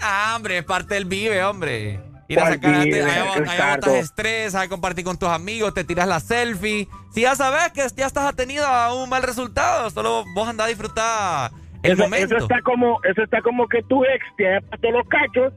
Ah, 0.01 0.33
hombre, 0.35 0.59
es 0.59 0.63
parte 0.63 0.95
del 0.95 1.05
vive, 1.05 1.43
hombre. 1.43 1.99
Ir 2.29 2.39
a 2.39 2.41
¿Cuál 2.41 2.53
sacar, 2.55 2.75
allá, 2.75 3.75
botas 3.75 3.93
estrés, 3.93 4.55
a 4.55 4.67
compartir 4.67 5.05
con 5.05 5.17
tus 5.17 5.29
amigos, 5.29 5.73
te 5.73 5.83
tiras 5.83 6.07
la 6.07 6.19
selfie. 6.19 6.87
Si 7.13 7.21
ya 7.21 7.35
sabes 7.35 7.71
que 7.71 7.81
ya 7.95 8.05
estás 8.05 8.25
atenido 8.25 8.65
a 8.65 8.93
un 8.93 9.09
mal 9.09 9.23
resultado, 9.23 9.89
solo 9.91 10.25
vos 10.35 10.47
andás 10.47 10.65
a 10.65 10.69
disfrutar 10.69 11.51
el 11.83 11.91
eso, 11.93 12.03
momento. 12.03 12.35
eso 12.35 12.45
está 12.45 12.61
como, 12.61 12.99
eso 13.03 13.23
está 13.23 13.41
como 13.41 13.67
que 13.67 13.81
tu 13.83 14.03
ex 14.05 14.25
te 14.37 14.47
haya 14.47 14.61
puesto 14.67 14.91
los 14.91 15.07
cachos 15.07 15.53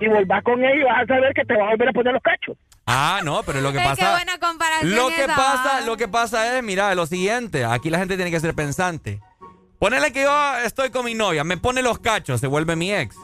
y 0.00 0.08
volvás 0.08 0.42
con 0.44 0.62
ella 0.64 0.74
y 0.74 0.82
vas 0.84 1.02
a 1.02 1.06
saber 1.06 1.32
que 1.34 1.44
te 1.44 1.56
va 1.56 1.66
a 1.66 1.70
volver 1.70 1.88
a 1.88 1.92
poner 1.92 2.12
los 2.14 2.22
cachos. 2.22 2.56
Ah, 2.86 3.20
no, 3.22 3.42
pero 3.42 3.60
lo 3.60 3.70
que 3.72 3.78
Ay, 3.80 3.84
qué 3.84 4.02
pasa. 4.02 4.10
buena 4.12 4.38
comparación 4.38 4.94
Lo 4.94 5.08
que 5.08 5.24
esa. 5.24 5.36
pasa, 5.36 5.80
lo 5.82 5.96
que 5.96 6.08
pasa 6.08 6.56
es, 6.56 6.64
mira, 6.64 6.94
lo 6.94 7.04
siguiente, 7.06 7.64
aquí 7.64 7.90
la 7.90 7.98
gente 7.98 8.16
tiene 8.16 8.30
que 8.30 8.40
ser 8.40 8.54
pensante. 8.54 9.20
Ponele 9.78 10.12
que 10.12 10.22
yo 10.22 10.56
estoy 10.64 10.90
con 10.90 11.04
mi 11.04 11.14
novia, 11.14 11.44
me 11.44 11.56
pone 11.58 11.82
los 11.82 11.98
cachos, 11.98 12.40
se 12.40 12.46
vuelve 12.46 12.76
mi 12.76 12.92
ex. 12.92 13.16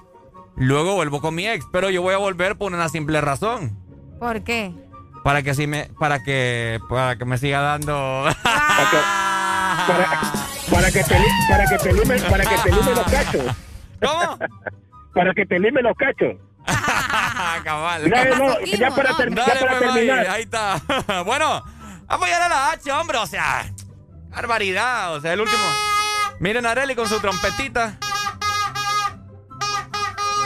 Luego 0.57 0.95
vuelvo 0.95 1.21
con 1.21 1.35
mi 1.35 1.49
ex, 1.49 1.65
pero 1.73 1.91
yo 1.91 2.03
voy 2.03 2.15
a 2.15 2.19
volver 2.19 2.57
por 2.57 2.73
una 2.73 2.89
simple 2.89 3.21
razón. 3.21 3.77
¿Por 4.21 4.45
qué? 4.45 4.73
Para 5.25 5.43
que 5.43 5.51
así 5.51 5.67
me, 5.67 5.89
para 5.99 6.23
que, 6.23 6.79
para 6.89 7.17
que 7.17 7.25
me 7.25 7.39
siga 7.39 7.61
dando. 7.61 8.27
Para, 9.87 10.21
para 10.71 10.91
que 10.91 11.05
te, 11.05 11.17
para 11.49 11.67
que 11.67 11.79
te 11.79 11.93
lime, 11.93 12.19
para 12.21 12.45
que 12.45 12.57
te 12.59 12.71
lime 12.71 12.95
los 12.95 13.05
cachos. 13.11 13.43
¿Cómo? 14.03 14.39
para 15.15 15.33
que 15.35 15.47
te 15.47 15.59
lime 15.59 15.83
los 15.83 15.97
cachos. 15.97 16.35
Cabal. 17.65 18.11
Ya, 18.11 18.25
no, 18.37 18.61
ya 18.61 18.91
para, 18.91 19.17
ter- 19.17 19.35
ya 19.35 19.45
Dale, 19.47 19.61
para 19.61 19.79
pues, 19.79 19.93
terminar. 19.93 20.17
Maggie, 20.17 20.31
ahí 20.31 20.43
está. 20.43 21.23
bueno, 21.25 21.63
apoyar 22.09 22.43
a 22.43 22.49
la 22.49 22.71
H, 22.73 22.91
hombre, 22.93 23.19
o 23.19 23.27
sea, 23.27 23.67
barbaridad, 24.31 25.15
o 25.15 25.21
sea, 25.21 25.33
el 25.35 25.41
último. 25.41 25.63
Miren 26.41 26.67
a 26.67 26.71
Areli 26.73 26.95
con 26.95 27.09
su 27.09 27.21
trompetita. 27.21 27.97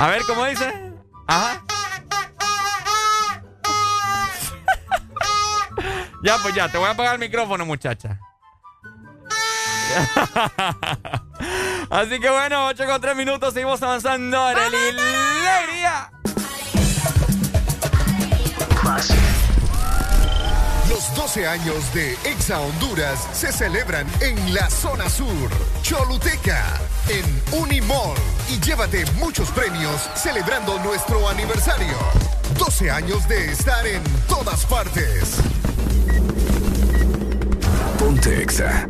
A 0.01 0.07
ver 0.09 0.23
cómo 0.27 0.45
dice. 0.45 0.73
Ajá. 1.27 1.63
ya, 6.23 6.37
pues 6.43 6.55
ya, 6.55 6.69
te 6.71 6.79
voy 6.79 6.89
a 6.89 6.91
apagar 6.91 7.15
el 7.15 7.21
micrófono, 7.21 7.65
muchacha. 7.65 8.19
Así 11.90 12.20
que 12.20 12.31
bueno, 12.31 12.66
8 12.66 12.85
con 12.86 13.01
3 13.01 13.16
minutos, 13.16 13.55
seguimos 13.55 13.82
avanzando. 13.82 14.40
Alegría. 14.40 16.10
Los 20.89 21.15
12 21.15 21.47
años 21.47 21.94
de 21.94 22.12
Exa 22.24 22.60
Honduras 22.60 23.28
se 23.32 23.52
celebran 23.52 24.06
en 24.20 24.55
la 24.55 24.70
zona 24.70 25.09
sur, 25.10 25.51
Choluteca, 25.82 26.65
en 27.09 27.60
Unimall. 27.60 28.16
Y 28.51 28.59
llévate 28.60 29.05
muchos 29.12 29.51
premios 29.51 30.09
celebrando 30.15 30.78
nuestro 30.81 31.28
aniversario. 31.28 31.97
12 32.59 32.90
años 32.90 33.28
de 33.28 33.52
estar 33.52 33.86
en 33.86 34.02
todas 34.27 34.65
partes. 34.65 35.36
Ponte 37.98 38.43
Exa. 38.43 38.89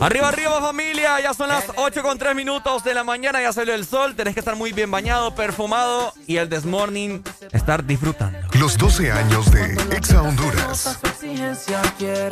Arriba, 0.00 0.28
arriba 0.28 0.60
familia, 0.60 1.20
ya 1.20 1.34
son 1.34 1.48
las 1.48 1.64
8 1.74 2.02
con 2.02 2.18
3 2.18 2.32
minutos 2.34 2.84
de 2.84 2.94
la 2.94 3.02
mañana, 3.02 3.42
ya 3.42 3.52
salió 3.52 3.74
el 3.74 3.84
sol, 3.84 4.14
tenés 4.14 4.32
que 4.32 4.40
estar 4.40 4.54
muy 4.54 4.72
bien 4.72 4.90
bañado, 4.92 5.34
perfumado 5.34 6.12
y 6.24 6.36
el 6.36 6.48
desmorning 6.48 7.24
estar 7.50 7.84
disfrutando. 7.84 8.38
Los 8.52 8.78
12 8.78 9.10
años 9.10 9.50
de 9.50 9.74
Exa 9.96 10.22
Honduras. 10.22 10.98
Que 11.98 12.28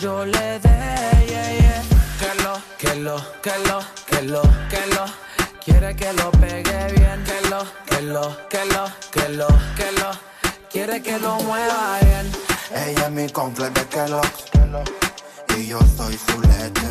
yo 0.00 0.26
le 0.26 0.58
dé, 0.58 1.26
yeah, 1.28 1.58
yeah. 1.58 1.82
Que 2.18 2.42
lo, 2.42 2.60
que 2.76 2.94
lo, 2.96 3.16
que 3.40 3.58
lo, 3.68 3.80
que 4.06 4.22
lo, 4.22 4.42
que 4.68 4.94
lo. 4.94 5.04
Quiere 5.64 5.94
que 5.94 6.12
lo 6.12 6.30
pegue 6.32 6.92
bien, 6.92 7.24
que 7.24 7.48
lo, 7.50 7.64
que 7.86 8.02
lo, 8.02 8.36
que 8.48 8.64
lo, 8.64 8.84
que 9.12 9.28
lo, 9.28 9.46
que 9.76 9.92
lo. 9.92 10.10
Quiere 10.70 11.00
que 11.00 11.18
lo 11.20 11.36
mueva 11.36 11.98
bien. 12.00 12.32
Ella 12.74 13.06
es 13.06 13.10
mi 13.12 13.28
completo 13.28 13.80
de 13.80 13.86
Kellogg's 13.86 14.54
y 15.56 15.66
yo 15.68 15.78
soy 15.96 16.18
su 16.18 16.40
leche. 16.40 16.88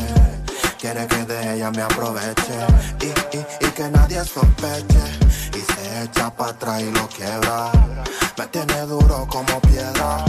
Quiere 0.80 1.08
que 1.08 1.24
de 1.26 1.56
ella 1.56 1.72
me 1.72 1.82
aproveche 1.82 2.58
y, 3.02 3.38
y, 3.38 3.46
y 3.66 3.70
que 3.72 3.90
nadie 3.90 4.24
sospeche. 4.24 5.04
Y 5.56 5.60
se 5.60 6.04
echa 6.04 6.30
para 6.36 6.52
atrás 6.52 6.82
y 6.82 6.92
lo 6.92 7.08
quiebra. 7.08 7.72
Me 8.38 8.48
tiene 8.48 8.82
duro 8.82 9.28
como 9.30 9.60
piedra. 9.62 10.26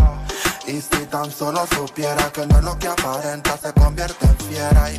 Y 0.67 0.81
si 0.81 1.07
tan 1.11 1.31
solo 1.31 1.67
supiera 1.75 2.31
que 2.33 2.47
no 2.47 2.59
es 2.59 2.65
lo 2.65 2.79
que 2.79 2.89
aparenta, 2.89 3.57
se 3.59 3.73
convierte 3.73 4.27
en 4.27 4.37
fiera 4.37 4.93
y 4.93 4.99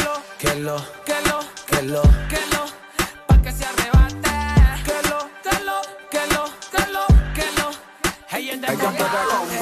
Que 0.41 0.55
lo, 0.55 0.75
que 1.05 1.13
lo, 1.29 1.39
que 1.67 1.81
lo, 1.83 2.01
que 2.27 2.41
lo. 2.51 2.65
Pa' 3.27 3.39
que 3.43 3.51
se 3.51 3.63
arrebate. 3.63 4.31
Que 4.83 5.07
lo, 5.07 5.29
que 5.43 5.55
lo, 5.63 5.81
que 6.09 6.25
lo, 6.33 6.45
que 6.71 6.83
lo, 6.91 7.05
que 7.35 7.45
lo. 7.57 7.69
Ella 8.35 8.91
quiere 8.97 9.60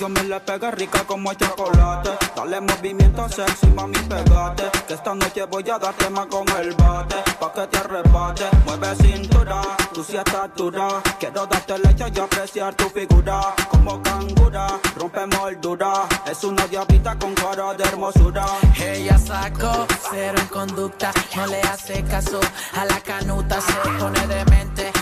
yo 0.00 0.08
me 0.08 0.22
le 0.24 0.40
pegue 0.40 0.70
rica 0.70 1.04
como 1.04 1.34
chocolate. 1.34 2.10
Dale 2.34 2.60
movimiento 2.62 3.28
sexy, 3.28 3.66
mami, 3.66 3.98
pegate. 4.08 4.70
Que 4.88 4.94
esta 4.94 5.14
noche 5.14 5.44
voy 5.44 5.68
a 5.68 5.78
darte 5.78 6.08
más 6.08 6.26
con 6.26 6.48
el 6.58 6.72
bate. 6.74 7.16
Pa' 7.38 7.52
que 7.52 7.66
te 7.66 7.78
arrebate, 7.78 8.44
mueve 8.64 8.96
cintura, 8.96 9.60
tú 9.92 10.02
sí 10.02 10.16
estás 10.16 10.48
dura. 10.56 11.02
Quiero 11.18 11.46
darte 11.46 11.78
leche 11.78 12.06
y 12.14 12.18
apreciar 12.18 12.74
tu 12.74 12.88
figura. 12.88 13.54
Como 13.68 14.02
cangura, 14.02 14.68
rompe 14.96 15.26
moldura. 15.26 16.08
Es 16.24 16.42
una 16.44 16.66
diablita 16.66 17.18
con 17.18 17.34
cara 17.34 17.74
de 17.74 17.84
hermosura. 17.84 18.46
Ella 18.82 19.18
sacó 19.18 19.86
cero 20.10 20.38
en 20.40 20.46
conducta, 20.46 21.12
no 21.36 21.46
le 21.46 21.60
hace 21.60 22.02
caso 22.04 22.40
a 22.74 22.86
la 22.86 23.00
canuta, 23.00 23.60
se 23.60 23.74
pone 23.98 24.26
demente. 24.26 24.89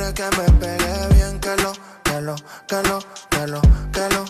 Quiere 0.00 0.14
que 0.14 0.36
me 0.38 0.50
pegue 0.58 1.14
bien, 1.14 1.38
que 1.40 1.56
lo, 1.56 1.72
que 2.02 2.20
lo, 2.22 2.34
que 2.66 2.82
lo, 2.88 3.00
que 3.28 3.46
lo, 3.46 3.60
que 3.92 4.08
lo. 4.08 4.24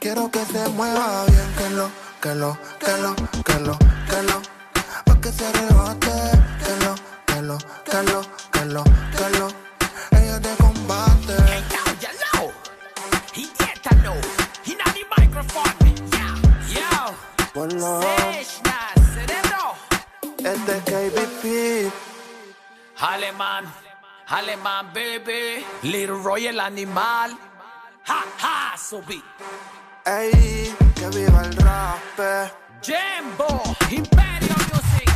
Quiero 0.00 0.30
que 0.30 0.42
se 0.46 0.66
mueva 0.70 1.26
bien, 1.26 1.54
que 1.58 1.68
lo, 1.68 1.90
que 2.18 2.34
lo, 2.34 2.56
que 2.80 2.96
lo, 2.96 3.14
que 3.44 3.58
lo, 3.60 3.78
que 4.08 4.22
lo. 4.22 4.42
Pa' 5.04 5.20
que 5.20 5.30
se 5.30 5.52
rebote, 5.52 6.14
que 6.64 6.72
lo, 6.86 6.94
que 7.26 7.42
lo, 7.42 7.58
que 7.84 8.02
lo, 8.10 8.22
que 8.52 8.64
lo, 8.64 8.84
que 8.84 9.38
lo. 9.38 9.48
Ella 10.18 10.38
de 10.38 10.56
combate. 10.56 11.36
Ponlo. 17.52 18.00
Este 20.38 20.76
es 20.76 20.82
KBP. 20.84 21.92
Alemán, 22.98 23.66
alemán, 24.32 24.90
baby. 24.92 25.64
Little 25.82 26.22
Roy 26.22 26.46
el 26.46 26.58
animal. 26.58 27.38
Ha, 28.06 28.24
ha, 28.42 28.76
subí. 28.76 29.22
Ey, 30.04 30.74
que 30.94 31.08
viva 31.08 31.42
el 31.42 31.56
rap. 31.56 31.98
Jimbo, 32.82 33.62
Imperio 33.90 34.54
Music. 34.72 35.10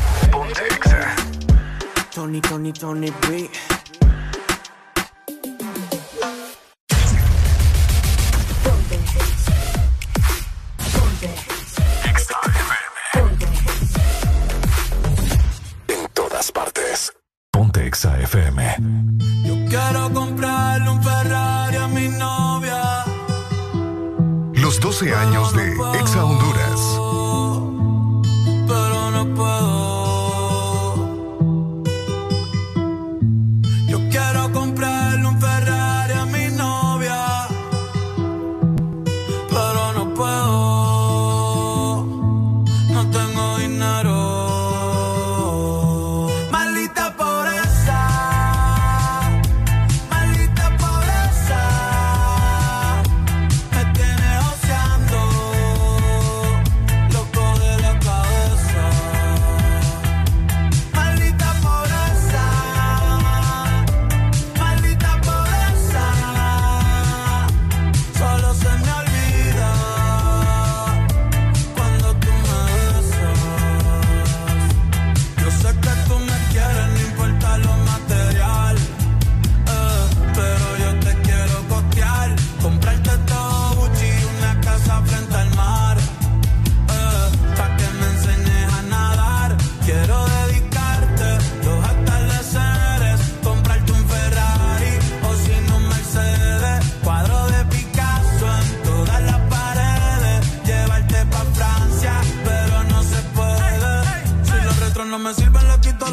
Tony, 2.15 2.41
Tony, 2.41 2.73
Tony 2.73 3.13
B. 3.29 3.51
En 15.89 16.09
todas 16.15 16.53
partes. 16.53 17.16
Ponte 17.77 17.89
Exa 17.89 18.19
FM. 18.21 18.77
Quiero 19.69 20.11
comprarle 20.11 20.89
un 20.89 21.03
Ferrari 21.03 21.77
a 21.77 21.87
mi 21.89 22.09
novia. 22.09 23.05
Los 24.55 24.81
12 24.81 25.15
años 25.15 25.53
de 25.53 25.75
Exa 26.01 26.25
Honduras. 26.25 26.76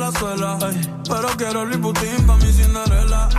La 0.03 0.19
suela. 0.19 0.57
Pero 1.07 1.27
quiero 1.37 1.65
Louis 1.65 1.79
Vuitton 1.79 2.25
pa' 2.27 2.35
mi 2.37 2.51
Cinderella. 2.51 3.29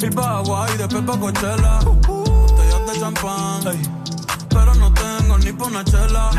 Y 0.00 0.10
pa' 0.10 0.38
Hawaii, 0.38 0.76
después 0.78 1.02
pa' 1.02 1.18
Coachella. 1.18 1.78
Botellas 1.84 2.86
de 2.86 3.00
champán, 3.00 3.62
pero 4.48 4.74
no 4.74 4.92
tengo 4.92 5.38
ni 5.38 5.52
pa' 5.52 5.66
una 5.66 5.84
chela. 5.84 6.30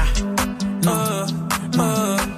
Eh, 0.86 1.26
eh. 1.80 2.33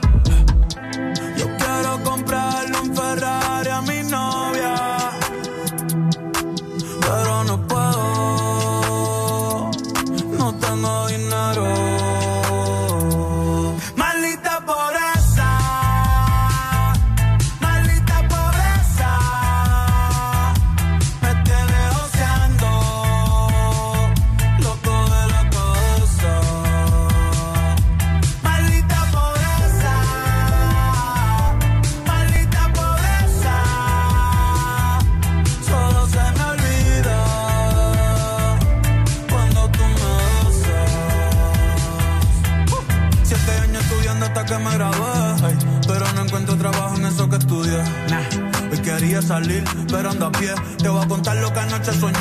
Pero 49.89 50.11
ando 50.11 50.27
a 50.27 50.31
pie. 50.31 50.53
Te 50.77 50.89
voy 50.89 51.03
a 51.03 51.07
contar 51.07 51.37
lo 51.37 51.51
que 51.51 51.59
anoche 51.59 51.93
soñé. 51.93 52.17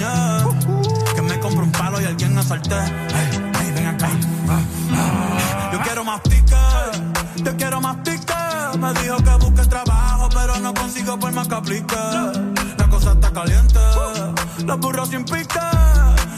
Que 1.14 1.22
me 1.22 1.38
compro 1.40 1.64
un 1.64 1.72
palo 1.72 2.00
y 2.00 2.04
alguien 2.04 2.36
asalté. 2.38 2.74
Ey, 2.74 3.52
ey, 3.60 3.72
ven 3.72 3.86
acá. 3.86 4.08
Ah. 4.48 5.72
Yo 5.72 5.80
quiero 5.82 6.04
más 6.04 6.20
yo 7.36 7.56
quiero 7.56 7.80
más. 7.80 7.96
Me 8.78 8.92
dijo 9.00 9.16
que 9.16 9.30
busque 9.44 9.66
trabajo, 9.68 10.28
pero 10.34 10.58
no 10.58 10.74
consigo 10.74 11.18
por 11.18 11.32
más 11.32 11.46
que 11.46 11.54
aplique. 11.54 11.96
La 12.76 12.88
cosa 12.88 13.12
está 13.12 13.30
caliente, 13.32 13.78
los 14.64 14.80
burros 14.80 15.10
sin 15.10 15.24
pique. 15.24 15.60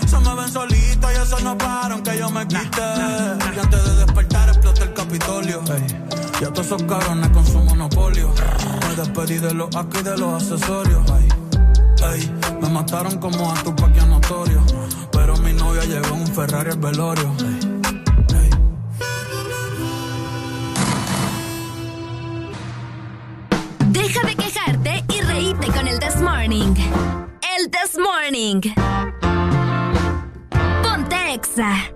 Se 0.07 0.19
me 0.19 0.35
ven 0.35 0.53
solitos 0.53 1.11
y 1.13 1.23
eso 1.23 1.41
no 1.41 1.57
paran 1.57 2.03
que 2.03 2.19
yo 2.19 2.31
me 2.31 2.47
quite. 2.47 2.83
Y 3.57 3.59
antes 3.59 3.85
de 3.85 3.97
despertar 3.97 4.49
explota 4.49 4.83
el 4.85 4.93
Capitolio. 4.93 5.63
Ya 6.41 6.49
todos 6.53 6.67
esos 6.67 6.83
cabrones 6.83 7.31
con 7.31 7.47
su 7.47 7.59
monopolio. 7.59 7.96
Despedí 8.97 9.37
de 9.39 9.53
los 9.53 9.77
aquí 9.77 10.03
de 10.03 10.17
los 10.17 10.43
accesorios. 10.43 11.05
Ey, 11.11 11.29
ey, 12.15 12.33
me 12.63 12.69
mataron 12.71 13.19
como 13.19 13.53
a 13.53 13.55
tu 13.63 13.77
paquia 13.77 14.07
notorio. 14.07 14.65
Pero 15.13 15.37
mi 15.37 15.53
novia 15.53 15.85
llegó 15.85 16.15
en 16.15 16.21
un 16.23 16.27
Ferrari 16.27 16.71
al 16.71 16.79
velorio. 16.79 17.31
Ey, 17.41 18.51
Deja 23.91 24.27
de 24.27 24.35
quejarte 24.35 25.05
y 25.15 25.21
reíte 25.21 25.67
con 25.67 25.87
el 25.89 25.99
This 25.99 26.23
Morning. 26.23 26.75
El 27.59 27.71
This 27.71 27.99
Morning. 27.99 28.63
Ponte 30.83 31.35
Exa. 31.35 31.96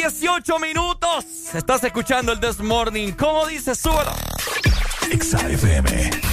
18 0.00 0.58
minutos. 0.60 1.26
Estás 1.52 1.84
escuchando 1.84 2.32
el 2.32 2.40
This 2.40 2.58
Morning. 2.60 3.12
¿Cómo 3.12 3.46
dice? 3.46 3.74
Súbelo. 3.74 4.12
XAFM. 5.10 6.29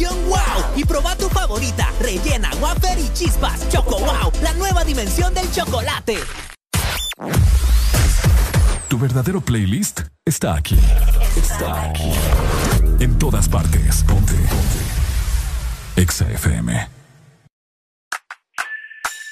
Dimensión 0.00 0.28
wow 0.28 0.76
y 0.76 0.84
proba 0.84 1.16
tu 1.16 1.28
favorita, 1.28 1.92
rellena, 2.00 2.50
wafer 2.60 2.98
y 2.98 3.12
chispas. 3.12 3.68
Choco 3.68 3.98
wow, 3.98 4.32
la 4.42 4.52
nueva 4.54 4.84
dimensión 4.84 5.32
del 5.34 5.50
chocolate. 5.52 6.18
Tu 8.88 8.98
verdadero 8.98 9.40
playlist 9.40 10.00
está 10.24 10.54
aquí. 10.54 10.78
Está 11.36 11.90
aquí. 11.90 12.12
En 12.98 13.18
todas 13.18 13.48
partes. 13.48 14.02
Ponte. 14.04 14.34
Ponte. 14.34 14.80
Exa 15.96 16.28
FM. 16.30 16.88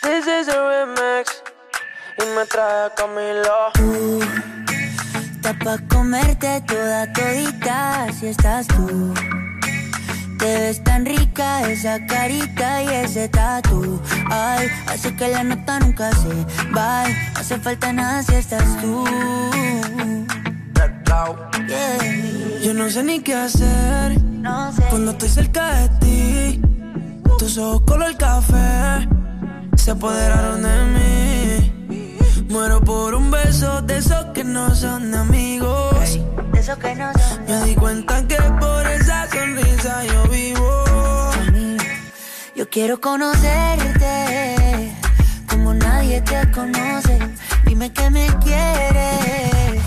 This 0.03 0.27
is 0.27 0.49
a 0.49 0.87
remix 0.87 1.43
y 2.19 2.27
me 2.37 2.47
trae 2.47 2.91
Camilo. 2.95 3.73
Está 5.35 5.55
pa' 5.59 5.79
comerte 5.89 6.61
toda 6.67 7.13
todita 7.13 8.07
si 8.13 8.29
estás 8.29 8.69
tú. 8.69 9.15
Te 10.39 10.59
ves 10.59 10.85
tan 10.85 11.05
rica 11.05 11.69
esa 11.69 12.07
carita 12.07 12.83
y 12.83 12.89
ese 12.89 13.29
tatu. 13.29 14.01
Ay, 14.31 14.69
hace 14.87 15.15
que 15.17 15.29
la 15.29 15.43
nota 15.43 15.81
nunca 15.81 16.11
se 16.13 16.29
va. 16.77 17.05
No 17.09 17.41
hace 17.41 17.59
falta 17.59 17.93
nada 17.93 18.23
si 18.23 18.35
estás 18.35 18.81
tú. 18.81 19.05
Yeah. 21.67 22.63
Yo 22.63 22.73
no 22.73 22.89
sé 22.89 23.03
ni 23.03 23.21
qué 23.21 23.35
hacer 23.35 24.19
cuando 24.89 25.11
estoy 25.11 25.29
cerca 25.29 25.75
de 25.75 25.89
ti. 26.01 26.61
Tus 27.39 27.59
ojos 27.59 27.83
color 27.83 28.17
café 28.17 29.09
se 29.77 29.91
apoderaron 29.91 30.63
de 30.63 30.85
mí. 30.95 32.49
Muero 32.49 32.81
por 32.81 33.15
un 33.15 33.31
beso 33.31 33.83
de 33.83 33.99
esos 33.99 34.25
que 34.35 34.45
no 34.45 34.75
son 34.75 35.15
amigos. 35.15 36.21
De 36.53 36.61
esos 36.61 36.79
que 36.79 36.95
no 36.95 37.13
son. 37.13 37.45
Me 37.47 37.63
di 37.65 37.75
cuenta 37.75 38.27
que 38.27 38.37
por 38.61 38.87
esa 38.87 39.29
sonrisa 39.31 40.05
yo 40.05 40.23
vivo. 40.29 40.85
Yo 42.57 42.69
quiero 42.69 43.01
conocerte 43.01 44.93
como 45.49 45.75
nadie 45.75 46.21
te 46.23 46.51
conoce. 46.51 47.19
Dime 47.65 47.93
que 47.93 48.11
me 48.11 48.27
quieres. 48.43 49.83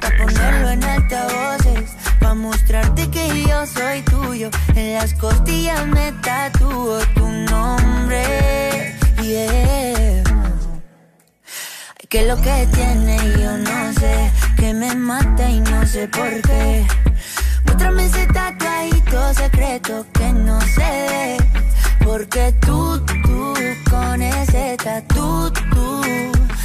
Pa' 0.00 0.10
ponerlo 0.18 0.70
en 0.70 0.82
altavoces. 0.84 1.90
Pa' 2.20 2.34
mostrarte 2.34 3.08
que 3.10 3.44
yo 3.46 3.66
soy 3.66 4.02
tuyo. 4.02 4.50
En 4.74 4.94
las 4.94 5.14
costillas 5.14 5.86
me 5.86 6.12
tatúo 6.22 6.98
tu 7.14 7.26
nombre. 7.26 8.96
Yeah. 9.22 10.24
Ay, 11.98 12.06
que 12.08 12.22
lo 12.26 12.36
que 12.36 12.66
tiene 12.74 13.16
yo 13.38 13.56
no 13.58 13.92
sé. 13.92 14.47
Que 14.58 14.74
me 14.74 14.92
sé 15.86 16.08
por 16.08 16.42
qué. 16.42 16.84
Muéstrame 17.64 18.06
ese 18.06 18.26
tatuajito 18.26 19.34
secreto 19.34 20.04
que 20.12 20.32
no 20.32 20.60
sucede. 20.60 21.36
Porque 22.04 22.52
tú, 22.60 23.00
tú, 23.22 23.54
con 23.88 24.20
ese 24.20 24.76
tatu, 24.82 25.52
tú, 25.70 26.02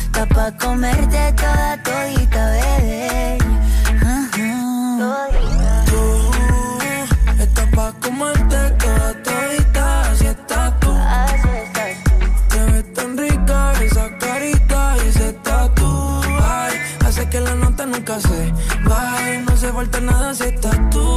está 0.06 0.26
pa' 0.26 0.52
comerte 0.58 1.34
toda 1.34 1.82
todita, 1.84 2.52
bebé. 2.52 3.43
Nunca 18.14 18.28
se. 18.28 18.54
No 19.46 19.54
hace 19.54 19.72
falta 19.72 20.00
nada 20.00 20.34
si 20.34 20.44
estás 20.44 20.78
tú. 20.90 21.16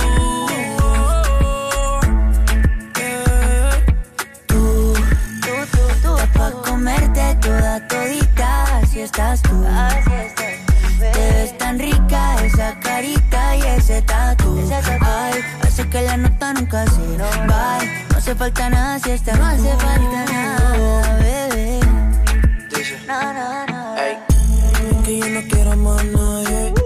Tú, 4.46 4.94
estás 6.02 6.26
pa' 6.34 6.50
comerte 6.62 7.36
toda 7.40 7.86
todita, 7.88 8.78
así 8.78 9.00
estás 9.00 9.42
tú. 9.42 9.64
Te 10.98 11.32
ves 11.32 11.58
tan 11.58 11.78
rica 11.78 12.44
esa 12.44 12.78
carita 12.80 13.56
y 13.56 13.62
ese 13.62 14.02
tatu. 14.02 14.58
Ay, 15.00 15.40
hace 15.62 15.88
que 15.88 16.02
la 16.02 16.16
nota 16.16 16.52
nunca 16.54 16.86
se 16.86 17.16
vaya. 17.18 18.06
No 18.10 18.18
hace 18.18 18.34
falta 18.34 18.70
nada 18.70 18.98
si 18.98 19.10
estás 19.10 19.38
No 19.38 19.46
hace 19.46 19.76
falta 19.76 20.32
nada, 20.32 21.16
bebé. 21.18 21.80
No, 23.06 23.32
no, 23.32 23.66
no. 23.66 23.96
Que 25.04 25.18
yo 25.18 25.28
no 25.28 25.40
quiero 25.48 25.76
más 25.76 26.04
nadie. 26.04 26.85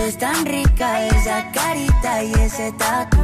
Ves 0.00 0.16
tan 0.16 0.46
rica 0.46 1.06
esa 1.08 1.52
carita 1.52 2.22
y 2.22 2.32
ese 2.32 2.72
tatu. 2.72 3.20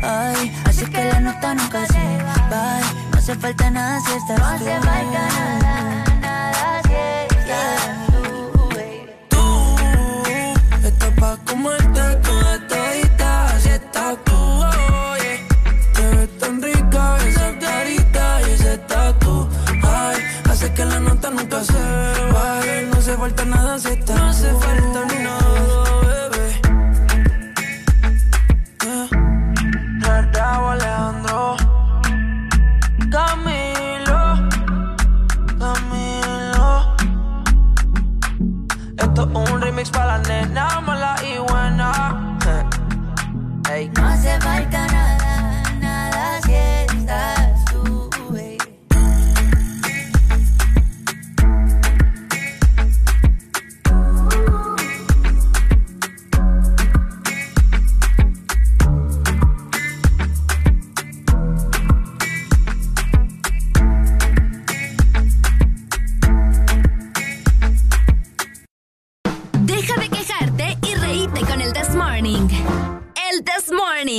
Ay, 0.00 0.52
así 0.64 0.84
que 0.86 1.04
la 1.04 1.18
nota 1.18 1.56
nunca 1.56 1.84
se 1.88 2.04
va. 2.22 2.80
No 3.10 3.18
hace 3.18 3.34
falta 3.34 3.68
nada 3.68 3.98
si 4.00 4.12
estás 4.12 4.38
No 4.38 4.46
hace 4.46 4.74
falta 4.80 5.22
nada, 5.60 6.04
nada 6.20 6.82
si 6.86 6.94
estás 7.34 7.82
Tú 9.28 10.86
estás 10.86 11.10
pa' 11.18 11.36
comerte 11.48 12.00
toda 12.22 12.54
todita, 12.68 13.46
así 13.46 13.68
estás 13.70 14.16
tú. 14.24 14.36
oye. 15.12 15.44
Te 15.94 16.02
ves 16.14 16.38
tan 16.38 16.62
rica 16.62 17.16
esa 17.26 17.58
carita 17.58 18.40
y 18.46 18.50
ese 18.52 18.78
tatu. 18.78 19.48
Ay, 19.82 20.18
hace 20.48 20.72
que 20.74 20.84
la 20.84 21.00
nota 21.00 21.30
nunca 21.30 21.64
se 21.64 21.82
baje. 22.32 22.86
No 22.88 22.98
hace 22.98 23.16
falta 23.16 23.44
nada 23.44 23.78
si 23.80 23.88
estás 23.88 24.09
un 39.22 39.60
remix 39.60 39.90
para 39.90 40.18
la 40.18 40.18
nena 40.18 40.80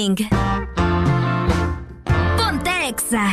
Morning. 0.02 0.16
Ponte 2.36 2.88
Exa. 2.88 3.30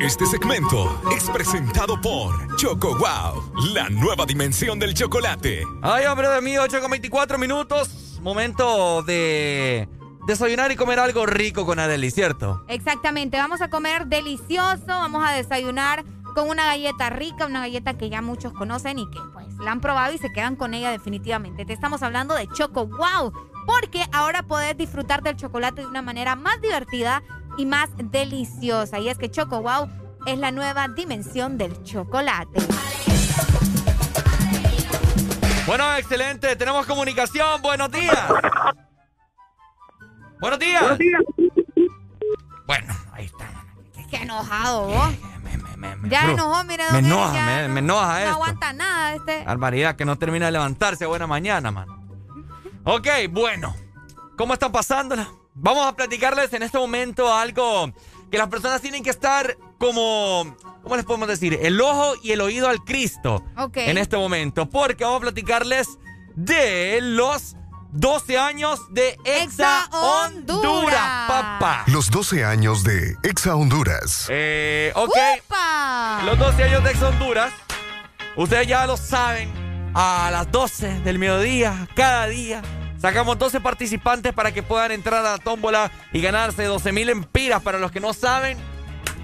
Este 0.00 0.24
segmento 0.26 1.02
es 1.14 1.28
presentado 1.30 2.00
por 2.00 2.56
Choco 2.56 2.96
Wow, 2.96 3.52
la 3.74 3.90
nueva 3.90 4.24
dimensión 4.24 4.78
del 4.78 4.94
chocolate. 4.94 5.64
Ay, 5.82 6.06
hombre 6.06 6.28
de 6.28 6.40
mí, 6.40 6.56
8 6.56 6.80
con 6.80 6.90
24 6.90 7.38
minutos. 7.38 8.18
Momento 8.22 9.02
de 9.02 9.88
desayunar 10.26 10.72
y 10.72 10.76
comer 10.76 10.98
algo 10.98 11.26
rico 11.26 11.66
con 11.66 11.78
Adeli, 11.78 12.10
¿cierto? 12.10 12.64
Exactamente, 12.68 13.36
vamos 13.36 13.60
a 13.60 13.68
comer 13.68 14.06
delicioso, 14.06 14.86
vamos 14.86 15.22
a 15.26 15.32
desayunar 15.32 16.04
con 16.34 16.48
una 16.48 16.64
galleta 16.66 17.10
rica, 17.10 17.46
una 17.46 17.60
galleta 17.60 17.98
que 17.98 18.08
ya 18.08 18.22
muchos 18.22 18.52
conocen 18.52 18.98
y 18.98 19.10
que 19.10 19.18
pues 19.32 19.45
la 19.60 19.72
han 19.72 19.80
probado 19.80 20.12
y 20.12 20.18
se 20.18 20.32
quedan 20.32 20.56
con 20.56 20.74
ella 20.74 20.90
definitivamente. 20.90 21.64
Te 21.64 21.72
estamos 21.72 22.02
hablando 22.02 22.34
de 22.34 22.48
Choco 22.48 22.86
Wow, 22.86 23.32
porque 23.66 24.04
ahora 24.12 24.42
podés 24.42 24.76
disfrutar 24.76 25.22
del 25.22 25.36
chocolate 25.36 25.82
de 25.82 25.86
una 25.86 26.02
manera 26.02 26.36
más 26.36 26.60
divertida 26.60 27.22
y 27.56 27.66
más 27.66 27.90
deliciosa. 27.96 28.98
Y 28.98 29.08
es 29.08 29.18
que 29.18 29.30
Choco 29.30 29.62
Wow 29.62 29.88
es 30.26 30.38
la 30.38 30.50
nueva 30.50 30.88
dimensión 30.88 31.58
del 31.58 31.82
chocolate. 31.82 32.60
Bueno, 35.66 35.96
excelente. 35.96 36.54
Tenemos 36.54 36.86
comunicación. 36.86 37.60
Buenos 37.60 37.90
días. 37.90 38.28
Buenos 40.40 40.58
días. 40.58 40.80
Buenos 40.80 40.98
días. 40.98 41.22
Qué 44.16 44.22
enojado 44.24 44.86
vos. 44.86 45.08
ya 46.08 46.22
bro, 46.24 46.32
enojó, 46.32 46.64
mire, 46.64 46.84
me 46.92 46.98
enoja, 46.98 47.34
ya 47.34 47.44
me- 47.46 47.68
no- 47.68 47.74
me 47.74 47.80
enoja 47.80 48.06
No 48.12 48.18
esto. 48.18 48.30
aguanta 48.30 48.72
nada 48.72 49.14
este. 49.14 49.44
Barbaridad, 49.44 49.96
que 49.96 50.04
no 50.04 50.16
termina 50.18 50.46
de 50.46 50.52
levantarse 50.52 51.06
buena 51.06 51.26
mañana, 51.26 51.70
man. 51.70 51.86
Ok, 52.84 53.06
bueno. 53.30 53.74
¿Cómo 54.36 54.52
están 54.54 54.70
pasándola? 54.72 55.28
Vamos 55.54 55.86
a 55.86 55.96
platicarles 55.96 56.52
en 56.52 56.62
este 56.62 56.78
momento 56.78 57.32
algo 57.34 57.90
que 58.30 58.36
las 58.38 58.48
personas 58.48 58.80
tienen 58.82 59.02
que 59.02 59.08
estar 59.10 59.56
como, 59.78 60.54
¿cómo 60.82 60.96
les 60.96 61.04
podemos 61.06 61.26
decir? 61.28 61.58
El 61.62 61.80
ojo 61.80 62.14
y 62.22 62.32
el 62.32 62.40
oído 62.42 62.68
al 62.68 62.84
Cristo. 62.84 63.42
Ok. 63.56 63.78
En 63.78 63.96
este 63.98 64.16
momento. 64.18 64.68
Porque 64.68 65.04
vamos 65.04 65.18
a 65.18 65.22
platicarles 65.22 65.98
de 66.34 66.98
los 67.00 67.56
12 67.96 68.38
años 68.38 68.92
de 68.92 69.18
Exa 69.24 69.88
Honduras, 69.90 71.26
papá. 71.26 71.84
Los 71.86 72.10
12 72.10 72.44
años 72.44 72.84
de 72.84 73.16
Exa 73.22 73.56
Honduras. 73.56 74.26
Eh, 74.28 74.92
ok. 74.94 75.16
¡Upa! 75.46 76.20
Los 76.26 76.38
12 76.38 76.64
años 76.64 76.84
de 76.84 76.90
Ex 76.90 77.02
Honduras. 77.02 77.52
Ustedes 78.36 78.66
ya 78.66 78.86
lo 78.86 78.98
saben. 78.98 79.50
A 79.94 80.28
las 80.30 80.52
12 80.52 81.00
del 81.00 81.18
mediodía, 81.18 81.88
cada 81.94 82.26
día. 82.26 82.60
Sacamos 82.98 83.38
12 83.38 83.62
participantes 83.62 84.34
para 84.34 84.52
que 84.52 84.62
puedan 84.62 84.92
entrar 84.92 85.24
a 85.24 85.32
la 85.32 85.38
tómbola 85.38 85.90
y 86.12 86.20
ganarse 86.20 86.64
12 86.64 86.92
mil 86.92 87.08
empiras. 87.08 87.62
Para 87.62 87.78
los 87.78 87.90
que 87.90 88.00
no 88.00 88.12
saben, 88.12 88.58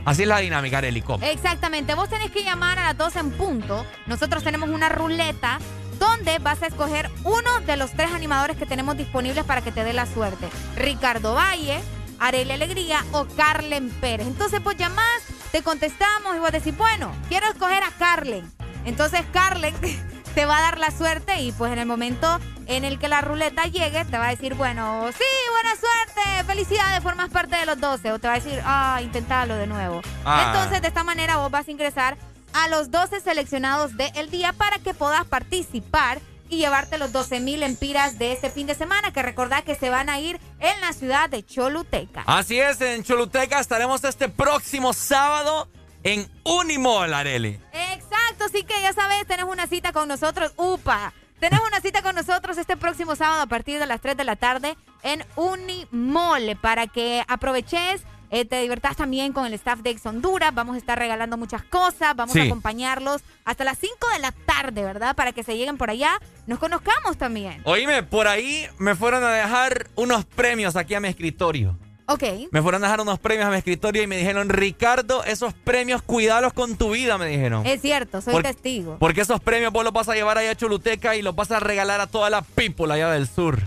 así 0.06 0.22
es 0.22 0.28
la 0.28 0.38
dinámica, 0.38 0.78
Arely. 0.78 1.04
Exactamente, 1.24 1.94
vos 1.94 2.08
tenés 2.08 2.30
que 2.30 2.42
llamar 2.42 2.78
a 2.78 2.84
las 2.84 2.96
12 2.96 3.18
en 3.18 3.30
punto. 3.32 3.84
Nosotros 4.06 4.42
tenemos 4.42 4.70
una 4.70 4.88
ruleta 4.88 5.58
donde 6.02 6.40
vas 6.40 6.60
a 6.64 6.66
escoger 6.66 7.08
uno 7.22 7.60
de 7.64 7.76
los 7.76 7.92
tres 7.92 8.10
animadores 8.10 8.56
que 8.56 8.66
tenemos 8.66 8.96
disponibles 8.96 9.44
para 9.44 9.60
que 9.60 9.70
te 9.70 9.84
dé 9.84 9.92
la 9.92 10.06
suerte. 10.06 10.48
Ricardo 10.74 11.34
Valle, 11.34 11.80
Arely 12.18 12.50
Alegría 12.50 13.04
o 13.12 13.24
Carlen 13.36 13.88
Pérez. 14.00 14.26
Entonces 14.26 14.60
vos 14.64 14.76
llamás, 14.76 15.22
te 15.52 15.62
contestamos 15.62 16.34
y 16.34 16.40
vos 16.40 16.50
decís, 16.50 16.76
bueno, 16.76 17.12
quiero 17.28 17.46
escoger 17.46 17.84
a 17.84 17.92
Carlen. 18.00 18.50
Entonces 18.84 19.22
Carlen 19.32 19.76
te 20.34 20.44
va 20.44 20.58
a 20.58 20.62
dar 20.62 20.78
la 20.80 20.90
suerte 20.90 21.40
y 21.40 21.52
pues 21.52 21.72
en 21.72 21.78
el 21.78 21.86
momento 21.86 22.40
en 22.66 22.84
el 22.84 22.98
que 22.98 23.06
la 23.06 23.20
ruleta 23.20 23.66
llegue 23.66 24.04
te 24.04 24.18
va 24.18 24.26
a 24.26 24.30
decir, 24.30 24.54
bueno, 24.54 25.08
sí, 25.12 25.24
buena 25.52 25.76
suerte, 25.76 26.44
felicidades, 26.52 27.00
formas 27.00 27.30
parte 27.30 27.54
de 27.54 27.66
los 27.66 27.78
12. 27.78 28.10
O 28.10 28.18
te 28.18 28.26
va 28.26 28.34
a 28.34 28.40
decir, 28.40 28.60
ah, 28.64 28.98
intentalo 29.04 29.54
de 29.54 29.68
nuevo. 29.68 30.00
Ah. 30.24 30.46
Entonces 30.48 30.82
de 30.82 30.88
esta 30.88 31.04
manera 31.04 31.36
vos 31.36 31.52
vas 31.52 31.68
a 31.68 31.70
ingresar 31.70 32.16
a 32.52 32.68
los 32.68 32.90
12 32.90 33.20
seleccionados 33.20 33.96
del 33.96 34.30
día 34.30 34.52
para 34.52 34.78
que 34.78 34.94
puedas 34.94 35.24
participar 35.24 36.20
y 36.48 36.58
llevarte 36.58 36.98
los 36.98 37.12
12 37.12 37.40
mil 37.40 37.62
empiras 37.62 38.18
de 38.18 38.32
este 38.32 38.50
fin 38.50 38.66
de 38.66 38.74
semana, 38.74 39.12
que 39.12 39.22
recordad 39.22 39.64
que 39.64 39.74
se 39.74 39.88
van 39.88 40.10
a 40.10 40.20
ir 40.20 40.38
en 40.60 40.80
la 40.82 40.92
ciudad 40.92 41.30
de 41.30 41.44
Choluteca. 41.44 42.24
Así 42.26 42.60
es, 42.60 42.80
en 42.82 43.02
Choluteca 43.02 43.58
estaremos 43.58 44.04
este 44.04 44.28
próximo 44.28 44.92
sábado 44.92 45.68
en 46.02 46.30
Unimall, 46.44 47.14
Areli. 47.14 47.58
Exacto, 47.72 48.44
así 48.44 48.64
que 48.64 48.80
ya 48.82 48.92
sabes, 48.92 49.26
tenés 49.26 49.46
una 49.46 49.66
cita 49.66 49.92
con 49.92 50.08
nosotros, 50.08 50.52
UPA. 50.56 51.14
Tenés 51.40 51.60
una 51.66 51.80
cita 51.80 52.02
con 52.02 52.14
nosotros 52.14 52.58
este 52.58 52.76
próximo 52.76 53.16
sábado 53.16 53.42
a 53.42 53.46
partir 53.46 53.80
de 53.80 53.86
las 53.86 54.00
3 54.00 54.16
de 54.16 54.24
la 54.24 54.36
tarde 54.36 54.76
en 55.02 55.24
Unimall 55.36 56.56
para 56.60 56.86
que 56.86 57.24
aproveches, 57.26 58.02
eh, 58.32 58.44
te 58.44 58.60
divertas 58.60 58.96
también 58.96 59.32
con 59.32 59.46
el 59.46 59.54
staff 59.54 59.80
de 59.80 59.90
Ex 59.90 60.04
Honduras. 60.06 60.52
Vamos 60.54 60.74
a 60.74 60.78
estar 60.78 60.98
regalando 60.98 61.36
muchas 61.36 61.62
cosas, 61.62 62.16
vamos 62.16 62.32
Sí. 62.32 62.40
a 62.40 62.44
acompañarlos 62.44 63.20
hasta 63.44 63.62
las 63.62 63.78
5 63.78 63.94
de 64.14 64.18
la 64.18 64.32
tarde, 64.32 64.82
¿verdad? 64.82 65.14
Para 65.14 65.32
que 65.32 65.44
se 65.44 65.56
lleguen 65.56 65.76
por 65.76 65.90
allá, 65.90 66.18
nos 66.48 66.58
conozcamos 66.58 67.16
también. 67.18 67.60
Oíme, 67.64 68.02
por 68.02 68.26
ahí 68.26 68.66
me 68.78 68.94
fueron 68.96 69.22
a 69.22 69.30
dejar 69.30 69.86
unos 69.94 70.24
premios 70.24 70.74
aquí 70.74 70.94
a 70.94 71.00
mi 71.00 71.08
escritorio. 71.08 71.78
Ok. 72.06 72.24
Me 72.50 72.60
fueron 72.60 72.82
a 72.82 72.86
dejar 72.88 73.00
unos 73.00 73.18
premios 73.20 73.46
a 73.46 73.50
mi 73.50 73.56
escritorio 73.58 74.02
y 74.02 74.06
me 74.06 74.16
dijeron, 74.16 74.48
Ricardo, 74.48 75.22
esos 75.24 75.54
premios 75.54 76.02
cuídalos 76.02 76.52
con 76.52 76.76
tu 76.76 76.90
vida, 76.90 77.16
me 77.16 77.26
dijeron. 77.26 77.64
Es 77.64 77.80
cierto, 77.80 78.20
soy 78.20 78.32
Por- 78.34 78.42
testigo. 78.42 78.96
Porque 78.98 79.20
esos 79.20 79.40
premios 79.40 79.72
vos 79.72 79.84
los 79.84 79.92
vas 79.92 80.08
a 80.08 80.14
llevar 80.14 80.36
allá 80.36 80.50
a 80.50 80.54
Choluteca 80.56 81.14
y 81.16 81.22
los 81.22 81.34
vas 81.36 81.50
a 81.52 81.60
regalar 81.60 82.00
a 82.00 82.06
toda 82.08 82.28
la 82.28 82.42
people 82.42 82.92
allá 82.92 83.10
del 83.10 83.28
sur. 83.28 83.60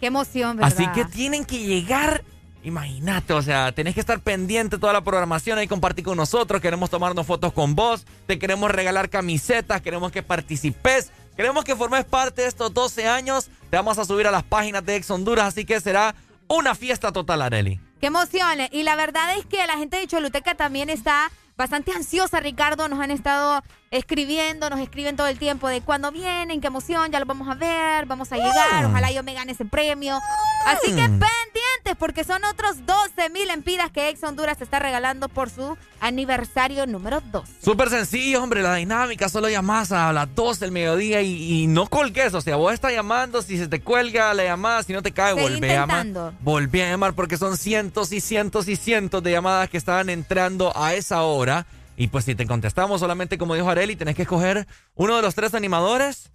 Qué 0.00 0.06
emoción, 0.06 0.56
¿verdad? 0.56 0.72
Así 0.74 0.86
que 0.94 1.04
tienen 1.04 1.44
que 1.44 1.58
llegar. 1.58 2.22
Imagínate, 2.66 3.32
o 3.32 3.40
sea, 3.42 3.70
tenés 3.70 3.94
que 3.94 4.00
estar 4.00 4.18
pendiente 4.18 4.76
toda 4.76 4.92
la 4.92 5.00
programación 5.00 5.56
ahí, 5.56 5.68
compartir 5.68 6.04
con 6.04 6.16
nosotros. 6.16 6.60
Queremos 6.60 6.90
tomarnos 6.90 7.24
fotos 7.24 7.52
con 7.52 7.76
vos. 7.76 8.04
Te 8.26 8.40
queremos 8.40 8.72
regalar 8.72 9.08
camisetas. 9.08 9.80
Queremos 9.82 10.10
que 10.10 10.24
participes. 10.24 11.12
Queremos 11.36 11.62
que 11.62 11.76
formes 11.76 12.04
parte 12.04 12.42
de 12.42 12.48
estos 12.48 12.74
12 12.74 13.06
años. 13.06 13.50
Te 13.70 13.76
vamos 13.76 13.98
a 13.98 14.04
subir 14.04 14.26
a 14.26 14.32
las 14.32 14.42
páginas 14.42 14.84
de 14.84 14.96
Ex 14.96 15.08
Honduras. 15.12 15.46
Así 15.46 15.64
que 15.64 15.80
será 15.80 16.16
una 16.48 16.74
fiesta 16.74 17.12
total, 17.12 17.42
Areli. 17.42 17.78
Qué 18.00 18.08
emociones. 18.08 18.68
Y 18.72 18.82
la 18.82 18.96
verdad 18.96 19.38
es 19.38 19.46
que 19.46 19.64
la 19.64 19.78
gente 19.78 19.98
de 19.98 20.08
Choluteca 20.08 20.56
también 20.56 20.90
está 20.90 21.30
bastante 21.56 21.92
ansiosa, 21.92 22.40
Ricardo. 22.40 22.88
Nos 22.88 22.98
han 22.98 23.12
estado 23.12 23.62
escribiendo, 23.90 24.68
nos 24.70 24.80
escriben 24.80 25.16
todo 25.16 25.26
el 25.28 25.38
tiempo 25.38 25.68
de 25.68 25.80
cuándo 25.80 26.10
vienen, 26.12 26.60
qué 26.60 26.66
emoción, 26.66 27.10
ya 27.12 27.20
lo 27.20 27.26
vamos 27.26 27.48
a 27.48 27.54
ver, 27.54 28.06
vamos 28.06 28.30
a 28.32 28.36
llegar, 28.36 28.84
ojalá 28.86 29.10
yo 29.12 29.22
me 29.22 29.34
gane 29.34 29.52
ese 29.52 29.64
premio. 29.64 30.18
Así 30.66 30.88
que 30.94 31.02
Mm. 31.08 31.20
pendientes, 31.20 31.96
porque 31.98 32.24
son 32.24 32.44
otros 32.44 32.84
12 32.84 33.30
mil 33.30 33.48
empiras 33.50 33.90
que 33.92 34.08
Ex 34.08 34.22
Honduras 34.24 34.58
te 34.58 34.64
está 34.64 34.80
regalando 34.80 35.28
por 35.28 35.48
su 35.50 35.76
aniversario 36.00 36.86
número 36.86 37.20
2. 37.30 37.48
Súper 37.62 37.88
sencillo, 37.88 38.42
hombre, 38.42 38.62
la 38.62 38.74
dinámica. 38.74 39.28
Solo 39.28 39.48
llamas 39.48 39.92
a 39.92 40.12
las 40.12 40.34
2 40.34 40.58
del 40.58 40.72
mediodía 40.72 41.22
y, 41.22 41.62
y 41.62 41.66
no 41.68 41.86
colgues. 41.86 42.34
O 42.34 42.40
sea, 42.40 42.56
vos 42.56 42.74
estás 42.74 42.92
llamando, 42.92 43.42
si 43.42 43.56
se 43.58 43.68
te 43.68 43.80
cuelga 43.80 44.34
la 44.34 44.42
llamada, 44.44 44.82
si 44.82 44.92
no 44.92 45.02
te 45.02 45.12
cae, 45.12 45.34
volvé 45.34 45.70
a 45.76 45.86
llamar. 45.86 46.32
Volví 46.40 46.80
a 46.80 46.88
llamar 46.90 47.14
porque 47.14 47.36
son 47.36 47.56
cientos 47.56 48.12
y 48.12 48.20
cientos 48.20 48.66
y 48.66 48.74
cientos 48.74 49.22
de 49.22 49.30
llamadas 49.30 49.70
que 49.70 49.76
estaban 49.76 50.10
entrando 50.10 50.72
a 50.76 50.94
esa 50.94 51.22
hora. 51.22 51.66
Y 51.96 52.08
pues 52.08 52.24
si 52.24 52.34
te 52.34 52.46
contestamos 52.46 53.00
solamente 53.00 53.38
como 53.38 53.54
dijo 53.54 53.70
Areli, 53.70 53.96
tenés 53.96 54.14
que 54.16 54.22
escoger 54.22 54.66
uno 54.94 55.16
de 55.16 55.22
los 55.22 55.34
tres 55.34 55.54
animadores. 55.54 56.30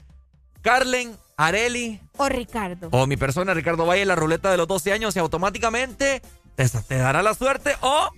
Carlen, 0.62 1.16
Areli 1.38 2.00
O 2.18 2.30
Ricardo. 2.30 2.90
o 2.92 3.08
mi 3.08 3.18
persona, 3.18 3.54
Ricardo 3.54 3.86
Valle, 3.86 4.06
la 4.06 4.16
ruleta 4.16 4.52
de 4.52 4.58
los 4.58 4.68
12 4.68 4.94
años 4.94 5.16
y 5.16 5.20
automáticamente 5.20 6.22
te, 6.56 6.70
te 6.70 6.98
dará 6.98 7.24
la 7.24 7.34
suerte 7.34 7.76
o 7.82 8.10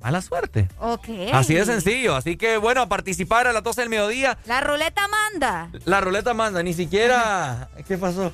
mala 0.00 0.22
suerte. 0.22 0.68
Ok. 0.78 1.08
Así 1.32 1.54
de 1.54 1.64
sencillo. 1.64 2.14
Así 2.14 2.36
que 2.36 2.56
bueno, 2.58 2.82
a 2.82 2.88
participar 2.88 3.46
a 3.48 3.52
las 3.52 3.64
12 3.64 3.80
del 3.80 3.90
mediodía. 3.90 4.38
La 4.46 4.60
ruleta 4.60 5.08
manda. 5.08 5.70
La 5.84 6.00
ruleta 6.00 6.34
manda, 6.34 6.62
ni 6.62 6.72
siquiera. 6.74 7.68
¿Qué 7.88 7.98
pasó? 7.98 8.32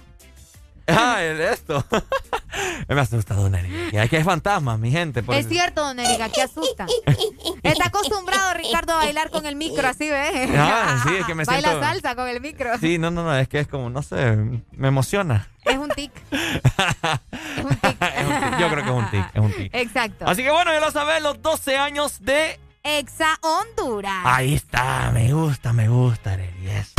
Ah, 0.88 1.22
el- 1.22 1.40
esto. 1.40 1.84
Me 2.88 2.98
ha 2.98 3.02
asustado 3.02 3.46
una 3.46 3.62
niña. 3.62 4.06
que 4.08 4.16
es 4.18 4.24
fantasma, 4.24 4.76
mi 4.76 4.90
gente. 4.90 5.22
por 5.22 5.34
Es 5.34 5.40
eso- 5.46 5.50
cierto, 5.50 5.82
don 5.84 5.98
Erika, 5.98 6.28
que 6.28 6.42
asusta. 6.42 6.86
Está 7.62 7.86
acostumbrado 7.86 8.54
Ricardo 8.54 8.92
a 8.94 8.96
bailar 8.96 9.30
con 9.30 9.46
el 9.46 9.56
micro, 9.56 9.86
así, 9.88 10.10
¿ves? 10.10 10.50
Ah, 10.56 11.02
sí, 11.06 11.14
es 11.16 11.26
que 11.26 11.34
me 11.34 11.44
Baila 11.44 11.68
siento- 11.68 11.86
salsa 11.86 12.14
con 12.14 12.28
el 12.28 12.40
micro. 12.40 12.76
Sí, 12.78 12.98
no, 12.98 13.10
no, 13.10 13.22
no, 13.24 13.34
es 13.36 13.48
que 13.48 13.60
es 13.60 13.68
como, 13.68 13.88
no 13.90 14.02
sé, 14.02 14.36
me 14.72 14.88
emociona. 14.88 15.48
Es 15.64 15.78
un 15.78 15.88
tic. 15.90 16.12
Es 16.32 17.64
un 17.64 17.70
tic, 17.80 18.58
Yo 18.58 18.68
creo 18.70 18.84
que 18.84 18.90
es 18.90 18.96
un 18.96 19.10
tic, 19.10 19.26
es 19.34 19.40
un 19.40 19.52
tic. 19.52 19.74
Exacto. 19.74 20.24
Así 20.28 20.42
que 20.42 20.50
bueno, 20.50 20.72
ya 20.72 20.80
lo 20.80 20.90
sabes, 20.90 21.22
los 21.22 21.40
12 21.40 21.76
años 21.78 22.16
de... 22.20 22.58
Exa 22.84 23.38
Honduras. 23.42 24.22
Ahí 24.24 24.54
está, 24.54 25.10
me 25.14 25.32
gusta, 25.32 25.72
me 25.72 25.88
gusta, 25.88 26.34
eso. 26.34 26.92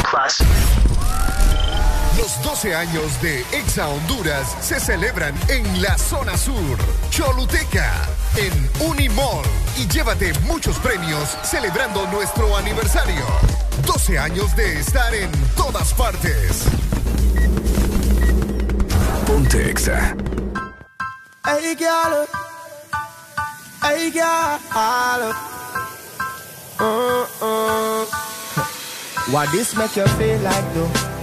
Los 2.17 2.41
12 2.43 2.75
años 2.75 3.21
de 3.21 3.39
Exa 3.51 3.87
Honduras 3.87 4.55
se 4.61 4.79
celebran 4.79 5.33
en 5.49 5.81
la 5.81 5.97
zona 5.97 6.37
sur, 6.37 6.77
Choluteca, 7.09 7.91
en 8.37 8.69
Unimall. 8.87 9.43
Y 9.77 9.87
llévate 9.87 10.31
muchos 10.41 10.77
premios 10.77 11.35
celebrando 11.43 12.05
nuestro 12.07 12.55
aniversario. 12.55 13.25
12 13.87 14.19
años 14.19 14.55
de 14.55 14.79
estar 14.79 15.13
en 15.15 15.31
todas 15.55 15.91
partes. 15.95 16.65
Ponte 19.25 19.71
Exa. 19.71 20.15
Hey, 21.45 21.75
girl. 21.75 22.27
Hey, 23.81 24.11
girl. 24.11 25.33
Uh, 26.79 27.25
uh. 27.41 28.05
Why 29.31 29.47
this 29.51 29.75
make 29.75 29.95
you 29.95 30.05
feel 30.17 30.39
like 30.41 30.73
though? 30.75 31.22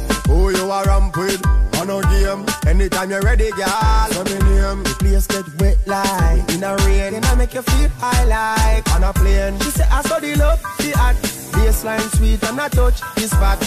Who 0.31 0.49
you 0.49 0.71
are 0.71 0.85
ramp 0.85 1.17
with? 1.17 1.45
On 1.75 1.89
a 1.89 1.99
game. 2.07 2.45
Anytime 2.65 3.09
you're 3.09 3.21
ready, 3.21 3.51
girl. 3.51 4.07
So 4.11 4.23
me 4.23 4.39
name. 4.47 4.83
The 4.83 4.95
place 4.99 5.27
get 5.27 5.45
wet 5.59 5.77
like 5.85 6.47
in 6.53 6.63
a 6.63 6.75
rain. 6.87 7.15
And 7.15 7.25
I 7.25 7.35
make 7.35 7.53
you 7.53 7.61
feel 7.61 7.89
high 7.99 8.23
like 8.23 8.89
on 8.95 9.03
a 9.03 9.11
plane. 9.11 9.59
She 9.59 9.71
say 9.71 9.87
I 9.91 10.01
saw 10.01 10.19
the 10.19 10.35
love, 10.35 10.61
the 10.79 10.95
art. 10.97 11.17
Baseline 11.51 12.07
sweet 12.15 12.41
and 12.43 12.61
I 12.61 12.69
touch 12.69 13.01
this 13.15 13.31
spot. 13.31 13.59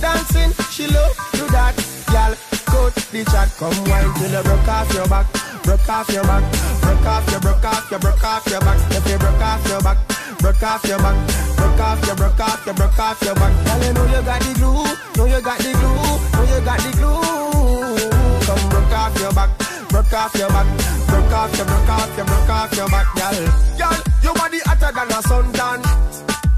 Dancing, 0.00 0.50
she 0.74 0.88
love 0.88 1.14
do 1.32 1.46
that. 1.54 1.76
Girl, 2.10 2.34
coat 2.66 2.94
the 3.12 3.24
chat. 3.30 3.48
Come 3.58 3.78
wine 3.86 4.10
till 4.18 4.32
you 4.34 4.42
broke 4.42 4.68
off 4.68 4.92
your 4.92 5.06
back. 5.06 5.26
Broke 5.62 5.88
off 5.88 6.08
your 6.10 6.24
back. 6.24 6.42
Broke 6.82 7.06
off 7.06 7.30
your, 7.30 7.40
broke 7.40 7.64
off 7.64 7.90
your, 7.90 8.00
broke 8.00 8.24
off 8.24 8.46
your 8.50 8.60
back. 8.60 8.78
If 8.90 9.06
you 9.08 9.18
broke 9.18 9.42
off 9.42 9.68
your 9.68 9.80
back. 9.80 9.98
Broke 10.40 10.62
off 10.62 10.84
your 10.84 10.98
back. 10.98 11.16
Broke 11.56 11.80
off 11.80 12.06
your, 12.06 12.16
broke 12.16 12.40
off 12.40 12.64
your, 12.64 12.74
broke 12.74 12.98
off 12.98 13.22
your 13.22 13.34
back. 13.34 13.52
Girl, 13.66 13.84
you 13.84 13.92
know 13.92 14.04
you 14.06 14.22
got 14.24 14.40
the 14.40 14.52
glue. 14.54 14.84
Know 15.16 15.26
you 15.26 15.40
got 15.42 15.58
the 15.58 15.72
glue. 15.72 16.00
Know 16.32 16.44
you 16.48 16.64
got 16.64 16.78
the 16.80 16.90
glue. 16.96 17.20
Come 18.46 18.68
broke 18.70 18.92
off 18.92 19.18
your 19.20 19.32
back. 19.32 19.50
Broke 19.90 20.12
off 20.12 20.34
your 20.34 20.48
back. 20.48 20.66
Broke 21.08 21.32
off 21.32 21.56
your, 21.56 21.66
broke 21.66 21.88
off 21.88 22.16
your, 22.16 22.26
broke 22.26 22.48
off 22.48 22.76
your 22.76 22.88
back, 22.88 23.06
girl. 23.14 23.36
Girl, 23.76 23.98
your 24.22 24.34
body 24.34 24.58
hotter 24.64 24.92
than 24.92 25.10
a 25.10 25.20
suntan. 25.28 26.39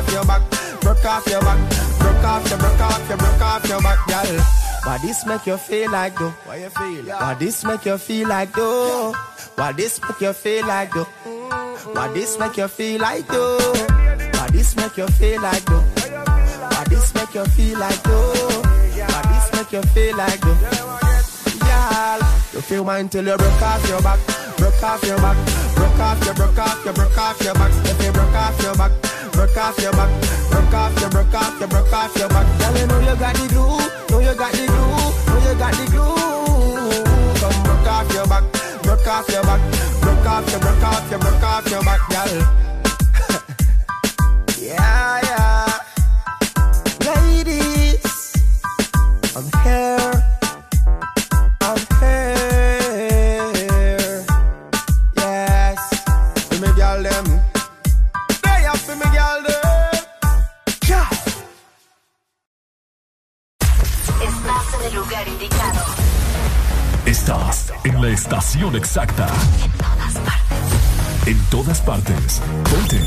Off 0.00 0.12
your 0.12 0.24
back, 0.24 0.80
broke 0.80 1.04
off 1.04 1.26
your 1.26 1.40
back, 1.42 1.58
broke 1.98 2.24
off 2.24 2.48
your, 2.48 2.58
broke 2.58 2.80
off 2.80 3.06
your, 3.06 3.18
broke 3.18 3.40
off 3.42 3.68
your 3.68 3.82
back, 3.82 4.06
girl. 4.06 4.40
Why 4.84 4.98
this 5.02 5.26
make 5.26 5.44
you 5.44 5.58
feel 5.58 5.90
like 5.90 6.18
though? 6.18 6.30
Why 6.46 6.56
you 6.56 6.70
feel? 6.70 7.04
Why 7.04 7.34
this 7.34 7.64
make 7.66 7.84
you 7.84 7.98
feel 7.98 8.26
like 8.26 8.54
though? 8.54 9.12
Why 9.56 9.72
this 9.72 10.00
make 10.00 10.20
you 10.22 10.32
feel 10.32 10.66
like 10.66 10.94
though? 10.94 11.04
Why 11.04 12.08
this 12.14 12.38
make 12.38 12.56
you 12.56 12.66
feel 12.68 13.00
like 13.02 13.26
though? 13.26 13.58
Why 13.58 14.48
this 14.50 14.74
make 14.74 14.96
you 14.96 15.06
feel 15.06 15.42
like 15.42 15.64
though? 15.66 15.82
Why 15.82 16.84
this 16.88 17.14
make 17.14 17.34
you 17.34 17.44
feel 17.44 17.78
like 17.78 18.02
though? 18.02 18.62
Why 18.64 19.22
this 19.28 19.52
make 19.52 19.72
you 19.72 19.82
feel 19.82 20.16
like 20.16 20.40
though? 20.40 21.10
girl. 21.60 22.20
You 22.54 22.60
feel 22.60 22.84
mine 22.84 23.08
till 23.10 23.26
you 23.26 23.36
broke 23.36 23.62
off 23.62 23.86
your 23.88 24.00
back, 24.00 24.18
broke 24.56 24.82
off 24.82 25.04
your 25.04 25.18
back, 25.18 25.36
broke 25.74 26.00
off 26.00 26.24
your, 26.24 26.34
broke 26.34 26.58
off 26.58 26.84
your, 26.84 26.94
broke 26.94 27.18
off 27.18 27.40
your 27.42 27.54
back. 27.54 27.72
If 27.84 28.02
you 28.02 28.12
broke 28.12 28.34
off 28.34 28.62
your 28.62 28.74
back, 28.76 28.92
broke 29.40 29.56
off 29.56 29.80
your 29.80 29.92
back, 29.92 30.10
broke 30.50 30.74
off 30.74 31.00
your, 31.00 31.08
broke 31.08 31.34
off 31.34 31.58
your, 31.58 31.68
broke 31.68 31.92
off 31.94 32.14
your 32.14 32.28
back. 32.28 32.46
Girl, 32.60 32.76
you 32.76 32.86
know 32.86 33.00
you 33.00 33.16
got 33.16 33.34
the 33.34 33.48
glue, 33.48 33.78
know 34.10 34.18
you 34.20 34.34
got 34.36 34.52
the 34.52 34.66
glue, 34.66 35.32
know 35.32 35.40
you 35.48 35.54
got 35.58 35.72
the 35.72 35.86
glue. 35.90 37.40
Come 37.40 37.62
broke 37.64 37.88
off 37.88 38.12
your 38.12 38.26
back, 38.26 38.44
broke 38.82 39.06
off 39.06 39.28
your 39.30 39.42
back, 39.42 39.60
broke 40.02 40.26
off 40.26 40.50
your, 40.50 40.60
broke 40.60 40.82
off 40.82 41.10
your, 41.10 41.18
broke 41.20 41.42
off 41.42 41.70
your 41.70 41.82
back, 41.82 42.00
girl. 42.10 42.32
Yeah, 44.60 45.20
yeah. 45.24 45.78
Ladies, 47.06 48.34
I'm 49.34 49.50
here. 49.64 50.19
En 67.84 68.02
la 68.02 68.08
estación 68.08 68.74
exacta. 68.74 69.28
En 71.26 71.38
todas 71.44 71.80
partes. 71.80 72.42
Ponte. 72.68 73.00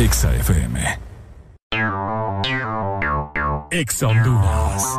Exa 0.00 0.34
FM. 0.34 0.98
Exa 3.70 4.08
Honduras. 4.08 4.98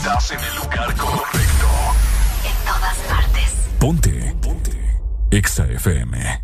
Estás 0.00 0.30
en 0.30 0.40
el 0.40 0.56
lugar 0.56 0.96
correcto. 0.96 1.68
En 2.42 2.64
todas 2.64 2.96
partes. 3.06 3.52
Ponte. 3.78 4.34
Ponte. 4.40 5.00
Exa 5.30 5.66
FM. 5.66 6.42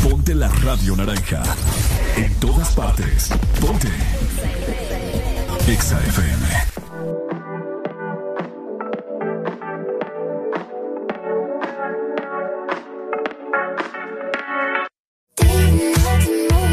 Ponte 0.00 0.36
la 0.36 0.46
radio 0.46 0.94
naranja. 0.94 1.42
En 2.14 2.32
todas 2.34 2.72
partes. 2.72 3.30
Ponte. 3.60 3.88
Exa 5.66 5.98
FM. 5.98 6.46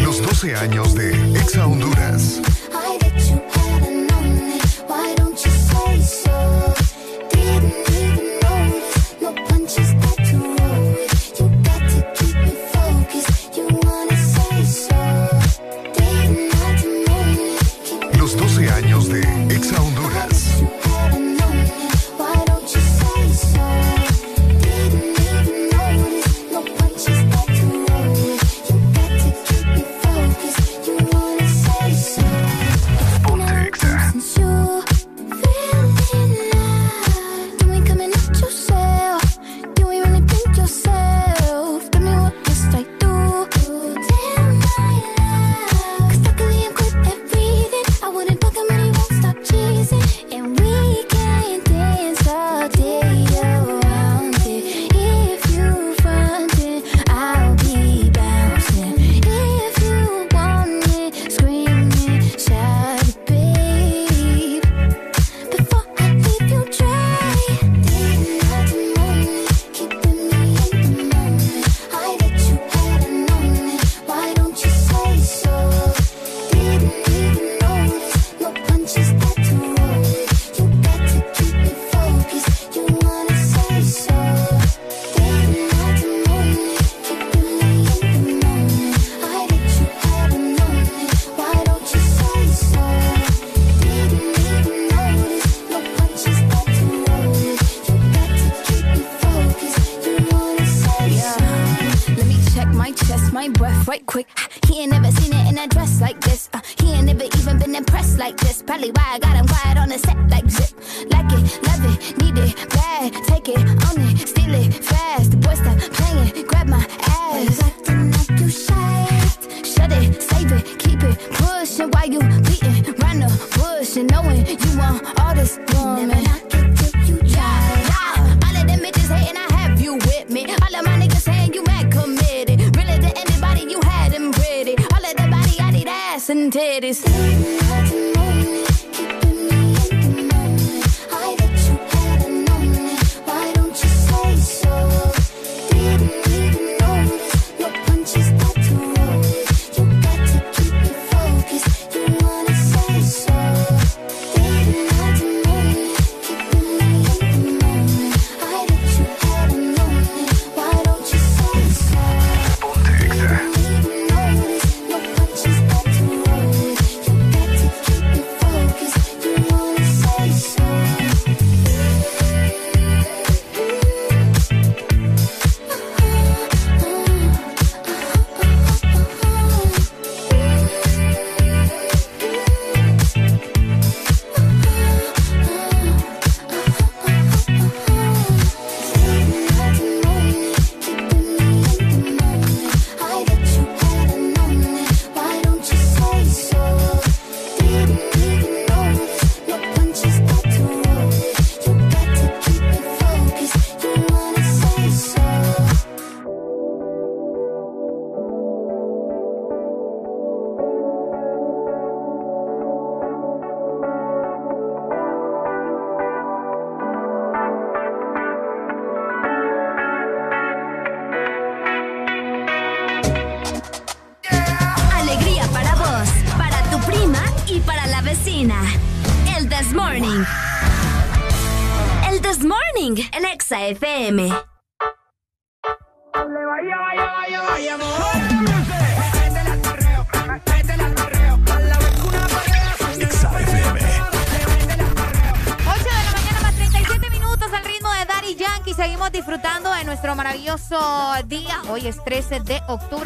Los 0.03 0.21
12 0.21 0.55
años 0.55 0.93
de 0.93 1.39
Exa 1.39 1.65
Honduras. 1.65 2.41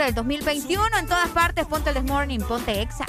del 0.08 0.16
2021. 0.16 0.82
En 1.00 1.06
todas 1.06 1.28
partes, 1.30 1.66
ponte 1.66 1.90
el 1.90 1.96
This 1.96 2.06
Morning, 2.06 2.40
ponte 2.40 2.82
Exa. 2.82 3.07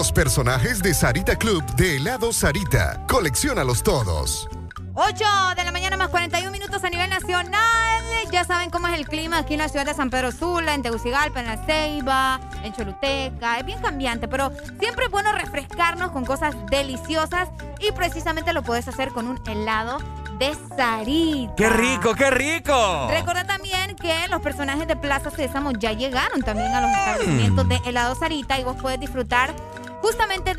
Los 0.00 0.12
personajes 0.12 0.82
de 0.82 0.94
Sarita 0.94 1.36
Club 1.36 1.62
de 1.76 1.96
helado 1.96 2.32
Sarita. 2.32 3.04
Colecciónalos 3.06 3.82
todos. 3.82 4.48
8 4.94 5.24
de 5.54 5.62
la 5.62 5.72
mañana 5.72 5.98
más 5.98 6.08
41 6.08 6.50
minutos 6.50 6.82
a 6.82 6.88
nivel 6.88 7.10
nacional. 7.10 8.02
Ya 8.32 8.44
saben 8.44 8.70
cómo 8.70 8.88
es 8.88 8.98
el 8.98 9.06
clima 9.06 9.36
aquí 9.36 9.52
en 9.52 9.58
la 9.58 9.68
ciudad 9.68 9.84
de 9.84 9.92
San 9.92 10.08
Pedro 10.08 10.32
Sula, 10.32 10.72
en 10.72 10.80
Tegucigalpa, 10.80 11.40
en 11.40 11.46
La 11.48 11.66
Ceiba, 11.66 12.40
en 12.64 12.72
Choluteca. 12.72 13.58
Es 13.58 13.66
bien 13.66 13.78
cambiante, 13.82 14.26
pero 14.26 14.50
siempre 14.78 15.04
es 15.04 15.10
bueno 15.10 15.32
refrescarnos 15.32 16.12
con 16.12 16.24
cosas 16.24 16.54
deliciosas 16.70 17.50
y 17.78 17.92
precisamente 17.92 18.54
lo 18.54 18.62
puedes 18.62 18.88
hacer 18.88 19.10
con 19.10 19.28
un 19.28 19.38
helado 19.46 19.98
de 20.38 20.56
Sarita. 20.78 21.54
¡Qué 21.56 21.68
rico, 21.68 22.14
qué 22.14 22.30
rico! 22.30 23.08
Recuerda 23.10 23.44
también 23.44 23.94
que 23.96 24.26
los 24.30 24.40
personajes 24.40 24.88
de 24.88 24.96
Plaza 24.96 25.30
Sésamo 25.30 25.72
ya 25.72 25.92
llegaron 25.92 26.40
también 26.40 26.72
a 26.72 26.80
los 26.80 26.90
establecimientos 26.90 27.66
mm. 27.66 27.68
de 27.68 27.76
helado 27.84 28.14
Sarita 28.14 28.58
y 28.58 28.64
vos 28.64 28.76
puedes 28.80 28.98
disfrutar 28.98 29.54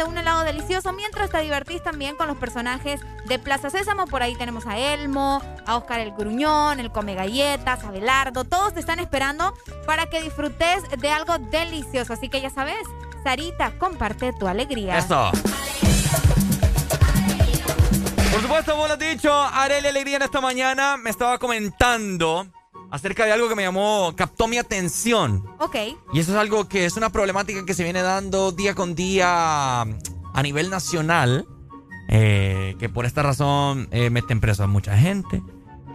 de 0.02 0.10
un 0.10 0.18
helado 0.18 0.44
delicioso 0.44 0.94
mientras 0.94 1.30
te 1.30 1.40
divertís 1.42 1.84
también 1.84 2.16
con 2.16 2.28
los 2.28 2.38
personajes 2.38 3.02
de 3.26 3.38
Plaza 3.38 3.70
Sésamo. 3.70 4.08
Por 4.08 4.24
ahí 4.24 4.36
tenemos 4.36 4.66
a 4.66 4.78
Elmo, 4.78 5.42
a 5.66 5.78
Oscar 5.78 6.00
el 6.00 6.12
Gruñón, 6.12 6.80
el 6.80 6.92
Come 6.92 7.14
Galletas, 7.14 7.84
a 7.84 7.92
Belardo. 7.92 8.44
Todos 8.44 8.74
te 8.74 8.80
están 8.80 9.00
esperando 9.00 9.54
para 9.86 10.08
que 10.08 10.22
disfrutes 10.22 10.84
de 10.98 11.12
algo 11.12 11.38
delicioso. 11.38 12.14
Así 12.14 12.30
que 12.30 12.42
ya 12.42 12.50
sabes, 12.50 12.82
Sarita, 13.24 13.78
comparte 13.78 14.34
tu 14.34 14.48
alegría. 14.48 14.98
Eso. 14.98 15.32
Por 18.32 18.42
supuesto, 18.42 18.76
vos 18.76 18.88
lo 18.88 18.94
has 18.94 19.00
dicho, 19.00 19.32
Arely 19.32 19.88
Alegría 19.88 20.16
en 20.16 20.24
esta 20.24 20.42
mañana 20.42 20.98
me 20.98 21.12
estaba 21.12 21.38
comentando 21.38 22.48
acerca 22.92 23.26
de 23.26 23.32
algo 23.32 23.48
que 23.50 23.56
me 23.56 23.64
llamó, 23.64 24.14
captó 24.16 24.48
mi 24.48 24.58
atención. 24.58 25.44
Ok. 25.60 25.76
Y 26.14 26.20
eso 26.20 26.32
es 26.34 26.38
algo 26.38 26.68
que 26.68 26.86
es 26.86 26.98
una 26.98 27.10
problemática 27.10 27.66
que 27.66 27.74
se 27.74 27.84
viene 27.84 28.02
dando 28.02 28.52
día 28.52 28.76
con 28.76 28.94
día 28.96 29.82
a 29.82 30.42
nivel 30.44 30.70
nacional. 30.70 31.46
eh, 32.14 32.76
que 32.78 32.90
por 32.90 33.06
esta 33.06 33.24
razón 33.24 33.88
eh, 33.92 34.10
meten 34.10 34.42
preso 34.42 34.64
a 34.64 34.68
mucha 34.68 34.98
gente. 34.98 35.42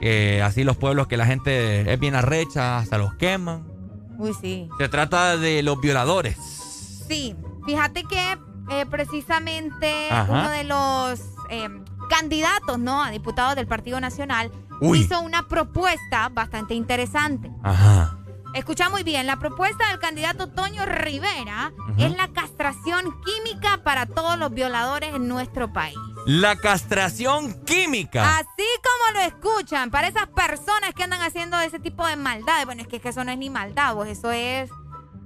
Que 0.00 0.40
así 0.42 0.64
los 0.64 0.76
pueblos 0.76 1.06
que 1.08 1.16
la 1.18 1.26
gente 1.26 1.92
es 1.92 2.00
bien 2.00 2.14
arrecha, 2.14 2.78
hasta 2.78 2.96
los 2.96 3.14
queman. 3.14 3.66
Uy, 4.18 4.32
sí. 4.40 4.68
Se 4.78 4.88
trata 4.88 5.36
de 5.36 5.62
los 5.62 5.78
violadores. 5.80 6.36
Sí, 7.06 7.36
fíjate 7.66 8.04
que 8.04 8.38
eh, 8.70 8.86
precisamente 8.86 10.08
Ajá. 10.10 10.32
uno 10.32 10.50
de 10.50 10.64
los 10.64 11.20
eh, 11.50 11.68
candidatos 12.08 12.78
¿no? 12.78 13.02
a 13.02 13.10
diputados 13.10 13.54
del 13.56 13.66
Partido 13.66 14.00
Nacional 14.00 14.50
Uy. 14.80 15.00
hizo 15.00 15.20
una 15.20 15.48
propuesta 15.48 16.28
bastante 16.28 16.74
interesante. 16.74 17.50
Ajá. 17.62 18.18
Escucha 18.56 18.88
muy 18.88 19.02
bien, 19.02 19.26
la 19.26 19.36
propuesta 19.36 19.86
del 19.90 19.98
candidato 19.98 20.48
Toño 20.48 20.86
Rivera 20.86 21.72
es 21.98 22.16
la 22.16 22.28
castración 22.28 23.14
química 23.22 23.82
para 23.84 24.06
todos 24.06 24.38
los 24.38 24.50
violadores 24.50 25.14
en 25.14 25.28
nuestro 25.28 25.74
país. 25.74 25.94
La 26.24 26.56
castración 26.56 27.62
química. 27.64 28.38
Así 28.38 28.64
como 28.82 29.20
lo 29.20 29.26
escuchan, 29.26 29.90
para 29.90 30.08
esas 30.08 30.28
personas 30.28 30.94
que 30.94 31.02
andan 31.02 31.20
haciendo 31.20 31.60
ese 31.60 31.78
tipo 31.78 32.06
de 32.06 32.16
maldades. 32.16 32.64
Bueno, 32.64 32.80
es 32.80 32.88
que, 32.88 32.96
es 32.96 33.02
que 33.02 33.10
eso 33.10 33.24
no 33.24 33.30
es 33.30 33.36
ni 33.36 33.50
maldad, 33.50 33.94
pues 33.94 34.18
eso 34.18 34.30
es... 34.32 34.70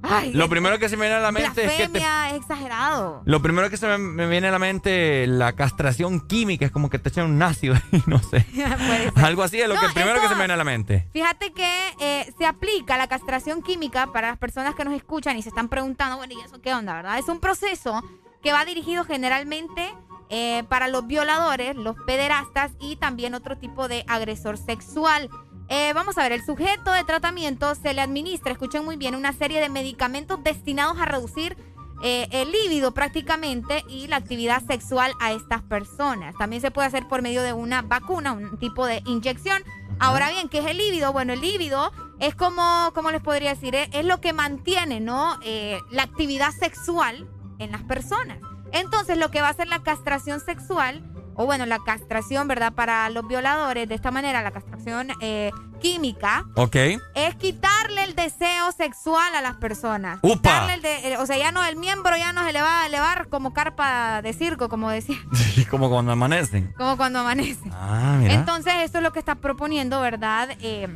Ay, 0.02 0.32
Lo 0.32 0.48
primero 0.48 0.78
que 0.78 0.88
se 0.88 0.96
me 0.96 1.02
viene 1.06 1.16
a 1.16 1.20
la 1.20 1.32
mente 1.32 1.64
es 1.64 1.72
que 1.72 1.88
te 1.88 1.98
es 1.98 2.34
exagerado. 2.34 3.22
Lo 3.24 3.42
primero 3.42 3.68
que 3.70 3.76
se 3.76 3.86
me, 3.86 3.98
me 3.98 4.26
viene 4.26 4.48
a 4.48 4.50
la 4.50 4.58
mente, 4.58 5.26
la 5.26 5.52
castración 5.54 6.26
química, 6.26 6.64
es 6.66 6.70
como 6.72 6.88
que 6.90 6.98
te 6.98 7.08
echan 7.10 7.30
un 7.30 7.42
ácido 7.42 7.74
y 7.92 8.02
no 8.06 8.18
sé. 8.22 8.46
Algo 9.16 9.42
así 9.42 9.60
es 9.60 9.68
lo 9.68 9.74
No, 9.74 9.80
que 9.80 9.88
primero 9.88 10.14
eso- 10.16 10.22
que 10.22 10.28
se 10.28 10.34
me 10.34 10.40
viene 10.40 10.54
a 10.54 10.56
la 10.56 10.64
mente. 10.64 11.06
Fíjate 11.12 11.52
que 11.52 11.94
eh, 12.00 12.32
se 12.38 12.46
aplica 12.46 12.96
la 12.96 13.08
castración 13.08 13.62
química 13.62 14.08
para 14.12 14.28
las 14.28 14.38
personas 14.38 14.74
que 14.74 14.84
nos 14.84 14.94
escuchan 14.94 15.36
y 15.36 15.42
se 15.42 15.48
están 15.50 15.68
preguntando, 15.68 16.16
bueno, 16.16 16.34
¿y 16.38 16.44
eso 16.44 16.60
qué 16.60 16.72
onda, 16.74 16.94
verdad? 16.94 17.18
Es 17.18 17.28
un 17.28 17.40
proceso 17.40 18.02
que 18.42 18.52
va 18.52 18.64
dirigido 18.64 19.04
generalmente 19.04 19.92
eh, 20.30 20.62
para 20.68 20.88
los 20.88 21.06
violadores, 21.06 21.76
los 21.76 21.96
pederastas 22.06 22.70
y 22.80 22.96
también 22.96 23.34
otro 23.34 23.58
tipo 23.58 23.88
de 23.88 24.04
agresor 24.08 24.56
sexual. 24.56 25.28
Eh, 25.72 25.92
vamos 25.92 26.18
a 26.18 26.24
ver, 26.24 26.32
el 26.32 26.44
sujeto 26.44 26.90
de 26.90 27.04
tratamiento 27.04 27.76
se 27.76 27.94
le 27.94 28.00
administra, 28.00 28.50
escuchen 28.50 28.84
muy 28.84 28.96
bien, 28.96 29.14
una 29.14 29.32
serie 29.32 29.60
de 29.60 29.68
medicamentos 29.68 30.42
destinados 30.42 30.98
a 30.98 31.04
reducir 31.04 31.56
eh, 32.02 32.26
el 32.32 32.50
líbido 32.50 32.92
prácticamente 32.92 33.84
y 33.88 34.08
la 34.08 34.16
actividad 34.16 34.64
sexual 34.66 35.12
a 35.20 35.30
estas 35.30 35.62
personas. 35.62 36.34
También 36.36 36.60
se 36.60 36.72
puede 36.72 36.88
hacer 36.88 37.06
por 37.06 37.22
medio 37.22 37.44
de 37.44 37.52
una 37.52 37.82
vacuna, 37.82 38.32
un 38.32 38.58
tipo 38.58 38.84
de 38.84 39.00
inyección. 39.06 39.62
Ahora 40.00 40.30
bien, 40.30 40.48
¿qué 40.48 40.58
es 40.58 40.66
el 40.66 40.76
líbido? 40.76 41.12
Bueno, 41.12 41.34
el 41.34 41.40
líbido 41.40 41.92
es 42.18 42.34
como, 42.34 42.90
¿cómo 42.92 43.12
les 43.12 43.22
podría 43.22 43.50
decir? 43.50 43.76
Es, 43.76 43.90
es 43.92 44.04
lo 44.04 44.20
que 44.20 44.32
mantiene, 44.32 44.98
¿no? 44.98 45.38
Eh, 45.44 45.78
la 45.92 46.02
actividad 46.02 46.50
sexual 46.50 47.28
en 47.60 47.70
las 47.70 47.84
personas. 47.84 48.38
Entonces, 48.72 49.18
lo 49.18 49.30
que 49.30 49.40
va 49.40 49.46
a 49.46 49.50
hacer 49.50 49.68
la 49.68 49.84
castración 49.84 50.40
sexual, 50.40 51.04
o 51.40 51.46
bueno, 51.46 51.64
la 51.64 51.78
castración, 51.78 52.48
¿verdad? 52.48 52.74
Para 52.74 53.08
los 53.08 53.26
violadores, 53.26 53.88
de 53.88 53.94
esta 53.94 54.10
manera, 54.10 54.42
la 54.42 54.50
castración 54.50 55.08
eh, 55.22 55.50
química, 55.80 56.44
Ok. 56.54 56.76
es 57.14 57.34
quitarle 57.38 58.04
el 58.04 58.14
deseo 58.14 58.70
sexual 58.76 59.34
a 59.34 59.40
las 59.40 59.54
personas. 59.54 60.18
¡Upa! 60.20 60.34
Quitarle 60.34 60.74
el 60.74 60.82
de- 60.82 61.12
eh, 61.12 61.16
o 61.16 61.24
sea, 61.24 61.38
ya 61.38 61.50
no, 61.50 61.64
el 61.64 61.76
miembro 61.76 62.14
ya 62.18 62.34
no 62.34 62.44
se 62.44 62.52
le 62.52 62.60
va 62.60 62.82
a 62.82 62.86
elevar 62.86 63.28
como 63.28 63.54
carpa 63.54 64.20
de 64.20 64.34
circo, 64.34 64.68
como 64.68 64.90
decía, 64.90 65.16
como 65.70 65.88
cuando 65.88 66.12
amanecen. 66.12 66.74
como 66.76 66.98
cuando 66.98 67.20
amanece. 67.20 67.70
Ah, 67.72 68.16
mira. 68.18 68.34
Entonces, 68.34 68.74
eso 68.82 68.98
es 68.98 69.02
lo 69.02 69.12
que 69.12 69.18
está 69.18 69.36
proponiendo, 69.36 70.00
¿verdad? 70.02 70.50
Eh, 70.60 70.88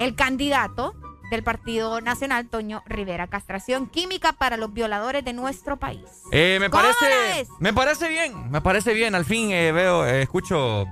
el 0.00 0.16
candidato 0.16 0.94
del 1.32 1.42
Partido 1.42 2.00
Nacional, 2.00 2.46
Toño 2.48 2.82
Rivera. 2.86 3.26
Castración 3.26 3.86
química 3.86 4.34
para 4.34 4.56
los 4.58 4.72
violadores 4.72 5.24
de 5.24 5.32
nuestro 5.32 5.78
país. 5.78 6.04
Eh, 6.30 6.58
me 6.60 6.68
¿Cómo 6.68 6.82
la 6.82 6.90
parece. 7.00 7.38
ves? 7.40 7.48
Me 7.58 7.72
parece 7.72 8.08
bien. 8.08 8.50
Me 8.50 8.60
parece 8.60 8.92
bien. 8.92 9.14
Al 9.14 9.24
fin 9.24 9.50
eh, 9.50 9.72
veo, 9.72 10.06
eh, 10.06 10.22
escucho 10.22 10.84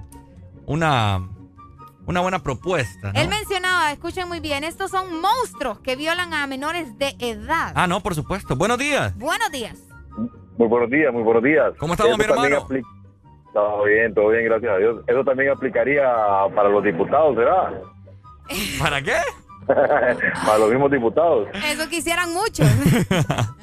una. 0.67 1.29
Una 2.07 2.23
buena 2.23 2.43
propuesta. 2.43 3.13
¿no? 3.13 3.21
Él 3.21 3.29
mencionaba, 3.29 3.93
escuchen 3.93 4.27
muy 4.27 4.41
bien, 4.41 4.65
estos 4.65 4.91
son 4.91 5.21
monstruos 5.21 5.79
que 5.79 5.95
violan 5.95 6.35
a 6.35 6.45
menores 6.49 6.99
de 6.99 7.15
edad. 7.21 7.73
Ah, 7.77 7.87
no, 7.87 8.01
por 8.01 8.17
supuesto. 8.17 8.57
Buenos 8.57 8.79
días. 8.79 9.17
Buenos 9.17 9.53
días. 9.53 9.79
Muy 10.57 10.67
buenos 10.67 10.91
días, 10.91 11.13
muy 11.13 11.23
buenos 11.23 11.45
días. 11.45 11.73
¿Cómo 11.79 11.93
estamos, 11.93 12.19
mi 12.19 12.25
hermano? 12.25 12.67
Todo 13.53 13.85
bien, 13.85 14.13
todo 14.13 14.29
bien, 14.31 14.45
gracias 14.45 14.73
a 14.73 14.77
Dios. 14.79 15.05
Eso 15.07 15.23
también 15.23 15.51
aplicaría 15.51 16.03
para 16.57 16.69
los 16.69 16.83
diputados, 16.83 17.37
¿verdad? 17.37 17.81
¿Para 18.81 19.01
qué? 19.03 19.19
para 19.67 20.59
los 20.59 20.71
mismos 20.71 20.91
diputados. 20.91 21.49
Eso 21.67 21.89
quisieran 21.89 22.33
muchos. 22.33 22.67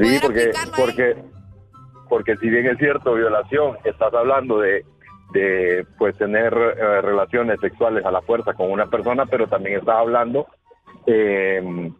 Sí, 0.00 0.18
porque, 0.20 0.52
porque, 0.76 1.16
porque 2.08 2.36
si 2.36 2.48
bien 2.48 2.66
es 2.66 2.78
cierto, 2.78 3.14
violación, 3.14 3.78
estás 3.84 4.12
hablando 4.12 4.58
de, 4.60 4.84
de 5.32 5.86
pues 5.98 6.16
tener 6.16 6.52
eh, 6.52 7.00
relaciones 7.00 7.58
sexuales 7.60 8.04
a 8.04 8.10
la 8.10 8.22
fuerza 8.22 8.54
con 8.54 8.70
una 8.70 8.86
persona, 8.86 9.26
pero 9.26 9.46
también 9.46 9.78
estás 9.78 9.96
hablando 9.96 10.46
eh, 11.06 11.90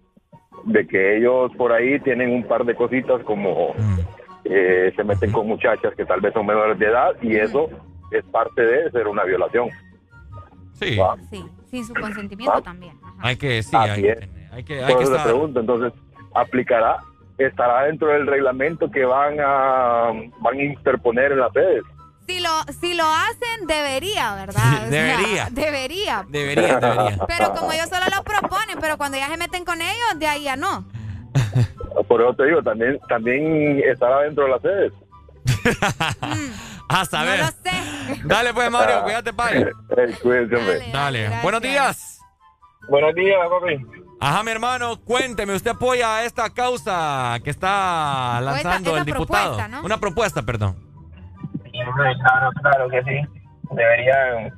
de 0.65 0.87
que 0.87 1.17
ellos 1.17 1.51
por 1.57 1.73
ahí 1.73 2.01
tienen 2.01 2.31
un 2.31 2.45
par 2.45 2.65
de 2.65 2.75
cositas 2.75 3.23
como 3.25 3.75
eh, 4.45 4.93
se 4.95 5.05
meten 5.05 5.33
con 5.33 5.47
muchachas 5.47 5.95
que 5.95 6.05
tal 6.05 6.21
vez 6.21 6.33
son 6.33 6.47
menores 6.47 6.79
de 6.79 6.87
edad 6.87 7.17
y 7.23 7.37
eso 7.37 7.69
es 8.11 8.25
parte 8.25 8.63
de 8.63 8.91
ser 8.91 9.07
una 9.07 9.25
violación. 9.25 9.69
Sí. 10.75 10.99
Sí, 11.31 11.45
sin 11.71 11.85
su 11.85 11.95
consentimiento 11.95 12.63
también. 12.63 12.99
Hay 13.21 13.37
que, 13.37 13.63
sí, 13.63 13.75
Así 13.77 13.91
hay, 13.91 14.07
es. 14.09 14.19
hay 14.53 14.65
que, 14.65 14.83
hay 14.83 14.93
Por 14.93 14.99
que 14.99 15.03
eso 15.05 15.13
te 15.13 15.19
estar. 15.19 15.25
pregunto, 15.33 15.61
entonces, 15.61 15.93
¿aplicará? 16.35 16.99
¿Estará 17.39 17.85
dentro 17.85 18.09
del 18.09 18.27
reglamento 18.27 18.91
que 18.91 19.05
van 19.05 19.39
a, 19.41 20.11
van 20.41 20.59
a 20.59 20.63
interponer 20.63 21.33
en 21.33 21.39
las 21.41 21.53
redes? 21.53 21.83
Si 22.27 22.41
lo, 22.41 22.51
si 22.81 22.95
lo 22.95 23.05
hacen, 23.05 23.67
debería, 23.67 24.35
¿verdad? 24.35 24.73
O 24.75 24.77
sea, 24.77 24.91
Debería. 24.91 25.49
debería. 25.51 26.27
Debería, 26.29 26.79
debería. 26.81 27.19
Pero 27.29 27.55
como 27.55 27.73
ellos 27.73 27.89
solo 27.89 28.05
lo 28.15 28.23
proponen, 28.23 28.79
pero 28.81 28.99
cuando 28.99 29.17
ya 29.17 29.29
se 29.29 29.39
meten 29.39 29.65
con 29.65 29.81
ellos, 29.81 30.19
de 30.19 30.27
ahí 30.27 30.43
ya 30.43 30.55
no. 30.57 30.85
Por 32.09 32.21
eso 32.21 32.35
te 32.35 32.45
digo, 32.45 32.63
también, 32.63 32.99
también 33.09 33.81
estará 33.91 34.21
dentro 34.23 34.45
de 34.45 34.51
las 34.51 34.63
redes. 34.63 34.93
A 36.91 37.05
saber. 37.05 37.41
Dale 38.25 38.53
pues, 38.55 38.71
Mario, 38.71 39.03
cuídate, 39.05 39.33
cuídense, 40.23 40.57
hombre. 40.57 40.83
Dale. 40.93 41.31
Buenos 41.43 41.61
días. 41.63 42.18
Buenos 42.89 43.15
días, 43.15 43.39
papi. 43.49 43.87
Ajá, 44.21 44.43
mi 44.43 44.51
hermano, 44.51 45.01
cuénteme, 45.05 45.55
¿usted 45.55 45.71
apoya 45.73 46.25
esta 46.25 46.51
causa 46.51 47.39
que 47.45 47.51
está 47.51 48.41
lanzando 48.41 48.91
esta 48.91 49.01
el 49.01 49.05
diputado? 49.05 49.57
propuesta, 49.57 49.69
¿no? 49.69 49.83
Una 49.85 49.99
propuesta, 49.99 50.43
perdón. 50.43 50.77
Claro, 51.71 52.51
claro 52.61 52.89
que 52.89 53.03
sí. 53.05 53.21
Deberían, 53.71 54.53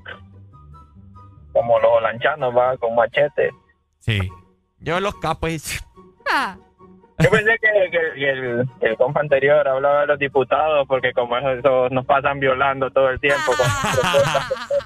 como 1.52 1.78
los 1.78 2.02
lanchanos, 2.02 2.56
va, 2.56 2.76
con 2.78 2.94
machete. 2.94 3.50
Sí. 3.98 4.20
Yo 4.78 5.00
los 5.00 5.14
capos. 5.16 5.84
Ah, 6.32 6.56
Yo 7.22 7.30
pensé 7.30 7.50
que, 7.60 7.90
que- 7.90 8.14
que 8.20 8.30
el, 8.30 8.68
que 8.80 8.86
el 8.86 8.96
compa 8.96 9.20
anterior 9.20 9.66
hablaba 9.68 10.00
de 10.02 10.06
los 10.08 10.18
diputados, 10.18 10.86
porque 10.88 11.12
como 11.12 11.36
eso, 11.36 11.50
eso 11.52 11.88
nos 11.90 12.04
pasan 12.06 12.40
violando 12.40 12.90
todo 12.90 13.08
el 13.10 13.20
tiempo. 13.20 13.52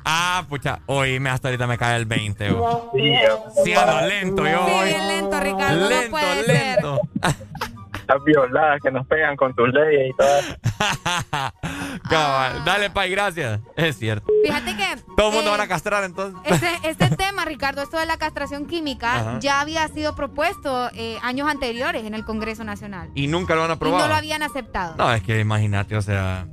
Ah, 0.04 0.44
pucha, 0.48 0.80
oíme, 0.86 1.30
hasta 1.30 1.48
ahorita 1.48 1.66
me 1.66 1.78
cae 1.78 1.96
el 1.96 2.06
20. 2.06 2.50
bo. 2.52 2.90
Sí, 2.94 3.14
Siendo 3.62 4.00
lento 4.06 4.46
yo 4.46 4.66
bien 4.84 5.08
lento, 5.08 5.40
Ricardo, 5.40 5.80
no 5.80 5.88
Lento, 5.88 6.10
puede 6.10 6.46
lento. 6.46 7.00
Las 8.06 8.22
violadas 8.24 8.80
que 8.82 8.90
nos 8.90 9.06
pegan 9.06 9.36
con 9.36 9.54
tus 9.54 9.68
leyes 9.72 10.10
y 10.10 10.16
todo. 10.16 11.50
Cabal. 12.08 12.64
Dale, 12.64 12.90
pai, 12.90 13.10
gracias. 13.10 13.60
Es 13.76 13.96
cierto. 13.98 14.26
Fíjate 14.44 14.76
que 14.76 14.96
Todo 15.16 15.28
el 15.28 15.34
mundo 15.34 15.48
eh, 15.50 15.52
van 15.52 15.60
a 15.62 15.68
castrar 15.68 16.04
entonces. 16.04 16.40
este, 16.44 16.68
este 16.88 17.16
tema, 17.16 17.44
Ricardo, 17.44 17.82
esto 17.82 17.98
de 17.98 18.06
la 18.06 18.16
castración 18.16 18.66
química, 18.66 19.14
Ajá. 19.16 19.38
ya 19.40 19.60
había 19.60 19.86
sido 19.88 20.14
propuesto 20.14 20.90
eh, 20.94 21.18
años 21.22 21.48
anteriores 21.48 22.04
en 22.04 22.14
el 22.14 22.24
Congreso 22.24 22.64
Nacional. 22.64 23.10
Y 23.14 23.26
nunca 23.26 23.54
lo 23.54 23.64
han 23.64 23.70
Y 23.70 23.72
aprobado. 23.74 24.04
no 24.04 24.08
lo 24.08 24.14
habían 24.16 24.42
aceptado. 24.42 24.94
No, 24.96 25.12
es 25.12 25.22
que 25.22 25.40
imagínate, 25.40 25.96
o 25.96 26.02
sea. 26.02 26.46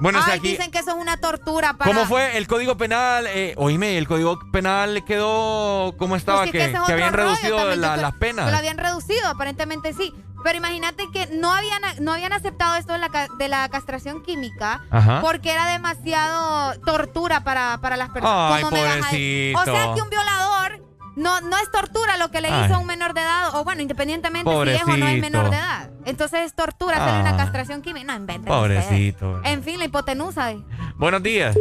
Bueno, 0.00 0.18
o 0.18 0.22
sea, 0.22 0.32
Ay, 0.32 0.38
aquí. 0.40 0.48
dicen 0.48 0.72
que 0.72 0.78
eso 0.78 0.90
es 0.90 0.96
una 0.96 1.16
tortura 1.18 1.74
para... 1.74 1.88
¿Cómo 1.92 2.06
fue 2.06 2.36
el 2.36 2.48
código 2.48 2.76
penal? 2.76 3.24
Eh, 3.28 3.54
oíme, 3.56 3.98
el 3.98 4.08
código 4.08 4.36
penal 4.50 5.04
quedó 5.04 5.94
como 5.96 6.16
estaba, 6.16 6.40
Pues 6.40 6.50
que 6.50 6.58
que, 6.58 6.72
que 6.72 6.78
otro 6.78 6.94
habían 6.94 7.12
rollo 7.12 7.26
reducido 7.28 7.76
la- 7.76 7.94
que- 7.94 8.00
las 8.02 8.14
penas. 8.16 8.50
Lo 8.50 8.56
habían 8.56 8.78
reducido, 8.78 9.28
aparentemente 9.28 9.92
sí. 9.92 10.12
Pero 10.44 10.58
imagínate 10.58 11.04
que 11.12 11.26
no 11.28 11.52
habían, 11.52 11.80
no 12.00 12.12
habían 12.12 12.32
aceptado 12.32 12.76
esto 12.76 12.92
de 12.92 12.98
la, 12.98 13.08
ca- 13.08 13.28
de 13.38 13.48
la 13.48 13.68
castración 13.68 14.22
química 14.22 14.82
Ajá. 14.90 15.20
porque 15.22 15.52
era 15.52 15.66
demasiado 15.68 16.78
tortura 16.80 17.44
para, 17.44 17.78
para 17.80 17.96
las 17.96 18.10
personas. 18.10 18.52
Ay, 18.54 18.62
¿Cómo 18.64 18.76
me 18.76 18.82
vas 18.84 18.92
a- 18.96 18.98
O 18.98 19.00
sea 19.02 19.52
pobrecito. 19.54 19.94
que 19.94 20.02
un 20.02 20.10
violador 20.10 20.82
no, 21.14 21.40
no 21.42 21.56
es 21.58 21.70
tortura 21.70 22.16
lo 22.16 22.30
que 22.30 22.40
le 22.40 22.48
Ay. 22.48 22.64
hizo 22.64 22.74
a 22.74 22.78
un 22.78 22.86
menor 22.86 23.12
de 23.14 23.20
edad, 23.20 23.54
o 23.54 23.64
bueno, 23.64 23.82
independientemente 23.82 24.50
si 24.50 24.56
es 24.56 24.62
o 24.62 24.64
no 24.64 24.70
es 24.72 24.80
Pobrecito. 25.00 25.20
menor 25.30 25.50
de 25.50 25.56
edad. 25.56 25.90
Entonces 26.06 26.40
es 26.46 26.54
tortura 26.54 26.96
hacerle 26.96 27.18
Ah. 27.18 27.32
una 27.32 27.36
castración 27.36 27.82
química. 27.82 28.06
No 28.06 28.14
inventen 28.18 28.46
Pobrecito. 28.52 29.32
ustedes. 29.34 29.52
En 29.54 29.62
fin, 29.62 29.78
la 29.78 29.84
hipotenusa. 29.84 30.46
de- 30.46 30.64
Buenos 30.96 31.22
días. 31.22 31.56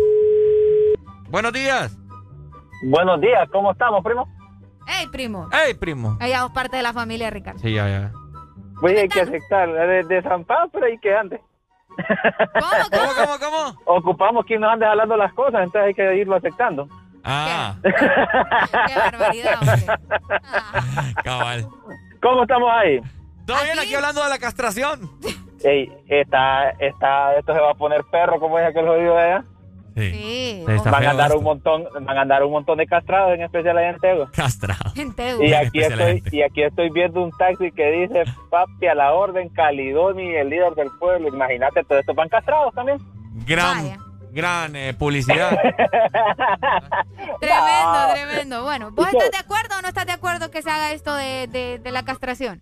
Buenos 1.30 1.54
días. 1.54 1.98
Buenos 2.84 3.22
días, 3.22 3.48
¿cómo 3.52 3.72
estamos, 3.72 4.04
primo? 4.04 4.28
¡Ey, 5.00 5.08
primo! 5.08 5.48
¡Ey, 5.52 5.76
primo! 5.76 6.18
Ella 6.20 6.44
es 6.46 6.52
parte 6.52 6.78
de 6.78 6.84
la 6.84 6.92
familia 6.94 7.28
de 7.28 7.32
Ricardo. 7.32 7.60
Sí, 7.60 7.72
ya, 7.74 7.88
ya. 7.88 8.12
Pues 8.82 9.00
hay 9.00 9.08
que 9.08 9.22
aceptar, 9.22 9.72
de, 9.72 10.04
de 10.04 10.22
San 10.24 10.44
Pablo, 10.44 10.70
pero 10.74 10.86
hay 10.88 10.98
que 10.98 11.16
ande. 11.16 11.40
¿Cómo, 12.92 13.12
cómo, 13.16 13.40
cómo? 13.40 13.82
Ocupamos 13.86 14.46
quien 14.46 14.62
nos 14.62 14.74
ande 14.74 14.86
jalando 14.86 15.16
las 15.16 15.34
cosas, 15.34 15.62
entonces 15.64 15.88
hay 15.88 15.94
que 15.94 16.16
irlo 16.18 16.36
aceptando. 16.36 16.88
Ah. 17.24 17.76
¡Qué 17.84 18.96
barbaridad, 18.98 19.60
hombre! 19.62 19.86
Cabal. 21.24 21.68
¿Cómo 22.22 22.42
estamos 22.44 22.70
ahí? 22.72 23.00
¿Todo 23.46 23.64
bien 23.64 23.80
aquí 23.80 23.94
hablando 23.94 24.24
de 24.24 24.30
la 24.30 24.40
castración? 24.40 25.12
Ey, 25.64 25.92
está, 26.08 26.72
está, 26.80 27.36
esto 27.36 27.54
se 27.54 27.60
va 27.60 27.72
a 27.72 27.76
poner 27.76 28.04
perro, 28.12 28.40
como 28.40 28.58
es 28.58 28.66
aquel 28.66 28.88
jodido 28.88 29.16
de 29.16 29.22
allá. 29.22 29.46
Sí. 29.96 30.64
Van 30.86 31.04
a 31.06 31.10
andar 31.12 31.36
un 31.36 31.44
montón, 31.44 31.86
van 32.02 32.18
a 32.18 32.22
andar 32.22 32.44
un 32.44 32.52
montón 32.52 32.78
de 32.78 32.88
castrados, 32.88 33.34
en 33.34 33.42
especial 33.44 33.78
allá 33.78 33.90
en 33.90 34.00
Tego. 34.00 34.30
Castrado. 34.32 34.92
Y 35.42 35.54
aquí 35.54 35.80
estoy, 35.82 36.24
y 36.32 36.42
aquí 36.44 36.64
estoy 36.64 36.90
viendo 36.92 37.22
un 37.24 37.32
taxi 37.32 37.72
que 37.72 37.92
dice 37.92 38.24
papi 38.50 38.88
a 38.88 38.96
la 38.96 39.14
orden, 39.14 39.50
Calidoni, 39.50 40.36
el 40.36 40.50
líder 40.50 40.74
del 40.76 40.90
pueblo. 41.00 41.28
Imagínate, 41.28 41.84
todos 41.84 42.00
estos 42.02 42.16
van 42.16 42.30
castrados 42.30 42.74
también. 42.74 43.00
Gran, 43.46 43.98
gran 44.32 44.76
eh, 44.76 44.94
publicidad. 44.94 45.52
Tremendo, 47.40 48.14
tremendo. 48.14 48.64
Bueno, 48.64 48.92
¿vos 48.92 49.08
estás 49.08 49.32
de 49.32 49.38
acuerdo 49.38 49.76
o 49.78 49.82
no 49.82 49.88
estás 49.88 50.06
de 50.06 50.14
acuerdo 50.14 50.52
que 50.52 50.62
se 50.62 50.70
haga 50.70 50.92
esto 50.94 51.16
de, 51.16 51.48
de, 51.48 51.80
de 51.80 51.92
la 51.92 52.04
castración? 52.04 52.62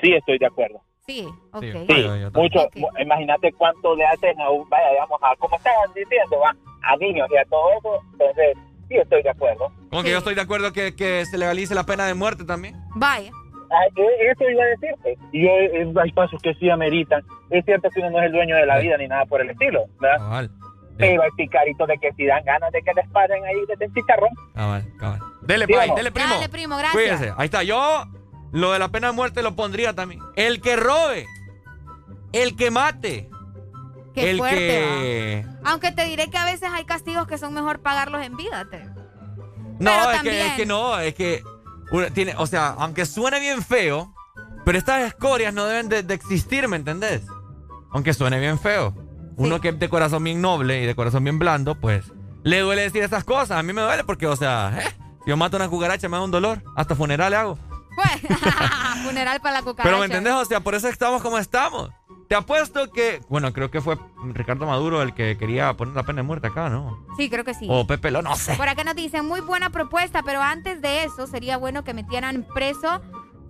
Sí, 0.00 0.12
estoy 0.14 0.38
de 0.38 0.46
acuerdo. 0.46 0.80
Sí, 1.06 1.26
ok. 1.52 1.62
Sí, 1.88 2.06
mucho. 2.34 2.68
mu- 2.76 2.88
Imagínate 3.00 3.52
cuánto 3.54 3.96
le 3.96 4.04
hacen 4.06 4.38
a 4.40 4.50
un, 4.50 4.68
vaya, 4.68 4.90
digamos, 4.90 5.18
a, 5.22 5.34
como 5.36 5.56
estaban 5.56 5.90
diciendo, 5.94 6.38
va, 6.38 6.54
a 6.82 6.96
niños 6.96 7.28
y 7.32 7.36
a 7.36 7.44
todo 7.46 7.70
eso. 7.78 8.02
Entonces, 8.12 8.56
sí, 8.88 8.96
estoy 8.96 9.22
de 9.22 9.30
acuerdo. 9.30 9.72
Como 9.90 10.02
que 10.02 10.10
yo 10.10 10.18
estoy 10.18 10.34
de 10.34 10.40
acuerdo 10.40 10.72
que, 10.72 10.94
que 10.94 11.24
se 11.26 11.38
legalice 11.38 11.74
la 11.74 11.84
pena 11.84 12.06
de 12.06 12.14
muerte 12.14 12.44
también. 12.44 12.76
Vaya. 12.94 13.30
Ah, 13.70 13.84
eh, 13.96 14.30
Eso 14.32 14.48
iba 14.48 14.62
a 14.62 14.66
decirte. 14.66 15.18
Y 15.32 15.42
yo, 15.44 15.50
eh, 15.50 15.92
hay 16.02 16.12
pasos 16.12 16.40
que 16.42 16.54
sí 16.54 16.70
ameritan. 16.70 17.22
Es 17.50 17.64
cierto 17.64 17.88
que 17.90 18.00
uno 18.00 18.10
no 18.10 18.18
es 18.20 18.26
el 18.26 18.32
dueño 18.32 18.56
de 18.56 18.66
la 18.66 18.78
vida 18.78 18.96
ni 18.96 19.08
nada 19.08 19.26
por 19.26 19.40
el 19.40 19.50
estilo, 19.50 19.84
¿verdad? 20.00 20.18
Cabal. 20.18 20.50
Pero 20.96 21.22
hay 21.22 21.30
picaritos 21.36 21.86
de 21.86 21.96
que 21.98 22.12
si 22.14 22.26
dan 22.26 22.42
ganas 22.44 22.72
de 22.72 22.82
que 22.82 22.92
les 22.92 23.08
paren 23.10 23.44
ahí 23.44 23.54
desde 23.68 23.84
el 23.84 23.94
chicharrón. 23.94 24.30
Cabal, 24.54 24.84
cabal. 24.98 25.20
Dele, 25.42 25.66
Sí, 25.66 25.72
pai, 25.72 25.90
dele, 25.94 26.10
primo. 26.10 26.34
Dale, 26.34 26.48
primo, 26.48 26.76
gracias. 26.76 26.92
Cuídese. 27.18 27.32
Ahí 27.36 27.44
está. 27.44 27.62
Yo 27.62 28.04
lo 28.52 28.72
de 28.72 28.78
la 28.80 28.88
pena 28.88 29.08
de 29.08 29.12
muerte 29.12 29.42
lo 29.42 29.54
pondría 29.54 29.92
también. 29.94 30.20
El 30.34 30.60
que 30.60 30.74
robe. 30.76 31.26
El 32.32 32.56
que 32.56 32.70
mate. 32.70 33.28
Qué 34.20 34.30
el 34.30 34.38
fuerte, 34.38 34.56
que... 34.58 35.46
Aunque 35.64 35.92
te 35.92 36.04
diré 36.04 36.28
que 36.30 36.38
a 36.38 36.44
veces 36.44 36.68
hay 36.72 36.84
castigos 36.84 37.26
que 37.26 37.38
son 37.38 37.54
mejor 37.54 37.80
pagarlos 37.80 38.24
en 38.24 38.36
vida. 38.36 38.66
te- 38.70 38.88
No, 39.78 40.10
es 40.10 40.16
también- 40.16 40.22
que, 40.34 40.46
es 40.48 40.52
que 40.54 40.66
no, 40.66 40.98
es 40.98 41.14
que 41.14 41.42
tiene, 42.14 42.34
o 42.36 42.46
sea, 42.46 42.74
aunque 42.78 43.06
suene 43.06 43.40
bien 43.40 43.62
feo, 43.62 44.12
pero 44.64 44.76
estas 44.78 45.02
escorias 45.02 45.54
no 45.54 45.64
deben 45.64 45.88
de, 45.88 46.02
de 46.02 46.14
existir, 46.14 46.68
¿me 46.68 46.76
entendés? 46.76 47.22
Aunque 47.90 48.12
suene 48.14 48.38
bien 48.38 48.58
feo. 48.58 48.94
Uno 49.36 49.60
que 49.60 49.68
es 49.68 49.78
de 49.78 49.88
corazón 49.88 50.24
bien 50.24 50.40
noble 50.42 50.82
y 50.82 50.86
de 50.86 50.94
corazón 50.96 51.22
bien 51.24 51.38
blando, 51.38 51.76
pues 51.76 52.04
le 52.42 52.60
duele 52.60 52.82
decir 52.82 53.02
esas 53.02 53.22
cosas. 53.24 53.52
A 53.52 53.62
mí 53.62 53.72
me 53.72 53.82
duele 53.82 54.02
porque, 54.04 54.26
o 54.26 54.34
sea, 54.36 54.72
¿eh? 54.80 54.88
si 55.24 55.30
yo 55.30 55.36
mato 55.36 55.56
una 55.56 55.68
cucaracha 55.68 56.08
me 56.08 56.16
da 56.16 56.24
un 56.24 56.30
dolor. 56.32 56.62
Hasta 56.76 56.94
funeral 56.96 57.30
le 57.30 57.36
hago. 57.36 57.58
Funeral 59.04 59.40
para 59.40 59.54
la 59.54 59.62
cucaracha. 59.62 59.82
Pero 59.84 59.98
¿me 59.98 60.04
entendés? 60.06 60.32
O 60.34 60.44
sea, 60.44 60.60
por 60.60 60.74
eso 60.74 60.88
estamos 60.88 61.22
como 61.22 61.38
estamos. 61.38 61.90
Te 62.28 62.34
apuesto 62.34 62.90
que, 62.92 63.22
bueno, 63.30 63.52
creo 63.54 63.70
que 63.70 63.80
fue 63.80 63.96
Ricardo 64.34 64.66
Maduro 64.66 65.00
el 65.00 65.14
que 65.14 65.38
quería 65.38 65.72
poner 65.74 65.94
la 65.94 66.02
pena 66.02 66.18
de 66.18 66.24
muerte 66.24 66.48
acá, 66.48 66.68
¿no? 66.68 67.06
Sí, 67.16 67.30
creo 67.30 67.42
que 67.42 67.54
sí. 67.54 67.66
O 67.70 67.86
Pepe 67.86 68.10
Lo, 68.10 68.20
no 68.20 68.36
sé. 68.36 68.54
Por 68.54 68.68
acá 68.68 68.84
nos 68.84 68.94
dicen, 68.94 69.24
muy 69.26 69.40
buena 69.40 69.70
propuesta, 69.70 70.22
pero 70.22 70.42
antes 70.42 70.82
de 70.82 71.04
eso 71.04 71.26
sería 71.26 71.56
bueno 71.56 71.84
que 71.84 71.94
metieran 71.94 72.46
preso, 72.54 73.00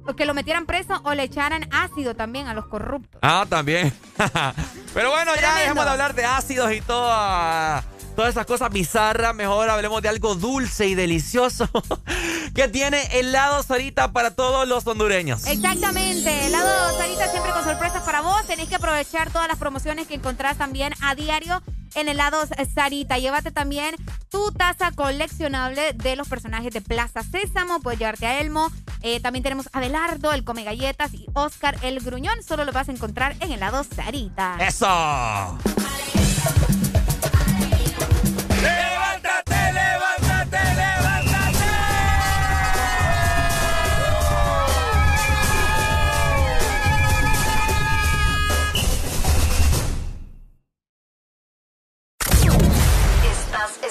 o 0.06 0.14
que 0.14 0.24
lo 0.26 0.32
metieran 0.32 0.64
preso 0.64 1.00
o 1.04 1.12
le 1.14 1.24
echaran 1.24 1.68
ácido 1.72 2.14
también 2.14 2.46
a 2.46 2.54
los 2.54 2.66
corruptos. 2.66 3.18
Ah, 3.20 3.44
también. 3.48 3.92
Pero 4.94 5.10
bueno, 5.10 5.32
ya 5.38 5.54
dejemos 5.56 5.84
de 5.84 5.90
hablar 5.90 6.14
de 6.14 6.24
ácidos 6.24 6.72
y 6.72 6.80
toda- 6.80 7.84
todas 8.18 8.32
esas 8.32 8.46
cosas 8.46 8.72
bizarras. 8.72 9.32
Mejor 9.32 9.70
hablemos 9.70 10.02
de 10.02 10.08
algo 10.08 10.34
dulce 10.34 10.88
y 10.88 10.96
delicioso 10.96 11.70
que 12.54 12.66
tiene 12.66 13.00
helado 13.12 13.62
Sarita 13.62 14.10
para 14.10 14.34
todos 14.34 14.66
los 14.66 14.84
hondureños. 14.88 15.46
Exactamente, 15.46 16.46
helado 16.46 16.98
Sarita 16.98 17.30
siempre 17.30 17.52
con 17.52 17.62
sorpresas 17.62 18.02
para 18.02 18.20
vos. 18.22 18.44
Tenéis 18.48 18.68
que 18.68 18.74
aprovechar 18.74 19.30
todas 19.30 19.46
las 19.46 19.56
promociones 19.56 20.08
que 20.08 20.14
encontrás 20.14 20.58
también 20.58 20.94
a 21.00 21.14
diario 21.14 21.62
en 21.94 22.08
helados 22.08 22.48
Sarita. 22.74 23.18
Llévate 23.18 23.52
también 23.52 23.94
tu 24.30 24.50
taza 24.50 24.90
coleccionable 24.90 25.92
de 25.92 26.16
los 26.16 26.26
personajes 26.26 26.72
de 26.72 26.80
Plaza 26.80 27.22
Sésamo. 27.22 27.78
Puedes 27.78 28.00
llevarte 28.00 28.26
a 28.26 28.40
Elmo. 28.40 28.68
Eh, 29.02 29.20
también 29.20 29.44
tenemos 29.44 29.68
a 29.68 29.78
Abelardo, 29.78 30.32
el 30.32 30.42
Come 30.42 30.64
Galletas 30.64 31.14
y 31.14 31.26
Oscar 31.34 31.78
el 31.82 32.00
Gruñón. 32.00 32.42
Solo 32.42 32.64
lo 32.64 32.72
vas 32.72 32.88
a 32.88 32.92
encontrar 32.92 33.36
en 33.38 33.52
helados 33.52 33.86
Sarita. 33.94 34.56
¡Eso! 34.58 35.56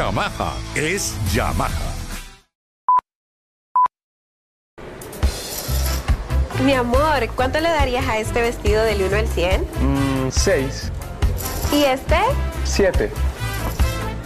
Yamaha 0.00 0.54
es 0.74 1.14
Yamaha. 1.30 1.68
Mi 6.64 6.72
amor, 6.72 7.28
¿cuánto 7.36 7.60
le 7.60 7.68
darías 7.68 8.08
a 8.08 8.16
este 8.16 8.40
vestido 8.40 8.82
del 8.82 9.02
1 9.02 9.14
al 9.14 9.28
100? 9.28 9.60
Mm, 9.60 10.30
seis, 10.30 10.90
¿Y 11.70 11.82
este? 11.82 12.16
siete, 12.64 13.10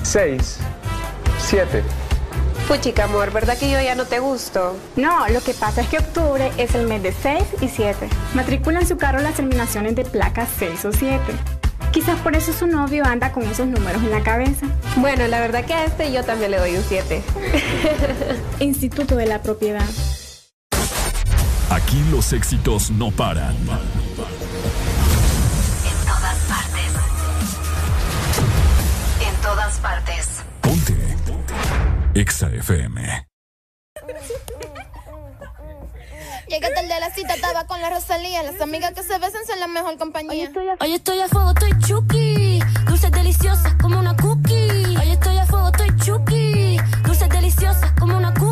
seis, 0.04 0.58
siete. 1.40 1.82
Puchica, 2.68 3.04
amor, 3.06 3.32
¿verdad 3.32 3.58
que 3.58 3.68
yo 3.68 3.80
ya 3.80 3.96
no 3.96 4.04
te 4.04 4.20
gusto? 4.20 4.76
No, 4.94 5.26
lo 5.26 5.40
que 5.40 5.54
pasa 5.54 5.80
es 5.80 5.88
que 5.88 5.98
octubre 5.98 6.52
es 6.56 6.76
el 6.76 6.86
mes 6.86 7.02
de 7.02 7.12
6 7.12 7.42
y 7.60 7.68
7. 7.68 8.08
Matricula 8.34 8.78
en 8.78 8.86
su 8.86 8.96
carro 8.96 9.18
las 9.18 9.34
terminaciones 9.34 9.96
de 9.96 10.04
placas 10.04 10.48
6 10.56 10.84
o 10.84 10.92
7. 10.92 11.20
Quizás 11.92 12.18
por 12.20 12.34
eso 12.34 12.52
su 12.52 12.66
novio 12.66 13.04
anda 13.04 13.32
con 13.32 13.44
esos 13.44 13.66
números 13.66 14.02
en 14.02 14.10
la 14.10 14.22
cabeza. 14.22 14.66
Bueno, 14.96 15.26
la 15.28 15.40
verdad 15.40 15.64
que 15.64 15.74
a 15.74 15.84
este 15.84 16.12
yo 16.12 16.24
también 16.24 16.50
le 16.50 16.58
doy 16.58 16.76
un 16.76 16.82
7. 16.82 17.22
Instituto 18.60 19.16
de 19.16 19.26
la 19.26 19.42
Propiedad. 19.42 19.86
Aquí 21.70 22.02
los 22.10 22.32
éxitos 22.32 22.90
no 22.90 23.10
paran. 23.10 23.56
En 23.56 23.66
todas 26.06 26.38
partes. 26.48 26.92
En 29.28 29.34
todas 29.42 29.78
partes. 29.78 30.44
EXA 32.14 32.48
FM. 32.54 33.26
Llegué 36.48 36.68
tarde 36.74 36.92
a 36.92 37.00
la 37.00 37.10
cita, 37.10 37.34
estaba 37.34 37.66
con 37.66 37.80
la 37.80 37.90
Rosalía. 37.90 38.42
Las 38.42 38.60
amigas 38.60 38.92
que 38.92 39.02
se 39.02 39.18
besan 39.18 39.44
son 39.46 39.60
la 39.60 39.66
mejor 39.66 39.96
compañía. 39.96 40.50
Hoy 40.80 40.94
estoy 40.94 41.20
a 41.20 41.28
fuego, 41.28 41.50
estoy 41.50 41.72
chuki. 41.86 42.60
Dulces 42.86 43.10
deliciosas 43.10 43.74
como 43.80 43.98
una 43.98 44.14
cookie. 44.16 44.96
Hoy 44.96 45.10
estoy 45.10 45.38
a 45.38 45.46
fuego, 45.46 45.68
estoy 45.68 45.96
chuki. 45.96 46.76
Dulces 47.04 47.28
deliciosas 47.28 47.92
como 47.98 48.16
una 48.16 48.32
cookie. 48.34 48.43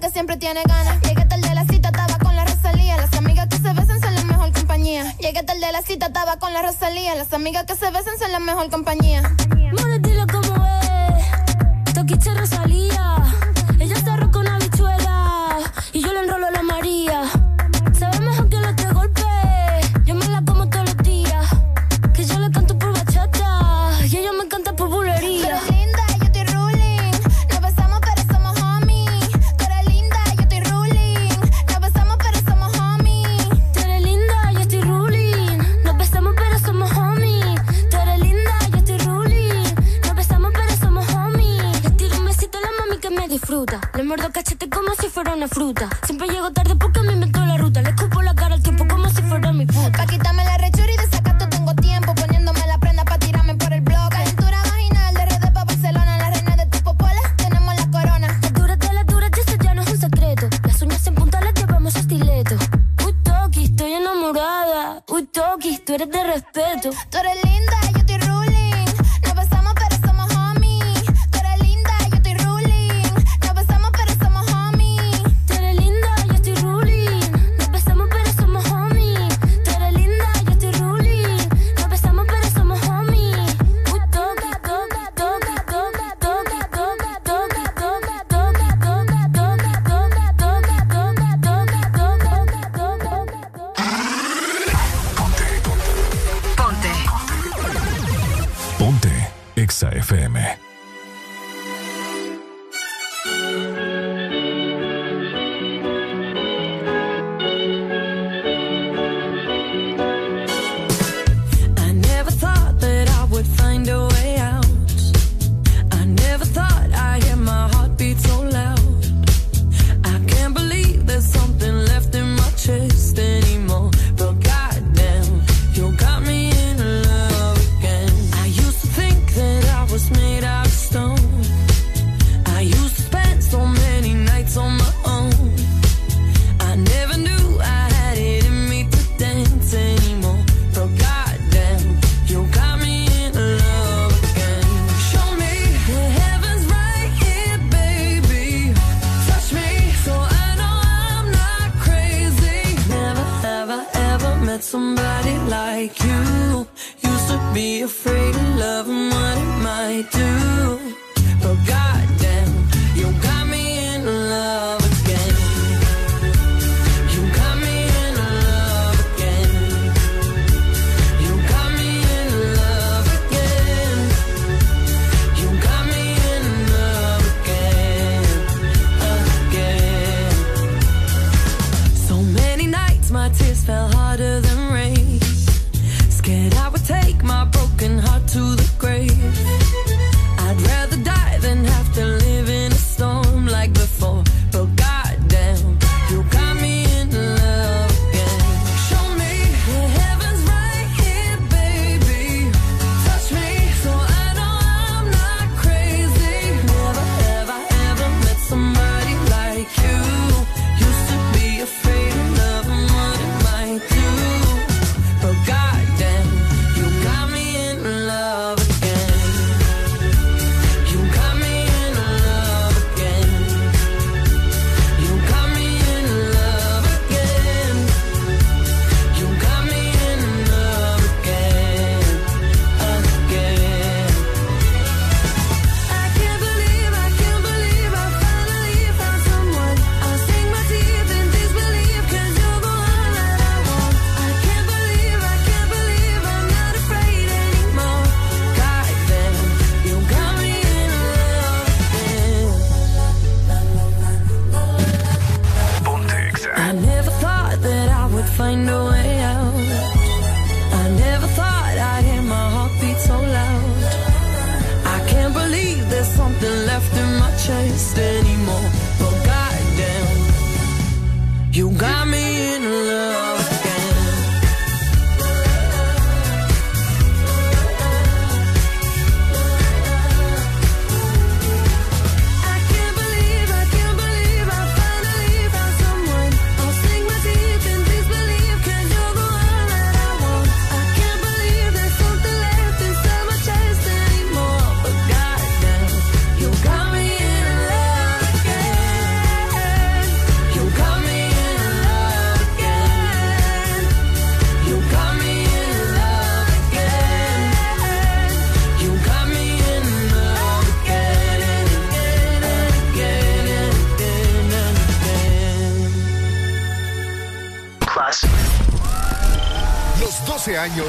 que 0.00 0.10
siempre 0.10 0.36
tiene 0.36 0.62
ganas. 0.64 1.00
Llegué 1.02 1.24
tal 1.24 1.40
de 1.40 1.54
la 1.54 1.64
cita, 1.64 1.88
estaba 1.88 2.18
con 2.18 2.36
la 2.36 2.44
Rosalía. 2.44 2.96
Las 2.96 3.12
amigas 3.14 3.48
que 3.48 3.56
se 3.56 3.72
besan 3.72 4.00
son 4.00 4.14
la 4.14 4.24
mejor 4.24 4.52
compañía. 4.52 5.16
Llegué 5.18 5.42
tal 5.42 5.60
de 5.60 5.72
la 5.72 5.82
cita, 5.82 6.06
estaba 6.06 6.38
con 6.38 6.52
la 6.52 6.62
Rosalía. 6.62 7.14
Las 7.14 7.32
amigas 7.32 7.64
que 7.64 7.74
se 7.74 7.90
besan 7.90 8.18
son 8.18 8.32
la 8.32 8.38
mejor 8.40 8.70
compañía. 8.70 9.22
Mano, 9.72 9.98
dilo 9.98 10.26
como 10.26 10.64
es. 10.66 11.94
Toquiche 11.94 12.32
Rosalía. 12.34 13.16
Ella 13.78 13.94
está 13.94 14.16
con 14.30 14.42
una 14.42 14.58
bichuela. 14.58 15.58
Y 15.92 16.02
yo 16.02 16.12
le 16.12 16.20
enrolo 16.20 16.46
a 16.46 16.50
la 16.50 16.62
María. 16.62 17.22
muerdo 44.18 44.32
cachete 44.32 44.68
como 44.68 44.94
si 45.00 45.08
fuera 45.08 45.32
una 45.34 45.46
fruta. 45.46 45.88
Siempre 46.04 46.26
llego 46.28 46.50
tarde 46.50 46.74
porque 46.74 47.00
me 47.02 47.12
invento 47.12 47.38
la 47.46 47.56
ruta. 47.56 47.80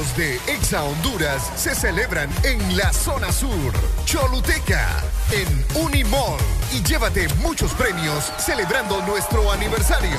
años 0.00 0.16
de 0.16 0.36
Exa 0.54 0.82
Honduras 0.82 1.52
se 1.56 1.74
celebran 1.74 2.30
en 2.42 2.76
la 2.76 2.90
zona 2.90 3.30
sur. 3.30 3.72
Choluteca, 4.06 4.86
en 5.30 5.82
Unimall. 5.82 6.38
Y 6.72 6.82
llévate 6.82 7.28
muchos 7.42 7.72
premios 7.74 8.32
celebrando 8.38 9.02
nuestro 9.02 9.50
aniversario. 9.52 10.18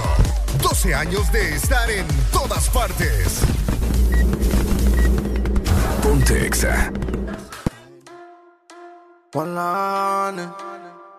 12 0.62 0.94
años 0.94 1.32
de 1.32 1.56
estar 1.56 1.90
en 1.90 2.06
todas 2.32 2.70
partes. 2.70 3.42
Ponte 6.04 6.46
Exa. 6.46 6.92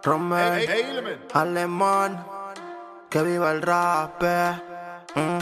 Romel, 0.04 1.18
Alemán, 1.34 2.24
que 3.10 3.22
viva 3.22 3.50
el 3.50 3.62
rap. 3.62 4.22
Mm. 5.14 5.38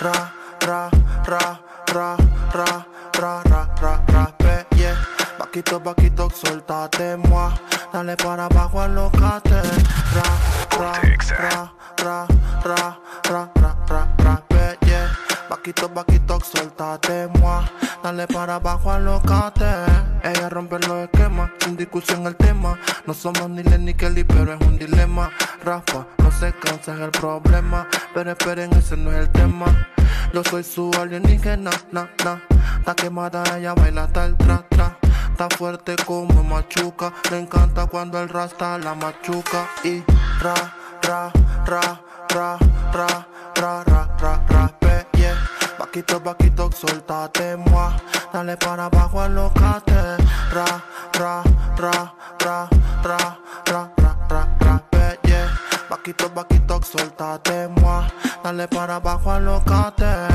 Ra, 0.00 0.34
ra, 0.60 0.90
ra, 1.32 1.58
ra, 1.94 2.16
ra, 2.52 2.86
ra, 3.18 3.42
ra, 3.50 3.70
ra, 3.80 4.04
rape, 4.08 4.66
yeah. 4.76 4.94
Vaquito, 5.38 5.80
vaquito, 5.80 6.28
suéltate, 6.28 7.16
moi. 7.16 7.50
Dale 7.92 8.16
para 8.16 8.44
abajo, 8.44 8.80
alocate. 8.80 9.62
Ra, 10.14 10.28
ra, 10.78 10.92
ra, 11.38 11.72
ra, 11.96 12.26
ra, 12.64 12.98
ra, 13.24 13.50
ra, 13.56 13.76
ra, 13.88 14.08
rape, 14.18 14.76
yeah. 14.86 15.08
Vaquito, 15.48 15.88
vaquito, 15.88 16.38
suéltate, 16.40 17.28
moi. 17.38 17.64
Dale 18.02 18.26
para 18.26 18.56
abajo, 18.56 18.90
alocate. 18.90 19.64
Ella 20.22 20.50
rompe 20.50 20.78
los 20.80 21.08
esquemas, 21.08 21.50
sin 21.60 21.76
discusión 21.76 22.26
el 22.26 22.36
tema. 22.36 22.78
No 23.06 23.14
somos 23.14 23.48
ni 23.48 23.62
Len 23.62 23.86
ni 23.86 23.94
Kelly, 23.94 24.24
pero 24.24 24.52
es 24.52 24.60
un 24.60 24.78
dilema. 24.78 25.30
Rafa, 25.64 26.06
no 26.18 26.30
se 26.30 26.52
cansa 26.52 26.94
es 26.94 27.00
el 27.00 27.10
problema. 27.10 27.88
Pero 28.12 28.32
esperen, 28.32 28.72
ese 28.74 28.98
no 28.98 29.10
es 29.12 29.18
el 29.18 29.30
tema. 29.30 29.66
Yo 30.32 30.42
soy 30.44 30.64
su 30.64 30.90
alienígena, 30.98 31.70
na, 31.90 32.08
na. 32.24 32.42
Está 32.78 32.94
quemada, 32.94 33.42
ella 33.58 33.74
baila 33.74 34.04
hasta 34.04 34.24
el 34.24 34.36
tra, 34.38 34.64
tra. 34.70 34.96
Está 35.30 35.48
fuerte 35.56 35.94
como 36.06 36.42
machuca. 36.42 37.12
Le 37.30 37.40
encanta 37.40 37.86
cuando 37.86 38.18
el 38.18 38.30
rasta 38.30 38.78
la 38.78 38.94
machuca. 38.94 39.68
Y 39.84 40.02
ra, 40.40 40.54
ra, 41.02 41.30
ra, 41.66 42.00
ra, 42.30 42.58
ra, 42.94 43.06
ra, 43.54 43.84
ra, 43.84 44.10
ra, 44.18 44.44
rape, 44.48 45.06
yeah. 45.18 45.36
Vaquito, 45.78 46.18
vaquito, 46.20 46.70
suéltate, 46.72 47.56
moi. 47.56 47.92
Dale 48.32 48.56
para 48.56 48.86
abajo, 48.86 49.20
alocate. 49.20 50.16
Ra, 50.50 50.82
ra, 51.18 51.42
ra, 51.76 52.14
ra, 52.40 52.70
ra, 53.04 53.04
ra, 53.04 53.38
ra, 53.66 53.92
ra, 53.96 54.01
yeah. 55.92 56.02
Vaquito, 56.02 56.28
vaquito, 56.30 56.80
suéltate, 56.82 57.68
moi. 57.68 58.04
Dale 58.42 58.66
para 58.66 58.96
abajo, 58.96 59.30
alocate. 59.30 60.26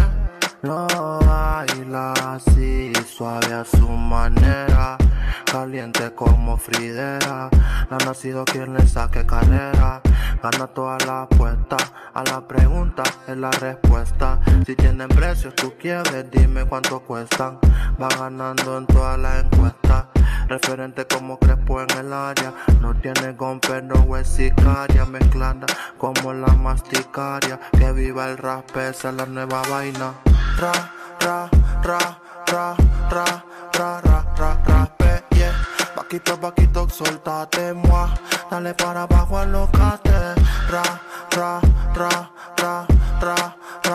Lo 0.62 0.88
baila 1.26 2.14
así, 2.14 2.94
suave 3.06 3.54
a 3.54 3.66
su 3.66 3.88
manera. 3.90 4.98
Caliente 5.46 6.14
como 6.14 6.58
Fridera. 6.58 7.50
No 7.90 7.98
ha 7.98 8.06
nacido 8.06 8.46
quien 8.46 8.74
le 8.74 8.86
saque 8.88 9.26
carrera. 9.26 10.02
Gana 10.44 10.68
toda 10.68 10.98
la 11.06 11.24
apuesta. 11.24 11.78
A 12.14 12.24
la 12.24 12.48
pregunta 12.48 13.04
es 13.28 13.38
la 13.38 13.52
respuesta. 13.52 14.40
Si 14.66 14.76
tienen 14.76 15.10
precios, 15.10 15.56
tú 15.56 15.74
quieres, 15.80 16.30
dime 16.32 16.66
cuánto 16.66 17.00
cuestan. 17.00 17.60
Va 18.00 18.10
ganando 18.10 18.78
en 18.78 18.86
todas 18.86 19.18
las 19.18 19.44
encuestas. 19.44 20.06
Referente 20.48 21.06
como 21.06 21.38
Crespo 21.38 21.82
en 21.82 21.92
el 21.92 22.14
área. 22.14 22.54
No 22.82 22.96
tiene 22.96 23.34
gon, 23.34 23.60
pero 23.60 24.16
es 24.16 24.28
sicaria. 24.28 25.06
Mezclada 25.06 25.66
como 25.98 26.34
la 26.34 26.54
masticaria. 26.54 27.60
Que 27.78 27.92
viva 27.92 28.30
el 28.30 28.38
rap, 28.38 28.66
esa 28.78 29.10
es 29.10 29.16
la 29.16 29.26
nueva 29.26 29.62
vaina. 29.70 30.14
Ra, 30.58 30.72
ra, 31.20 31.50
ra, 31.84 32.20
ra, 32.48 32.76
ra, 33.12 33.44
ra, 33.74 34.02
ra, 34.02 34.28
ra, 34.38 34.62
rape, 34.66 35.24
yeah. 35.36 35.54
Vaquito, 35.96 36.38
vaquito, 36.38 36.88
suéltate, 36.90 37.74
moi. 37.74 38.08
Dale 38.50 38.74
para 38.74 39.04
abajo, 39.04 39.38
alocate. 39.38 40.36
Ra, 40.72 40.84
ra, 41.32 41.60
ra, 41.94 42.10
ra, 42.14 42.32
ra, 42.58 42.88
ra, 43.22 43.36
ra, 43.36 43.56
ra. 43.84 43.87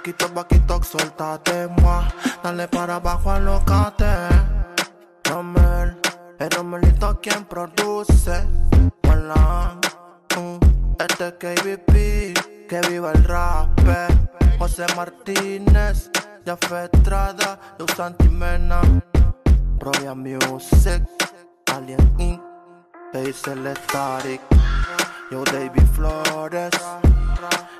Vaquito, 0.00 0.28
vaquito, 0.32 0.82
suéltate, 0.82 1.68
moi. 1.82 2.02
Dale 2.42 2.66
para 2.68 2.94
abajo, 2.94 3.32
alocate. 3.32 4.06
Romel, 5.24 6.00
el 6.38 6.50
Romelito 6.50 7.20
quien 7.20 7.44
produce. 7.44 8.48
Hola, 9.06 9.76
mm, 10.34 10.56
este 11.04 11.26
es 11.28 11.34
KBP, 11.34 12.66
que 12.66 12.80
viva 12.88 13.12
el 13.12 13.24
rap. 13.24 13.68
José 14.58 14.86
Martínez, 14.96 16.10
Jafé 16.46 16.88
Estrada, 16.90 17.60
Luz 17.78 18.00
Antimena, 18.00 18.80
Royal 19.80 20.16
Music, 20.16 21.02
Alien 21.74 22.14
Inc., 22.16 22.40
Hazel 23.12 23.76
Static, 23.76 24.40
Yo 25.30 25.44
David 25.44 25.86
Flores, 25.92 26.72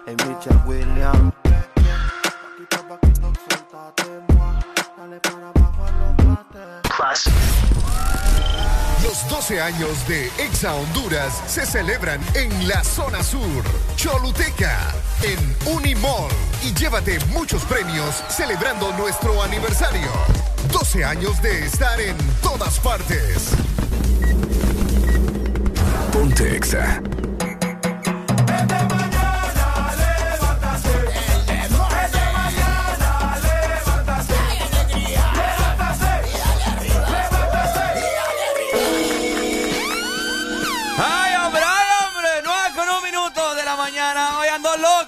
y 0.06 0.10
Mitchell 0.10 0.60
Williams. 0.66 1.49
Los 9.02 9.28
12 9.28 9.60
años 9.60 10.06
de 10.06 10.26
Exa 10.38 10.74
Honduras 10.74 11.42
se 11.46 11.64
celebran 11.64 12.20
en 12.34 12.68
la 12.68 12.84
zona 12.84 13.22
sur. 13.22 13.64
Choluteca, 13.96 14.92
en 15.22 15.56
Unimall. 15.72 16.30
Y 16.62 16.74
llévate 16.74 17.18
muchos 17.26 17.64
premios 17.64 18.22
celebrando 18.28 18.92
nuestro 18.98 19.42
aniversario. 19.42 20.10
12 20.72 21.04
años 21.04 21.40
de 21.40 21.64
estar 21.64 21.98
en 22.00 22.16
todas 22.42 22.78
partes. 22.80 23.52
Ponte 26.12 26.56
Exa. 26.56 27.00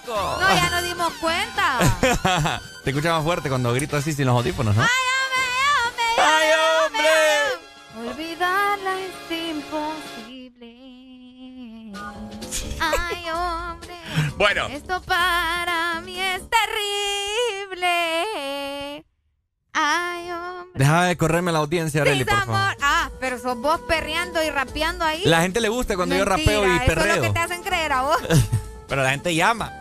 Loco! 0.07 0.39
No, 0.41 0.55
ya 0.55 0.71
nos 0.71 0.83
dimos 0.83 1.13
cuenta. 1.15 1.79
Te 2.85 2.91
escucha 2.91 3.13
más 3.13 3.23
fuerte 3.25 3.49
cuando 3.49 3.73
grito 3.73 3.97
así 3.97 4.13
sin 4.13 4.27
los 4.27 4.37
audífonos, 4.37 4.75
¿no? 4.75 4.83
¡Ay, 4.83 4.89
hombre, 5.87 6.05
¡Ay, 6.19 6.51
hombre! 8.03 8.11
Olvidarla 8.11 8.93
es 9.01 9.13
imposible. 9.49 10.77
Ay, 12.81 13.31
hombre. 13.31 13.95
Bueno. 14.37 14.67
Esto 14.69 15.01
para 15.03 16.01
mí 16.01 16.19
es 16.21 16.43
terrible. 17.73 17.87
Ay, 19.73 20.31
hombre. 20.31 20.71
Deja 20.75 21.05
de 21.05 21.17
correrme 21.17 21.53
la 21.53 21.61
audiencia, 21.61 22.03
Arely, 22.03 22.25
por 22.25 22.35
amor. 22.35 22.47
favor. 22.57 22.77
Ah, 22.83 23.11
pero 23.21 23.39
sos 23.39 23.57
vos 23.59 23.81
perreando 23.87 24.43
y 24.43 24.51
rapeando 24.51 25.05
ahí. 25.05 25.23
La 25.25 25.43
gente 25.43 25.61
le 25.61 25.69
gusta 25.69 25.95
cuando 25.97 26.17
yo 26.17 26.25
rapeo 26.25 26.67
y 26.67 26.71
Eso 26.71 26.83
es 26.83 26.89
lo 26.89 26.95
perreo. 26.95 27.23
que 27.23 27.31
te 27.31 27.39
hacen 27.39 27.63
creer 27.63 27.93
a 27.93 28.03
vos. 28.03 28.19
Pero 28.89 29.03
la 29.05 29.11
gente 29.11 29.35
llama. 29.35 29.73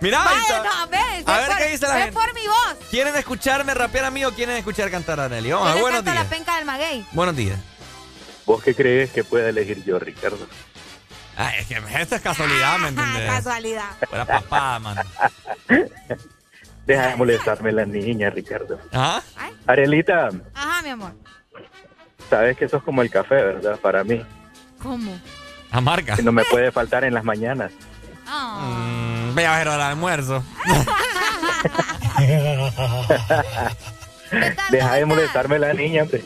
Mira, 0.00 0.22
ahí 0.28 0.40
Vaya, 0.42 0.56
está. 0.58 0.62
no, 0.80 0.86
ves, 0.88 1.00
A 1.00 1.10
es 1.18 1.26
ver 1.26 1.46
por- 1.48 1.56
qué 1.58 1.68
dice 1.68 1.86
la 1.88 1.98
es 1.98 2.04
gente. 2.04 2.20
por 2.20 2.34
mi 2.34 2.46
voz. 2.46 2.76
¿Quieren 2.90 3.16
escucharme 3.16 3.74
rapear 3.74 4.04
a 4.06 4.10
mí 4.10 4.24
o 4.24 4.32
quieren 4.32 4.56
escuchar 4.56 4.90
cantar 4.90 5.18
a 5.20 5.24
Arely? 5.26 5.50
Vamos, 5.52 5.74
Yo 5.74 5.80
buenos 5.80 5.98
canto 6.02 6.10
días. 6.12 6.24
la 6.24 6.30
penca 6.30 6.56
del 6.56 6.64
maguey. 6.64 7.06
Buenos 7.12 7.36
días. 7.36 7.58
¿Vos 8.44 8.62
qué 8.62 8.74
crees 8.74 9.10
que 9.12 9.24
pueda 9.24 9.48
elegir 9.48 9.82
yo, 9.84 9.98
Ricardo? 9.98 10.46
Ay, 11.36 11.60
es 11.60 11.66
que 11.66 11.80
esto 12.00 12.16
es 12.16 12.20
casualidad, 12.22 12.78
¿me 12.78 12.86
Ah, 12.86 12.88
entiendes? 12.88 13.30
casualidad. 13.30 13.90
Fuera 14.08 14.26
papada, 14.26 14.78
man. 14.80 14.96
Deja 16.86 17.08
de 17.08 17.16
molestarme 17.16 17.72
la 17.72 17.84
niña, 17.86 18.28
Ricardo. 18.30 18.78
¿Ah? 18.92 19.22
Arielita, 19.66 20.28
Ajá, 20.52 20.82
mi 20.82 20.90
amor. 20.90 21.12
sabes 22.28 22.56
que 22.56 22.68
sos 22.68 22.82
como 22.82 23.02
el 23.02 23.10
café, 23.10 23.36
¿verdad? 23.36 23.78
Para 23.78 24.02
mí. 24.04 24.20
¿Cómo? 24.82 25.16
Amarga. 25.70 26.16
No 26.22 26.32
me 26.32 26.44
puede 26.44 26.72
faltar 26.72 27.04
en 27.04 27.14
las 27.14 27.24
mañanas. 27.24 27.72
Mm, 28.26 29.34
Ve 29.34 29.46
a 29.46 29.58
ver 29.58 29.66
el 29.68 29.80
almuerzo. 29.80 30.42
Deja 34.70 34.94
de 34.94 35.04
molestarme 35.06 35.58
la 35.58 35.72
niña, 35.74 36.02
hombre. 36.02 36.22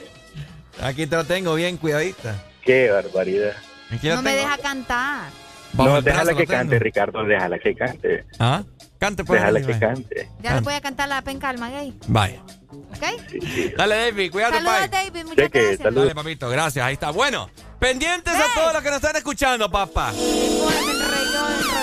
Aquí 0.82 1.06
te 1.06 1.16
lo 1.16 1.24
tengo 1.24 1.54
bien 1.54 1.76
cuidadita. 1.76 2.42
Qué 2.62 2.90
barbaridad. 2.90 3.52
Aquí 3.92 4.08
No 4.08 4.22
me 4.22 4.32
tengo. 4.34 4.44
deja 4.44 4.58
cantar. 4.58 5.30
Bajo 5.72 5.90
no, 5.90 6.02
déjala 6.02 6.32
que 6.34 6.46
tengo. 6.46 6.58
cante, 6.60 6.78
Ricardo, 6.78 7.24
déjala 7.24 7.58
que 7.58 7.74
cante. 7.74 8.24
¿Ah? 8.38 8.62
Cante 8.98 9.24
pues. 9.24 9.40
Déjala 9.40 9.60
que 9.62 9.78
cante. 9.78 10.28
Ya 10.40 10.54
le 10.54 10.60
voy 10.60 10.74
a 10.74 10.80
cantar 10.80 11.08
la 11.08 11.22
penca 11.22 11.48
del 11.48 11.58
maguey. 11.58 11.94
Vaya. 12.08 12.40
¿Ok? 12.70 13.76
Dale, 13.76 13.94
David, 13.96 14.30
cuídate, 14.32 14.56
Saludos, 14.58 14.76
pai. 14.78 14.88
David. 14.88 15.24
Muchas 15.24 15.36
Cheque, 15.44 15.58
gracias. 15.60 15.78
saludos. 15.82 16.04
Dale, 16.04 16.14
papito, 16.14 16.48
gracias. 16.48 16.84
Ahí 16.84 16.94
está. 16.94 17.10
Bueno, 17.10 17.50
pendientes 17.78 18.34
a 18.34 18.44
todos 18.54 18.72
los 18.74 18.82
que 18.82 18.88
nos 18.90 18.96
están 18.96 19.16
escuchando, 19.16 19.70
papá. 19.70 20.12
Pues 20.12 21.75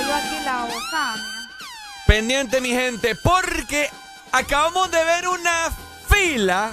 Pendiente, 2.07 2.61
mi 2.61 2.69
gente, 2.69 3.15
porque 3.15 3.89
acabamos 4.31 4.91
de 4.91 5.03
ver 5.03 5.27
una 5.27 5.69
fila 6.07 6.71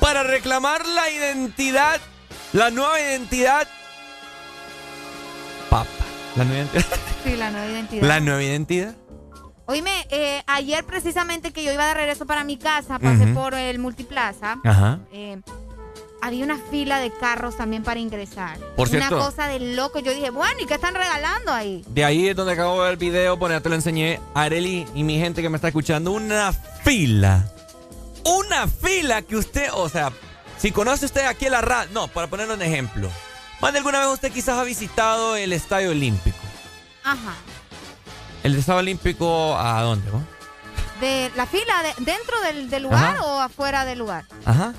para 0.00 0.22
reclamar 0.22 0.84
la 0.86 1.08
identidad, 1.10 2.00
la 2.52 2.70
nueva 2.70 3.00
identidad. 3.00 3.66
Papa, 5.70 5.86
la 6.36 6.44
nueva 6.44 6.62
identidad. 6.64 6.98
Sí, 7.24 7.36
la 7.36 7.50
nueva 7.50 7.66
identidad. 7.66 8.08
La 8.08 8.20
nueva 8.20 8.42
identidad. 8.42 8.94
Oíme, 9.66 10.06
eh, 10.10 10.42
ayer 10.46 10.84
precisamente 10.84 11.52
que 11.52 11.64
yo 11.64 11.72
iba 11.72 11.86
de 11.86 11.94
regreso 11.94 12.24
para 12.26 12.44
mi 12.44 12.56
casa, 12.56 12.98
pasé 12.98 13.26
por 13.28 13.54
el 13.54 13.78
Multiplaza. 13.80 14.58
Ajá. 14.64 15.00
eh, 15.12 15.40
había 16.22 16.44
una 16.44 16.58
fila 16.58 16.98
de 17.00 17.10
carros 17.10 17.56
también 17.56 17.82
para 17.82 18.00
ingresar. 18.00 18.58
Por 18.76 18.88
Una 18.88 18.98
cierto. 19.08 19.18
cosa 19.18 19.46
de 19.46 19.60
loco. 19.60 19.98
Yo 20.00 20.12
dije, 20.14 20.30
bueno, 20.30 20.60
¿y 20.60 20.66
qué 20.66 20.74
están 20.74 20.94
regalando 20.94 21.52
ahí? 21.52 21.84
De 21.88 22.04
ahí 22.04 22.28
es 22.28 22.36
donde 22.36 22.52
acabo 22.54 22.74
de 22.76 22.80
ver 22.82 22.90
el 22.92 22.96
video, 22.96 23.38
por 23.38 23.50
ya 23.50 23.60
te 23.60 23.68
lo 23.68 23.74
enseñé. 23.74 24.20
Areli 24.34 24.86
y 24.94 25.02
mi 25.04 25.18
gente 25.18 25.42
que 25.42 25.48
me 25.48 25.56
está 25.56 25.68
escuchando, 25.68 26.12
una 26.12 26.52
fila. 26.52 27.44
Una 28.24 28.66
fila 28.66 29.22
que 29.22 29.36
usted, 29.36 29.68
o 29.74 29.88
sea, 29.88 30.10
si 30.58 30.72
conoce 30.72 31.06
usted 31.06 31.24
aquí 31.26 31.48
la 31.48 31.60
radio, 31.60 31.90
no, 31.92 32.08
para 32.08 32.26
ponerle 32.26 32.54
un 32.54 32.62
ejemplo. 32.62 33.08
Más 33.60 33.72
de 33.72 33.78
alguna 33.78 34.00
vez 34.00 34.08
usted 34.08 34.32
quizás 34.32 34.58
ha 34.58 34.64
visitado 34.64 35.36
el 35.36 35.52
Estadio 35.52 35.90
Olímpico. 35.90 36.36
Ajá. 37.04 37.34
¿El 38.42 38.56
Estadio 38.56 38.80
Olímpico 38.80 39.56
a 39.56 39.80
dónde? 39.82 40.10
no? 40.10 40.22
De 41.00 41.30
la 41.36 41.46
fila 41.46 41.82
de, 41.82 42.04
dentro 42.04 42.40
del, 42.40 42.70
del 42.70 42.82
lugar 42.84 43.16
Ajá. 43.16 43.22
o 43.24 43.40
afuera 43.40 43.84
del 43.84 43.98
lugar. 43.98 44.24
Ajá. 44.44 44.72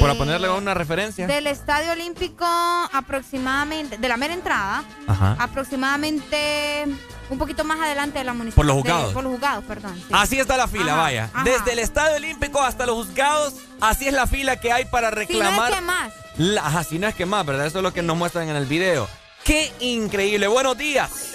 Por 0.00 0.10
Eh, 0.10 0.14
ponerle 0.16 0.50
una 0.50 0.74
referencia. 0.74 1.26
Del 1.26 1.46
Estadio 1.46 1.92
Olímpico 1.92 2.44
aproximadamente, 2.92 3.96
de 3.98 4.08
la 4.08 4.16
mera 4.16 4.34
entrada, 4.34 4.84
Ajá. 5.06 5.36
aproximadamente 5.38 6.86
un 7.30 7.38
poquito 7.38 7.64
más 7.64 7.80
adelante 7.80 8.18
de 8.18 8.24
la 8.24 8.34
municipalidad. 8.34 8.56
Por 8.56 8.66
los 8.66 8.82
juzgados. 8.82 9.12
por 9.14 9.22
los 9.24 9.32
juzgados, 9.32 9.64
perdón. 9.64 9.94
sí. 9.96 10.04
Así 10.12 10.38
está 10.38 10.56
la 10.56 10.68
fila, 10.68 10.92
Ajá, 10.92 11.02
vaya. 11.02 11.30
ajá. 11.32 11.44
Desde 11.44 11.72
el 11.72 11.78
Estadio 11.78 12.16
Olímpico 12.16 12.60
hasta 12.62 12.86
los 12.86 12.96
juzgados, 13.06 13.54
así 13.80 14.06
es 14.08 14.12
la 14.14 14.26
fila 14.26 14.56
que 14.60 14.72
hay 14.72 14.84
para 14.86 15.08
Si 15.08 15.14
no 15.14 15.18
reclamar. 15.18 15.70
es 15.70 15.76
que 15.76 15.82
más. 15.82 16.12
La, 16.36 16.66
ajá, 16.66 16.84
si 16.84 16.98
no 16.98 17.06
es 17.08 17.14
que 17.14 17.24
más, 17.26 17.46
¿verdad? 17.46 17.66
Eso 17.66 17.78
es 17.78 17.82
lo 17.82 17.92
que 17.92 18.02
nos 18.02 18.16
muestran 18.16 18.48
en 18.48 18.56
el 18.56 18.66
video. 18.66 19.08
¡Qué 19.44 19.72
increíble! 19.80 20.46
¡Buenos 20.48 20.76
días! 20.76 21.34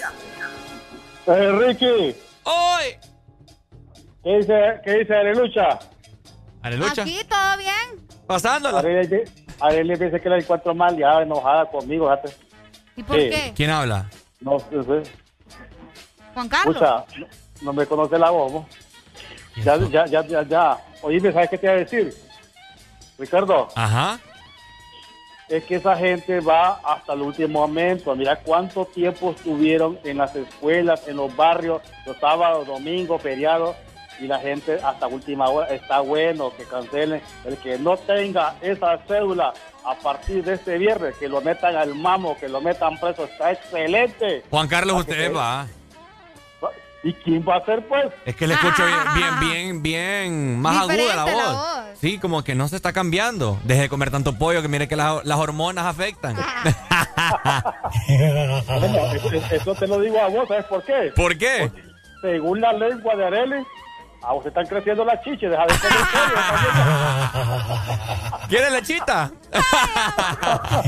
Eh, 1.26 1.52
Ricky. 1.52 2.14
¡Hoy! 2.44 2.84
¿Qué 4.22 4.36
dice, 4.38 4.80
qué 4.84 4.92
dice 4.98 5.14
Arelucha? 5.16 5.78
¿Arelucha? 6.62 7.02
Aquí 7.02 7.20
todo 7.28 7.56
bien. 7.58 8.01
Pasándola. 8.26 8.78
Arely 9.60 9.94
dice 9.96 10.20
que 10.20 10.28
la 10.28 10.38
encuentro 10.38 10.74
mal, 10.74 10.96
ya 10.96 11.22
enojada 11.22 11.66
conmigo, 11.66 12.06
fíjate. 12.06 12.36
¿Y 12.96 13.02
por 13.02 13.16
Sí. 13.20 13.30
qué? 13.30 13.52
¿Quién 13.54 13.70
habla? 13.70 14.06
No 14.40 14.58
sé. 14.58 15.02
Juan 16.34 16.48
Carlos. 16.48 16.82
No 17.60 17.72
me 17.72 17.86
conoce 17.86 18.18
la 18.18 18.30
voz, 18.30 18.52
¿no? 18.52 18.66
Ya, 19.64 19.76
ya, 19.76 20.06
ya, 20.06 20.26
ya, 20.26 20.42
ya. 20.42 20.78
Oíme, 21.02 21.32
¿sabes 21.32 21.50
qué 21.50 21.58
te 21.58 21.66
iba 21.66 21.74
a 21.74 21.78
decir? 21.78 22.14
Ricardo, 23.18 23.68
Ajá. 23.76 24.18
es 25.48 25.62
que 25.64 25.76
esa 25.76 25.94
gente 25.96 26.40
va 26.40 26.80
hasta 26.84 27.12
el 27.12 27.20
último 27.22 27.60
momento. 27.60 28.16
Mira 28.16 28.36
cuánto 28.36 28.84
tiempo 28.86 29.30
estuvieron 29.32 29.98
en 30.04 30.18
las 30.18 30.34
escuelas, 30.34 31.06
en 31.06 31.16
los 31.18 31.34
barrios, 31.36 31.82
los 32.06 32.16
sábados, 32.16 32.66
domingos, 32.66 33.20
feriados, 33.22 33.76
y 34.22 34.26
la 34.28 34.38
gente 34.38 34.78
hasta 34.84 35.06
última 35.08 35.48
hora 35.48 35.68
está 35.74 36.00
bueno 36.00 36.52
que 36.56 36.64
cancelen. 36.64 37.20
El 37.44 37.56
que 37.58 37.78
no 37.78 37.96
tenga 37.96 38.54
esa 38.60 38.98
cédula 39.08 39.52
a 39.84 39.94
partir 39.96 40.44
de 40.44 40.54
este 40.54 40.78
viernes, 40.78 41.16
que 41.16 41.28
lo 41.28 41.40
metan 41.40 41.74
al 41.76 41.94
mamo, 41.94 42.36
que 42.38 42.48
lo 42.48 42.60
metan 42.60 42.98
preso, 42.98 43.24
está 43.24 43.50
excelente. 43.52 44.44
Juan 44.50 44.68
Carlos, 44.68 45.04
que 45.04 45.10
usted 45.12 45.26
se- 45.26 45.32
va. 45.32 45.66
¿Y 47.04 47.12
quién 47.14 47.44
va 47.44 47.56
a 47.56 47.64
ser, 47.64 47.84
pues? 47.88 48.06
Es 48.24 48.36
que 48.36 48.46
le 48.46 48.54
escucho 48.54 48.86
bien, 48.86 48.98
bien, 49.16 49.40
bien, 49.40 49.82
bien 49.82 50.60
más 50.60 50.82
aguda 50.88 51.16
la 51.16 51.24
voz. 51.24 51.32
Diferente 51.32 51.36
la 51.36 51.52
voz. 51.52 51.98
Sí, 51.98 52.18
como 52.20 52.44
que 52.44 52.54
no 52.54 52.68
se 52.68 52.76
está 52.76 52.92
cambiando. 52.92 53.58
Deje 53.64 53.80
de 53.82 53.88
comer 53.88 54.12
tanto 54.12 54.38
pollo 54.38 54.62
que 54.62 54.68
mire 54.68 54.86
que 54.86 54.94
las, 54.94 55.24
las 55.24 55.36
hormonas 55.38 55.84
afectan. 55.84 56.36
Bueno, 58.08 59.12
eso, 59.14 59.30
eso 59.50 59.74
te 59.74 59.86
lo 59.86 60.00
digo 60.00 60.20
a 60.20 60.28
vos, 60.28 60.46
¿sabes 60.48 60.64
por 60.66 60.82
qué? 60.84 61.12
¿Por 61.14 61.36
qué? 61.36 61.70
Según 62.20 62.60
la 62.60 62.72
lengua 62.72 63.16
de 63.16 63.24
Arely, 63.26 63.64
a 64.22 64.32
vos 64.32 64.42
te 64.42 64.48
están 64.50 64.66
creciendo 64.66 65.04
las 65.04 65.22
chiches, 65.22 65.50
deja 65.50 65.66
de 65.66 65.74
comer. 65.78 65.92
¿Quiere 68.48 68.70
lechita? 68.70 69.30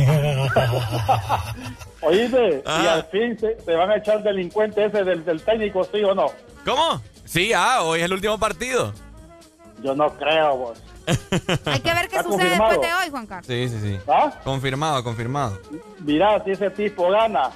Oíste, 2.03 2.59
y 2.59 2.63
Ah. 2.67 2.93
al 2.95 3.05
fin 3.07 3.39
se, 3.39 3.59
se 3.61 3.75
van 3.75 3.91
a 3.91 3.97
echar 3.97 4.23
delincuente 4.23 4.85
ese 4.85 5.05
del, 5.05 5.25
del 5.25 5.43
técnico, 5.43 5.85
¿sí 5.85 6.03
o 6.05 6.15
no? 6.15 6.27
¿Cómo? 6.65 7.01
Sí, 7.25 7.53
ah, 7.55 7.83
hoy 7.83 8.01
es 8.01 8.05
el 8.05 8.13
último 8.13 8.39
partido. 8.39 8.93
Yo 9.83 9.95
no 9.95 10.09
creo, 10.17 10.57
vos. 10.57 10.83
Hay 11.67 11.81
que 11.81 11.93
ver 11.95 12.09
qué 12.09 12.23
sucede 12.23 12.29
confirmado. 12.29 12.71
después 12.71 12.81
de 12.89 12.95
hoy, 12.95 13.11
Juan 13.11 13.27
Carlos. 13.27 13.47
Sí, 13.47 13.69
sí, 13.69 13.81
sí. 13.81 13.99
¿Ah? 14.09 14.33
Confirmado, 14.45 15.03
confirmado. 15.05 15.59
Mira, 16.01 16.43
si 16.45 16.53
ese 16.53 16.71
tipo 16.71 17.11
gana, 17.11 17.51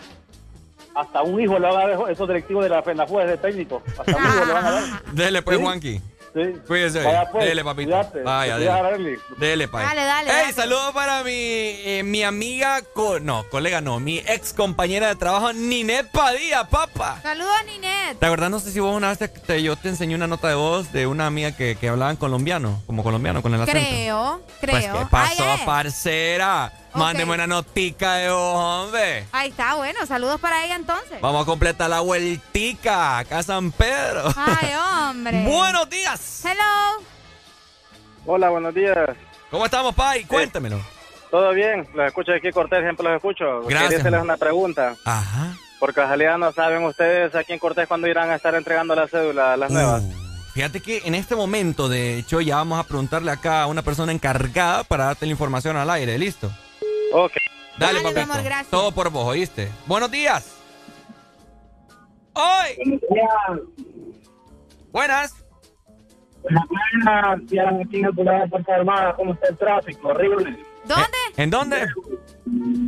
hasta 1.01 1.23
un 1.23 1.41
hijo 1.41 1.59
le 1.59 1.67
van 1.69 1.77
a 1.77 1.89
dar 1.97 2.11
esos 2.11 2.29
directivos 2.29 2.65
de 2.65 2.71
la 2.71 2.83
FENAFUE, 2.83 3.25
ese 3.25 3.37
técnico. 3.39 3.83
Hasta 3.99 4.17
un 4.17 4.25
hijo 4.25 4.45
le 4.45 4.53
van 4.53 4.67
a 4.67 4.71
dar. 4.71 4.83
Dele 5.13 5.43
pues, 5.43 5.57
¿Sí? 5.59 5.63
Juanqui. 5.63 6.01
Sí. 6.35 6.43
Cuídese. 6.67 7.03
Vaya, 7.03 7.29
pues, 7.33 7.45
dele, 7.47 7.65
papito. 7.65 7.91
cuídate. 7.91 8.23
Vaya, 8.23 8.59
dele. 8.59 9.67
Pa. 9.69 9.81
Dale, 9.83 10.05
dale, 10.05 10.31
Ey, 10.31 10.37
dale. 10.43 10.53
saludos 10.53 10.93
para 10.93 11.25
mi, 11.25 11.31
eh, 11.33 12.03
mi 12.05 12.23
amiga, 12.23 12.83
co- 12.93 13.19
no, 13.19 13.45
colega 13.51 13.81
no, 13.81 13.99
mi 13.99 14.19
ex 14.19 14.53
compañera 14.53 15.09
de 15.09 15.17
trabajo, 15.17 15.53
Ninet 15.55 16.11
Padilla, 16.11 16.65
papá. 16.69 17.19
Saludos, 17.23 17.51
Ninet. 17.67 18.19
¿Te 18.19 18.27
acuerdas? 18.27 18.51
No 18.51 18.61
sé 18.61 18.71
si 18.71 18.79
vos 18.79 18.95
una 18.95 19.09
vez 19.09 19.19
te, 19.19 19.29
te- 19.29 19.63
yo 19.63 19.75
te 19.77 19.89
enseñé 19.89 20.15
una 20.15 20.27
nota 20.27 20.49
de 20.49 20.55
voz 20.55 20.93
de 20.93 21.07
una 21.07 21.27
amiga 21.27 21.57
que, 21.57 21.77
que 21.77 21.89
hablaba 21.89 22.11
en 22.11 22.19
colombiano, 22.19 22.83
como 22.87 23.03
colombiano, 23.03 23.41
con 23.41 23.55
el 23.55 23.63
acento. 23.63 23.81
Creo, 23.81 24.41
creo. 24.61 24.73
Pues, 24.73 24.85
¿qué 24.87 25.07
pasó, 25.11 25.45
Ay, 25.45 25.61
eh. 25.61 25.65
Parcera? 26.89 27.05
Mándeme 27.05 27.33
una 27.35 27.47
notica 27.47 28.15
de 28.15 28.31
vos, 28.31 28.57
hombre. 28.57 29.27
Ahí 29.33 29.51
está, 29.51 29.75
bueno. 29.77 30.05
Saludos 30.07 30.41
para 30.41 30.65
ella 30.65 30.77
entonces. 30.77 31.21
Vamos 31.21 31.43
a 31.43 31.47
completar 31.47 31.89
la 31.91 32.01
vueltica 32.01 33.19
acá 33.19 33.39
a 33.39 33.43
San 33.43 33.71
Pedro. 33.73 34.33
Ay, 34.37 34.73
hombre. 35.09 35.45
Buenos 35.45 35.89
días. 35.91 36.43
Hello. 36.45 37.03
Hola, 38.27 38.51
buenos 38.51 38.75
días. 38.75 38.97
¿Cómo 39.51 39.65
estamos, 39.65 39.95
Pai? 39.95 40.25
Cuéntamelo. 40.25 40.79
¿Todo 41.31 41.53
bien? 41.53 41.87
Los 41.95 42.07
escucho 42.07 42.33
aquí, 42.33 42.51
Cortés, 42.51 42.81
siempre 42.83 43.05
los 43.05 43.17
escucho. 43.17 43.63
Gracias, 43.63 43.83
Quería 43.85 43.99
hacerles 43.99 44.23
una 44.23 44.37
pregunta. 44.37 44.95
Ajá. 45.05 45.57
Por 45.79 45.95
casualidad, 45.95 46.39
¿no 46.39 46.53
saben 46.53 46.83
ustedes 46.85 47.35
aquí 47.35 47.53
en 47.53 47.59
Cortés 47.59 47.87
cuándo 47.87 48.07
irán 48.09 48.31
a 48.31 48.35
estar 48.35 48.55
entregando 48.55 48.95
la 48.95 49.07
cédula, 49.09 49.57
las 49.57 49.71
nuevas? 49.71 50.03
Fíjate 50.55 50.81
que 50.81 51.03
en 51.05 51.15
este 51.15 51.37
momento, 51.37 51.89
de 51.89 52.19
hecho, 52.19 52.41
ya 52.41 52.57
vamos 52.57 52.81
a 52.81 52.83
preguntarle 52.83 53.31
acá 53.31 53.63
a 53.63 53.67
una 53.67 53.83
persona 53.83 54.11
encargada 54.11 54.83
para 54.85 55.05
darte 55.05 55.25
la 55.27 55.33
información 55.33 55.77
al 55.77 55.89
aire. 55.91 56.19
¿Listo? 56.19 56.51
Ok. 57.13 57.33
Dale, 57.79 58.01
Dale, 58.01 58.03
papito. 58.03 58.21
amor, 58.33 58.43
gracias. 58.43 58.69
Todo 58.71 58.93
por 58.93 59.11
vos, 59.11 59.25
¿oíste? 59.27 59.69
Buenos 59.87 60.11
días. 60.11 60.57
¡Hoy! 62.35 63.01
Buenas. 64.91 65.35
Buenas, 66.43 67.41
ya 67.47 67.69
aquí 67.69 67.97
en 68.01 68.03
de 68.15 68.49
Fuerza 68.49 68.75
Armada, 68.75 69.15
¿cómo 69.17 69.35
está 69.35 69.49
el 69.49 69.57
tráfico? 69.59 70.09
Horrible. 70.09 70.65
¿Dónde? 70.85 71.19
¿En 71.37 71.51
dónde? 71.51 71.87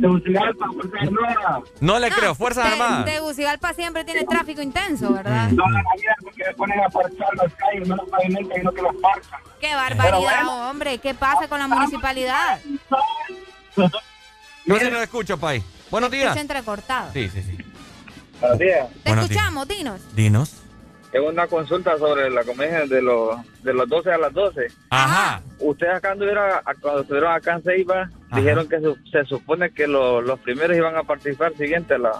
Tegucigalpa, 0.01 0.67
Fuerza 0.73 0.97
Armada. 1.01 1.61
No 1.79 1.99
le 1.99 2.09
creo. 2.09 2.33
Fuerzas 2.33 2.65
Te- 2.65 2.71
Armadas. 2.73 3.05
Tegucigalpa 3.05 3.73
siempre 3.73 4.03
tiene 4.03 4.23
tráfico 4.25 4.61
intenso, 4.61 5.13
¿verdad? 5.13 5.49
No, 5.51 5.67
no, 5.67 5.77
ayer 5.93 6.15
porque 6.23 6.43
le 6.43 6.53
ponen 6.55 6.79
a 6.79 6.89
parchar 6.89 7.27
las 7.35 7.53
calles, 7.55 7.87
no 7.87 7.95
los 7.97 8.09
pavimentos, 8.09 8.53
sino 8.57 8.71
que 8.71 8.81
los 8.81 8.95
parchan. 8.95 9.39
Qué 9.59 9.75
barbaridad, 9.75 10.69
hombre. 10.69 10.97
¿Qué 10.97 11.13
pasa 11.13 11.47
con 11.47 11.59
la 11.59 11.67
municipalidad? 11.67 12.59
No 14.71 14.79
se 14.79 14.91
lo 14.91 15.01
escucho, 15.01 15.37
Pai. 15.37 15.63
Buenos 15.89 16.09
días. 16.11 16.25
Escucha 16.27 16.41
entrecortado. 16.41 17.11
Sí, 17.13 17.29
sí, 17.29 17.41
sí. 17.43 17.57
Buenos 18.39 18.59
días. 18.59 18.87
Te 19.03 19.09
Buenos 19.09 19.29
días. 19.29 19.37
escuchamos, 19.43 19.67
dinos. 19.67 20.01
Dinos. 20.15 20.53
Tengo 21.11 21.27
una 21.27 21.45
consulta 21.47 21.97
sobre 21.97 22.29
la 22.29 22.43
comedia 22.45 22.85
de 22.85 23.01
los 23.01 23.35
de 23.63 23.73
los 23.73 23.87
12 23.89 24.11
a 24.13 24.17
las 24.17 24.33
12. 24.33 24.67
Ajá. 24.89 25.41
Ustedes 25.59 25.95
acá 25.95 26.11
anduvieron, 26.13 26.45
cuando 26.81 27.01
estuvieron 27.01 27.33
acá 27.33 27.55
en 27.55 27.63
Ceiba, 27.63 28.09
dijeron 28.33 28.69
que 28.69 28.79
su- 28.79 28.97
se 29.11 29.25
supone 29.25 29.71
que 29.71 29.87
lo- 29.87 30.21
los 30.21 30.39
primeros 30.39 30.77
iban 30.77 30.95
a 30.95 31.03
participar 31.03 31.53
siguiente 31.57 31.97
la... 31.99 32.11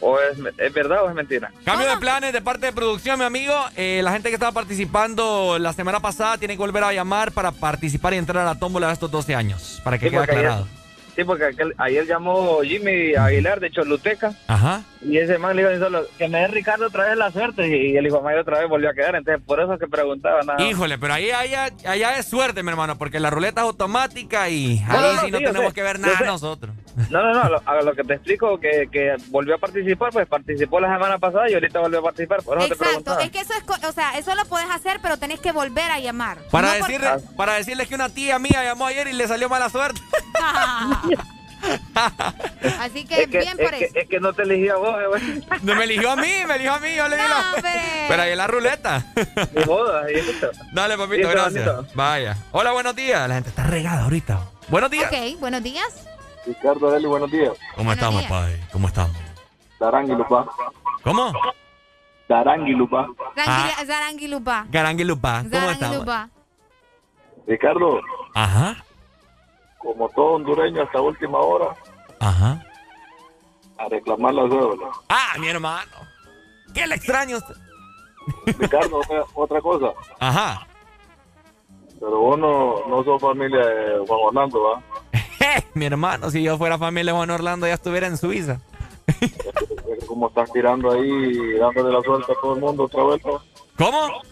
¿O 0.00 0.18
es, 0.18 0.36
es 0.58 0.72
verdad 0.74 1.04
o 1.04 1.08
es 1.08 1.14
mentira? 1.14 1.52
Cambio 1.64 1.88
de 1.88 1.96
planes 1.98 2.32
de 2.32 2.42
parte 2.42 2.66
de 2.66 2.72
producción, 2.72 3.20
mi 3.20 3.24
amigo. 3.24 3.54
Eh, 3.76 4.00
la 4.02 4.10
gente 4.10 4.30
que 4.30 4.34
estaba 4.34 4.50
participando 4.50 5.60
la 5.60 5.72
semana 5.72 6.00
pasada 6.00 6.36
tiene 6.38 6.54
que 6.54 6.58
volver 6.58 6.82
a 6.82 6.92
llamar 6.92 7.30
para 7.30 7.52
participar 7.52 8.12
y 8.12 8.16
entrar 8.16 8.38
a 8.38 8.44
la 8.44 8.58
tómbola 8.58 8.88
de 8.88 8.94
estos 8.94 9.12
12 9.12 9.36
años. 9.36 9.80
Para 9.84 9.98
que 9.98 10.06
Sí, 10.06 10.10
quede 10.10 10.24
aclarado. 10.24 10.66
Sí, 11.14 11.24
porque 11.24 11.44
aquel- 11.44 11.74
ayer 11.78 12.06
llamó 12.06 12.60
Jimmy 12.62 13.14
Aguilar 13.14 13.60
de 13.60 13.70
Choluteca 13.70 14.32
Ajá. 14.48 14.82
y 15.02 15.18
ese 15.18 15.36
man 15.36 15.54
le 15.56 15.68
dijo 15.68 15.84
solo 15.84 16.06
que 16.16 16.26
me 16.28 16.38
dé 16.38 16.46
Ricardo 16.48 16.86
otra 16.86 17.04
vez 17.08 17.16
la 17.18 17.30
suerte 17.30 17.68
y 17.68 17.96
el 17.96 18.06
hijo 18.06 18.16
de 18.16 18.22
Mayo 18.22 18.40
otra 18.40 18.60
vez 18.60 18.68
volvió 18.68 18.88
a 18.88 18.94
quedar. 18.94 19.14
Entonces, 19.16 19.42
por 19.46 19.60
eso 19.60 19.74
es 19.74 19.80
que 19.80 19.86
preguntaba 19.88 20.42
nada. 20.42 20.62
Híjole, 20.62 20.96
pero 20.98 21.12
ahí 21.14 21.30
allá, 21.30 21.68
allá 21.86 22.16
es 22.16 22.26
suerte, 22.26 22.62
mi 22.62 22.70
hermano, 22.70 22.96
porque 22.96 23.20
la 23.20 23.28
ruleta 23.28 23.60
es 23.60 23.66
automática 23.66 24.48
y 24.48 24.78
ahí 24.78 24.84
No, 24.88 25.00
no, 25.00 25.12
no, 25.14 25.20
sí 25.20 25.30
no 25.30 25.38
sí, 25.38 25.44
tenemos 25.44 25.68
sé, 25.68 25.74
que 25.74 25.82
ver 25.82 26.00
nada 26.00 26.20
nosotros. 26.24 26.74
No, 27.10 27.22
no, 27.22 27.32
no, 27.48 27.60
a 27.64 27.82
lo 27.82 27.94
que 27.94 28.04
te 28.04 28.14
explico, 28.14 28.58
que, 28.60 28.88
que 28.90 29.14
volvió 29.28 29.54
a 29.54 29.58
participar, 29.58 30.12
pues 30.12 30.26
participó 30.26 30.78
la 30.80 30.92
semana 30.92 31.18
pasada 31.18 31.48
y 31.50 31.54
ahorita 31.54 31.80
volvió 31.80 32.00
a 32.00 32.02
participar, 32.04 32.42
por 32.42 32.58
eso 32.58 32.68
te 32.68 32.74
Exacto, 32.74 33.18
es 33.20 33.30
que 33.30 33.40
eso 33.40 33.52
es, 33.54 33.64
co- 33.64 33.88
o 33.88 33.92
sea, 33.92 34.16
eso 34.18 34.34
lo 34.34 34.44
puedes 34.46 34.70
hacer, 34.70 34.98
pero 35.02 35.16
tenés 35.18 35.40
que 35.40 35.52
volver 35.52 35.90
a 35.90 36.00
llamar. 36.00 36.38
Para, 36.50 36.68
No 36.72 36.78
por- 36.80 36.86
decirle, 36.88 37.08
para 37.36 37.54
decirles 37.54 37.88
que 37.88 37.94
una 37.94 38.08
tía 38.10 38.38
mía 38.38 38.62
llamó 38.64 38.86
ayer 38.86 39.08
y 39.08 39.12
le 39.14 39.26
salió 39.28 39.48
mala 39.50 39.68
suerte. 39.70 40.00
Así 42.80 43.04
que 43.04 43.22
Es 43.22 43.28
que, 43.28 43.38
bien 43.38 43.56
es, 43.58 43.64
por 43.70 43.78
que, 43.78 43.84
eso. 43.84 43.94
es 43.98 44.08
que 44.08 44.20
no 44.20 44.32
te 44.32 44.42
eligió 44.42 44.74
a 44.74 44.78
vos, 44.78 44.96
eh, 45.00 45.06
güey. 45.06 45.44
No 45.62 45.74
me 45.76 45.84
eligió 45.84 46.10
a 46.10 46.16
mí, 46.16 46.32
me 46.46 46.54
eligió 46.54 46.72
a 46.74 46.78
mí, 46.80 46.94
yo 46.96 47.08
le 47.08 47.16
di 47.16 47.22
la... 47.22 47.44
Pero 48.08 48.22
ahí 48.22 48.32
en 48.32 48.38
la 48.38 48.46
ruleta. 48.46 49.04
Ni 49.54 49.64
modo, 49.64 49.96
ahí 50.02 50.14
está. 50.14 50.48
Dale, 50.72 50.96
papito, 50.98 51.28
gracias. 51.28 51.64
bonito. 51.64 51.92
Vaya. 51.94 52.36
Hola, 52.50 52.72
buenos 52.72 52.96
días. 52.96 53.28
La 53.28 53.34
gente 53.34 53.50
está 53.50 53.64
regada 53.64 54.02
ahorita. 54.02 54.40
Buenos 54.68 54.90
días. 54.90 55.10
Ok, 55.12 55.38
buenos 55.40 55.62
días. 55.62 56.06
Ricardo 56.46 56.90
Deli, 56.90 57.06
buenos 57.06 57.30
días. 57.30 57.52
¿Cómo 57.76 57.92
estamos, 57.92 58.24
pai? 58.24 58.60
¿Cómo 58.72 58.88
estamos? 58.88 59.16
Daranguilupa. 59.78 60.46
¿Cómo? 61.04 61.32
Daranguilupa. 62.28 63.06
Tranquila, 63.34 63.74
Zaranguilupa. 63.86 64.66
Garanguilupa. 64.70 65.44
¿Cómo 65.50 65.70
estamos? 65.70 66.06
Ricardo, 67.46 68.00
Ajá. 68.34 68.84
Como 69.82 70.08
todo 70.10 70.34
hondureño 70.34 70.82
hasta 70.82 71.00
última 71.00 71.38
hora, 71.38 71.74
Ajá. 72.20 72.64
a 73.78 73.88
reclamar 73.88 74.34
la 74.34 74.42
cédula. 74.48 74.90
Ah, 75.08 75.34
mi 75.38 75.48
hermano. 75.48 75.90
¿Qué 76.74 76.86
le 76.86 76.94
extraño 76.94 77.36
a 77.36 77.38
usted? 77.38 77.54
Ricardo, 78.58 79.00
otra, 79.34 79.60
cosa. 79.60 79.88
Ajá. 80.20 80.66
Pero 81.98 82.18
vos 82.18 82.38
no, 82.38 82.86
no 82.88 83.04
sos 83.04 83.20
familia 83.20 83.64
de 83.66 84.06
Juan 84.06 84.20
Orlando, 84.26 84.62
¿va? 84.62 84.82
Mi 85.74 85.86
hermano, 85.86 86.30
si 86.30 86.42
yo 86.42 86.56
fuera 86.56 86.78
familia 86.78 87.12
de 87.12 87.16
Juan 87.18 87.30
Orlando, 87.30 87.66
ya 87.66 87.74
estuviera 87.74 88.06
en 88.06 88.16
Suiza. 88.16 88.60
Como 90.06 90.28
estás 90.28 90.50
tirando 90.52 90.90
ahí, 90.90 91.54
dándole 91.58 91.92
la 91.92 92.00
suerte 92.02 92.32
a 92.32 92.40
todo 92.40 92.54
el 92.54 92.60
mundo 92.60 92.84
otra 92.84 93.04
vez. 93.04 93.22
¿Cómo? 93.76 94.22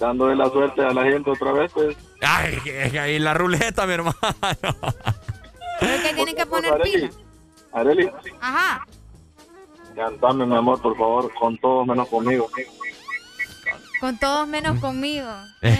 Dándole 0.00 0.34
la 0.34 0.48
suerte 0.48 0.82
a 0.82 0.94
la 0.94 1.04
gente 1.04 1.30
otra 1.30 1.52
vez, 1.52 1.70
pues. 1.72 1.94
Ay, 2.22 2.58
ahí 2.98 3.18
la 3.18 3.34
ruleta, 3.34 3.86
mi 3.86 3.92
hermano. 3.92 4.16
Pero 5.78 5.92
es 5.92 6.00
que 6.00 6.14
tienen 6.14 6.34
que 6.34 6.46
poner 6.46 6.72
Areli, 6.72 6.90
pila. 6.92 7.10
Areli, 7.72 8.10
Ajá. 8.40 8.86
cantame, 9.94 10.46
mi 10.46 10.56
amor, 10.56 10.80
por 10.80 10.96
favor, 10.96 11.32
con 11.34 11.56
todos 11.58 11.86
menos 11.86 12.08
conmigo. 12.08 12.50
Con 14.00 14.18
todos 14.18 14.48
menos 14.48 14.80
conmigo. 14.80 15.30
Eh. 15.60 15.78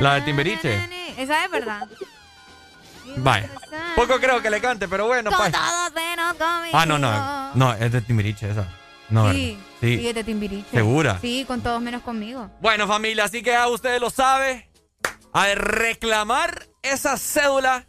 La 0.00 0.20
de 0.20 0.32
na. 0.32 0.86
Esa 1.18 1.44
es 1.44 1.50
verdad. 1.50 1.86
Vaya. 3.18 3.50
Poco 3.94 4.18
creo 4.18 4.40
que 4.40 4.48
le 4.48 4.62
cante, 4.62 4.88
pero 4.88 5.06
bueno, 5.06 5.30
Con 5.30 5.38
pues. 5.38 5.52
todos 5.52 5.92
menos 5.92 6.34
conmigo. 6.34 6.78
Ah, 6.78 6.86
no, 6.86 6.98
no. 6.98 7.54
No, 7.54 7.74
es 7.74 7.92
de 7.92 8.00
Timbiriche 8.00 8.50
esa. 8.50 8.66
No, 9.10 9.32
Sí, 9.32 9.58
sí, 9.80 9.98
Sí. 9.98 10.08
es 10.08 10.14
de 10.14 10.24
Timbiriche. 10.24 10.70
¿Segura? 10.70 11.18
Sí, 11.20 11.44
con 11.46 11.60
todos 11.60 11.80
menos 11.80 12.02
conmigo. 12.02 12.50
Bueno, 12.60 12.86
familia, 12.88 13.24
así 13.24 13.42
que 13.42 13.50
ya 13.50 13.68
ustedes 13.68 14.00
lo 14.00 14.10
saben. 14.10 14.64
A 15.32 15.46
reclamar 15.54 16.66
esa 16.82 17.16
cédula 17.18 17.86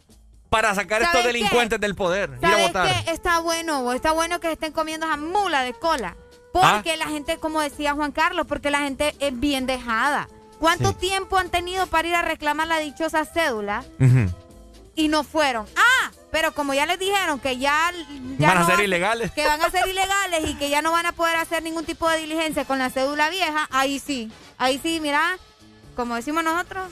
para 0.50 0.74
sacar 0.74 1.02
estos 1.02 1.24
delincuentes 1.24 1.80
del 1.80 1.94
poder. 1.94 2.30
Ir 2.40 2.46
a 2.46 2.50
¿Sabes 2.50 2.66
votar. 2.68 3.04
qué? 3.04 3.10
Está 3.12 3.38
bueno, 3.40 3.92
está 3.92 4.12
bueno 4.12 4.40
que 4.40 4.52
estén 4.52 4.72
comiendo 4.72 5.06
esa 5.06 5.16
mula 5.16 5.62
de 5.62 5.72
cola. 5.74 6.16
Ah. 6.54 6.72
Porque 6.74 6.96
la 6.96 7.06
gente, 7.06 7.36
como 7.38 7.60
decía 7.60 7.92
Juan 7.94 8.12
Carlos, 8.12 8.46
porque 8.48 8.70
la 8.70 8.78
gente 8.80 9.14
es 9.20 9.38
bien 9.38 9.66
dejada. 9.66 10.28
¿Cuánto 10.58 10.90
Sí. 10.92 10.96
tiempo 11.00 11.36
han 11.38 11.50
tenido 11.50 11.86
para 11.86 12.08
ir 12.08 12.14
a 12.14 12.22
reclamar 12.22 12.66
la 12.66 12.78
dichosa 12.78 13.24
cédula. 13.26 13.84
Y 14.96 15.08
no 15.08 15.22
fueron? 15.22 15.66
Ah, 15.76 16.10
pero 16.32 16.52
como 16.52 16.74
ya 16.74 16.84
les 16.86 16.98
dijeron 16.98 17.38
que 17.38 17.56
ya, 17.58 17.92
ya 18.38 18.48
Van 18.48 18.58
a 18.58 18.66
ser 18.66 18.80
ilegales. 18.80 19.30
que 19.30 19.46
van 19.46 19.62
a 19.62 19.70
ser 19.70 19.86
ilegales 19.86 20.48
y 20.50 20.54
que 20.54 20.68
ya 20.68 20.82
no 20.82 20.90
van 20.92 21.06
a 21.06 21.12
poder 21.12 21.36
hacer 21.36 21.62
ningún 21.62 21.84
tipo 21.84 22.08
de 22.08 22.18
diligencia 22.18 22.64
con 22.64 22.78
la 22.78 22.90
cédula 22.90 23.30
vieja, 23.30 23.68
ahí 23.70 23.98
sí, 24.00 24.30
ahí 24.58 24.80
sí, 24.82 24.98
mira, 25.00 25.38
como 25.94 26.14
decimos 26.16 26.42
nosotros, 26.44 26.88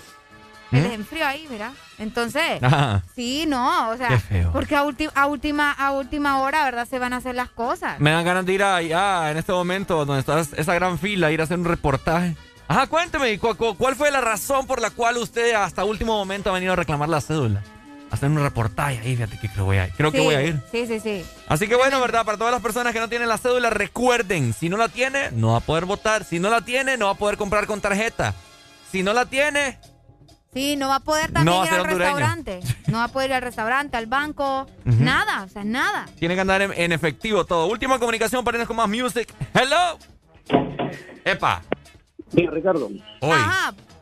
¿Mm? 0.71 0.77
el 0.77 0.87
enfrío 0.93 1.27
ahí, 1.27 1.47
mira. 1.51 1.73
Entonces, 1.99 2.61
Ajá. 2.63 3.03
sí, 3.15 3.45
no, 3.47 3.91
o 3.91 3.97
sea, 3.97 4.09
Qué 4.09 4.19
feo. 4.19 4.51
porque 4.53 4.75
a, 4.77 4.81
a 4.81 5.27
última 5.27 5.71
a 5.73 5.93
última 5.93 6.41
hora, 6.41 6.65
¿verdad? 6.65 6.89
Se 6.89 6.99
van 6.99 7.13
a 7.13 7.19
hacer 7.19 7.35
las 7.35 7.51
cosas. 7.51 8.01
Me 8.01 8.11
dan 8.11 8.25
ganas 8.25 8.45
de 8.47 8.53
ir 8.53 8.63
allá 8.65 9.31
en 9.31 9.37
este 9.37 9.53
momento 9.53 10.05
donde 10.05 10.21
está 10.21 10.41
esa 10.41 10.75
gran 10.75 10.99
fila, 10.99 11.31
ir 11.31 11.41
a 11.41 11.45
hacer 11.45 11.59
un 11.59 11.65
reportaje. 11.67 12.35
Ajá, 12.67 12.87
cuénteme, 12.87 13.39
¿cu- 13.39 13.55
cu- 13.57 13.77
¿cuál 13.77 13.95
fue 13.95 14.11
la 14.11 14.21
razón 14.23 14.67
por 14.67 14.81
la 14.81 14.91
cual 14.91 15.19
usted 15.19 15.53
hasta 15.53 15.85
último 15.85 16.15
momento 16.17 16.51
ha 16.51 16.55
venido 16.55 16.73
a 16.73 16.77
reclamar 16.77 17.09
la 17.11 17.21
cédula? 17.21 17.63
Hacer 18.15 18.31
un 18.31 18.39
reportaje 18.43 18.99
ahí, 19.01 19.17
fíjate 19.17 19.39
que 19.39 19.49
creo, 19.49 19.65
voy 19.65 19.79
a, 19.79 19.89
creo 19.91 20.13
que 20.13 20.21
voy 20.21 20.35
a 20.35 20.43
ir. 20.43 20.61
Sí, 20.71 20.87
sí, 20.87 21.01
sí. 21.01 21.25
Así 21.49 21.67
que 21.69 21.75
bueno, 21.75 22.01
¿verdad? 22.01 22.25
Para 22.25 22.39
todas 22.39 22.53
las 22.53 22.63
personas 22.63 22.93
que 22.93 23.01
no 23.01 23.09
tienen 23.09 23.29
la 23.29 23.39
cédula, 23.39 23.71
recuerden, 23.71 24.53
si 24.53 24.69
no 24.69 24.77
la 24.77 24.89
tiene, 24.89 25.31
no 25.33 25.53
va 25.53 25.57
a 25.59 25.61
poder 25.61 25.85
votar. 25.85 26.25
Si 26.25 26.39
no 26.39 26.49
la 26.49 26.61
tiene, 26.63 26.97
no 26.97 27.07
va 27.07 27.13
a 27.13 27.17
poder 27.17 27.37
comprar 27.37 27.67
con 27.67 27.81
tarjeta. 27.81 28.35
Si 28.91 29.03
no 29.03 29.13
la 29.13 29.27
tiene, 29.27 29.79
Sí, 30.55 30.77
no 30.77 30.87
va 30.87 30.97
a 30.97 31.01
poder 31.01 31.33
No 31.33 31.35
también 31.35 31.57
va 31.59 31.63
a 31.65 31.67
ir 31.67 31.73
al 31.75 31.81
hondureño. 31.81 31.99
restaurante. 32.17 32.61
No 32.87 32.99
va 32.99 33.05
a 33.05 33.09
poder 33.09 33.31
ir 33.31 33.35
al 33.35 33.43
restaurante, 33.43 33.97
al 33.97 34.07
banco, 34.07 34.67
nada, 34.85 35.43
o 35.43 35.49
sea, 35.49 35.65
nada. 35.65 36.07
tiene 36.21 36.37
que 36.37 36.41
andar 36.43 36.63
en, 36.63 36.73
en 36.73 36.93
efectivo 36.93 37.45
todo. 37.45 37.67
Última 37.67 37.99
comunicación 37.99 38.45
para 38.45 38.57
irnos 38.59 38.69
con 38.69 38.77
más 38.77 38.89
music. 38.89 39.35
Hello. 39.53 39.99
Epa. 41.25 41.63
Sí, 42.33 42.47
Ricardo. 42.47 42.89
Hoy. 43.21 43.39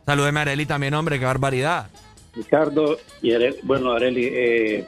Saludeme 0.05 0.39
a 0.39 0.43
Areli 0.43 0.67
también, 0.67 0.93
hombre, 0.93 1.17
qué 1.17 1.25
barbaridad. 1.25 1.87
Ricardo 2.35 2.97
y 3.21 3.33
Areli, 3.33 3.57
bueno, 3.63 3.91
Areli, 3.93 4.25
eh, 4.31 4.87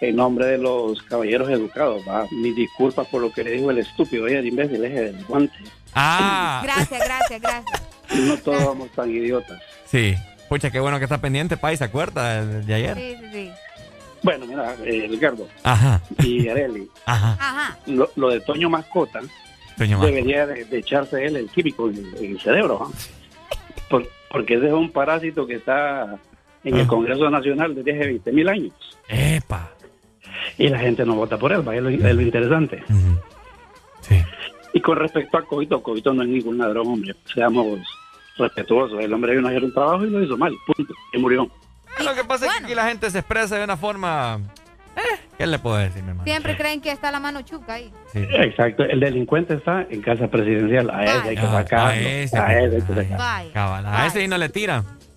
en 0.00 0.16
nombre 0.16 0.46
de 0.46 0.58
los 0.58 1.02
caballeros 1.02 1.48
educados, 1.50 2.02
¿va? 2.08 2.26
mis 2.30 2.54
disculpas 2.54 3.06
por 3.08 3.20
lo 3.22 3.32
que 3.32 3.42
le 3.44 3.52
dijo 3.52 3.70
el 3.70 3.78
estúpido, 3.78 4.26
ella 4.26 4.38
el 4.40 4.46
imbécil, 4.46 4.84
ese 4.84 5.12
del 5.12 5.24
guante. 5.24 5.54
Ah. 5.94 6.60
Gracias, 6.64 7.00
gracias, 7.04 7.40
gracias. 7.40 7.82
No 8.14 8.36
todos 8.38 8.64
vamos 8.64 8.90
tan 8.90 9.10
idiotas. 9.10 9.60
Sí. 9.86 10.14
Pucha, 10.48 10.70
qué 10.70 10.78
bueno 10.78 10.98
que 10.98 11.04
está 11.04 11.18
pendiente, 11.18 11.56
Pai, 11.56 11.76
¿se 11.76 11.84
acuerda 11.84 12.44
de, 12.44 12.62
de 12.62 12.74
ayer? 12.74 12.96
Sí, 12.96 13.16
sí, 13.20 13.26
sí. 13.32 13.50
Bueno, 14.22 14.46
mira, 14.46 14.74
eh, 14.84 15.06
Ricardo 15.08 15.48
Ajá. 15.62 16.00
y 16.22 16.48
Areli, 16.48 16.88
Ajá. 17.06 17.36
Ajá. 17.40 17.78
lo, 17.86 18.10
lo 18.16 18.30
de 18.30 18.40
Toño 18.40 18.70
Mascota 18.70 19.20
Toño 19.76 19.98
Mascota. 19.98 20.06
debería 20.06 20.46
de, 20.46 20.64
de 20.64 20.78
echarse 20.78 21.24
él 21.26 21.36
el 21.36 21.50
químico 21.50 21.88
en, 21.90 21.96
el- 21.96 22.24
en 22.24 22.32
el 22.32 22.40
cerebro, 22.40 22.78
¿va? 22.78 22.88
Por- 23.90 24.08
porque 24.30 24.54
ese 24.54 24.66
es 24.68 24.72
un 24.72 24.90
parásito 24.90 25.46
que 25.46 25.56
está 25.56 26.16
en 26.64 26.76
el 26.78 26.86
Congreso 26.86 27.28
Nacional 27.30 27.74
desde 27.74 27.92
hace 27.92 28.06
20 28.06 28.32
mil 28.32 28.48
años. 28.48 28.72
Epa. 29.08 29.70
Y 30.58 30.68
la 30.68 30.78
gente 30.78 31.04
no 31.04 31.14
vota 31.14 31.38
por 31.38 31.52
él, 31.52 31.66
¿va? 31.66 31.74
es 31.76 31.82
lo, 31.82 31.88
es 31.90 32.14
lo 32.14 32.22
interesante. 32.22 32.82
Y 34.72 34.80
con 34.80 34.96
respecto 34.98 35.38
a 35.38 35.42
Coito, 35.42 35.82
Coito 35.82 36.12
no 36.12 36.22
es 36.22 36.28
ningún 36.28 36.58
ladrón, 36.58 36.88
hombre. 36.88 37.14
Seamos 37.32 37.78
respetuosos. 38.36 38.98
El 39.02 39.12
hombre 39.12 39.36
vino 39.36 39.46
a 39.46 39.50
hacer 39.50 39.64
un 39.64 39.72
trabajo 39.72 40.04
y 40.04 40.10
lo 40.10 40.22
hizo 40.22 40.36
mal. 40.36 40.52
Punto. 40.66 40.92
Y 41.12 41.18
murió. 41.18 41.48
Lo 42.04 42.14
que 42.14 42.24
pasa 42.24 42.46
es 42.46 42.52
que 42.58 42.64
aquí 42.64 42.74
la 42.74 42.88
gente 42.88 43.08
se 43.10 43.18
expresa 43.20 43.56
de 43.56 43.64
una 43.64 43.76
forma... 43.76 44.40
Eh, 44.96 45.00
¿Qué 45.38 45.46
le 45.46 45.58
puedo 45.60 45.76
decir, 45.76 46.02
mi 46.02 46.08
hermano? 46.10 46.24
Siempre 46.24 46.56
creen 46.56 46.80
que 46.80 46.90
está 46.90 47.12
la 47.12 47.20
mano 47.20 47.42
chuca 47.42 47.74
ahí. 47.74 47.92
Exacto. 48.14 48.82
El 48.84 48.98
delincuente 49.00 49.54
está 49.54 49.86
en 49.88 50.02
casa 50.02 50.26
presidencial. 50.28 50.90
A 50.90 51.04
ese 51.04 51.28
hay 51.30 51.36
que 51.36 51.42
Ah, 51.42 51.52
sacarlo. 51.52 51.86
a 51.88 51.96
ese 51.96 52.36
A 52.38 52.46
hay 52.46 52.64
ese 52.64 52.76
hay 52.76 52.82
que 52.82 52.94
sacarlo. 52.94 53.16
Vaya. 53.16 53.52
Cabal, 53.52 53.86
a 53.86 54.06
ese 54.06 54.22
y 54.24 54.28
no 54.28 54.38
le 54.38 54.48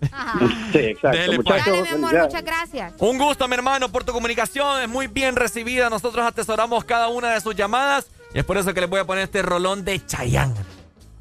Sí, 0.72 0.78
exacto. 0.80 1.18
Dele, 1.18 1.36
pues. 1.38 1.46
Muchachos, 1.48 1.66
Dale, 1.66 1.82
mi 1.82 1.90
amor, 1.90 2.24
muchas 2.24 2.44
gracias. 2.44 2.94
Un 3.00 3.18
gusto, 3.18 3.48
mi 3.48 3.56
hermano, 3.56 3.90
por 3.90 4.04
tu 4.04 4.12
comunicación. 4.14 4.82
Es 4.82 4.90
muy 4.90 5.08
bien 5.08 5.36
recibida. 5.36 5.90
Nosotros 5.90 6.26
atesoramos 6.26 6.84
cada 6.86 7.08
una 7.08 7.32
de 7.32 7.42
sus 7.42 7.56
llamadas. 7.56 8.08
Y 8.34 8.40
es 8.40 8.46
por 8.46 8.58
eso 8.58 8.74
que 8.74 8.82
les 8.82 8.90
voy 8.90 9.00
a 9.00 9.06
poner 9.06 9.24
este 9.24 9.42
rolón 9.42 9.84
de 9.86 10.06
Chayanne. 10.06 10.54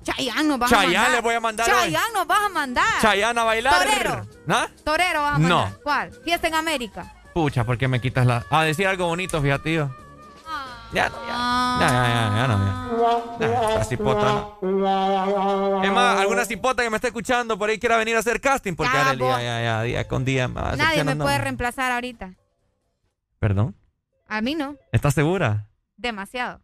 Chayanne 0.04 0.48
nos 0.48 0.58
vas 0.58 0.72
a 0.72 0.76
Chayanne 0.76 0.94
mandar. 0.96 1.12
le 1.12 1.20
voy 1.20 1.34
a 1.34 1.40
mandar 1.40 1.68
hoy. 1.68 1.74
Chayanne 1.74 2.12
nos 2.14 2.26
vas 2.26 2.38
a 2.44 2.48
mandar. 2.48 2.84
Chayanne 3.00 3.40
a 3.40 3.44
bailar. 3.44 3.74
Torero. 3.86 4.26
¿Ah? 4.48 4.68
Torero 4.84 5.22
vas 5.22 5.34
a 5.34 5.38
No. 5.38 5.60
mandar. 5.62 5.80
¿Cuál? 5.82 6.12
Fiesta 6.24 6.48
en 6.48 6.54
América. 6.54 7.12
Pucha, 7.32 7.64
¿por 7.64 7.76
qué 7.78 7.86
me 7.88 8.00
quitas 8.00 8.24
la...? 8.26 8.44
A 8.50 8.62
decir 8.64 8.86
algo 8.86 9.06
bonito, 9.06 9.40
fíjate, 9.42 9.64
tío. 9.64 9.90
Ya, 10.92 11.08
no, 11.08 11.16
ya. 11.26 11.78
Ya, 11.80 11.88
ya, 11.88 12.08
ya, 12.08 12.36
ya 12.36 12.46
no, 12.48 12.56
ya. 13.38 13.48
Ya, 13.48 13.74
esa 13.74 13.84
cipota, 13.84 14.56
no. 14.62 15.84
Es 15.84 15.92
más, 15.92 16.20
alguna 16.20 16.44
cipota 16.44 16.82
que 16.82 16.90
me 16.90 16.96
esté 16.96 17.08
escuchando 17.08 17.58
por 17.58 17.68
ahí 17.68 17.78
quiera 17.78 17.96
venir 17.96 18.16
a 18.16 18.20
hacer 18.20 18.40
casting, 18.40 18.74
porque 18.74 18.92
Ya, 18.94 19.14
ya, 19.14 19.62
ya, 19.62 19.82
día 19.82 20.08
con 20.08 20.24
día 20.24 20.48
me 20.48 20.60
Nadie 20.76 21.04
me 21.04 21.16
puede 21.16 21.38
reemplazar 21.38 21.92
ahorita. 21.92 22.34
¿Perdón? 23.38 23.76
A 24.28 24.40
mí 24.40 24.54
no. 24.54 24.76
¿Estás 24.92 25.14
segura? 25.14 25.68
Demasiado. 25.96 26.60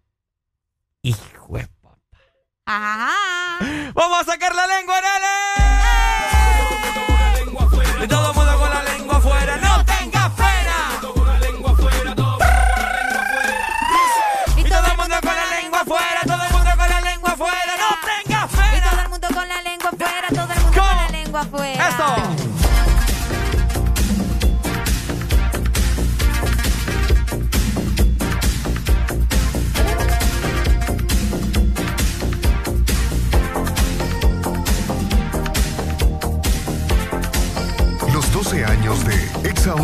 Hijo 1.02 1.56
de 1.56 1.68
Ajá. 2.64 3.58
¡Vamos 3.94 4.20
a 4.20 4.24
sacar 4.24 4.54
la 4.54 4.66
lengua, 4.66 4.94
Nele! 5.00 5.51
para 21.42 21.56
afuera. 21.56 21.88
¡Eso! 21.88 22.52
años 38.60 39.02
de 39.06 39.48
Exa 39.48 39.74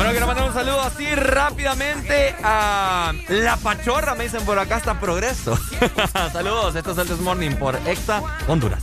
Bueno, 0.00 0.12
quiero 0.12 0.26
mandar 0.26 0.46
un 0.46 0.54
saludo 0.54 0.80
así 0.80 1.14
rápidamente 1.14 2.34
a 2.42 3.12
La 3.28 3.58
Pachorra, 3.58 4.14
me 4.14 4.24
dicen 4.24 4.42
por 4.46 4.58
acá 4.58 4.76
hasta 4.76 4.98
Progreso. 4.98 5.58
Saludos, 6.32 6.74
esto 6.74 6.92
es 6.92 6.98
el 6.98 7.06
This 7.06 7.20
Morning 7.20 7.50
por 7.50 7.76
Exa 7.86 8.22
Honduras. 8.48 8.82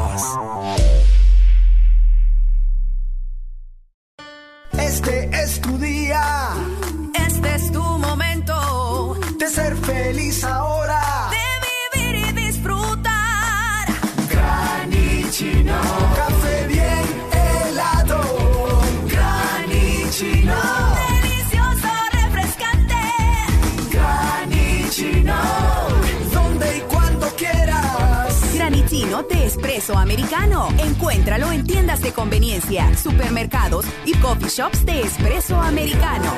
y 34.05 34.13
coffee 34.15 34.49
shops 34.49 34.85
de 34.85 35.01
espresso 35.01 35.59
americano. 35.59 36.31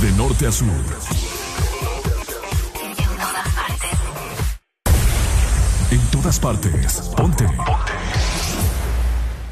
De 0.00 0.12
norte 0.12 0.46
a 0.46 0.52
sur. 0.52 0.68
En 2.82 2.94
todas 3.16 3.48
partes. 3.54 3.90
En 5.90 6.00
todas 6.10 6.38
partes. 6.38 7.00
Ponte. 7.16 7.46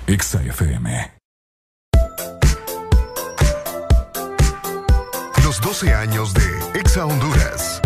Exa 0.07 0.43
FM. 0.43 1.13
Los 5.45 5.61
12 5.61 5.95
años 5.95 6.35
de 6.35 6.81
Exa 6.81 7.07
Honduras. 7.07 7.81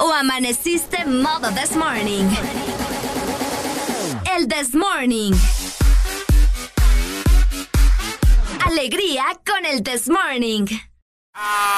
¿O 0.00 0.12
amaneciste 0.12 1.04
modo 1.06 1.50
this 1.50 1.76
morning? 1.76 2.28
El 4.36 4.48
this 4.48 4.74
morning. 4.74 5.32
Alegría 8.66 9.24
con 9.44 9.66
el 9.66 9.82
this 9.82 10.08
morning. 10.08 10.66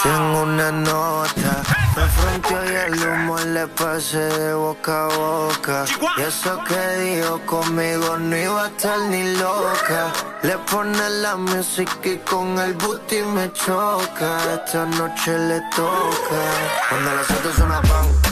Tengo 0.03 0.43
una 0.43 0.71
nota, 0.71 1.63
me 1.97 2.07
fronteó 2.09 2.65
y 2.65 2.75
el 2.77 3.09
humo 3.09 3.39
le 3.39 3.67
pasé 3.69 4.19
de 4.19 4.55
boca 4.55 5.07
a 5.07 5.17
boca. 5.17 5.85
Y 6.19 6.21
eso 6.23 6.63
que 6.65 7.01
dijo 7.01 7.41
conmigo 7.47 8.19
no 8.19 8.37
iba 8.37 8.65
a 8.65 8.69
estar 8.69 8.99
ni 9.09 9.35
loca. 9.37 10.13
Le 10.47 10.57
pone 10.59 11.11
la 11.23 11.35
música 11.35 12.09
y 12.09 12.19
con 12.19 12.57
el 12.61 12.75
booty 12.75 13.21
me 13.35 13.53
choca. 13.53 14.39
Esta 14.55 14.87
noche 14.87 15.37
le 15.37 15.61
toca. 15.75 16.41
Cuando 16.89 17.15
las 17.17 17.31
autos 17.33 17.55
suena 17.57 17.83
pan, 17.83 18.26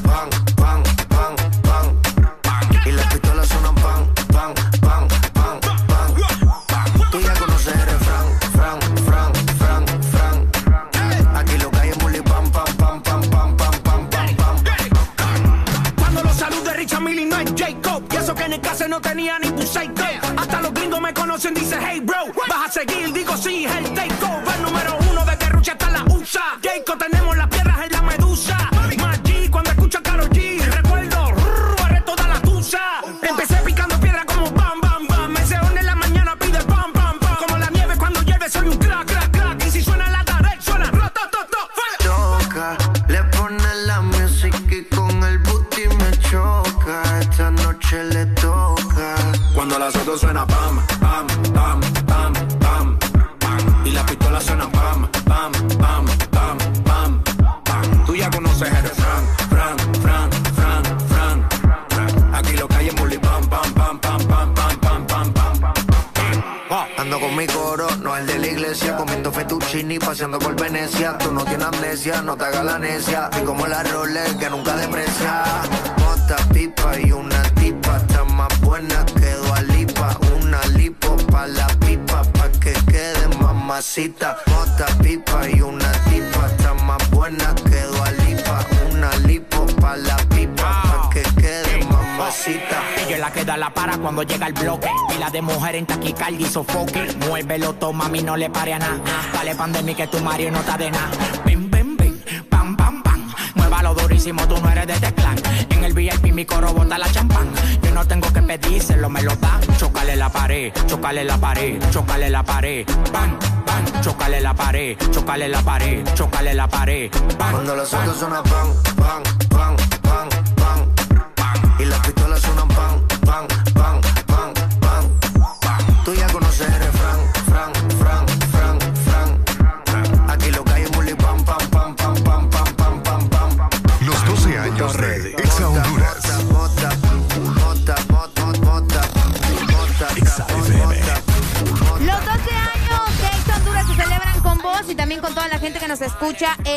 toma, 97.72 98.04
mami, 98.04 98.22
no 98.22 98.36
le 98.36 98.50
pare 98.50 98.74
a 98.74 98.78
nada. 98.78 99.00
Dale 99.32 99.54
pandemia 99.54 99.94
que 99.94 100.06
tu 100.06 100.20
Mario 100.20 100.50
no 100.50 100.60
está 100.60 100.76
de 100.76 100.90
nada. 100.90 101.10
Bim, 101.44 101.70
bim, 101.70 101.96
bim, 101.96 102.20
pam, 102.48 102.76
pam, 102.76 103.02
pam. 103.02 103.32
Muévalo 103.54 103.94
durísimo, 103.94 104.46
tú 104.46 104.56
no 104.60 104.68
eres 104.70 104.86
de 104.86 104.94
este 104.94 105.12
clan. 105.14 105.36
En 105.70 105.84
el 105.84 105.92
VIP 105.92 106.32
mi 106.32 106.44
coro 106.44 106.72
bota 106.72 106.98
la 106.98 107.10
champán. 107.10 107.48
Yo 107.82 107.90
no 107.92 108.06
tengo 108.06 108.32
que 108.32 108.42
pedírselo, 108.42 109.08
me 109.08 109.22
lo 109.22 109.34
da. 109.36 109.60
Chocale 109.78 110.16
la 110.16 110.28
pared, 110.28 110.72
chocale 110.86 111.24
la 111.24 111.38
pared, 111.38 111.78
chocale 111.90 112.30
la 112.30 112.42
pared. 112.42 112.86
Bam, 113.12 113.38
bam, 113.66 114.02
chocale 114.02 114.40
la 114.40 114.54
pared, 114.54 114.96
chocale 115.10 115.48
la 115.48 115.62
pared, 115.62 116.04
chocale 116.14 116.54
la 116.54 116.68
pared. 116.68 117.10
Bam, 117.38 117.52
Cuando 117.52 117.76
los 117.76 117.92
autos 117.94 118.18
suenan 118.18 118.42
pan, 118.44 118.68
pan, 118.96 119.22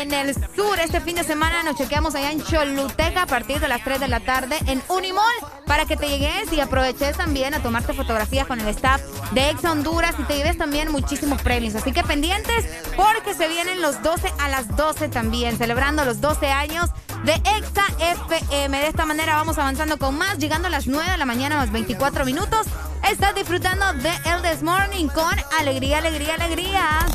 en 0.00 0.12
el 0.12 0.34
sur. 0.34 0.78
Este 0.78 1.00
fin 1.00 1.16
de 1.16 1.24
semana 1.24 1.62
nos 1.62 1.76
chequeamos 1.76 2.14
allá 2.14 2.30
en 2.30 2.42
Choluteca 2.42 3.22
a 3.22 3.26
partir 3.26 3.58
de 3.58 3.68
las 3.68 3.82
3 3.82 4.00
de 4.00 4.08
la 4.08 4.20
tarde 4.20 4.56
en 4.66 4.82
Unimall 4.88 5.24
para 5.66 5.86
que 5.86 5.96
te 5.96 6.08
llegues 6.08 6.52
y 6.52 6.60
aproveches 6.60 7.16
también 7.16 7.54
a 7.54 7.62
tomarte 7.62 7.92
fotografías 7.92 8.46
con 8.46 8.60
el 8.60 8.68
staff 8.68 9.00
de 9.32 9.50
Exa 9.50 9.72
Honduras 9.72 10.14
y 10.18 10.22
te 10.24 10.36
lleves 10.36 10.56
también 10.56 10.92
muchísimos 10.92 11.42
premios. 11.42 11.74
Así 11.74 11.92
que 11.92 12.04
pendientes 12.04 12.66
porque 12.96 13.34
se 13.34 13.48
vienen 13.48 13.82
los 13.82 14.02
12 14.02 14.32
a 14.38 14.48
las 14.48 14.76
12 14.76 15.08
también, 15.08 15.58
celebrando 15.58 16.04
los 16.04 16.20
12 16.20 16.46
años 16.48 16.90
de 17.24 17.34
Exa 17.34 17.86
FM. 17.98 18.78
De 18.78 18.86
esta 18.86 19.04
manera 19.04 19.34
vamos 19.34 19.58
avanzando 19.58 19.98
con 19.98 20.16
más, 20.16 20.38
llegando 20.38 20.68
a 20.68 20.70
las 20.70 20.86
9 20.86 21.10
de 21.10 21.18
la 21.18 21.26
mañana 21.26 21.56
más 21.56 21.72
24 21.72 22.24
minutos. 22.24 22.66
Estás 23.10 23.34
disfrutando 23.34 23.92
de 23.94 24.10
El 24.26 24.42
This 24.42 24.62
Morning 24.62 25.08
con 25.08 25.34
alegría, 25.58 25.98
alegría, 25.98 26.34
alegría. 26.34 27.06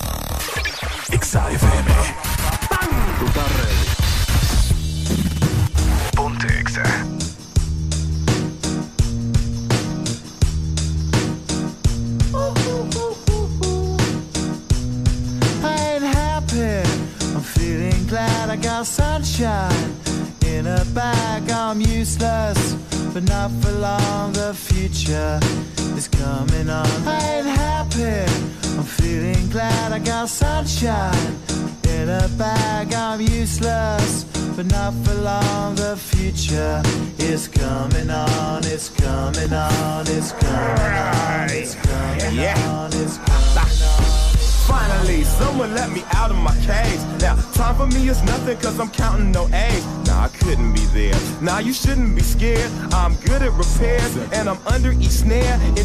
Exa 1.11 1.47
disfrutar. 3.23 3.62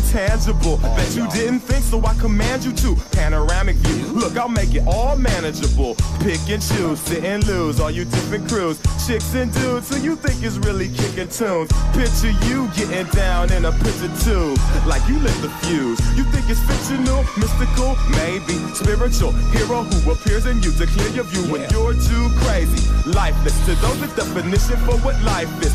Intangible. 0.08 0.78
Bet 0.78 1.14
you 1.14 1.28
didn't 1.30 1.60
think, 1.60 1.84
so 1.84 2.04
I 2.04 2.14
command 2.14 2.64
you 2.64 2.72
to. 2.72 2.96
Panoramic 3.12 3.76
view. 3.76 4.06
Look, 4.12 4.36
I'll 4.36 4.48
make 4.48 4.74
it 4.74 4.86
all 4.86 5.16
manageable. 5.16 5.94
Pick 6.20 6.40
and 6.48 6.62
choose, 6.62 6.98
sit 7.00 7.24
and 7.24 7.46
lose. 7.46 7.80
All 7.80 7.90
you 7.90 8.04
different 8.04 8.48
crews, 8.48 8.80
chicks 9.06 9.34
and 9.34 9.52
dudes 9.52 9.88
who 9.88 10.00
you 10.02 10.16
think 10.16 10.42
is 10.42 10.58
really 10.60 10.88
kicking 10.88 11.28
tunes. 11.28 11.70
Picture 11.92 12.32
you 12.48 12.68
getting 12.76 13.06
down 13.12 13.52
in 13.52 13.64
a 13.64 13.72
picture 13.72 14.12
tube, 14.24 14.58
like 14.86 15.06
you 15.08 15.18
lit 15.18 15.36
the 15.42 15.50
fuse. 15.62 16.00
You 16.16 16.24
think 16.24 16.48
it's 16.48 16.60
fictional, 16.64 17.22
mystical, 17.36 17.96
maybe 18.16 18.56
spiritual 18.74 19.32
hero 19.52 19.82
who 19.82 20.12
appears 20.12 20.46
in 20.46 20.62
you 20.62 20.72
to 20.72 20.86
clear 20.86 21.08
your 21.10 21.24
view 21.24 21.44
when 21.52 21.68
you're 21.70 21.94
too 21.94 22.28
crazy. 22.44 22.80
Lifeless 23.06 23.56
to 23.66 23.74
those, 23.76 24.00
the 24.00 24.08
definition 24.16 24.76
for 24.88 24.96
what 25.04 25.20
life 25.22 25.50
is. 25.62 25.74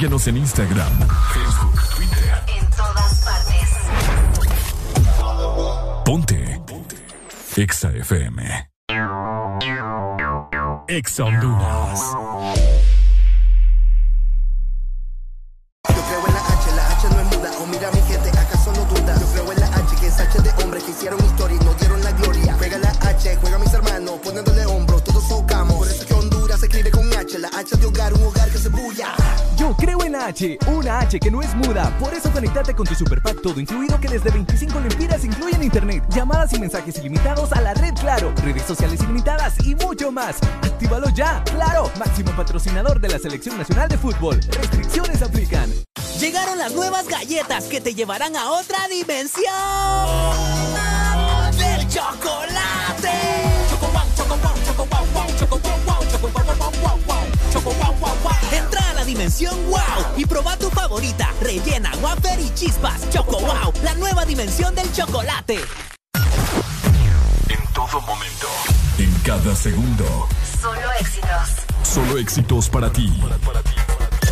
Síguenos 0.00 0.26
en 0.28 0.38
Instagram, 0.38 0.92
Facebook, 1.34 1.78
Twitter. 1.94 2.42
En 2.58 2.66
todas 2.70 3.20
partes. 3.22 3.68
Ponte. 6.06 6.62
Ponte. 6.66 6.96
Exa 7.54 7.90
FM. 7.90 8.70
Exa 10.88 11.24
Honduras. 11.24 12.00
Yo 15.86 16.02
creo 16.08 16.26
en 16.26 16.32
la 16.32 16.40
H, 16.40 16.74
la 16.74 16.92
H 16.92 17.08
no 17.10 17.20
es 17.20 17.36
muda. 17.36 17.50
O 17.60 17.66
mira 17.66 17.90
mi 17.90 18.00
gente, 18.00 18.30
acaso 18.30 18.72
no 18.72 18.86
duda. 18.86 19.14
Yo 19.20 19.26
creo 19.34 19.52
en 19.52 19.60
la 19.60 19.66
H, 19.66 19.96
que 20.00 20.06
es 20.06 20.18
H 20.18 20.40
de 20.40 20.64
hombres 20.64 20.82
que 20.82 20.92
hicieron 20.92 21.22
historia 21.26 21.58
y 21.60 21.64
nos 21.66 21.76
dieron 21.78 22.02
la 22.02 22.12
gloria. 22.12 22.54
Juega 22.56 22.78
la 22.78 22.88
H, 22.88 23.36
juega 23.36 23.58
mis 23.58 23.74
hermanos, 23.74 24.18
poniéndole 24.24 24.64
hombros, 24.64 25.04
todos 25.04 25.28
socamos. 25.28 25.76
Por 25.76 25.88
eso 25.88 26.00
es 26.00 26.06
que 26.06 26.14
Honduras 26.14 26.60
se 26.60 26.66
escribe 26.68 26.90
con 26.90 27.06
H, 27.12 27.38
la 27.38 27.48
H 27.48 27.76
de 27.76 27.84
hogar, 27.84 28.14
un 28.14 28.22
hogar 28.22 28.48
que 28.48 28.56
se 28.56 28.70
bulla. 28.70 29.14
Yo 29.70 29.76
creo 29.76 30.02
en 30.02 30.10
la 30.10 30.26
H, 30.26 30.58
una 30.66 30.98
H 30.98 31.20
que 31.20 31.30
no 31.30 31.40
es 31.40 31.54
muda. 31.54 31.96
Por 32.00 32.12
eso 32.12 32.28
conectate 32.32 32.74
con 32.74 32.84
tu 32.88 32.96
Super 32.96 33.22
Pack 33.22 33.40
todo 33.40 33.60
incluido 33.60 34.00
que 34.00 34.08
desde 34.08 34.28
25 34.28 34.80
lempiras 34.80 35.24
incluyen 35.24 35.62
internet, 35.62 36.02
llamadas 36.08 36.52
y 36.54 36.58
mensajes 36.58 36.98
ilimitados 36.98 37.52
a 37.52 37.60
la 37.60 37.72
red 37.74 37.94
Claro, 37.94 38.34
redes 38.42 38.64
sociales 38.64 39.00
ilimitadas 39.00 39.54
y 39.64 39.76
mucho 39.76 40.10
más. 40.10 40.38
¡Actívalo 40.62 41.08
ya! 41.10 41.44
¡Claro! 41.44 41.88
Máximo 42.00 42.32
patrocinador 42.32 43.00
de 43.00 43.10
la 43.10 43.20
Selección 43.20 43.58
Nacional 43.58 43.88
de 43.88 43.96
Fútbol. 43.96 44.40
Restricciones 44.40 45.22
aplican. 45.22 45.70
Llegaron 46.18 46.58
las 46.58 46.74
nuevas 46.74 47.06
galletas 47.06 47.66
que 47.66 47.80
te 47.80 47.94
llevarán 47.94 48.34
a 48.34 48.50
otra 48.50 48.88
dimensión 48.88 49.44
del 51.58 51.88
chocolate. 51.88 52.49
Dimensión 59.10 59.56
wow 59.68 60.14
y 60.16 60.24
proba 60.24 60.56
tu 60.56 60.70
favorita, 60.70 61.32
rellena, 61.40 61.90
wafer 62.00 62.38
y 62.38 62.48
chispas. 62.54 63.10
Choco 63.10 63.40
wow, 63.40 63.72
la 63.82 63.94
nueva 63.94 64.24
dimensión 64.24 64.72
del 64.74 64.90
chocolate. 64.92 65.58
En 67.48 67.72
todo 67.74 68.00
momento. 68.02 68.46
En 68.98 69.12
cada 69.24 69.54
segundo. 69.56 70.28
Solo 70.60 70.92
éxitos. 71.00 71.48
Solo 71.82 72.18
éxitos 72.18 72.68
para 72.68 72.92
ti. 72.92 73.12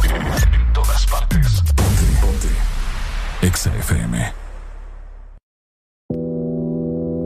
En 0.04 0.72
todas 0.72 1.06
partes. 1.06 1.62
Ponte, 1.74 2.04
ponte. 2.20 3.46
Exa 3.46 3.74
FM. 3.74 4.32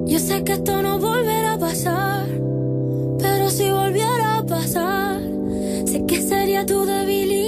Yo 0.07 0.19
sé 0.19 0.43
que 0.45 0.53
esto 0.55 0.83
no 0.83 0.99
volverá 0.99 1.53
a 1.55 1.59
pasar, 1.59 2.27
pero 3.19 3.51
si 3.51 3.71
volviera 3.71 4.39
a 4.39 4.47
pasar, 4.47 5.21
sé 5.87 6.03
seré 6.23 6.65
tu 6.65 6.85
debilidad, 6.85 7.42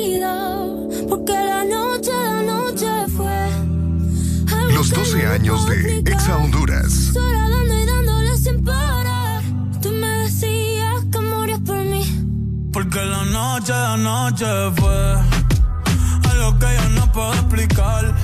años 5.27 5.67
de 5.67 6.01
Exa 6.01 6.36
Honduras. 6.36 6.93
Sola 7.12 7.49
dando 7.49 7.75
y 7.75 7.86
dándole 7.86 8.36
sin 8.36 8.65
parar. 8.65 9.43
Tú 9.81 9.91
me 9.91 10.09
decías 10.19 11.05
que 11.11 11.20
morías 11.20 11.61
por 11.61 11.78
mí. 11.78 12.05
Porque 12.73 12.99
la 13.05 13.25
noche, 13.25 13.73
la 13.73 13.97
noche 13.97 14.44
fue 14.77 15.15
algo 16.31 16.59
que 16.59 16.67
yo 16.67 16.89
no 16.91 17.12
puedo 17.12 17.33
explicar. 17.35 18.15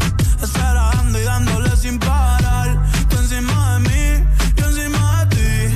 Estar 0.42 0.74
dando 0.74 1.18
y 1.18 1.22
dándole 1.22 1.76
sin 1.76 1.98
parar. 1.98 2.82
Tú 3.08 3.16
encima 3.18 3.74
de 3.74 3.80
mí, 3.88 4.26
yo 4.56 4.66
encima 4.66 5.24
de 5.24 5.36
ti. 5.36 5.74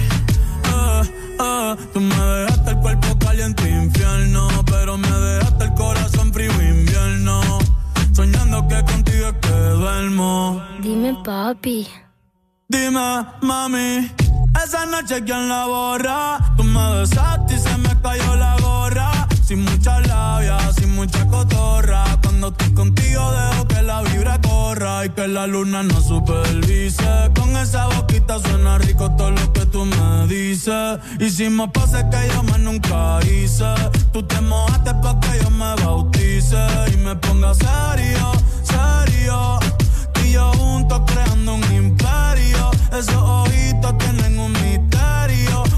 Eh, 0.75 1.03
eh. 1.41 1.77
Tú 1.93 2.01
me 2.01 2.15
dejaste 2.15 2.71
el 2.71 2.79
cuerpo 2.79 3.19
caliente 3.19 3.71
infierno, 3.71 4.49
pero 4.67 4.99
me 4.99 5.09
dejaste 5.09 5.65
el 5.65 5.75
corazón 5.75 6.33
frío 6.33 6.53
invierno. 6.53 7.41
Soñando 8.13 8.67
que 8.69 8.83
con 8.85 9.04
es 9.29 9.35
que 9.41 9.49
duermo. 9.49 10.63
Dime, 10.81 11.15
papi. 11.25 11.89
Dime, 12.69 13.27
mami, 13.43 14.11
esa 14.65 14.87
noche 14.87 15.23
quién 15.25 15.49
la 15.49 15.67
borra. 15.67 16.39
Tú 16.57 16.65
me 16.65 17.01
besaste 17.01 17.55
y 17.55 17.59
se 17.59 17.77
me 17.79 18.01
cayó 18.01 18.37
la 18.37 18.57
gorra. 18.61 19.29
Sin 19.47 19.63
mucha 19.63 20.01
labia, 20.01 20.57
sin 20.73 20.95
mucha 20.95 21.27
cotorra. 21.27 22.03
Cuando 22.23 22.49
estoy 22.49 22.73
contigo 22.73 23.31
dejo 23.31 23.69
que 23.69 23.83
la 23.83 24.01
vibra 24.01 24.41
corra 24.41 25.05
y 25.05 25.11
que 25.11 25.29
la 25.29 25.47
luna 25.47 25.83
no 25.83 26.01
supervise. 26.01 27.31
Con 27.35 27.55
esa 27.59 27.87
boquita 27.89 28.39
suena 28.39 28.79
rico 28.79 29.11
todo 29.19 29.33
lo 29.33 29.53
que 29.53 29.67
tú 29.67 29.85
me 29.85 30.27
dices. 30.29 30.99
Hicimos 31.21 31.69
pases 31.75 32.05
que 32.05 32.27
yo 32.33 32.43
más 32.45 32.59
nunca 32.59 33.21
hice. 33.27 33.75
Tú 34.15 34.23
te 34.23 34.41
mojaste 34.41 34.95
pa' 35.03 35.21
que 35.21 35.43
yo 35.43 35.51
me 35.51 35.75
bautice 35.75 36.67
y 36.95 36.97
me 36.97 37.15
ponga 37.17 37.53
serio, 37.53 38.33
serio. 38.63 39.59
Tú 40.15 40.21
y 40.23 40.33
yo 40.33 40.53
juntos 40.53 41.03
creando 41.07 41.55
un 41.57 41.65
imperio. 41.75 42.71
Esos 42.99 43.15
ojitos 43.15 43.99
tienen 43.99 44.39
un 44.39 44.53
misterio. 44.53 44.94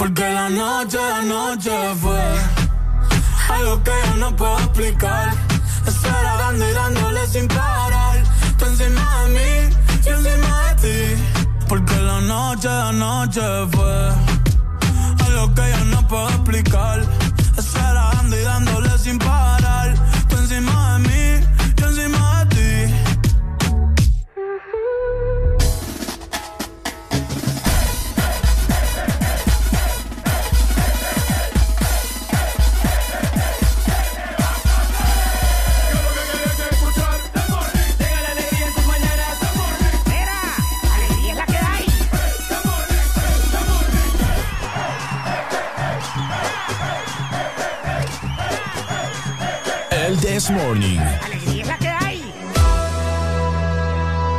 Porque 0.00 0.22
la 0.22 0.48
noche, 0.48 0.96
la 0.96 1.20
noche 1.20 1.70
fue 2.00 2.18
algo 3.50 3.82
que 3.82 3.90
yo 4.06 4.16
no 4.16 4.34
puedo 4.34 4.58
explicar. 4.60 5.28
Estar 5.86 6.38
dando 6.38 6.66
y 6.66 6.72
dándole 6.72 7.26
sin 7.26 7.46
parar. 7.46 8.22
Tú 8.56 8.64
encima 8.64 9.24
de 9.24 9.28
mí, 9.28 9.76
yo 10.02 10.12
encima 10.12 10.68
de 10.68 10.74
ti. 10.80 11.22
Porque 11.68 11.96
la 11.96 12.18
noche, 12.22 12.68
la 12.68 12.92
noche 12.92 13.42
fue 13.72 14.08
algo 15.26 15.54
que 15.54 15.70
yo 15.70 15.84
no 15.84 16.08
puedo 16.08 16.28
explicar. 16.30 17.00
Estar 17.58 17.94
dando 17.94 18.38
y 18.38 18.42
dándole 18.42 18.96
sin 18.96 19.18
parar. 19.18 19.59
This 50.40 50.50
Morning. 50.52 50.98
Alegría 51.22 51.60
es 51.60 51.68
la 51.68 51.76
que 51.76 51.88
hay. 51.88 52.32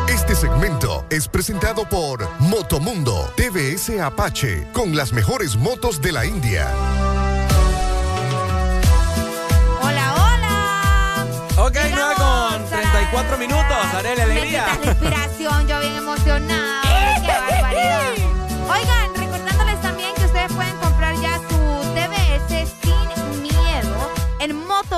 Este 0.10 0.34
segmento 0.34 1.06
es 1.12 1.28
presentado 1.28 1.88
por 1.88 2.28
Motomundo 2.40 3.32
TVS 3.38 4.00
Apache 4.00 4.66
con 4.74 4.96
las 4.96 5.14
mejores 5.14 5.56
motos 5.56 6.02
de 6.02 6.12
la 6.12 6.26
India. 6.26 6.68
Hola, 9.80 10.16
hola. 10.16 11.28
Ok, 11.68 11.78
9 11.94 12.16
con 12.18 12.66
34 12.68 13.38
minutos. 13.38 13.78
Haré 13.94 14.16
la 14.16 14.26
Me 14.26 14.32
alegría. 14.32 14.66
quitas 14.72 14.84
la 14.84 14.92
inspiración, 14.94 15.68
yo 15.68 15.80
bien 15.82 15.96
emocionada. 15.98 16.82
¡Qué 17.22 17.28
barbaridad! 17.28 18.02
Oigan, 18.72 19.01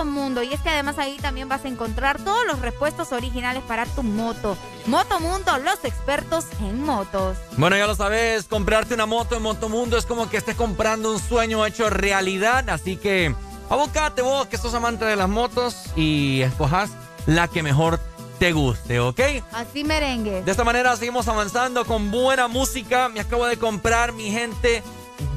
Motomundo. 0.03 0.43
Y 0.43 0.53
es 0.53 0.59
que 0.61 0.69
además 0.69 0.97
ahí 0.97 1.17
también 1.17 1.47
vas 1.47 1.63
a 1.65 1.67
encontrar 1.67 2.21
todos 2.21 2.45
los 2.45 2.59
repuestos 2.59 3.11
originales 3.11 3.63
para 3.63 3.85
tu 3.85 4.03
moto. 4.03 4.57
Motomundo, 4.85 5.57
los 5.59 5.83
expertos 5.85 6.45
en 6.59 6.83
motos. 6.83 7.37
Bueno, 7.57 7.77
ya 7.77 7.87
lo 7.87 7.95
sabes, 7.95 8.45
comprarte 8.45 8.93
una 8.93 9.05
moto 9.05 9.35
en 9.35 9.43
Motomundo 9.43 9.97
es 9.97 10.05
como 10.05 10.29
que 10.29 10.37
estés 10.37 10.55
comprando 10.55 11.11
un 11.11 11.19
sueño 11.19 11.65
hecho 11.65 11.89
realidad. 11.89 12.69
Así 12.69 12.97
que 12.97 13.33
abocate 13.69 14.21
vos 14.21 14.47
que 14.47 14.57
sos 14.57 14.73
amante 14.73 15.05
de 15.05 15.15
las 15.15 15.29
motos 15.29 15.75
y 15.95 16.41
escojas 16.41 16.91
la 17.25 17.47
que 17.47 17.63
mejor 17.63 17.99
te 18.39 18.51
guste, 18.51 18.99
¿ok? 18.99 19.19
Así 19.53 19.83
merengue. 19.83 20.43
De 20.43 20.51
esta 20.51 20.65
manera 20.65 20.95
seguimos 20.97 21.27
avanzando 21.29 21.85
con 21.85 22.11
buena 22.11 22.47
música. 22.49 23.07
Me 23.07 23.21
acabo 23.21 23.45
de 23.45 23.57
comprar, 23.57 24.11
mi 24.11 24.31
gente, 24.31 24.83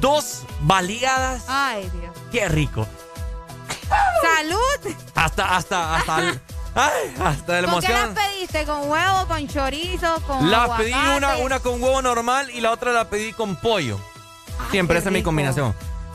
dos 0.01 0.43
baleadas. 0.61 1.45
Ay, 1.47 1.89
Dios. 2.01 2.13
Qué 2.31 2.49
rico. 2.49 2.85
¡Salud! 3.89 4.95
Hasta, 5.15 5.55
hasta, 5.55 5.95
hasta, 5.95 6.19
el- 6.19 6.39
ay, 6.75 7.13
hasta 7.23 7.61
¿Con 7.65 7.81
qué 7.81 7.89
las 7.93 8.09
pediste? 8.09 8.65
¿Con 8.65 8.89
huevo, 8.89 9.27
con 9.27 9.47
chorizo, 9.47 10.21
con 10.27 10.49
Las 10.51 10.69
pedí 10.71 10.93
una, 10.93 11.37
una 11.37 11.59
con 11.59 11.81
huevo 11.81 12.01
normal 12.01 12.49
y 12.51 12.61
la 12.61 12.71
otra 12.71 12.91
la 12.91 13.09
pedí 13.09 13.33
con 13.33 13.55
pollo. 13.55 13.99
Siempre 14.71 14.99
esa 14.99 15.09
es 15.09 15.13
mi 15.13 15.23
combinación. 15.23 15.73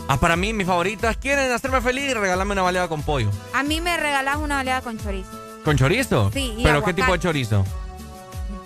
Ah, 0.08 0.16
para 0.18 0.36
mí, 0.36 0.52
mis 0.52 0.66
favoritas, 0.66 1.16
quieren 1.16 1.50
hacerme 1.52 1.80
feliz, 1.80 2.12
regalarme 2.14 2.52
una 2.52 2.62
baleada 2.62 2.88
con 2.88 3.02
pollo. 3.02 3.30
A 3.54 3.62
mí 3.62 3.80
me 3.80 3.96
regalás 3.96 4.36
una 4.38 4.56
baleada 4.56 4.80
con 4.82 4.98
chorizo. 4.98 5.30
¿Con 5.64 5.76
chorizo? 5.78 6.30
Sí, 6.32 6.54
y 6.58 6.62
¿Pero 6.64 6.76
aguacate. 6.78 6.94
qué 6.96 7.02
tipo 7.02 7.12
de 7.12 7.18
chorizo? 7.20 7.64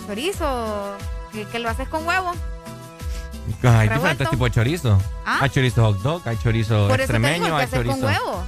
Chorizo, 0.07 0.97
que, 1.33 1.45
que 1.47 1.59
lo 1.59 1.69
haces 1.69 1.89
con 1.89 2.07
huevo. 2.07 2.33
Hay 2.33 3.89
Revuelto. 3.89 3.95
diferentes 3.95 4.31
tipos 4.31 4.47
de 4.49 4.55
chorizo. 4.55 4.99
¿Ah? 5.25 5.39
Hay 5.43 5.51
chorizo 5.51 5.83
hot 5.85 5.99
dog, 6.03 6.23
hay 6.27 6.39
chorizo 6.39 6.89
Por 6.89 7.01
eso 7.01 7.13
te 7.13 7.19
digo 7.19 7.29
extremeño, 7.29 7.57
hay 7.57 7.69
chorizo. 7.69 7.95
con 7.97 8.05
huevo. 8.05 8.45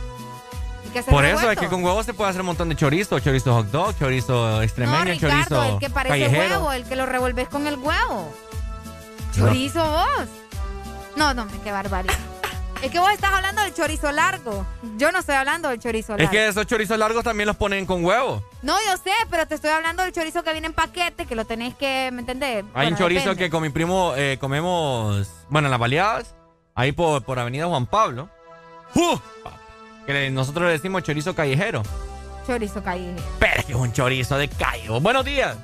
Por 1.08 1.25
eso 1.25 1.50
es 1.50 1.58
que 1.58 1.68
con 1.68 1.84
huevo 1.84 2.02
se 2.02 2.15
puede 2.15 2.31
hacer 2.31 2.41
un 2.41 2.47
montón 2.47 2.68
de 2.68 2.76
chorizo, 2.76 3.18
chorizo 3.20 3.55
hot 3.55 3.67
dog, 3.70 3.99
chorizo 3.99 4.62
extremeño, 4.62 4.99
no, 4.99 5.10
Ricardo, 5.10 5.36
chorizo 5.36 5.65
el 5.65 5.78
que 5.78 5.91
parece 5.91 6.18
callejero. 6.18 6.55
huevo, 6.57 6.73
el 6.73 6.84
que 6.84 6.97
lo 6.97 7.07
revolves 7.07 7.49
con 7.49 7.67
el 7.67 7.76
huevo. 7.76 8.33
Chorizo 9.34 9.84
vos. 9.84 10.28
No, 11.17 11.34
no, 11.34 11.47
qué 11.65 11.73
barbaridad. 11.73 12.15
Es 12.81 12.92
que 12.92 13.00
vos 13.00 13.10
estás 13.10 13.33
hablando 13.33 13.60
del 13.62 13.75
chorizo 13.75 14.12
largo. 14.12 14.65
Yo 14.97 15.10
no 15.10 15.18
estoy 15.18 15.34
hablando 15.34 15.68
del 15.68 15.81
chorizo 15.81 16.12
largo. 16.12 16.25
Es 16.25 16.31
que 16.31 16.47
esos 16.47 16.65
chorizos 16.65 16.97
largos 16.97 17.25
también 17.25 17.49
los 17.49 17.57
ponen 17.57 17.84
con 17.86 18.05
huevo. 18.05 18.41
No, 18.62 18.76
yo 18.86 18.97
sé, 18.99 19.10
pero 19.28 19.49
te 19.49 19.57
estoy 19.57 19.70
hablando 19.70 20.05
del 20.05 20.12
chorizo 20.12 20.44
que 20.44 20.52
viene 20.52 20.68
en 20.68 20.73
paquete, 20.73 21.26
que 21.26 21.34
lo 21.34 21.44
tenés 21.44 21.75
que, 21.75 22.10
¿me 22.12 22.20
entendés? 22.20 22.65
Hay 22.75 22.86
un 22.86 22.97
chorizo 22.97 23.31
depende. 23.31 23.44
que 23.44 23.50
con 23.50 23.62
mi 23.62 23.70
primo 23.70 24.12
eh, 24.17 24.39
comemos, 24.41 25.28
bueno, 25.49 25.67
en 25.67 25.70
las 25.73 25.81
baleadas, 25.81 26.36
ahí 26.76 26.92
por, 26.92 27.25
por 27.25 27.41
Avenida 27.41 27.67
Juan 27.67 27.86
Pablo. 27.86 28.28
¡Uh! 28.94 29.18
Que 30.09 30.31
nosotros 30.31 30.65
le 30.65 30.73
decimos 30.73 31.03
chorizo 31.03 31.35
callejero. 31.35 31.83
Chorizo 32.47 32.83
callejero. 32.83 33.23
Pero 33.39 33.53
es 33.59 33.65
que 33.67 33.73
es 33.73 33.78
un 33.78 33.93
chorizo 33.93 34.39
de 34.39 34.49
callo. 34.49 34.99
Buenos 35.03 35.23
días. 35.23 35.55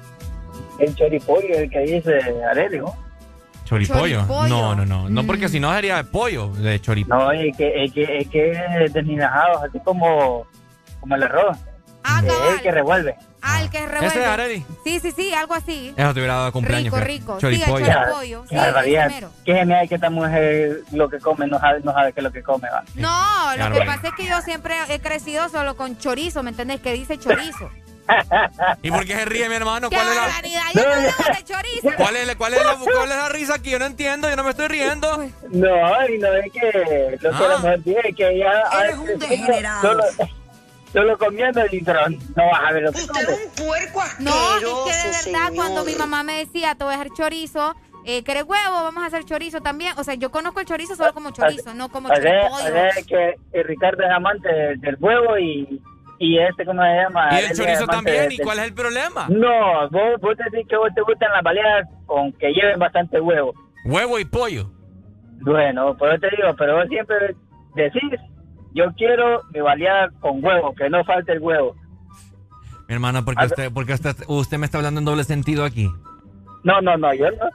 El 0.79 0.95
choripollo, 0.95 1.55
el 1.55 1.71
que 1.71 1.79
dice 1.81 2.19
Arelio. 2.51 2.93
¿Choripollo? 3.65 4.17
Choripollo. 4.19 4.49
No, 4.51 4.75
no, 4.75 4.85
no. 4.85 5.09
No, 5.09 5.23
Mm. 5.23 5.27
porque 5.27 5.49
si 5.49 5.61
no 5.61 5.73
sería 5.75 5.97
de 5.97 6.05
pollo, 6.05 6.49
de 6.49 6.79
choripollo. 6.79 7.25
No, 7.25 7.33
es 7.33 7.57
que 7.57 7.85
es 7.85 7.93
que 7.95 8.19
es 8.19 8.29
que 8.29 8.51
es 8.85 8.93
desminajados, 8.93 9.63
así 9.63 9.79
como, 9.83 10.47
como 11.01 11.15
el 11.17 11.23
arroz. 11.23 11.57
Ah, 12.05 12.23
cabal. 12.27 12.55
el 12.55 12.61
que 12.61 12.71
revuelve. 12.71 13.17
Ah, 13.43 13.63
el 13.63 13.71
que 13.71 13.79
revuelve. 13.87 14.07
¿Ese 14.07 14.21
es 14.21 14.27
Areli? 14.27 14.67
Sí, 14.85 15.01
sí, 15.01 15.11
sí, 15.13 15.35
algo 15.35 15.55
así. 15.55 15.93
Eso 15.97 16.15
te 16.15 16.21
hubiera 16.21 16.35
dado 16.35 16.47
de 16.47 16.53
cumpleaños. 16.53 16.93
Rico, 16.95 17.05
rico. 17.05 17.39
Choripollo. 17.41 17.85
Sí, 17.87 17.91
el 17.91 17.97
choripollo. 17.99 18.43
Sí, 18.43 18.49
Qué 18.51 18.57
barbaridad. 18.57 19.13
genial 19.45 19.89
que 19.89 19.95
esta 19.95 20.11
mujer 20.11 20.81
lo 20.93 21.09
que 21.09 21.19
come 21.19 21.47
no 21.47 21.59
sabe, 21.59 21.81
no 21.83 21.93
sabe 21.93 22.13
qué 22.13 22.21
es 22.21 22.25
lo 22.25 22.33
que 22.33 22.43
come. 22.43 22.69
Va. 22.71 22.85
No, 22.95 23.57
lo 23.57 23.73
que 23.75 23.85
pasa 23.85 24.09
es 24.09 24.15
que 24.15 24.27
yo 24.27 24.41
siempre 24.43 24.75
he 24.89 25.01
crecido 25.01 25.49
solo 25.49 25.77
con 25.77 25.99
chorizo, 25.99 26.43
¿me 26.43 26.51
entendés? 26.51 26.81
Que 26.81 26.93
dice 26.93 27.19
chorizo. 27.19 27.71
¿Y 28.83 28.91
por 28.91 29.07
qué 29.07 29.15
se 29.15 29.25
ríe 29.25 29.49
mi 29.49 29.55
hermano? 29.55 29.89
¡Qué 29.89 29.97
¿Cuál 29.97 30.09
es 30.09 30.15
la! 30.15 30.73
Yo 30.75 30.83
no 30.85 31.35
de 31.35 31.45
chorizo. 31.45 31.89
cuál 31.97 32.17
es, 32.17 32.37
cuál, 32.37 32.53
es 32.55 32.63
la, 32.63 32.75
cuál 32.77 33.11
es 33.11 33.17
la 33.17 33.29
risa 33.31 33.55
aquí? 33.55 33.71
Yo 33.71 33.79
no 33.79 33.87
entiendo, 33.87 34.29
yo 34.29 34.37
no 34.37 34.45
me 34.45 34.51
estoy 34.51 34.69
riendo. 34.69 35.17
No, 35.51 36.09
y 36.09 36.19
no 36.19 36.35
es 36.35 36.53
que 36.53 37.19
lo 37.19 37.19
que 37.19 37.29
Ah. 37.33 37.49
la 37.49 37.57
mujer 37.59 37.83
dice 37.83 38.01
es 38.05 38.17
que 38.17 38.29
ella 38.29 38.63
Eres 38.83 38.97
un 38.99 39.19
degenerado. 39.19 39.81
solo, 39.83 40.05
solo 40.95 41.19
comiendo 41.19 41.61
y 41.71 41.83
pero 41.83 42.09
no 42.09 42.47
vas 42.51 42.61
a 42.67 42.73
ver 42.73 42.85
lo 42.85 42.93
que 42.93 43.07
come. 43.07 43.25
puerco 43.57 44.01
No, 44.21 44.31
es 44.89 45.25
que 45.25 45.31
de 45.31 45.33
verdad 45.33 45.53
cuando 45.55 45.85
mi 45.85 45.95
mamá 45.97 46.23
me 46.23 46.39
decía, 46.39 46.75
te 46.77 46.85
voy 46.85 46.95
a 46.95 46.97
hacer 47.01 47.13
chorizo, 47.13 47.75
eh, 48.07 48.23
¿querés 48.23 48.45
huevo? 48.45 48.75
Vamos 48.85 49.03
a 49.03 49.07
hacer 49.07 49.25
chorizo 49.25 49.61
también. 49.61 49.93
O 49.99 50.05
sea, 50.05 50.15
yo 50.15 50.31
conozco 50.31 50.61
el 50.61 50.67
chorizo 50.67 50.95
solo 50.95 51.13
como 51.13 51.31
chorizo, 51.33 51.75
no 51.75 51.89
como 51.91 52.09
O 52.09 52.15
choripollo. 52.15 52.55
o 52.55 52.59
sea, 52.59 52.91
que 53.07 53.35
eh, 53.53 53.63
Ricardo 53.65 54.05
es 54.05 54.11
amante 54.11 54.49
del, 54.49 54.81
del 54.81 54.97
huevo 55.01 55.37
y, 55.39 55.83
y 56.21 56.39
este, 56.39 56.65
¿cómo 56.65 56.83
se 56.83 56.89
llama? 57.03 57.29
Y 57.33 57.45
el 57.45 57.51
es 57.51 57.59
chorizo 57.59 57.87
también, 57.87 58.31
¿y 58.31 58.39
cuál 58.39 58.61
es 58.61 58.67
el 58.67 58.75
problema? 58.75 59.27
No, 59.29 59.91
vos, 59.91 60.21
vos 60.21 60.37
decís 60.37 60.67
que 60.69 60.77
vos 60.77 60.91
te 60.95 61.01
gustan 61.03 61.31
las 61.33 61.43
baleadas 61.43 61.89
con 62.07 62.33
que 62.35 62.53
lleven 62.53 62.79
bastante 62.79 63.21
huevo. 63.21 63.53
Huevo 63.87 64.19
y 64.19 64.25
pollo. 64.25 64.71
Bueno, 65.41 65.95
pues 65.99 66.13
yo 66.15 66.21
te 66.21 66.37
digo, 66.37 66.55
pero 66.57 66.77
vos 66.77 66.87
siempre 66.89 67.35
decís, 67.75 68.03
yo 68.75 68.85
quiero 68.97 69.43
mi 69.53 69.61
baleada 69.61 70.11
con 70.21 70.45
huevo, 70.45 70.75
que 70.75 70.91
no 70.91 71.05
falte 71.05 71.33
el 71.33 71.41
huevo. 71.41 71.75
Mi 72.89 72.95
hermano, 72.95 73.25
porque 73.25 73.47
usted, 73.47 73.73
porque 73.73 73.95
usted, 73.95 74.15
usted 74.27 74.59
me 74.59 74.67
está 74.67 74.79
hablando 74.79 74.99
en 75.01 75.05
doble 75.07 75.25
sentido 75.25 75.65
aquí. 75.65 75.91
No, 76.65 76.81
no, 76.81 76.97
no, 76.97 77.15
yo 77.15 77.31
no. 77.31 77.49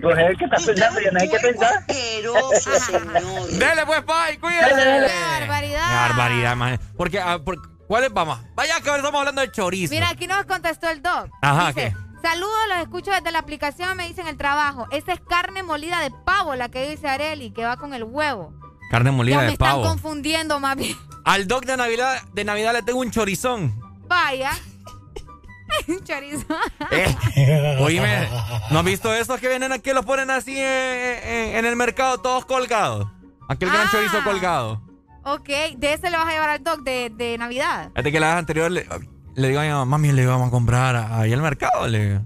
Pues 0.00 0.18
es 0.18 0.24
el 0.30 0.36
que 0.38 0.44
está 0.44 0.56
pensando, 0.56 1.00
yo 1.00 1.10
no 1.10 1.20
hay 1.20 1.28
que 1.28 1.38
pensar. 1.38 1.86
Dele 3.58 3.86
pues, 3.86 4.02
pai, 4.02 4.38
dale. 4.40 5.06
Qué 5.06 5.40
barbaridad. 5.40 6.08
barbaridad, 6.08 6.56
man. 6.56 6.80
Porque, 6.96 7.20
ah, 7.20 7.38
por- 7.42 7.60
¿cuál 7.86 8.04
es, 8.04 8.12
vamos? 8.12 8.38
Vaya 8.54 8.74
que 8.82 8.88
ahora 8.88 9.00
estamos 9.02 9.18
hablando 9.18 9.40
de 9.40 9.50
chorizo. 9.50 9.92
Mira, 9.94 10.10
aquí 10.10 10.26
nos 10.26 10.44
contestó 10.44 10.88
el 10.90 11.02
doc. 11.02 11.28
Ajá, 11.42 11.68
Dice, 11.68 11.94
Saludos, 12.22 12.56
los 12.70 12.78
escucho 12.78 13.10
desde 13.10 13.30
la 13.30 13.38
aplicación, 13.38 13.96
me 13.96 14.06
dicen 14.08 14.26
el 14.26 14.36
trabajo. 14.36 14.86
Esa 14.90 15.12
es 15.12 15.20
carne 15.20 15.62
molida 15.62 16.00
de 16.00 16.10
pavo, 16.24 16.54
la 16.56 16.68
que 16.68 16.88
dice 16.90 17.08
Areli, 17.08 17.52
que 17.52 17.64
va 17.64 17.76
con 17.76 17.94
el 17.94 18.04
huevo. 18.04 18.52
Carne 18.90 19.10
molida 19.10 19.34
ya 19.36 19.40
me 19.40 19.46
de 19.48 19.52
están 19.54 19.68
pavo. 19.68 19.82
confundiendo 19.82 20.60
más 20.60 20.76
bien. 20.76 20.96
Al 21.24 21.46
doc 21.48 21.64
de 21.64 21.76
Navidad, 21.76 22.22
de 22.34 22.44
Navidad 22.44 22.72
le 22.72 22.82
tengo 22.82 23.00
un 23.00 23.10
chorizón. 23.10 23.74
Vaya. 24.08 24.52
Chorizo. 26.04 26.46
Eh, 26.92 27.76
oíme, 27.80 28.28
¿no 28.70 28.78
has 28.78 28.84
visto 28.84 29.12
esos 29.12 29.38
que 29.40 29.48
vienen 29.48 29.72
aquí, 29.72 29.92
los 29.92 30.04
ponen 30.04 30.30
así 30.30 30.56
en, 30.56 30.64
en- 30.64 31.56
en 31.56 31.64
el 31.66 31.76
mercado 31.76 32.18
todos 32.18 32.44
colgados? 32.44 33.08
Aquel 33.48 33.68
gran 33.70 33.86
Ah. 33.86 33.90
chorizo 33.90 34.22
colgado. 34.24 34.82
ok, 35.24 35.48
de 35.76 35.92
ese 35.92 36.10
le 36.10 36.16
vas 36.16 36.28
a 36.28 36.32
llevar 36.32 36.50
al 36.50 36.62
doc 36.62 36.82
de, 36.82 37.10
de 37.14 37.36
Navidad. 37.38 37.90
Fíjate 37.90 38.12
que 38.12 38.20
la 38.20 38.28
vez 38.28 38.36
anterior 38.36 38.70
le, 38.70 38.86
le 39.34 39.48
digo 39.48 39.60
a 39.60 39.64
mi 39.64 39.68
mamá, 39.70 39.84
mami, 39.84 40.12
le 40.12 40.22
íbamos 40.22 40.48
a 40.48 40.50
comprar 40.50 40.96
ahí 40.96 41.32
al 41.32 41.42
mercado. 41.42 41.88
Le 41.88 42.06
digo. 42.08 42.20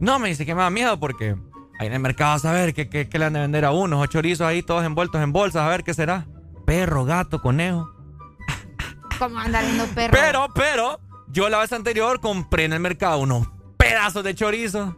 No, 0.00 0.18
me 0.18 0.28
dice 0.28 0.44
que 0.44 0.54
me 0.54 0.62
da 0.62 0.70
miedo 0.70 0.98
porque 0.98 1.36
ahí 1.78 1.86
en 1.86 1.92
el 1.94 2.00
mercado 2.00 2.34
a 2.34 2.38
saber 2.38 2.74
qué, 2.74 2.88
qué, 2.88 3.08
qué 3.08 3.18
le 3.18 3.26
han 3.26 3.32
de 3.32 3.40
vender 3.40 3.64
a 3.64 3.72
unos 3.72 4.02
o 4.02 4.06
chorizos 4.06 4.46
ahí 4.46 4.62
todos 4.62 4.84
envueltos 4.84 5.22
en 5.22 5.32
bolsas, 5.32 5.62
a 5.62 5.68
ver 5.68 5.84
qué 5.84 5.94
será. 5.94 6.26
Perro, 6.64 7.04
gato, 7.04 7.40
conejo. 7.40 7.90
Como 9.18 9.38
andar 9.38 9.64
viendo 9.64 9.86
perro. 9.86 10.12
Pero, 10.12 10.48
pero, 10.54 11.00
yo 11.28 11.48
la 11.48 11.58
vez 11.58 11.72
anterior 11.72 12.20
compré 12.20 12.64
en 12.64 12.72
el 12.72 12.80
mercado 12.80 13.18
unos 13.18 13.48
pedazos 13.76 14.24
de 14.24 14.34
chorizo. 14.34 14.96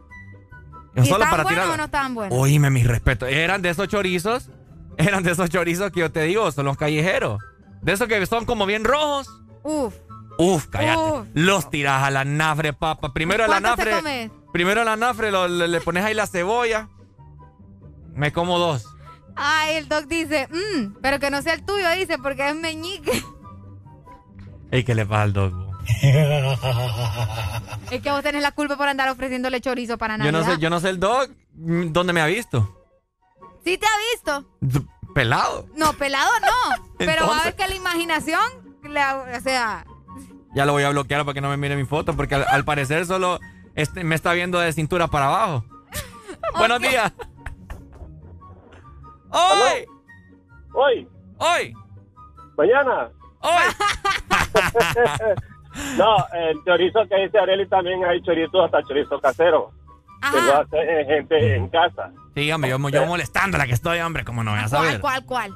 ¿Y 0.95 1.05
Solo 1.05 1.23
estaban 1.25 1.45
para 1.45 1.73
o 1.73 1.77
no 1.77 1.83
estaban 1.83 2.15
buenos? 2.15 2.37
Oíme, 2.37 2.69
mis 2.71 2.87
respetos. 2.87 3.29
Eran 3.29 3.61
de 3.61 3.69
esos 3.69 3.87
chorizos. 3.87 4.49
Eran 4.97 5.21
de 5.23 5.31
esos 5.31 5.49
chorizos 5.49 5.91
que 5.91 5.99
yo 5.99 6.11
te 6.11 6.23
digo, 6.23 6.51
son 6.51 6.65
los 6.65 6.77
callejeros. 6.77 7.39
De 7.81 7.93
esos 7.93 8.07
que 8.07 8.25
son 8.25 8.45
como 8.45 8.65
bien 8.65 8.83
rojos. 8.83 9.29
Uf. 9.63 9.93
Uf, 10.39 10.67
cállate. 10.67 10.99
Uf. 10.99 11.27
Los 11.33 11.69
tiras 11.69 12.03
a 12.03 12.09
la 12.09 12.25
nafre, 12.25 12.73
papa. 12.73 13.13
Primero 13.13 13.43
a 13.43 13.47
la 13.47 13.61
¿Cuántos 13.61 13.85
te 13.85 13.91
nafre. 13.91 14.29
comes? 14.29 14.31
Primero 14.51 14.81
a 14.81 14.85
la 14.85 14.95
nafre 14.95 15.31
lo- 15.31 15.47
le, 15.47 15.67
le 15.67 15.81
pones 15.81 16.03
ahí 16.03 16.13
la 16.13 16.27
cebolla. 16.27 16.89
Me 18.13 18.31
como 18.33 18.57
dos. 18.59 18.85
Ay, 19.35 19.75
el 19.75 19.87
doc 19.87 20.05
dice, 20.05 20.47
"Mm, 20.49 20.95
pero 21.01 21.19
que 21.19 21.29
no 21.29 21.41
sea 21.43 21.53
el 21.53 21.63
tuyo, 21.63 21.89
dice, 21.91 22.17
porque 22.17 22.49
es 22.49 22.55
meñique. 22.55 23.23
Ey, 24.71 24.83
¿qué 24.83 24.95
le 24.95 25.05
pasa 25.05 25.21
al 25.23 25.33
bo? 25.33 25.67
Es 27.91 28.01
que 28.01 28.11
vos 28.11 28.21
tenés 28.23 28.41
la 28.41 28.51
culpa 28.51 28.75
por 28.77 28.87
andar 28.89 29.09
ofreciéndole 29.09 29.61
chorizo 29.61 29.97
para 29.97 30.15
Yo 30.17 30.23
Navidad. 30.31 30.47
no 30.47 30.53
sé, 30.55 30.59
yo 30.59 30.69
no 30.69 30.79
sé 30.79 30.89
el 30.89 30.99
dog 30.99 31.29
mm, 31.53 31.91
dónde 31.93 32.13
me 32.13 32.21
ha 32.21 32.25
visto. 32.25 32.85
¿Sí 33.63 33.77
te 33.77 33.85
ha 33.85 33.89
visto? 34.13 34.85
Pelado. 35.13 35.67
No, 35.75 35.93
pelado 35.93 36.29
no. 36.41 36.83
Pero 36.97 37.27
va 37.27 37.39
a 37.39 37.43
ver 37.45 37.55
que 37.55 37.67
la 37.67 37.75
imaginación, 37.75 38.41
le- 38.83 39.37
o 39.37 39.41
sea, 39.41 39.85
Ya 40.53 40.65
lo 40.65 40.73
voy 40.73 40.83
a 40.83 40.89
bloquear 40.89 41.21
para 41.23 41.33
que 41.33 41.41
no 41.41 41.49
me 41.49 41.57
mire 41.57 41.75
mi 41.75 41.85
foto, 41.85 42.15
porque 42.15 42.35
al, 42.35 42.45
al 42.49 42.65
parecer 42.65 43.05
solo 43.05 43.39
este, 43.77 44.03
me 44.03 44.15
está 44.15 44.33
viendo 44.33 44.59
de 44.59 44.73
cintura 44.73 45.07
para 45.07 45.27
abajo. 45.27 45.63
Buenos 46.57 46.81
días. 46.81 47.13
¡Hoy! 49.29 49.85
Hoy. 50.73 51.07
Hoy. 51.37 51.73
Mañana. 52.57 53.09
Hoy. 53.39 53.63
no, 55.97 56.15
el 56.33 56.63
chorizo 56.65 57.07
que 57.07 57.15
dice 57.17 57.37
Areli 57.37 57.67
también 57.67 58.03
hay 58.03 58.19
chorizo 58.23 58.63
hasta 58.63 58.81
chorizo 58.83 59.19
casero. 59.19 59.71
Que 60.31 60.41
lo 60.41 60.57
hace 60.57 61.05
gente 61.05 61.55
en 61.55 61.69
casa. 61.69 62.11
Sí, 62.33 62.51
hombre, 62.51 62.71
yo, 62.71 62.89
yo 62.89 63.05
molestando 63.05 63.59
la 63.59 63.67
que 63.67 63.73
estoy, 63.73 63.99
hombre, 63.99 64.25
como 64.25 64.43
no 64.43 64.51
voy 64.51 64.59
a 64.59 64.67
saber. 64.67 64.99
¿cuál, 64.99 65.23
cuál? 65.23 65.55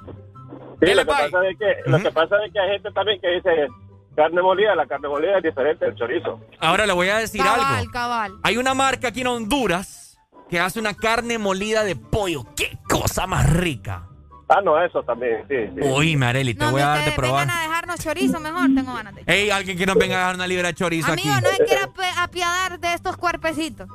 Sí, 0.79 0.93
lo 0.93 1.01
que, 1.01 1.05
pasa 1.05 1.47
es 1.49 1.57
que, 1.57 1.75
lo 1.87 1.99
que 1.99 2.11
pasa 2.11 2.35
es 2.45 2.53
que 2.53 2.59
hay 2.59 2.69
gente 2.73 2.91
también 2.91 3.19
que 3.19 3.29
dice 3.29 3.67
carne 4.15 4.41
molida. 4.41 4.75
La 4.75 4.85
carne 4.85 5.07
molida 5.07 5.37
es 5.37 5.43
diferente 5.43 5.85
del 5.85 5.95
chorizo. 5.95 6.39
Ahora 6.59 6.85
le 6.85 6.93
voy 6.93 7.09
a 7.09 7.17
decir 7.17 7.41
Cabal, 7.41 7.75
algo. 7.79 7.91
cabal. 7.91 8.33
Hay 8.43 8.57
una 8.57 8.73
marca 8.73 9.09
aquí 9.09 9.21
en 9.21 9.27
Honduras 9.27 10.19
que 10.49 10.59
hace 10.59 10.79
una 10.79 10.93
carne 10.93 11.37
molida 11.37 11.83
de 11.83 11.95
pollo. 11.95 12.43
¡Qué 12.55 12.77
cosa 12.89 13.25
más 13.27 13.49
rica! 13.53 14.07
Ah, 14.49 14.59
no, 14.61 14.77
eso 14.83 15.01
también, 15.03 15.45
sí. 15.47 15.55
sí. 15.73 15.79
Uy, 15.81 16.17
Mareli, 16.17 16.53
te 16.53 16.65
No, 16.65 16.71
voy 16.71 16.81
a 16.81 16.87
dar 16.87 17.05
de 17.05 17.11
probar. 17.13 17.47
vengan 17.47 17.57
a 17.57 17.61
dejarnos 17.61 17.99
chorizo 18.01 18.37
mejor, 18.41 18.63
tengo 18.75 18.93
ganas 18.93 19.15
de... 19.15 19.23
Ey, 19.25 19.49
alguien 19.49 19.77
que 19.77 19.85
nos 19.85 19.95
venga 19.95 20.17
a 20.17 20.25
dar 20.25 20.35
una 20.35 20.45
libra 20.45 20.67
de 20.67 20.73
chorizo 20.73 21.09
Amigo, 21.13 21.31
aquí. 21.33 21.41
no 21.45 21.49
se 21.51 21.63
quiera 21.63 21.89
apiadar 22.17 22.77
de 22.77 22.93
estos 22.93 23.15
cuerpecitos. 23.15 23.87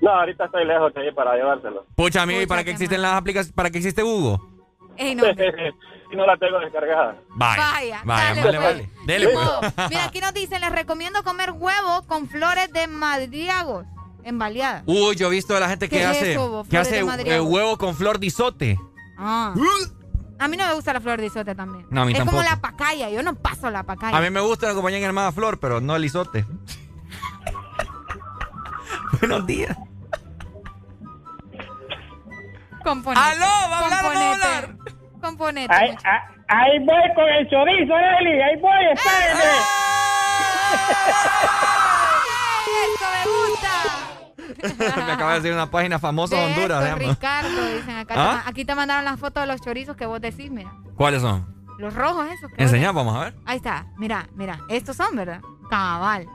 No, 0.00 0.10
ahorita 0.10 0.46
estoy 0.46 0.64
lejos 0.64 0.92
de 0.94 1.00
ahí 1.02 1.12
para 1.12 1.36
llevárselo. 1.36 1.86
Pucha, 1.94 2.22
amigo, 2.22 2.40
¿y 2.40 2.46
para 2.46 2.64
qué 2.64 2.72
existen 2.72 3.00
las 3.02 3.12
aplicaciones? 3.12 3.52
¿Para 3.54 3.70
qué 3.70 3.78
existe 3.78 4.02
Hugo? 4.02 4.40
Ey, 4.96 5.14
no. 5.14 5.22
y 6.10 6.16
no 6.16 6.26
la 6.26 6.36
tengo 6.36 6.58
descargada. 6.58 7.16
Vaya. 7.30 7.62
Vaya, 7.72 8.02
Vaya, 8.04 8.34
dale, 8.34 8.42
vale, 8.42 8.58
pues. 8.58 8.64
vale. 8.64 8.90
Dele, 9.06 9.28
pues. 9.28 9.72
Mira, 9.90 10.04
aquí 10.04 10.20
nos 10.20 10.32
dicen, 10.34 10.60
les 10.60 10.72
recomiendo 10.72 11.22
comer 11.22 11.52
huevo 11.52 12.06
con 12.06 12.28
flores 12.28 12.72
de 12.72 12.86
madriagos 12.86 13.86
en 14.24 14.38
baleada. 14.38 14.82
Uy, 14.86 15.16
yo 15.16 15.28
he 15.28 15.30
visto 15.30 15.56
a 15.56 15.60
la 15.60 15.68
gente 15.68 15.88
que 15.88 15.96
¿Qué 15.96 16.02
es 16.02 16.08
hace, 16.08 16.32
eso, 16.32 16.62
que 16.64 16.70
Flores 16.70 17.08
hace 17.08 17.24
de 17.24 17.36
eh, 17.36 17.40
huevo 17.40 17.76
con 17.78 17.94
flor 17.94 18.18
de 18.18 18.26
isote. 18.26 18.78
Ah. 19.18 19.54
A 20.38 20.48
mí 20.48 20.56
no 20.56 20.66
me 20.66 20.74
gusta 20.74 20.92
la 20.92 21.00
flor 21.00 21.20
de 21.20 21.26
isote 21.26 21.54
también. 21.54 21.86
No, 21.90 22.02
a 22.02 22.04
mí 22.04 22.12
es 22.12 22.18
tampoco. 22.18 22.38
como 22.38 22.48
la 22.48 22.60
pacaya, 22.60 23.10
yo 23.10 23.22
no 23.22 23.34
paso 23.34 23.70
la 23.70 23.82
pacaya. 23.82 24.16
A 24.16 24.20
mí 24.20 24.30
me 24.30 24.40
gusta 24.40 24.68
la 24.68 24.74
compañía 24.74 24.98
en 24.98 25.04
hermana 25.04 25.32
flor, 25.32 25.58
pero 25.58 25.80
no 25.80 25.96
el 25.96 26.04
isote. 26.04 26.46
Buenos 29.20 29.46
días. 29.46 29.76
Componete. 32.84 33.26
¡Aló! 33.26 33.46
¿Va 33.46 33.78
a 33.78 33.84
hablar 33.84 34.77
hay- 35.68 35.96
Ahí 36.50 36.78
voy 36.78 37.14
con 37.14 37.28
el 37.28 37.48
chorizo, 37.50 37.94
Arely. 37.94 38.40
Ahí 38.40 38.60
voy, 38.60 38.84
espérenme. 38.94 39.42
¡Eso 42.84 43.06
me 43.14 43.22
gusta! 43.30 44.96
me 45.06 45.12
acaba 45.12 45.32
de 45.34 45.40
decir 45.40 45.52
una 45.52 45.70
página 45.70 45.98
famosa 45.98 46.36
de 46.36 46.44
Honduras. 46.46 46.84
Llama. 46.84 46.98
Ricardo, 47.12 47.66
dicen 47.76 47.96
acá. 47.96 48.14
¿Ah? 48.16 48.42
Aquí 48.46 48.64
te 48.64 48.74
mandaron 48.74 49.04
las 49.04 49.20
fotos 49.20 49.42
de 49.42 49.46
los 49.46 49.60
chorizos 49.60 49.96
que 49.96 50.06
vos 50.06 50.20
decís, 50.20 50.50
mira. 50.50 50.72
¿Cuáles 50.96 51.20
son? 51.22 51.46
Los 51.78 51.94
rojos 51.94 52.26
esos. 52.30 52.50
que 52.50 52.62
Enseñá, 52.62 52.92
vamos 52.92 53.14
a 53.14 53.24
ver. 53.24 53.34
Ahí 53.44 53.58
está, 53.58 53.86
mira, 53.98 54.28
mira. 54.34 54.60
Estos 54.68 54.96
son, 54.96 55.14
¿verdad? 55.14 55.40
Cabal. 55.70 56.26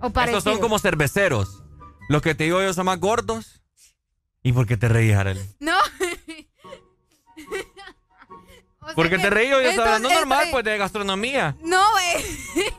O 0.00 0.06
Estos 0.08 0.42
son 0.42 0.58
como 0.58 0.78
cerveceros. 0.78 1.62
Los 2.08 2.22
que 2.22 2.34
te 2.34 2.44
digo 2.44 2.60
yo 2.62 2.72
son 2.72 2.86
más 2.86 2.98
gordos. 2.98 3.62
¿Y 4.42 4.52
por 4.52 4.66
qué 4.66 4.76
te 4.76 4.88
reís, 4.88 5.14
Arely? 5.14 5.40
No. 5.60 5.76
¿Por 8.94 9.08
qué 9.08 9.18
te 9.18 9.30
reí? 9.30 9.48
Yo 9.48 9.60
estoy 9.60 9.84
hablando 9.84 10.10
normal, 10.10 10.48
pues, 10.50 10.64
de 10.64 10.76
gastronomía. 10.78 11.56
No, 11.62 11.82
eh. 11.98 12.72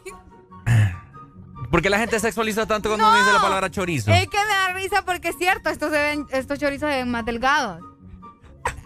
¿Por 1.72 1.82
qué 1.82 1.90
la 1.90 1.98
gente 1.98 2.19
sexualiza 2.19 2.67
tanto 2.67 2.90
cuando 2.90 3.07
uno 3.07 3.17
dice 3.17 3.33
la 3.33 3.41
palabra 3.41 3.72
chorizo? 3.72 4.11
Es 4.11 4.27
que 4.27 4.38
me 4.38 4.53
da 4.53 4.73
risa 4.73 5.03
porque 5.06 5.30
es 5.30 5.38
cierto, 5.38 5.69
estos, 5.69 5.91
se 5.91 5.98
ven, 5.99 6.25
estos 6.30 6.59
chorizos 6.59 6.88
se 6.88 6.98
ven 6.98 7.09
más 7.09 7.25
delgados. 7.25 7.80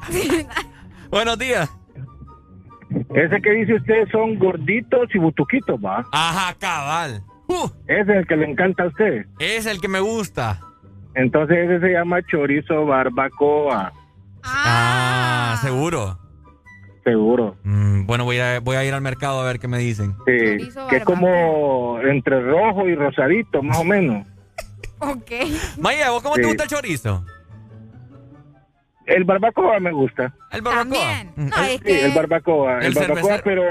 Buenos 1.09 1.37
días. 1.37 1.69
Ese 3.13 3.41
que 3.41 3.51
dice 3.51 3.73
usted 3.75 4.07
son 4.11 4.39
gorditos 4.39 5.13
y 5.13 5.17
butuquitos, 5.17 5.77
va. 5.83 6.05
Ajá, 6.13 6.53
cabal. 6.57 7.23
Ese 7.87 8.01
es 8.01 8.17
el 8.19 8.27
que 8.27 8.37
le 8.37 8.49
encanta 8.51 8.83
a 8.83 8.87
usted. 8.87 9.25
Es 9.39 9.65
el 9.65 9.81
que 9.81 9.87
me 9.89 9.99
gusta. 9.99 10.61
Entonces 11.13 11.57
ese 11.57 11.79
se 11.81 11.91
llama 11.93 12.21
chorizo 12.23 12.85
barbacoa, 12.85 13.91
Ah, 14.43 15.57
seguro. 15.61 16.17
Seguro. 17.11 17.55
Mm, 17.63 18.05
bueno, 18.05 18.25
voy 18.25 18.39
a, 18.39 18.59
voy 18.59 18.75
a 18.75 18.83
ir 18.83 18.93
al 18.93 19.01
mercado 19.01 19.39
a 19.39 19.45
ver 19.45 19.59
qué 19.59 19.67
me 19.67 19.77
dicen. 19.77 20.13
Sí, 20.25 20.69
que 20.89 20.97
es 20.97 21.05
como 21.05 21.99
entre 22.01 22.41
rojo 22.41 22.87
y 22.87 22.95
rosadito, 22.95 23.61
más 23.63 23.77
o 23.79 23.83
menos. 23.83 24.27
Ok. 24.99 25.29
Maya, 25.79 26.09
¿vos 26.09 26.23
cómo 26.23 26.33
te 26.35 26.45
gusta 26.47 26.63
el 26.63 26.69
chorizo? 26.69 27.23
El 29.05 29.25
barbacoa 29.25 29.79
me 29.79 29.91
gusta. 29.91 30.33
El 30.51 30.61
barbacoa. 30.63 31.23
Mm, 31.35 31.49
No, 31.49 31.55
es 31.63 31.79
Sí, 31.85 31.91
el 31.91 32.11
barbacoa, 32.13 32.79
el, 32.79 32.85
el 32.87 32.93
barbacoa, 32.95 33.39
pero 33.43 33.63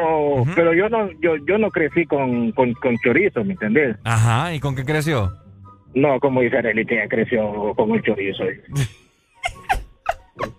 pero 0.54 0.72
yo 0.72 0.88
no 0.88 1.10
yo 1.20 1.34
yo 1.46 1.58
no 1.58 1.70
crecí 1.72 2.06
con, 2.06 2.52
con, 2.52 2.72
con 2.74 2.96
chorizo, 3.04 3.42
¿me 3.44 3.54
entendés? 3.54 3.96
Ajá, 4.04 4.54
¿y 4.54 4.60
con 4.60 4.76
qué 4.76 4.84
creció? 4.84 5.32
No, 5.94 6.20
como 6.20 6.42
dice 6.42 6.58
Arely, 6.58 6.86
creció 6.86 7.74
con 7.74 7.90
el 7.90 8.02
chorizo. 8.02 8.44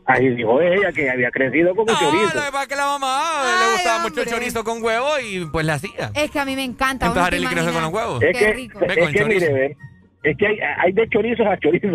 Ahí 0.06 0.30
dijo 0.36 0.60
ella 0.62 0.92
que 0.92 1.10
había 1.10 1.30
crecido 1.30 1.76
con 1.76 1.88
el 1.88 1.94
No, 1.94 2.00
chorizo. 2.00 2.36
lo 2.36 2.42
que 2.46 2.52
pasa 2.52 2.62
es 2.64 2.68
que 2.70 2.76
la 2.76 2.86
mamá 2.86 3.42
le 3.66 3.74
gustaba 3.74 4.00
mucho 4.04 4.22
el 4.22 4.28
chorizo 4.28 4.64
con 4.64 4.82
huevo 4.84 5.08
y 5.20 5.46
pues 5.52 5.66
le 5.66 5.72
hacía. 5.74 6.12
Es 6.16 6.32
que 6.32 6.40
a 6.40 6.46
mí 6.46 6.56
me 6.56 6.64
encanta. 6.64 7.06
Entonces 7.08 7.14
¿vos 7.14 7.16
no 7.16 7.30
te 7.30 7.36
Arely 7.36 7.48
creció 7.48 7.74
con 7.74 7.82
los 7.84 7.94
huevos. 7.94 8.24
Es 8.24 8.38
Qué 8.38 8.46
que, 8.46 8.54
rico. 8.54 8.80
Es 8.82 9.12
que 9.14 9.26
mire, 9.26 9.54
ve, 9.54 9.78
es 10.24 10.38
que 10.38 10.48
hay, 10.48 10.60
hay 10.80 10.92
de 10.94 11.08
chorizos 11.10 11.46
a 11.46 11.58
chorizos, 11.60 11.92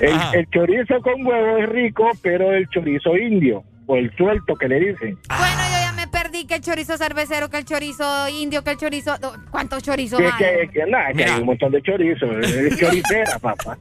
el, 0.00 0.14
el 0.34 0.46
chorizo 0.50 1.00
con 1.02 1.26
huevo 1.26 1.56
es 1.58 1.68
rico, 1.68 2.10
pero 2.22 2.52
el 2.52 2.68
chorizo 2.68 3.16
indio, 3.16 3.64
o 3.86 3.96
el 3.96 4.14
suelto 4.16 4.54
que 4.56 4.68
le 4.68 4.78
dicen. 4.80 5.18
Bueno, 5.28 5.62
yo 5.72 5.78
ya 5.80 5.92
me 5.96 6.06
perdí 6.08 6.46
que 6.46 6.56
el 6.56 6.60
chorizo 6.60 6.96
cervecero, 6.96 7.48
que 7.48 7.58
el 7.58 7.64
chorizo 7.64 8.28
indio, 8.28 8.62
que 8.62 8.70
el 8.72 8.76
chorizo... 8.76 9.16
¿Cuántos 9.50 9.82
chorizos 9.82 10.18
Que, 10.18 10.26
hay? 10.26 10.32
que, 10.66 10.68
que, 10.72 10.86
nada, 10.86 11.12
que 11.12 11.24
hay 11.24 11.40
un 11.40 11.46
montón 11.46 11.72
de 11.72 11.82
chorizos, 11.82 12.28
es 12.44 12.76
choricera, 12.78 13.38
papá. 13.38 13.78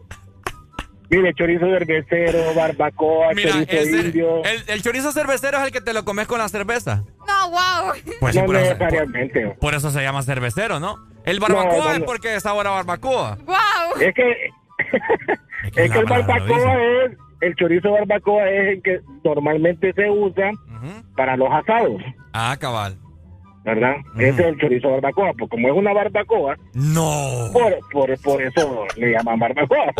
Mire, 1.09 1.34
chorizo 1.35 1.66
cervecero, 1.67 2.53
barbacoa, 2.56 3.34
Mira, 3.35 3.51
chorizo 3.51 3.72
ese- 3.72 4.00
indio. 4.08 4.43
el, 4.43 4.64
el 4.67 4.82
chorizo 4.82 5.11
cervecero 5.11 5.58
es 5.59 5.66
el 5.66 5.72
que 5.72 5.82
te 5.82 5.93
lo 5.93 6.03
comes 6.06 6.27
con 6.27 6.40
la 6.40 6.50
cerveza. 6.50 7.03
No, 7.27 7.50
wow. 7.51 7.93
Pues 8.19 8.34
sí, 8.34 8.40
no 8.42 8.45
por 8.45 8.56
eso, 8.56 8.74
necesariamente. 8.74 9.48
por 9.59 9.74
eso 9.75 9.92
se 9.92 10.01
llama 10.01 10.22
cervecero, 10.24 10.80
¿no? 10.80 10.98
El 11.25 11.40
barbacoa 11.40 11.77
No, 11.77 11.84
no, 11.85 11.92
es 11.92 12.00
porque 12.01 12.35
es 12.35 12.43
sabor 12.43 12.67
a 12.67 12.72
barbacoa. 12.72 13.38
Wow. 13.45 14.01
Es 14.01 14.14
que, 14.14 14.50
es 15.75 15.92
que 15.92 15.98
el 16.00 16.06
barbacoa 16.06 16.74
es, 17.06 17.11
el 17.42 17.56
chorizo 17.56 17.92
barbacoa 17.92 18.50
es 18.50 18.67
el 18.77 18.82
que 18.82 19.00
normalmente 19.24 19.93
se 19.93 20.09
usa 20.09 20.51
para 21.16 21.35
los 21.38 21.50
asados, 21.51 22.01
Ah, 22.34 22.56
cabal. 22.59 22.98
¿Verdad? 23.66 23.95
Ese 24.18 24.30
es 24.30 24.40
el 24.40 24.58
chorizo 24.60 24.92
barbacoa, 24.92 25.34
pues 25.38 25.50
como 25.50 25.68
es 25.68 25.74
una 25.74 25.92
barbacoa, 25.92 26.56
No. 26.76 27.50
por, 27.52 27.76
por, 27.92 28.22
por 28.22 28.42
eso 28.42 28.85
le 28.95 29.11
llaman 29.11 29.40
barbacoa. 29.40 29.92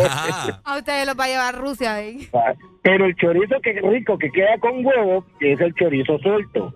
A 0.64 0.77
ustedes 0.77 1.06
los 1.08 1.19
va 1.19 1.24
a 1.26 1.27
llevar 1.27 1.56
Rusia. 1.58 2.02
¿eh? 2.03 2.18
Pero 2.84 3.06
el 3.06 3.16
chorizo 3.16 3.60
que 3.61 3.74
rico, 3.82 4.18
que 4.18 4.30
queda 4.30 4.58
con 4.60 4.85
huevo, 4.85 5.26
es 5.40 5.60
el 5.60 5.74
chorizo 5.74 6.18
suelto. 6.19 6.74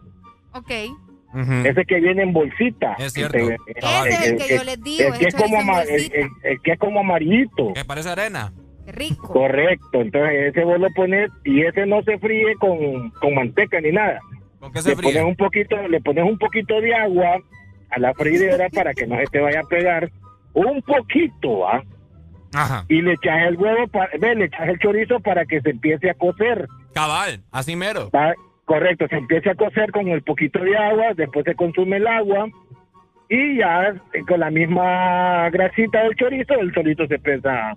Ok. 0.53 0.71
Ese 1.63 1.85
que 1.85 1.99
viene 1.99 2.23
en 2.23 2.33
bolsita. 2.33 2.93
Es 2.97 3.13
cierto. 3.13 3.37
Ese 3.37 3.57
Ese 3.67 4.09
es 4.09 4.31
el 4.31 4.37
que 4.39 4.57
yo 4.57 4.63
les 4.63 4.81
digo, 4.83 5.13
El 5.13 5.19
que 5.19 5.25
es 5.27 5.35
como, 5.35 5.79
el, 5.79 5.89
el- 5.89 6.29
el 6.43 6.61
que 6.63 6.71
es 6.71 6.79
como 6.79 6.99
amarillito. 7.01 7.73
Que 7.73 7.85
parece 7.85 8.09
arena. 8.09 8.51
Rico. 8.87 9.27
Correcto, 9.31 10.01
entonces 10.01 10.31
ese 10.47 10.63
vos 10.63 10.79
lo 10.79 10.87
pones 10.95 11.29
y 11.45 11.61
ese 11.61 11.85
no 11.85 12.01
se 12.01 12.17
fríe 12.17 12.55
con, 12.59 13.11
con 13.11 13.35
manteca 13.35 13.79
ni 13.79 13.91
nada. 13.91 14.19
¿Con 14.59 14.71
qué 14.71 14.81
se 14.81 14.89
le 14.89 14.95
fríe? 14.95 15.13
pones 15.13 15.27
un 15.27 15.35
poquito, 15.35 15.87
le 15.87 16.01
pones 16.01 16.23
un 16.23 16.37
poquito 16.37 16.81
de 16.81 16.93
agua 16.93 17.37
a 17.89 17.99
la 17.99 18.13
freidera 18.13 18.69
para 18.69 18.93
que 18.93 19.07
no 19.07 19.17
se 19.17 19.25
te 19.27 19.39
vaya 19.39 19.61
a 19.61 19.67
pegar 19.67 20.11
un 20.53 20.81
poquito, 20.81 21.67
¿ah? 21.67 21.83
Ajá. 22.53 22.85
Y 22.89 23.01
le 23.01 23.13
echas 23.13 23.47
el 23.47 23.57
huevo, 23.57 23.87
para, 23.87 24.09
ve, 24.19 24.35
le 24.35 24.45
echas 24.45 24.67
el 24.67 24.79
chorizo 24.79 25.19
para 25.19 25.45
que 25.45 25.61
se 25.61 25.69
empiece 25.69 26.09
a 26.09 26.13
cocer. 26.15 26.67
Cabal, 26.93 27.41
así 27.51 27.75
mero. 27.75 28.09
¿va? 28.13 28.33
Correcto, 28.65 29.07
se 29.07 29.17
empieza 29.17 29.51
a 29.51 29.55
cocer 29.55 29.91
con 29.91 30.07
el 30.07 30.23
poquito 30.23 30.59
de 30.59 30.75
agua, 30.75 31.13
después 31.15 31.45
se 31.45 31.55
consume 31.55 31.97
el 31.97 32.07
agua 32.07 32.47
y 33.29 33.57
ya 33.57 33.95
eh, 34.13 34.23
con 34.27 34.39
la 34.39 34.49
misma 34.49 35.49
grasita 35.51 36.03
del 36.03 36.15
chorizo, 36.15 36.53
el 36.55 36.73
chorizo 36.73 37.07
se 37.07 37.15
empieza 37.15 37.73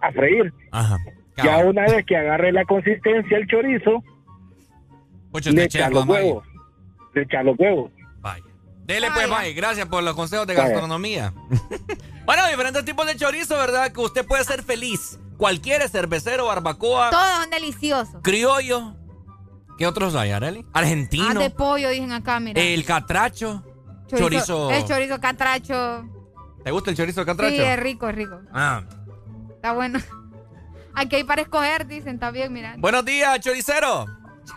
a 0.00 0.12
freír. 0.12 0.52
Ajá. 0.72 0.98
Ya 1.36 1.58
una 1.58 1.82
vez 1.82 2.04
que 2.06 2.16
agarre 2.16 2.52
la 2.52 2.64
consistencia 2.64 3.36
el 3.36 3.46
chorizo, 3.46 4.02
Pucha, 5.34 5.50
le 5.50 5.64
echa 5.64 5.80
chef, 5.80 5.92
los 5.92 6.06
huevos. 6.06 6.46
Le 7.12 7.22
echa 7.22 7.42
los 7.42 7.58
huevos. 7.58 7.90
Dele 8.84 9.10
pues, 9.12 9.28
Mike. 9.28 9.54
Gracias 9.54 9.88
por 9.88 10.04
los 10.04 10.14
consejos 10.14 10.46
de 10.46 10.54
Vaya. 10.54 10.68
gastronomía. 10.68 11.32
bueno, 12.24 12.46
diferentes 12.48 12.84
tipos 12.84 13.04
de 13.04 13.16
chorizo, 13.16 13.56
¿verdad? 13.56 13.90
Que 13.90 14.00
usted 14.00 14.24
puede 14.24 14.44
ser 14.44 14.62
feliz. 14.62 15.18
Cualquiera, 15.36 15.88
cervecero, 15.88 16.46
barbacoa, 16.46 17.10
Todos 17.10 17.40
son 17.40 17.50
deliciosos. 17.50 18.16
criollo. 18.22 18.94
¿Qué 19.76 19.88
otros 19.88 20.14
hay, 20.14 20.30
Areli? 20.30 20.64
Argentino. 20.72 21.26
Ah, 21.30 21.34
de 21.34 21.50
pollo, 21.50 21.88
dicen 21.88 22.12
acá, 22.12 22.38
mira. 22.38 22.60
el 22.60 22.84
catracho. 22.84 23.64
Chorizo. 24.06 24.70
El 24.70 24.84
chorizo 24.84 25.18
catracho. 25.18 26.08
¿Te 26.62 26.70
gusta 26.70 26.90
el 26.90 26.96
chorizo 26.96 27.26
catracho? 27.26 27.56
Sí, 27.56 27.60
es 27.60 27.80
rico, 27.80 28.08
es 28.08 28.14
rico. 28.14 28.40
Ah. 28.52 28.84
Está 29.56 29.72
bueno. 29.72 29.98
Aquí 30.94 31.16
hay 31.16 31.24
para 31.24 31.42
escoger, 31.42 31.88
dicen, 31.88 32.14
está 32.14 32.30
bien, 32.30 32.52
mira. 32.52 32.76
Buenos 32.78 33.04
días, 33.04 33.40
choricero. 33.40 34.06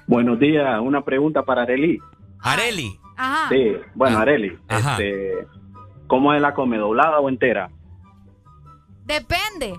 Buenos 0.07 0.40
días, 0.40 0.80
una 0.82 1.01
pregunta 1.01 1.43
para 1.43 1.64
Areli. 1.64 1.99
Areli. 2.41 2.99
Ajá. 3.17 3.49
Sí, 3.49 3.75
bueno, 3.95 4.19
Areli, 4.19 4.57
Ajá. 4.67 4.91
este, 4.91 5.48
¿cómo 6.07 6.33
es 6.33 6.41
la 6.41 6.53
come, 6.53 6.77
doblada 6.77 7.19
o 7.19 7.30
entera? 7.30 7.69
Depende. 9.06 9.74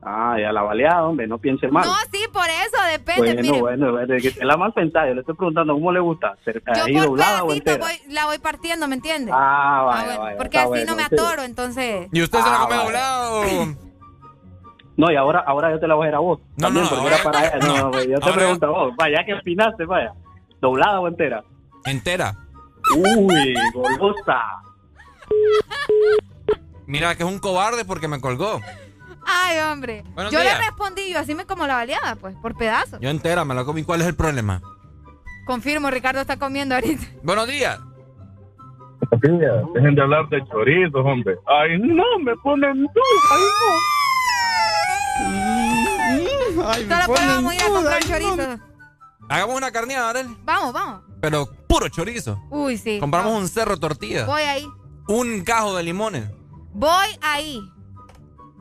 Ah, 0.00 0.36
ya 0.40 0.52
la 0.52 0.62
baleada, 0.62 1.04
hombre, 1.04 1.26
no 1.26 1.38
piense 1.38 1.68
mal. 1.68 1.84
No, 1.84 1.92
sí, 2.12 2.24
por 2.32 2.44
eso 2.44 2.82
depende. 2.90 3.20
bueno, 3.34 3.42
mire, 3.42 3.60
bueno, 3.60 3.92
bueno, 3.92 4.14
es 4.14 4.36
la 4.42 4.56
más 4.56 4.72
pensada, 4.72 5.08
yo 5.08 5.14
le 5.14 5.20
estoy 5.20 5.34
preguntando 5.34 5.74
cómo 5.74 5.92
le 5.92 6.00
gusta, 6.00 6.36
¿ser- 6.44 6.62
yo 6.74 6.84
ahí 6.84 6.94
por 6.94 7.04
doblada 7.06 7.42
o 7.42 7.52
entera? 7.52 7.84
voy- 7.84 8.12
la 8.14 8.24
voy 8.26 8.38
partiendo, 8.38 8.86
¿me 8.88 8.94
entiendes? 8.94 9.34
Ah, 9.36 9.82
vaya, 9.86 10.04
bueno, 10.06 10.20
vaya, 10.20 10.36
porque 10.38 10.58
así 10.58 10.68
bueno, 10.68 10.86
no 10.92 10.96
me 10.96 11.04
sí. 11.08 11.14
atoro, 11.14 11.42
entonces. 11.42 12.08
¿Y 12.12 12.22
usted 12.22 12.38
se 12.38 12.44
la 12.48 12.56
Ah, 12.62 12.64
come 12.68 12.76
doblada 12.76 13.30
o...? 13.32 13.42
No, 14.98 15.10
y 15.12 15.16
ahora, 15.16 15.38
ahora 15.46 15.70
yo 15.70 15.78
te 15.80 15.86
la 15.88 15.94
voy 15.94 16.06
a 16.06 16.08
ir 16.10 16.14
a 16.16 16.18
vos. 16.18 16.40
No, 16.56 16.66
también, 16.66 16.84
no, 16.84 16.90
porque 16.90 17.02
ahora- 17.04 17.14
era 17.14 17.24
para 17.24 17.46
ella. 17.46 17.58
No, 17.66 17.90
no, 17.90 18.02
yo 18.02 18.18
te 18.18 18.24
ahora- 18.24 18.34
pregunto 18.36 18.66
a 18.66 18.70
vos, 18.70 18.96
vaya, 18.96 19.24
que 19.24 19.32
opinaste, 19.34 19.84
vaya? 19.86 20.12
¿Doblada 20.60 21.00
o 21.00 21.06
entera? 21.08 21.42
Entera. 21.86 22.34
Uy, 22.96 23.54
golosa. 23.72 24.42
Mira 26.86 27.14
que 27.14 27.22
es 27.22 27.28
un 27.28 27.38
cobarde 27.38 27.84
porque 27.84 28.08
me 28.08 28.20
colgó. 28.20 28.60
Ay, 29.26 29.58
hombre. 29.60 30.02
Buenos 30.14 30.32
yo 30.32 30.40
días. 30.40 30.58
le 30.58 30.64
respondí, 30.66 31.12
yo 31.12 31.18
así 31.20 31.34
me 31.34 31.44
como 31.46 31.66
la 31.66 31.74
baleada, 31.76 32.16
pues, 32.16 32.34
por 32.36 32.56
pedazos. 32.56 32.98
Yo 33.00 33.10
entera 33.10 33.44
me 33.44 33.54
la 33.54 33.64
comí. 33.64 33.84
¿Cuál 33.84 34.00
es 34.00 34.06
el 34.08 34.16
problema? 34.16 34.60
Confirmo, 35.46 35.90
Ricardo 35.90 36.20
está 36.20 36.38
comiendo 36.38 36.74
ahorita. 36.74 37.04
Buenos 37.22 37.46
días. 37.46 37.78
Dejen 39.12 39.94
de 39.94 40.02
hablar 40.02 40.28
de 40.28 40.44
chorizos, 40.48 41.04
hombre. 41.06 41.36
Ay, 41.46 41.78
no, 41.78 42.04
me 42.20 42.34
ponen 42.36 42.82
duro. 42.82 43.04
Ay, 43.32 43.40
Solo 46.62 47.06
podemos 47.06 47.54
ir 47.54 47.62
a 47.62 47.66
comprar 47.68 48.04
chorizo. 48.04 48.58
Hagamos 49.28 49.56
una 49.56 49.70
carneada, 49.70 50.10
Areli. 50.10 50.36
Vamos, 50.44 50.72
vamos. 50.72 51.02
Pero 51.20 51.46
puro 51.66 51.88
chorizo. 51.88 52.40
Uy, 52.50 52.78
sí. 52.78 52.98
Compramos 52.98 53.32
vamos. 53.32 53.42
un 53.42 53.48
cerro 53.48 53.74
de 53.74 53.80
tortillas. 53.80 54.26
Voy 54.26 54.42
ahí. 54.42 54.66
Un 55.08 55.42
cajo 55.42 55.76
de 55.76 55.82
limones. 55.82 56.30
Voy 56.72 57.08
ahí. 57.20 57.60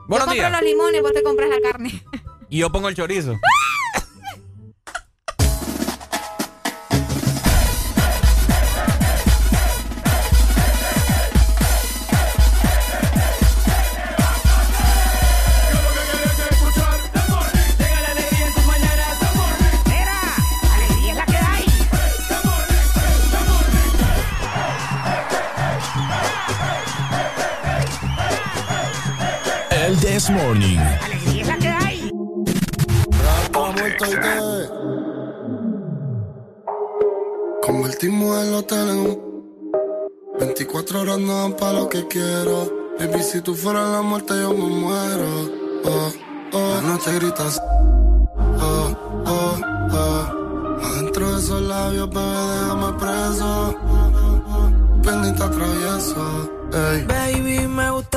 Buenos 0.08 0.26
yo 0.26 0.26
compro 0.26 0.34
días. 0.34 0.52
los 0.52 0.62
limones 0.62 1.00
y 1.00 1.02
vos 1.02 1.14
te 1.14 1.24
compras 1.24 1.50
la 1.50 1.62
carne. 1.62 2.04
Y 2.50 2.60
yo 2.60 2.72
pongo 2.72 2.90
el 2.90 2.96
chorizo. 2.96 3.36
Morning. 30.30 30.80
Convertimos 37.62 38.44
el 38.44 38.54
hotel 38.54 38.90
en 38.90 38.98
un 38.98 39.28
24 40.40 41.02
horas 41.02 41.20
no 41.20 41.42
dan 41.42 41.54
para 41.54 41.74
lo 41.74 41.90
que 41.90 42.08
quiero. 42.08 42.70
Baby, 43.00 43.24
si 43.24 43.42
tú 43.42 43.56
fueras 43.56 43.90
la 43.90 44.02
muerte, 44.02 44.34
yo 44.40 44.54
me 44.54 44.68
muero. 44.68 45.50
Oh, 45.86 46.12
oh. 46.54 46.82
No 46.82 46.98
te 47.00 47.14
gritas. 47.20 47.62
Oh, 48.60 48.96
oh, 49.26 49.60
oh. 49.94 50.84
Adentro 50.84 51.32
de 51.32 51.40
esos 51.40 51.62
labios, 51.62 52.10
bebé, 52.10 52.26
déjame 52.26 52.94
preso. 53.00 53.76
Bendita 55.04 55.50
travieso. 55.50 56.52
Ey. 56.74 57.06
Baby, 57.06 57.68
me 57.68 57.92
gusta 57.92 58.17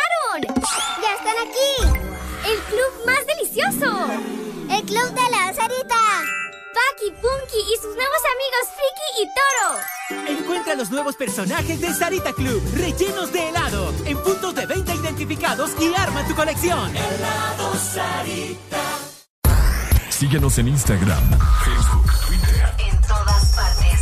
aquí! 1.37 1.71
¡El 2.45 2.59
club 2.63 3.05
más 3.05 3.25
delicioso! 3.27 4.07
¡El 4.69 4.83
club 4.85 5.09
de 5.13 5.29
la 5.29 5.53
Sarita! 5.53 6.01
Paki, 6.73 7.11
Punky 7.11 7.59
y 7.59 7.75
sus 7.75 7.95
nuevos 7.95 8.21
amigos 8.33 8.65
Friki 8.77 9.07
y 9.21 9.25
Toro. 9.35 10.39
Encuentra 10.39 10.75
los 10.75 10.89
nuevos 10.89 11.15
personajes 11.15 11.81
de 11.81 11.93
Sarita 11.93 12.31
Club, 12.33 12.61
rellenos 12.75 13.31
de 13.33 13.49
helado, 13.49 13.93
en 14.05 14.17
puntos 14.23 14.55
de 14.55 14.65
venta 14.65 14.95
identificados 14.95 15.71
y 15.79 15.93
arma 15.93 16.25
tu 16.27 16.33
colección. 16.35 16.95
Helado 16.95 17.75
Sarita. 17.75 18.81
Síguenos 20.09 20.57
en 20.59 20.69
Instagram, 20.69 21.39
Facebook, 21.65 22.11
Twitter. 22.27 22.73
En 22.89 23.01
todas 23.01 23.55
partes. 23.55 23.99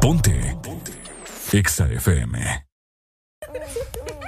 Ponte. 0.00 0.56
Ponte. 0.62 0.92
Exa 1.52 1.86
FM. 1.86 2.66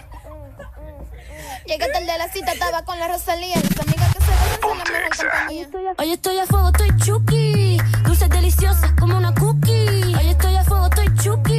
Llegué 1.68 1.86
tarde 1.92 2.10
a 2.10 2.16
la 2.16 2.32
cita, 2.32 2.52
estaba 2.52 2.82
con 2.82 2.98
la 2.98 3.08
Rosalía. 3.08 3.56
Las 3.56 3.78
amigas 3.86 4.14
que 4.14 4.24
se 4.24 4.30
besan 4.30 4.60
son 4.62 4.78
la 4.78 4.84
mejor 4.84 5.16
compañía. 5.18 5.68
Hoy 5.98 6.12
estoy 6.12 6.38
a 6.38 6.46
fuego, 6.46 6.68
estoy 6.68 6.96
chuki. 6.96 7.78
Dulces 8.04 8.30
deliciosas 8.30 8.92
como 8.98 9.18
una 9.18 9.34
cookie. 9.34 10.14
Hoy 10.16 10.28
estoy 10.30 10.56
a 10.56 10.64
fuego, 10.64 10.86
estoy 10.86 11.14
chuki. 11.22 11.57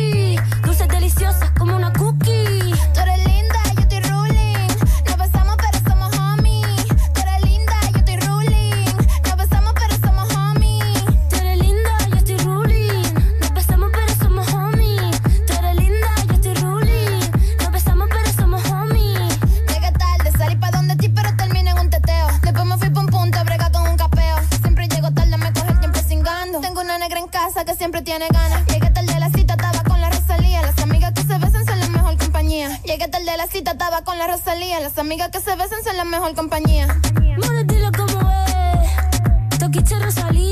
siempre 27.75 28.01
tiene 28.01 28.27
ganas. 28.29 28.65
Llegué 28.67 28.89
tarde 28.89 29.13
de 29.13 29.19
la 29.19 29.29
cita, 29.29 29.53
estaba 29.53 29.83
con 29.83 29.99
la 29.99 30.09
Rosalía. 30.09 30.61
Las 30.61 30.77
amigas 30.79 31.13
que 31.13 31.21
se 31.21 31.37
besan 31.37 31.65
son 31.65 31.79
la 31.79 31.87
mejor 31.87 32.17
compañía. 32.17 32.79
Llegué 32.83 33.07
tarde 33.07 33.31
de 33.31 33.37
la 33.37 33.47
cita, 33.47 33.71
estaba 33.71 34.03
con 34.03 34.17
la 34.17 34.27
Rosalía. 34.27 34.79
Las 34.79 34.97
amigas 34.97 35.29
que 35.29 35.39
se 35.39 35.55
besan 35.55 35.83
son 35.83 35.97
la 35.97 36.05
mejor 36.05 36.35
compañía. 36.35 36.87
compañía. 36.87 37.37
Mano, 37.37 37.63
dilo 37.63 37.91
como 37.91 38.31
es. 38.31 39.59
Toquiche 39.59 39.99
Rosalía. 39.99 40.48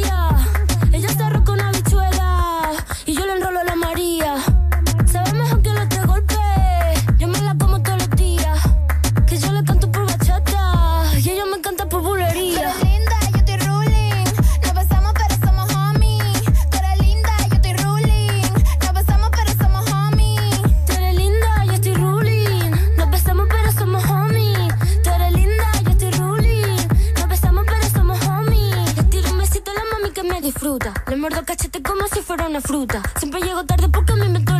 fuera 32.27 32.45
una 32.45 32.59
fruta. 32.59 33.01
Siempre 33.19 33.39
llego 33.39 33.63
tarde 33.63 33.87
porque 33.87 34.13
me 34.15 34.25
invento 34.25 34.56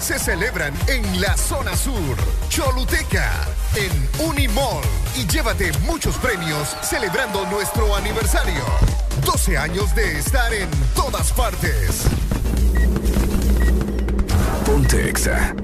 se 0.00 0.18
celebran 0.18 0.74
en 0.88 1.20
la 1.20 1.36
zona 1.36 1.76
sur. 1.76 2.16
Choluteca, 2.48 3.30
en 3.76 4.26
Unimall. 4.26 4.82
Y 5.16 5.26
llévate 5.26 5.72
muchos 5.80 6.16
premios 6.16 6.76
celebrando 6.82 7.44
nuestro 7.46 7.94
aniversario. 7.94 8.64
12 9.24 9.56
años 9.56 9.94
de 9.94 10.18
estar 10.18 10.52
en 10.52 10.68
todas 10.94 11.32
partes. 11.32 12.04
Ponte 14.64 15.08
Exa. 15.08 15.63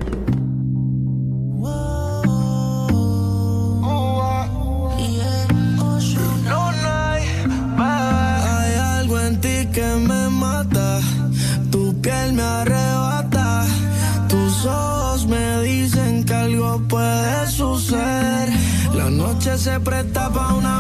se 19.61 19.79
presta 19.79 20.31
pa' 20.31 20.55
una 20.55 20.80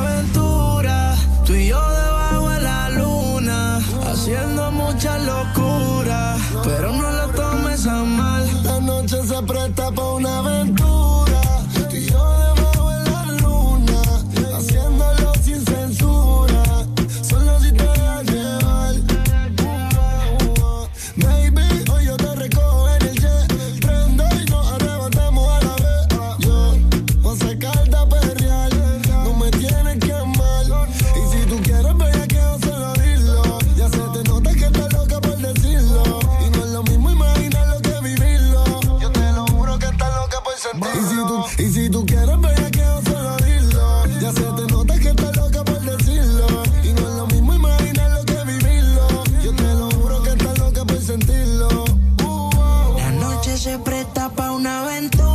se 53.60 53.78
presta 53.78 54.30
pa' 54.30 54.52
una 54.52 54.80
aventura. 54.80 55.29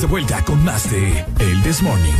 de 0.00 0.06
vuelta 0.08 0.44
con 0.44 0.64
más 0.64 0.90
de 0.90 1.24
El 1.38 1.62
This 1.62 1.80
Morning. 1.80 2.12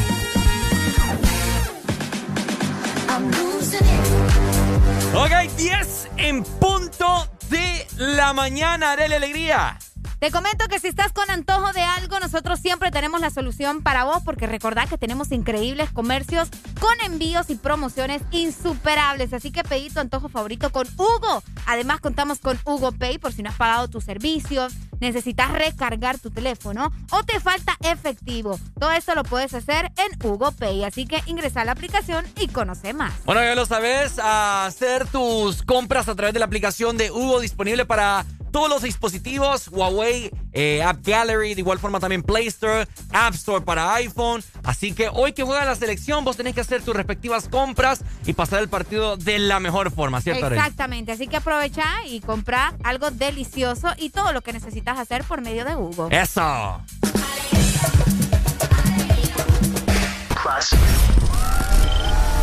Ok, 5.15 5.51
10 5.57 6.09
en 6.19 6.45
punto 6.45 7.29
de 7.51 7.87
la 7.97 8.33
mañana. 8.33 8.93
Haré 8.93 9.09
la 9.09 9.17
alegría. 9.17 9.77
Te 10.25 10.31
comento 10.31 10.69
que 10.69 10.79
si 10.79 10.89
estás 10.89 11.13
con 11.13 11.29
antojo 11.31 11.73
de 11.73 11.83
algo, 11.83 12.19
nosotros 12.19 12.59
siempre 12.59 12.91
tenemos 12.91 13.21
la 13.21 13.29
solución 13.29 13.83
para 13.83 14.05
vos, 14.05 14.23
porque 14.25 14.47
recordad 14.47 14.89
que 14.89 14.97
tenemos 14.97 15.33
increíbles 15.33 15.91
comercios 15.91 16.49
con 16.81 16.99
envíos 17.05 17.51
y 17.51 17.57
promociones 17.57 18.23
insuperables. 18.31 19.35
Así 19.35 19.51
que 19.51 19.65
pedí 19.65 19.91
tu 19.91 20.01
antojo 20.01 20.31
favorito 20.31 20.71
con 20.71 20.87
Hugo. 20.97 21.43
Además, 21.67 22.01
contamos 22.01 22.39
con 22.39 22.59
Hugo 22.65 22.93
Pay 22.93 23.19
por 23.19 23.35
si 23.35 23.43
no 23.43 23.51
has 23.51 23.57
pagado 23.57 23.89
tus 23.89 24.05
servicios, 24.05 24.73
necesitas 25.05 25.53
recargar 25.53 26.19
tu 26.19 26.31
teléfono 26.31 26.91
o 27.11 27.23
te 27.23 27.39
falta 27.39 27.77
efectivo. 27.81 28.59
Todo 28.79 28.91
esto 28.93 29.15
lo 29.15 29.23
puedes 29.23 29.55
hacer 29.55 29.93
en 29.97 30.27
Hugo 30.27 30.53
Pay, 30.53 30.85
así 30.85 31.07
que 31.07 31.23
ingresa 31.27 31.61
a 31.61 31.65
la 31.65 31.73
aplicación 31.73 32.27
y 32.41 32.49
conoce 32.49 32.93
más. 32.95 33.13
Bueno, 33.25 33.43
ya 33.43 33.55
lo 33.55 33.67
sabes, 33.67 34.19
hacer 34.19 35.07
tus 35.07 35.63
compras 35.63 36.09
a 36.09 36.15
través 36.15 36.33
de 36.33 36.41
la 36.41 36.47
aplicación 36.47 36.97
de 36.97 37.11
Hugo 37.11 37.41
disponible 37.41 37.85
para 37.85 38.25
todos 38.55 38.69
los 38.69 38.83
dispositivos 38.83 39.67
Huawei 39.67 40.31
eh, 40.53 40.81
App 40.81 41.05
Gallery, 41.05 41.55
de 41.55 41.61
igual 41.61 41.81
forma 41.81 41.99
también 41.99 42.23
Play 42.23 42.47
Store, 42.47 42.87
App 43.13 43.35
Store 43.35 43.65
para 43.65 43.93
iPhone. 43.95 44.45
Así 44.63 44.93
que 44.93 45.09
hoy 45.09 45.33
que 45.33 45.43
juega 45.43 45.65
la 45.65 45.75
selección, 45.75 46.25
vos 46.25 46.37
tenés 46.37 46.55
que 46.55 46.61
hacer 46.61 46.81
tus 46.81 46.95
respectivas 46.95 47.49
compras 47.49 48.05
y 48.25 48.33
pasar 48.33 48.61
el 48.61 48.69
partido 48.69 49.17
de 49.17 49.41
la 49.41 49.59
mejor 49.59 49.91
forma, 49.91 50.21
¿cierto? 50.21 50.47
Exactamente, 50.47 51.11
así 51.11 51.27
que 51.27 51.39
aprovecha 51.39 51.85
y 52.07 52.21
compra 52.21 52.75
algo 52.85 53.11
delicioso 53.11 53.89
y 53.99 54.11
todo 54.11 54.33
lo 54.33 54.43
que 54.43 54.53
necesitas 54.53 55.01
hacer 55.01 55.25
por 55.25 55.41
medio 55.41 55.65
de 55.65 55.75
Hugo. 55.75 56.09
Eso. 56.13 56.81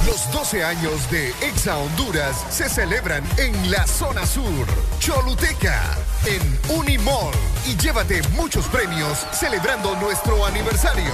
Los 0.05 0.31
12 0.31 0.63
años 0.63 1.09
de 1.11 1.29
Exa 1.41 1.77
Honduras 1.77 2.45
se 2.49 2.67
celebran 2.67 3.23
en 3.37 3.71
la 3.71 3.85
zona 3.85 4.25
sur. 4.25 4.65
Choluteca, 4.99 5.79
en 6.25 6.75
Unimall. 6.75 7.33
Y 7.67 7.75
llévate 7.77 8.21
muchos 8.35 8.65
premios 8.67 9.25
celebrando 9.31 9.95
nuestro 9.97 10.45
aniversario. 10.45 11.13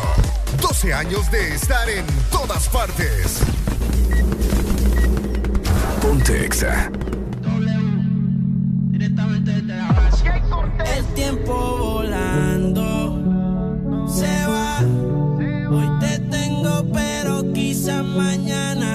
12 0.62 0.94
años 0.94 1.30
de 1.32 1.56
estar 1.56 1.90
en 1.90 2.06
todas 2.32 2.68
partes. 2.70 3.40
Ponte 6.02 6.46
Exa. 6.46 6.90
W, 7.42 7.70
directamente. 8.92 9.52
El 10.96 11.06
tiempo 11.14 11.97
esa 17.88 18.04
mañana. 18.04 18.87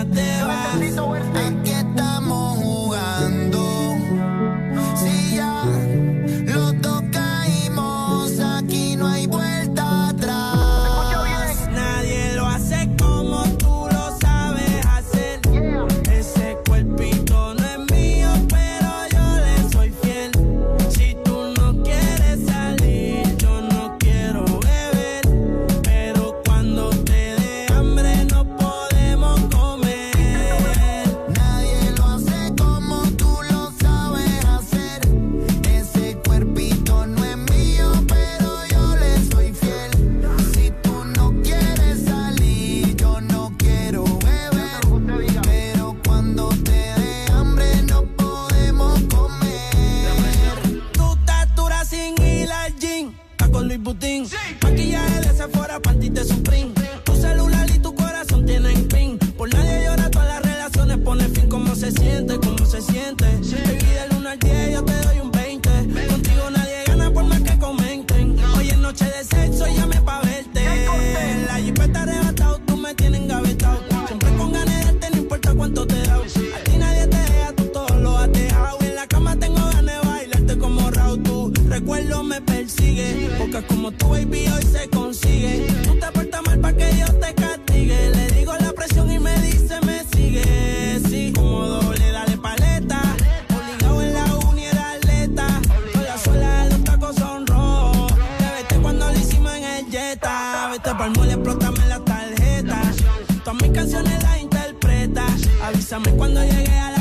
Cuando 105.92 106.42
llegue 106.42 106.72
a 106.78 106.91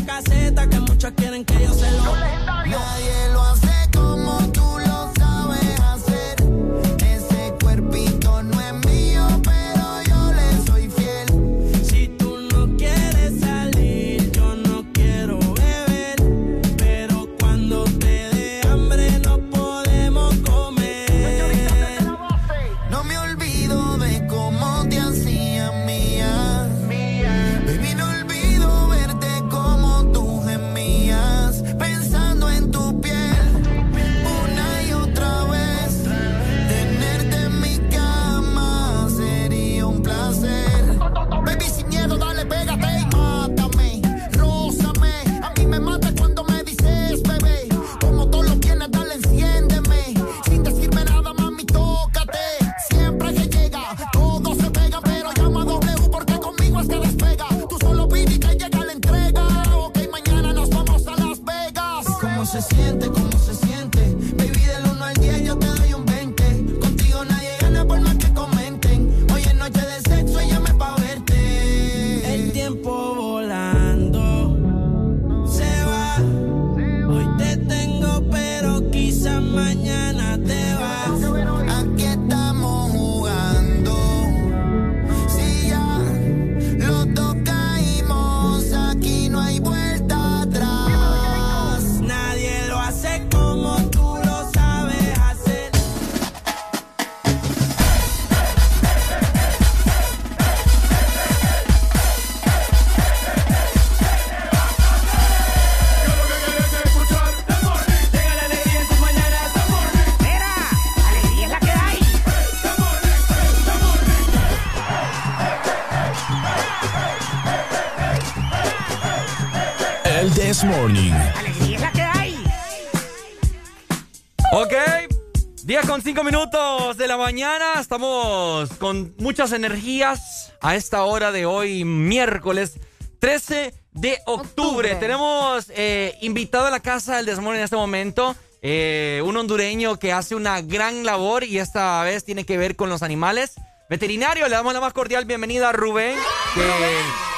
la 127.12 127.18
mañana. 127.18 127.74
Estamos 127.82 128.70
con 128.76 129.14
muchas 129.18 129.52
energías 129.52 130.54
a 130.62 130.78
esta 130.78 131.04
hora 131.04 131.34
de 131.34 131.46
hoy, 131.46 131.84
miércoles 131.84 132.80
13 133.20 133.74
de 133.92 134.18
octubre. 134.26 134.96
Tenemos 134.96 135.70
eh, 135.76 136.16
invitado 136.22 136.68
a 136.68 136.72
la 136.72 136.80
casa 136.80 137.18
del 137.18 137.26
Desmor 137.26 137.56
en 137.56 137.64
este 137.64 137.76
momento. 137.76 138.34
Eh, 138.62 139.22
un 139.26 139.36
hondureño 139.36 140.00
que 140.00 140.14
hace 140.14 140.36
una 140.36 140.62
gran 140.62 141.06
labor 141.06 141.44
y 141.44 141.58
esta 141.58 142.02
vez 142.04 142.24
tiene 142.24 142.46
que 142.46 142.58
ver 142.58 142.78
con 142.78 142.88
los 142.88 143.04
animales. 143.04 143.56
Veterinario, 143.90 144.48
le 144.48 144.56
damos 144.56 144.74
la 144.74 144.80
más 144.80 144.94
cordial 144.94 145.26
bienvenida 145.26 145.68
a 145.68 145.72
Rubén, 145.74 146.16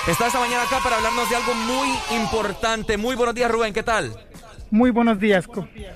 que 0.05 0.11
está 0.11 0.27
esta 0.27 0.39
mañana 0.39 0.61
acá 0.61 0.81
para 0.83 0.97
hablarnos 0.97 1.27
de 1.31 1.35
algo 1.35 1.55
muy 1.55 1.89
importante. 2.15 2.97
Muy 2.97 3.15
buenos 3.15 3.33
días, 3.33 3.49
Rubén, 3.49 3.73
¿qué 3.73 3.81
tal? 3.81 4.15
Muy 4.69 4.91
buenos 4.91 5.19
días, 5.19 5.47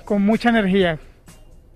con 0.04 0.22
mucha 0.22 0.48
energía. 0.48 0.98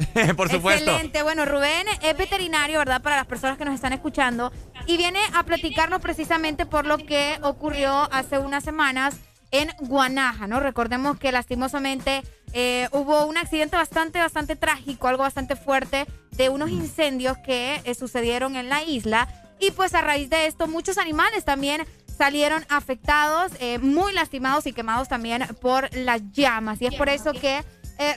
Por 0.37 0.51
supuesto. 0.51 0.91
Excelente. 0.91 1.23
Bueno, 1.23 1.45
Rubén 1.45 1.87
es 2.03 2.17
veterinario, 2.17 2.79
¿verdad? 2.79 3.03
Para 3.03 3.17
las 3.17 3.27
personas 3.27 3.59
que 3.59 3.65
nos 3.65 3.75
están 3.75 3.93
escuchando. 3.93 4.53
Y 4.87 4.97
viene 4.97 5.21
a 5.35 5.45
platicarnos 5.45 6.01
precisamente 6.01 6.67
por 6.67 6.87
lo 6.87 6.99
que 6.99 7.39
ocurrió 7.43 8.09
hace 8.13 8.39
unas 8.39 8.65
semanas 8.65 9.17
en 9.53 9.71
Guanaja, 9.81 10.47
¿no? 10.47 10.61
Recordemos 10.61 11.19
que 11.19 11.31
lastimosamente 11.31 12.23
eh, 12.55 12.89
hubo 12.93 13.27
un 13.27 13.37
accidente 13.37 13.77
bastante, 13.77 14.19
bastante 14.19 14.57
trágico, 14.57 15.09
algo 15.09 15.23
bastante 15.23 15.57
fuerte 15.57 16.07
de 16.33 16.49
unos 16.49 16.71
incendios 16.71 17.37
que 17.39 17.81
eh, 17.85 17.95
sucedieron 17.95 18.57
en 18.57 18.69
la 18.69 18.83
isla. 18.83 19.29
Y 19.61 19.71
pues 19.71 19.95
a 19.95 20.01
raíz 20.01 20.31
de 20.31 20.47
esto 20.47 20.67
muchos 20.67 20.99
animales 20.99 21.45
también 21.45 21.87
salieron 22.17 22.65
afectados, 22.69 23.53
eh, 23.61 23.79
muy 23.79 24.13
lastimados 24.13 24.67
y 24.67 24.73
quemados 24.73 25.09
también 25.09 25.47
por 25.61 25.95
las 25.95 26.23
llamas. 26.33 26.81
Y 26.81 26.87
es 26.87 26.95
por 26.95 27.09
eso 27.09 27.33
que 27.33 27.63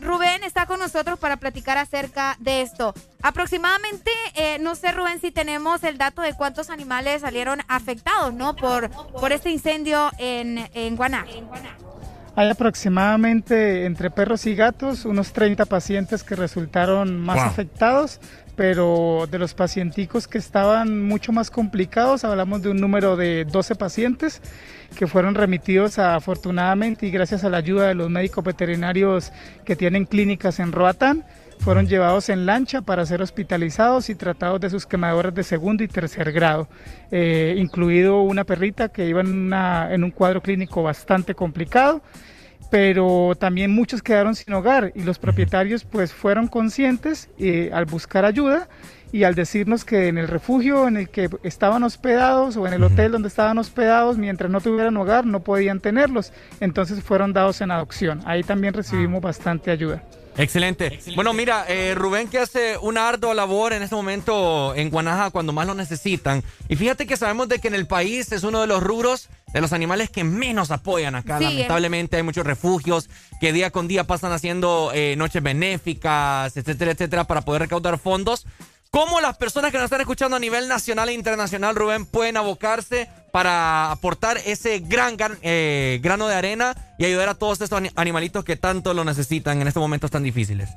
Rubén 0.01 0.43
está 0.43 0.65
con 0.65 0.79
nosotros 0.79 1.19
para 1.19 1.37
platicar 1.37 1.77
acerca 1.77 2.35
de 2.39 2.61
esto. 2.61 2.93
Aproximadamente, 3.21 4.11
no 4.59 4.75
sé 4.75 4.91
Rubén 4.91 5.19
si 5.19 5.31
tenemos 5.31 5.83
el 5.83 5.97
dato 5.97 6.21
de 6.21 6.33
cuántos 6.33 6.69
animales 6.69 7.21
salieron 7.21 7.61
afectados, 7.67 8.33
¿no? 8.33 8.55
Por, 8.55 8.89
por 9.11 9.31
este 9.31 9.49
incendio 9.49 10.11
en, 10.17 10.69
en 10.73 10.95
Guanaja. 10.95 11.25
Hay 12.37 12.49
aproximadamente 12.49 13.85
entre 13.85 14.11
perros 14.11 14.45
y 14.45 14.55
gatos 14.55 15.05
unos 15.05 15.31
30 15.31 15.65
pacientes 15.65 16.21
que 16.21 16.35
resultaron 16.35 17.17
más 17.17 17.39
afectados, 17.39 18.19
pero 18.55 19.27
de 19.29 19.39
los 19.39 19.53
pacienticos 19.53 20.27
que 20.27 20.37
estaban 20.37 21.03
mucho 21.03 21.31
más 21.31 21.51
complicados, 21.51 22.23
hablamos 22.23 22.61
de 22.61 22.69
un 22.69 22.77
número 22.77 23.15
de 23.15 23.45
12 23.45 23.75
pacientes 23.75 24.41
que 24.95 25.07
fueron 25.07 25.35
remitidos 25.35 25.99
afortunadamente 25.99 27.05
y 27.05 27.11
gracias 27.11 27.43
a 27.43 27.49
la 27.49 27.57
ayuda 27.57 27.87
de 27.87 27.95
los 27.95 28.09
médicos 28.09 28.43
veterinarios 28.43 29.31
que 29.65 29.75
tienen 29.75 30.05
clínicas 30.05 30.59
en 30.59 30.71
Roatán, 30.71 31.25
fueron 31.59 31.87
llevados 31.87 32.29
en 32.29 32.45
lancha 32.45 32.81
para 32.81 33.05
ser 33.05 33.21
hospitalizados 33.21 34.09
y 34.09 34.15
tratados 34.15 34.59
de 34.61 34.69
sus 34.69 34.85
quemaduras 34.85 35.33
de 35.33 35.43
segundo 35.43 35.83
y 35.83 35.87
tercer 35.87 36.31
grado, 36.31 36.67
eh, 37.11 37.55
incluido 37.57 38.21
una 38.21 38.43
perrita 38.43 38.89
que 38.89 39.07
iba 39.07 39.21
en, 39.21 39.51
en 39.53 40.03
un 40.03 40.11
cuadro 40.11 40.41
clínico 40.41 40.83
bastante 40.83 41.33
complicado 41.33 42.01
pero 42.69 43.33
también 43.39 43.71
muchos 43.71 44.01
quedaron 44.01 44.35
sin 44.35 44.53
hogar 44.53 44.91
y 44.95 45.03
los 45.03 45.19
propietarios 45.19 45.83
pues 45.83 46.13
fueron 46.13 46.47
conscientes 46.47 47.29
eh, 47.37 47.69
al 47.73 47.85
buscar 47.85 48.25
ayuda 48.25 48.67
y 49.11 49.23
al 49.23 49.35
decirnos 49.35 49.85
que 49.85 50.07
en 50.07 50.17
el 50.17 50.27
refugio 50.27 50.87
en 50.87 50.97
el 50.97 51.09
que 51.09 51.29
estaban 51.43 51.83
hospedados 51.83 52.57
o 52.57 52.67
en 52.67 52.73
el 52.73 52.83
hotel 52.83 53.13
donde 53.13 53.29
estaban 53.29 53.57
hospedados, 53.57 54.17
mientras 54.17 54.51
no 54.51 54.59
tuvieran 54.59 54.97
hogar, 54.97 55.25
no 55.25 55.39
podían 55.39 55.79
tenerlos. 55.79 56.33
Entonces 56.59 57.01
fueron 57.01 57.31
dados 57.31 57.61
en 57.61 57.71
adopción. 57.71 58.21
Ahí 58.25 58.43
también 58.43 58.73
recibimos 58.73 59.21
bastante 59.21 59.71
ayuda. 59.71 60.03
Excelente. 60.37 60.99
Bueno, 61.15 61.33
mira, 61.33 61.65
eh, 61.67 61.95
Rubén 61.95 62.27
que 62.27 62.39
hace 62.39 62.77
una 62.77 63.07
ardua 63.07 63.33
labor 63.33 63.73
en 63.73 63.83
este 63.83 63.95
momento 63.95 64.75
en 64.75 64.89
Guanaja 64.89 65.29
cuando 65.29 65.53
más 65.53 65.67
lo 65.67 65.73
necesitan. 65.73 66.43
Y 66.67 66.75
fíjate 66.75 67.07
que 67.07 67.17
sabemos 67.17 67.47
de 67.47 67.59
que 67.59 67.67
en 67.67 67.75
el 67.75 67.87
país 67.87 68.31
es 68.31 68.43
uno 68.43 68.61
de 68.61 68.67
los 68.67 68.83
rubros 68.83 69.29
de 69.53 69.61
los 69.61 69.71
animales 69.71 70.09
que 70.09 70.23
menos 70.23 70.71
apoyan 70.71 71.15
acá. 71.15 71.39
Lamentablemente 71.39 72.17
hay 72.17 72.23
muchos 72.23 72.45
refugios 72.45 73.09
que 73.39 73.53
día 73.53 73.71
con 73.71 73.87
día 73.87 74.03
pasan 74.03 74.33
haciendo 74.33 74.91
eh, 74.93 75.15
noches 75.17 75.41
benéficas, 75.41 76.57
etcétera, 76.57 76.91
etcétera, 76.91 77.23
para 77.23 77.41
poder 77.41 77.61
recaudar 77.61 77.97
fondos. 77.97 78.45
¿Cómo 78.91 79.19
las 79.19 79.35
personas 79.37 79.71
que 79.71 79.77
nos 79.77 79.85
están 79.85 80.01
escuchando 80.01 80.37
a 80.37 80.39
nivel 80.39 80.67
nacional 80.69 81.09
e 81.09 81.13
internacional, 81.13 81.75
Rubén, 81.75 82.05
pueden 82.05 82.37
abocarse 82.37 83.09
para 83.35 83.91
aportar 83.91 84.37
ese 84.45 84.79
gran, 84.79 85.17
eh, 85.41 85.99
grano 86.01 86.29
de 86.29 86.35
arena 86.35 86.73
y 86.97 87.03
ayudar 87.03 87.27
a 87.27 87.33
todos 87.33 87.59
estos 87.59 87.81
animalitos 87.97 88.45
que 88.45 88.55
tanto 88.55 88.93
lo 88.93 89.03
necesitan 89.03 89.59
en 89.59 89.67
estos 89.67 89.81
momentos 89.81 90.09
tan 90.09 90.23
difíciles? 90.23 90.69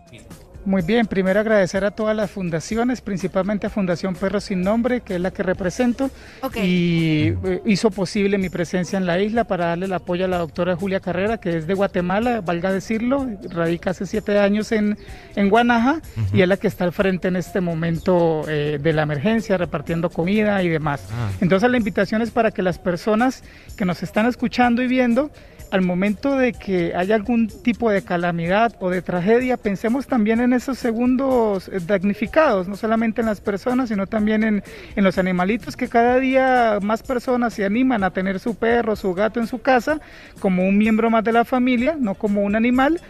Muy 0.68 0.82
bien, 0.82 1.06
primero 1.06 1.40
agradecer 1.40 1.82
a 1.86 1.92
todas 1.92 2.14
las 2.14 2.30
fundaciones, 2.30 3.00
principalmente 3.00 3.66
a 3.66 3.70
Fundación 3.70 4.14
Perros 4.14 4.44
Sin 4.44 4.60
Nombre, 4.60 5.00
que 5.00 5.14
es 5.14 5.20
la 5.20 5.30
que 5.30 5.42
represento, 5.42 6.10
y 6.56 7.32
eh, 7.42 7.62
hizo 7.64 7.90
posible 7.90 8.36
mi 8.36 8.50
presencia 8.50 8.98
en 8.98 9.06
la 9.06 9.18
isla 9.18 9.44
para 9.44 9.68
darle 9.68 9.86
el 9.86 9.94
apoyo 9.94 10.26
a 10.26 10.28
la 10.28 10.36
doctora 10.36 10.76
Julia 10.76 11.00
Carrera, 11.00 11.38
que 11.38 11.56
es 11.56 11.66
de 11.66 11.72
Guatemala, 11.72 12.42
valga 12.42 12.70
decirlo, 12.70 13.26
radica 13.48 13.92
hace 13.92 14.04
siete 14.04 14.38
años 14.38 14.70
en, 14.70 14.98
en 15.36 15.48
Guanaja 15.48 16.02
y 16.34 16.42
es 16.42 16.48
la 16.48 16.58
que 16.58 16.66
está 16.66 16.84
al 16.84 16.92
frente 16.92 17.28
en 17.28 17.36
este 17.36 17.62
momento 17.62 18.44
eh, 18.46 18.78
de 18.78 18.92
la 18.92 19.04
emergencia, 19.04 19.56
repartiendo 19.56 20.10
comida 20.10 20.62
y 20.62 20.68
demás. 20.68 21.08
Ah. 21.10 21.30
Entonces 21.40 21.70
la 21.70 21.78
invitación 21.78 22.20
es 22.20 22.30
para 22.30 22.50
que 22.50 22.60
las 22.60 22.78
personas 22.78 23.42
que 23.74 23.86
nos 23.86 24.02
están 24.02 24.26
escuchando 24.26 24.82
y 24.82 24.86
viendo, 24.86 25.30
al 25.70 25.82
momento 25.82 26.36
de 26.36 26.52
que 26.52 26.94
haya 26.94 27.14
algún 27.14 27.48
tipo 27.48 27.90
de 27.90 28.02
calamidad 28.02 28.74
o 28.80 28.90
de 28.90 29.02
tragedia, 29.02 29.56
pensemos 29.56 30.06
también 30.06 30.40
en 30.40 30.52
esos 30.52 30.78
segundos 30.78 31.68
eh, 31.68 31.78
damnificados, 31.86 32.68
no 32.68 32.76
solamente 32.76 33.20
en 33.20 33.26
las 33.26 33.40
personas, 33.40 33.88
sino 33.88 34.06
también 34.06 34.44
en, 34.44 34.62
los 34.96 35.18
animalitos 35.18 35.76
que 35.76 35.88
cada 35.88 36.18
día 36.18 36.78
más 36.82 37.02
personas 37.02 37.54
se 37.54 37.64
animan 37.64 38.04
a 38.04 38.10
tener 38.10 38.40
su 38.40 38.54
perro, 38.54 38.96
su 38.96 39.14
gato 39.14 39.40
en 39.40 39.46
su 39.46 39.60
casa, 39.60 40.00
como 40.40 40.66
un 40.66 40.76
miembro 40.76 41.10
más 41.10 41.24
de 41.24 41.32
la 41.32 41.44
familia, 41.44 41.96
no 41.98 42.14
como 42.14 42.42
un 42.42 42.56
animal, 42.56 43.00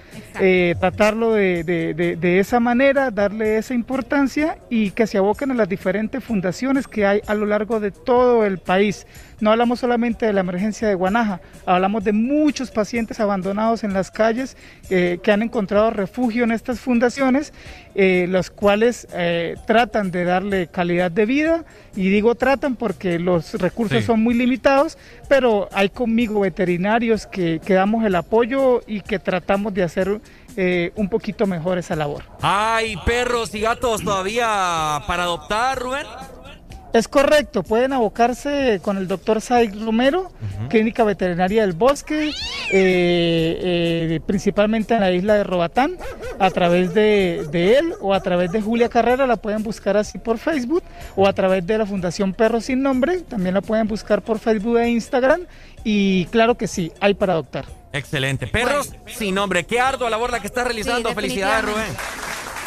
eh, 0.40 0.74
tratarlo 0.78 1.32
de, 1.32 1.64
de 1.64 2.38
esa 2.38 2.60
manera, 2.60 3.10
darle 3.10 3.58
esa 3.58 3.74
importancia 3.74 4.58
y 4.70 4.90
que 4.90 5.06
se 5.06 5.18
aboquen 5.18 5.50
a 5.50 5.54
las 5.54 5.68
diferentes 5.68 6.22
fundaciones 6.22 6.86
que 6.86 7.06
hay 7.06 7.20
a 7.26 7.34
lo 7.34 7.46
largo 7.46 7.80
de 7.80 7.90
todo 7.90 8.44
el 8.44 8.58
país. 8.58 9.06
No 9.40 9.52
hablamos 9.52 9.78
solamente 9.78 10.26
de 10.26 10.32
la 10.32 10.40
emergencia 10.40 10.88
de 10.88 10.94
Guanaja, 10.94 11.40
hablamos 11.64 12.02
de 12.02 12.12
muchos 12.12 12.72
pacientes 12.72 13.20
abandonados 13.20 13.84
en 13.84 13.92
las 13.92 14.10
calles 14.10 14.56
eh, 14.90 15.20
que 15.22 15.30
han 15.30 15.42
encontrado 15.42 15.90
refugio 15.90 16.42
en 16.42 16.50
estas 16.50 16.80
fundaciones, 16.80 17.52
eh, 17.94 18.26
los 18.28 18.50
cuales 18.50 19.06
eh, 19.12 19.54
tratan 19.64 20.10
de 20.10 20.24
darle 20.24 20.66
calidad 20.66 21.12
de 21.12 21.24
vida, 21.24 21.64
y 21.94 22.08
digo 22.08 22.34
tratan 22.34 22.74
porque 22.74 23.20
los 23.20 23.54
recursos 23.54 24.04
son 24.04 24.22
muy 24.22 24.34
limitados, 24.34 24.98
pero 25.28 25.68
hay 25.72 25.88
conmigo 25.88 26.40
veterinarios 26.40 27.26
que, 27.26 27.60
que 27.64 27.74
damos 27.74 28.04
el 28.04 28.16
apoyo 28.16 28.82
y 28.88 29.02
que 29.02 29.20
tratamos 29.20 29.72
de 29.72 29.84
hacer 29.84 30.20
un 30.96 31.08
poquito 31.08 31.46
mejor 31.46 31.78
esa 31.78 31.94
labor. 31.94 32.24
¿Hay 32.42 32.96
perros 33.06 33.54
y 33.54 33.60
gatos 33.60 34.02
todavía 34.02 35.00
para 35.06 35.22
adoptar, 35.22 35.78
Rubén? 35.78 36.04
Es 36.92 37.06
correcto, 37.06 37.62
pueden 37.62 37.92
abocarse 37.92 38.80
con 38.82 38.96
el 38.96 39.08
doctor 39.08 39.40
Saig 39.42 39.78
Romero, 39.84 40.32
Clínica 40.70 41.04
Veterinaria 41.04 41.62
del 41.62 41.72
Bosque, 41.74 42.28
eh, 42.28 42.32
eh, 42.72 44.20
principalmente 44.26 44.94
en 44.94 45.00
la 45.00 45.12
isla 45.12 45.34
de 45.34 45.44
Robatán, 45.44 45.98
a 46.38 46.50
través 46.50 46.94
de, 46.94 47.40
él 47.52 47.94
o 48.00 48.14
a 48.14 48.20
través 48.20 48.52
de 48.52 48.62
Julia 48.62 48.88
Carrera, 48.88 49.26
la 49.26 49.36
pueden 49.36 49.62
buscar 49.62 49.98
así 49.98 50.18
por 50.18 50.38
Facebook, 50.38 50.82
o 51.14 51.26
a 51.26 51.32
través 51.34 51.66
de 51.66 51.76
la 51.76 51.84
Fundación 51.84 52.32
Perros 52.32 52.64
Sin 52.64 52.82
Nombre, 52.82 53.20
también 53.20 53.54
la 53.54 53.60
pueden 53.60 53.86
buscar 53.86 54.22
por 54.22 54.38
Facebook 54.38 54.78
e 54.78 54.88
Instagram, 54.88 55.42
y 55.84 56.24
claro 56.26 56.56
que 56.56 56.66
sí, 56.66 56.90
hay 57.00 57.14
para 57.14 57.34
adoptar. 57.34 57.66
Excelente. 57.92 58.46
Perros 58.46 58.94
sin 59.06 59.34
nombre, 59.34 59.64
qué 59.64 59.80
ardua 59.80 60.10
labor 60.10 60.30
la 60.30 60.40
que 60.40 60.46
está 60.46 60.64
realizando. 60.64 61.14
Felicidades, 61.14 61.64
Rubén. 61.64 61.96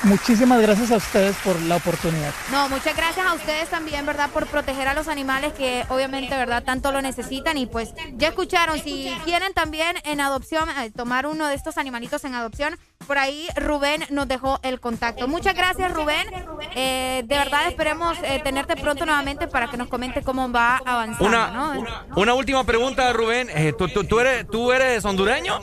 Muchísimas 0.04 0.60
gracias 0.62 0.92
a 0.92 0.96
ustedes 0.96 1.36
por 1.44 1.62
la 1.62 1.76
oportunidad. 1.76 2.34
No, 2.52 2.68
muchas 2.70 2.96
gracias 2.96 3.26
a 3.26 3.34
ustedes 3.34 3.70
también, 3.70 4.04
¿verdad? 4.06 4.32
Por 4.32 4.48
proteger 4.48 4.88
a 4.88 4.96
los 4.96 5.08
animales 5.08 5.54
que 5.54 5.86
obviamente, 5.90 6.36
¿verdad? 6.36 6.64
Tanto 6.64 6.92
lo 6.92 7.02
necesitan 7.02 7.58
y 7.58 7.68
pues 7.68 7.94
ya 8.14 8.30
escucharon, 8.30 8.80
si 8.80 9.14
quieren 9.26 9.54
también 9.54 9.98
en 10.04 10.20
adopción, 10.20 10.70
eh, 10.70 10.90
tomar 10.90 11.28
uno 11.28 11.48
de 11.48 11.54
estos 11.54 11.78
animalitos 11.78 12.24
en 12.24 12.34
adopción, 12.34 12.80
por 13.08 13.18
ahí 13.18 13.48
Rubén 13.56 14.04
nos 14.10 14.28
dejó 14.28 14.60
el 14.64 14.80
contacto. 14.80 15.28
Muchas 15.28 15.56
gracias, 15.56 15.92
Rubén. 15.94 16.28
Eh, 16.76 17.24
de 17.26 17.38
verdad 17.38 17.68
esperemos 17.68 18.18
eh, 18.24 18.42
tenerte 18.44 18.76
pronto 18.76 19.06
nuevamente 19.06 19.48
para 19.48 19.68
que 19.68 19.78
nos 19.78 19.88
comente 19.88 20.22
cómo 20.22 20.52
va 20.52 20.82
avanzando. 20.86 21.26
Una, 21.26 22.06
una 22.16 22.34
última 22.34 22.64
pregunta, 22.64 23.12
Rubén. 23.14 23.50
¿tú, 23.78 23.88
tú, 23.88 24.20
eres, 24.20 24.48
¿Tú 24.48 24.72
eres 24.72 25.04
hondureño? 25.06 25.60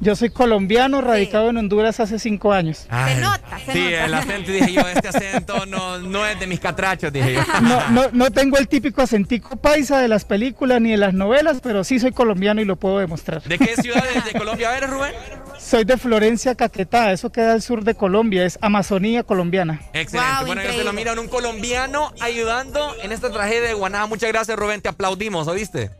Yo 0.00 0.14
soy 0.14 0.30
colombiano, 0.30 1.00
radicado 1.00 1.50
en 1.50 1.56
Honduras 1.56 1.98
hace 1.98 2.20
cinco 2.20 2.52
años. 2.52 2.86
se 2.88 3.20
nota, 3.20 3.58
se 3.66 3.72
sí, 3.72 3.92
el 3.92 4.14
acento, 4.14 4.52
dije 4.52 4.72
yo, 4.72 4.82
este 4.82 5.08
acento 5.08 5.66
no, 5.66 5.98
no 5.98 6.24
es 6.24 6.38
de 6.38 6.46
mis 6.46 6.60
catrachos, 6.60 7.12
dije 7.12 7.34
yo. 7.34 7.42
No, 7.62 7.90
no, 7.90 8.02
no 8.12 8.30
tengo 8.30 8.58
el 8.58 8.68
típico 8.68 9.02
acentico 9.02 9.56
paisa 9.56 9.98
de 9.98 10.06
las 10.06 10.24
películas 10.24 10.80
ni 10.80 10.92
de 10.92 10.98
las 10.98 11.14
novelas, 11.14 11.58
pero 11.60 11.82
sí 11.82 11.98
soy 11.98 12.12
colombiano 12.12 12.60
y 12.60 12.64
lo 12.64 12.76
puedo 12.76 13.00
demostrar. 13.00 13.42
¿De 13.42 13.58
qué 13.58 13.74
ciudad 13.74 14.04
de 14.24 14.38
Colombia 14.38 14.76
eres, 14.76 14.88
Rubén? 14.88 15.14
Soy 15.58 15.84
de 15.84 15.98
Florencia, 15.98 16.54
Caquetá, 16.54 17.12
eso 17.12 17.30
queda 17.30 17.52
al 17.52 17.62
sur 17.62 17.84
de 17.84 17.94
Colombia, 17.94 18.44
es 18.44 18.58
Amazonía 18.62 19.22
colombiana. 19.24 19.80
Excelente, 19.92 20.44
bueno, 20.46 20.62
yo 20.62 20.72
se 20.72 20.84
lo 20.84 20.92
miro 20.92 21.12
en 21.12 21.18
un 21.18 21.28
colombiano 21.28 22.12
ayudando 22.20 22.94
en 23.02 23.12
esta 23.12 23.30
tragedia 23.30 23.68
de 23.68 23.74
Guanaja. 23.74 24.06
Muchas 24.06 24.30
gracias, 24.30 24.56
Rubén, 24.56 24.80
te 24.80 24.88
aplaudimos, 24.88 25.48
¿oíste? 25.48 25.90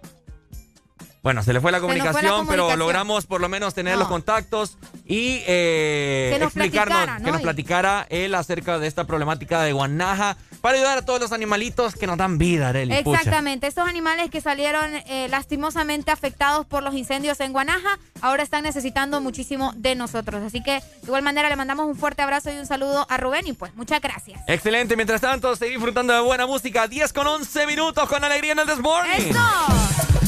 Bueno, 1.29 1.43
se 1.43 1.53
le 1.53 1.61
fue 1.61 1.71
la 1.71 1.81
comunicación, 1.81 2.47
pero 2.47 2.75
logramos 2.75 3.27
por 3.27 3.43
lo 3.43 3.51
menos 3.51 3.75
tener 3.75 3.99
los 3.99 4.09
contactos 4.09 4.79
y 5.05 5.43
eh, 5.47 6.35
que 6.39 6.43
explicarnos, 6.43 7.23
que 7.23 7.31
nos 7.31 7.43
platicara 7.43 8.07
él 8.09 8.35
acerca 8.35 8.79
de 8.79 8.87
esta 8.87 9.05
problemática 9.05 9.61
de 9.61 9.75
Guanaja 9.75 10.39
para 10.63 10.79
ayudar 10.79 10.97
a 10.97 11.03
todos 11.05 11.21
los 11.21 11.33
animalitos 11.33 11.97
que 11.97 12.07
nos 12.07 12.17
dan 12.17 12.39
vida, 12.39 12.71
Arely. 12.71 12.95
Exactamente, 12.95 13.67
estos 13.67 13.87
animales 13.87 14.31
que 14.31 14.41
salieron 14.41 14.91
eh, 15.07 15.29
lastimosamente 15.29 16.11
afectados 16.11 16.65
por 16.65 16.83
los 16.83 16.95
incendios 16.95 17.41
en 17.41 17.53
Guanaja, 17.53 17.99
ahora 18.23 18.43
están 18.43 18.63
necesitando 18.63 19.21
muchísimo 19.21 19.75
de 19.77 19.97
nosotros. 19.97 20.43
Así 20.43 20.63
que 20.63 20.81
de 20.81 21.07
igual 21.09 21.23
manera 21.23 21.51
le 21.51 21.57
mandamos 21.57 21.89
un 21.89 21.95
fuerte 21.95 22.23
abrazo 22.23 22.51
y 22.51 22.57
un 22.57 22.65
saludo 22.65 23.05
a 23.11 23.19
Rubén 23.19 23.47
y 23.47 23.53
pues 23.53 23.75
muchas 23.75 24.01
gracias. 24.01 24.41
Excelente, 24.47 24.97
mientras 24.97 25.21
tanto, 25.21 25.55
seguir 25.57 25.75
disfrutando 25.75 26.15
de 26.15 26.21
buena 26.21 26.47
música. 26.47 26.89
10 26.89 27.13
con 27.13 27.27
11 27.27 27.67
minutos 27.67 28.09
con 28.09 28.25
alegría 28.25 28.53
en 28.53 28.61
el 28.61 28.67
Desmorning. 28.67 29.29
¡Eso! 29.29 30.28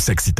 Súbele 0.00 0.39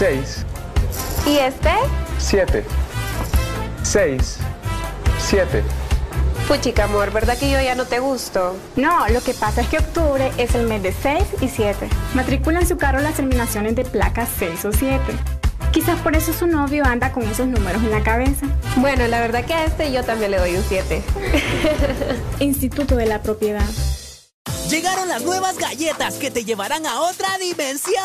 6. 0.00 0.46
¿Y 1.26 1.36
este? 1.36 1.68
7. 2.18 2.64
6. 3.82 4.38
7. 5.18 5.62
Puchica, 6.48 6.84
amor, 6.84 7.12
¿verdad 7.12 7.36
que 7.36 7.50
yo 7.50 7.60
ya 7.60 7.74
no 7.74 7.84
te 7.84 7.98
gusto? 7.98 8.56
No, 8.76 9.06
lo 9.08 9.20
que 9.20 9.34
pasa 9.34 9.60
es 9.60 9.68
que 9.68 9.76
octubre 9.76 10.32
es 10.38 10.54
el 10.54 10.66
mes 10.66 10.82
de 10.82 10.94
6 10.94 11.22
y 11.42 11.48
7. 11.48 11.86
Matricula 12.14 12.60
en 12.60 12.66
su 12.66 12.78
carro 12.78 13.00
las 13.00 13.16
terminaciones 13.16 13.76
de 13.76 13.84
placas 13.84 14.30
6 14.38 14.64
o 14.64 14.72
7. 14.72 15.02
Quizás 15.70 16.00
por 16.00 16.16
eso 16.16 16.32
su 16.32 16.46
novio 16.46 16.82
anda 16.86 17.12
con 17.12 17.24
esos 17.24 17.46
números 17.46 17.82
en 17.82 17.90
la 17.90 18.02
cabeza. 18.02 18.46
Bueno, 18.76 19.06
la 19.06 19.20
verdad 19.20 19.44
que 19.44 19.52
a 19.52 19.66
este 19.66 19.92
yo 19.92 20.02
también 20.02 20.30
le 20.30 20.38
doy 20.38 20.56
un 20.56 20.64
7. 20.66 21.02
Instituto 22.40 22.96
de 22.96 23.04
la 23.04 23.20
Propiedad. 23.20 23.68
Llegaron 24.70 25.10
las 25.10 25.24
nuevas 25.24 25.58
galletas 25.58 26.14
que 26.14 26.30
te 26.30 26.46
llevarán 26.46 26.86
a 26.86 27.02
otra 27.02 27.36
dimensión 27.36 28.00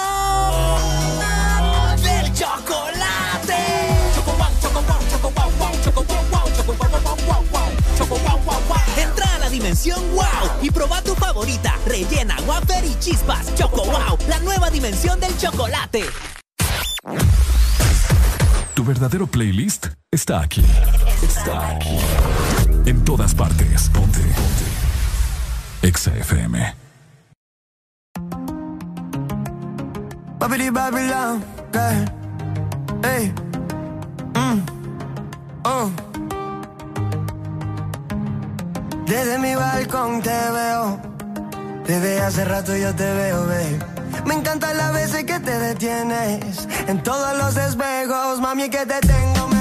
Entra 8.97 9.35
a 9.35 9.39
la 9.39 9.49
dimensión 9.49 10.01
wow 10.13 10.25
y 10.61 10.71
proba 10.71 11.01
tu 11.01 11.15
favorita, 11.15 11.77
rellena, 11.85 12.35
wafer 12.47 12.83
y 12.85 12.97
chispas. 12.99 13.53
Choco 13.55 13.85
wow, 13.85 14.17
la 14.27 14.39
nueva 14.39 14.69
dimensión 14.69 15.19
del 15.19 15.37
chocolate. 15.37 16.05
Tu 18.73 18.83
verdadero 18.83 19.27
playlist 19.27 19.87
está 20.11 20.41
aquí. 20.41 20.65
Está 21.21 21.69
aquí. 21.69 21.97
En 22.85 23.03
todas 23.05 23.33
partes. 23.33 23.89
Ponte. 23.89 24.19
Ponte. 24.19 24.65
Exa 25.81 26.11
FM. 26.17 26.75
Babidi 30.39 30.69
Babylon, 30.69 31.43
girl. 31.71 32.05
Hey. 33.01 33.33
Mm. 34.33 34.74
Oh. 35.67 35.89
Desde 39.07 39.39
mi 39.39 39.55
balcón 39.55 40.21
te 40.21 40.29
veo. 40.29 40.99
Desde 41.87 42.21
hace 42.21 42.45
rato 42.45 42.75
yo 42.75 42.93
te 42.93 43.11
veo, 43.11 43.47
babe. 43.47 43.79
Me 44.25 44.35
encantan 44.35 44.77
las 44.77 44.93
veces 44.93 45.23
que 45.23 45.39
te 45.39 45.57
detienes. 45.57 46.67
En 46.87 47.01
todos 47.01 47.35
los 47.39 47.57
espejos, 47.57 48.39
mami, 48.41 48.69
que 48.69 48.85
te 48.85 48.99
tengo 49.01 49.54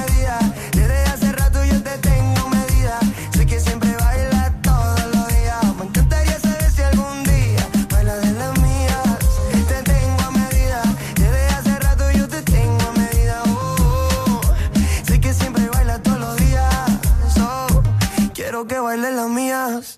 que 18.67 18.79
bailes 18.79 19.13
las 19.13 19.29
mías. 19.29 19.95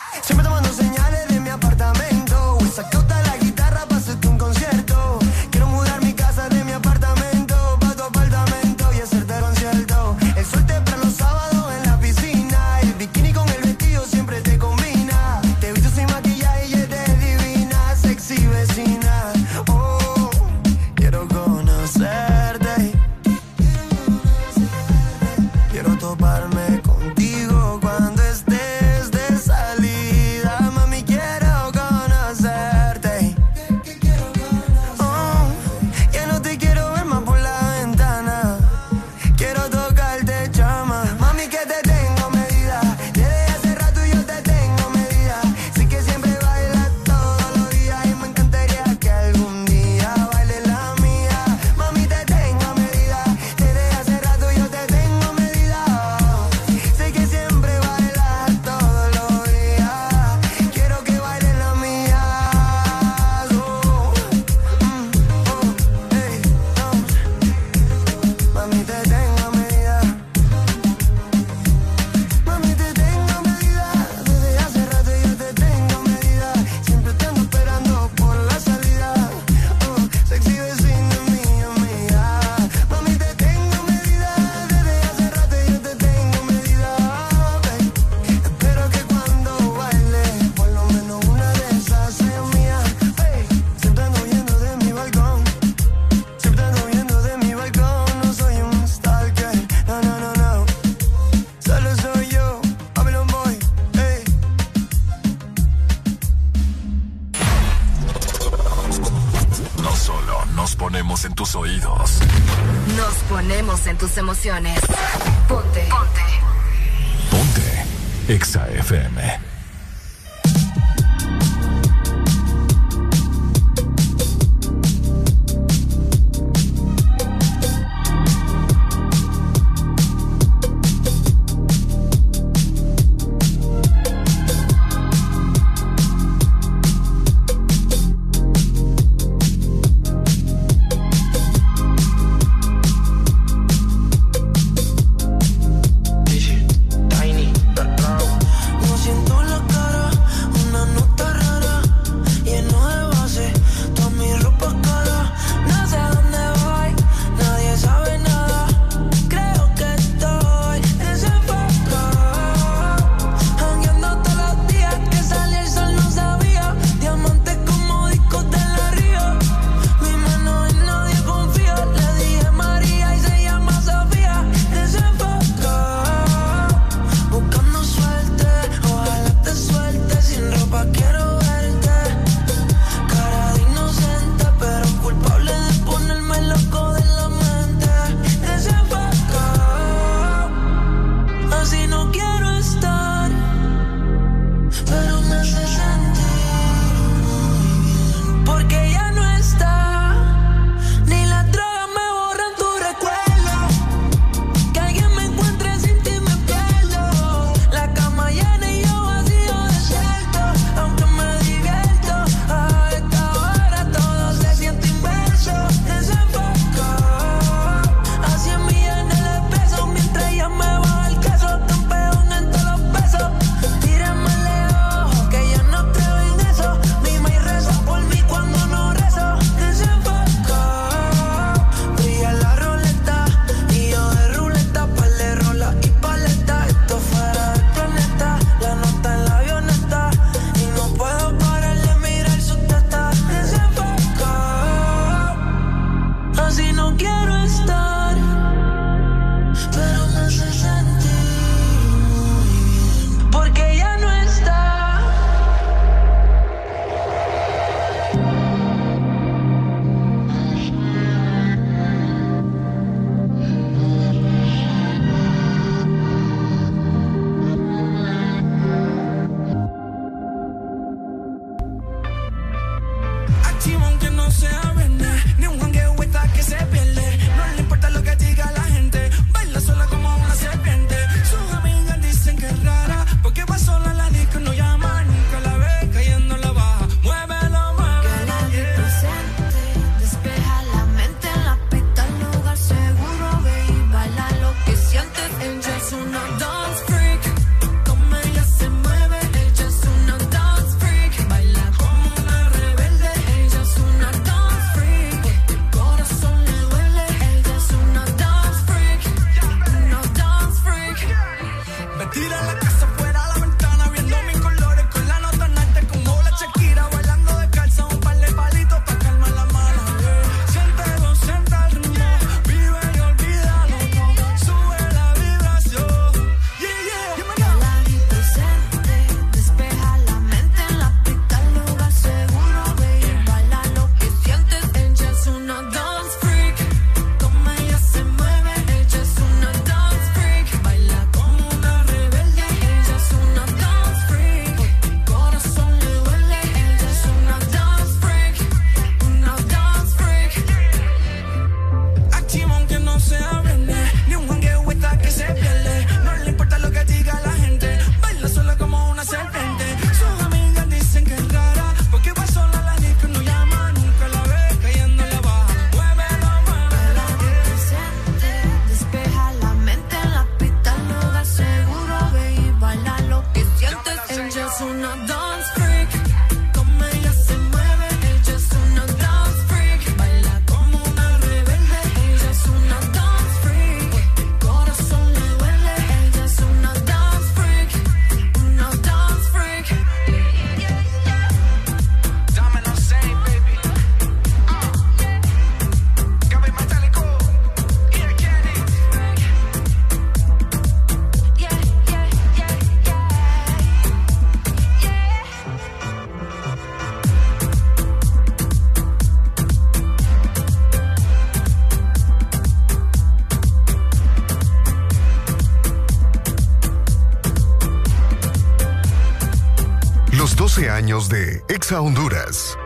de 421.06 421.44
Exa 421.48 421.80
Honduras. 421.80 422.58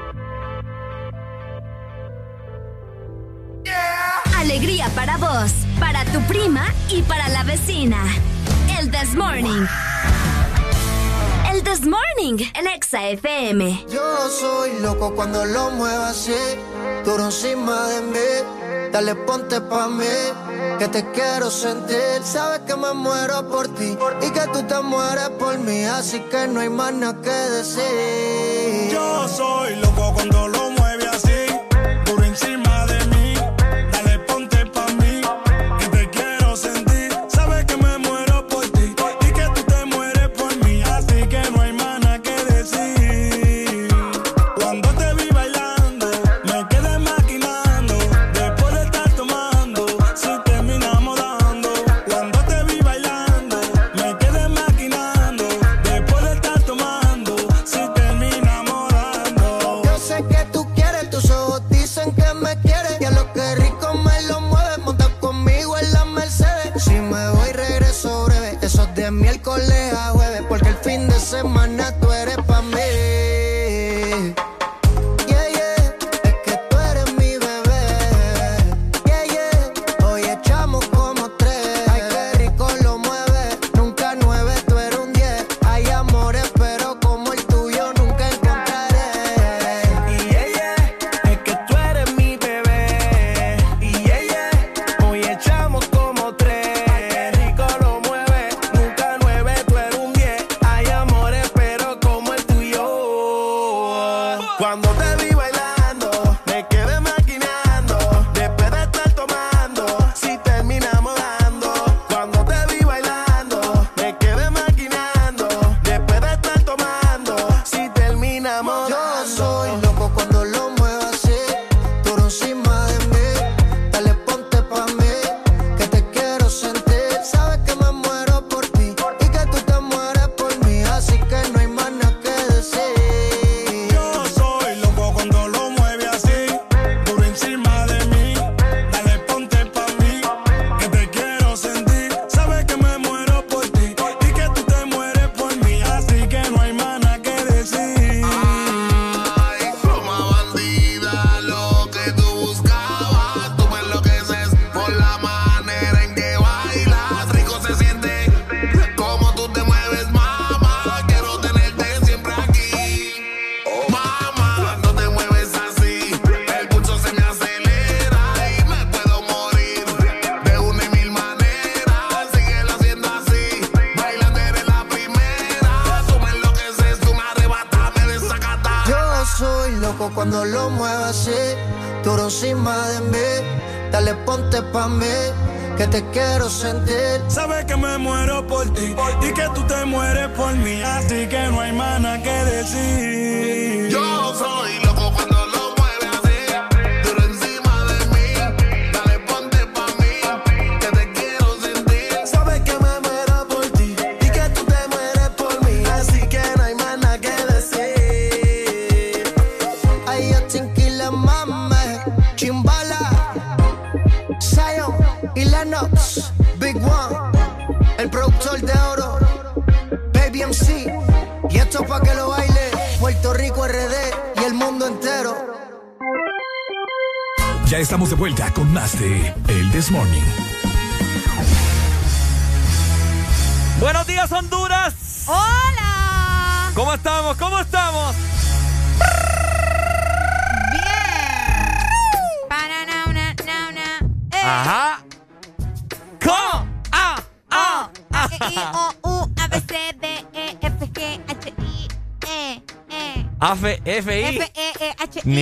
Alegría 4.37 4.87
para 4.95 5.17
vos, 5.17 5.51
para 5.81 6.05
tu 6.05 6.21
prima 6.21 6.63
y 6.87 7.01
para 7.01 7.27
la 7.27 7.43
vecina. 7.43 7.97
El 8.79 8.89
This 8.89 9.15
Morning. 9.15 9.67
El 11.51 11.61
This 11.61 11.81
Morning, 11.81 12.37
el 12.55 12.67
Exa 12.67 13.09
FM. 13.09 13.85
Yo 13.91 14.29
soy 14.29 14.79
loco 14.79 15.13
cuando 15.13 15.43
lo 15.43 15.71
muevo 15.71 16.03
así, 16.03 16.33
duro 17.03 17.25
encima 17.25 17.85
de 17.89 18.01
mí, 18.01 18.89
dale 18.93 19.13
ponte 19.13 19.59
pa' 19.59 19.89
mí 19.89 20.05
que 20.81 20.87
te 20.87 21.11
quiero 21.11 21.51
sentir. 21.51 22.23
Sabes 22.23 22.61
que 22.61 22.75
me 22.75 22.91
muero 22.93 23.47
por 23.49 23.67
ti 23.75 23.95
y 24.21 24.29
que 24.31 24.47
tú 24.51 24.63
te 24.63 24.81
mueres 24.81 25.29
por 25.37 25.59
mí, 25.59 25.83
así 25.83 26.19
que 26.21 26.47
no 26.47 26.59
hay 26.59 26.69
más 26.69 26.91
nada 26.91 27.21
que 27.21 27.29
decir. 27.29 28.89
Yo 28.91 29.27
soy 29.27 29.75
lo 29.75 29.90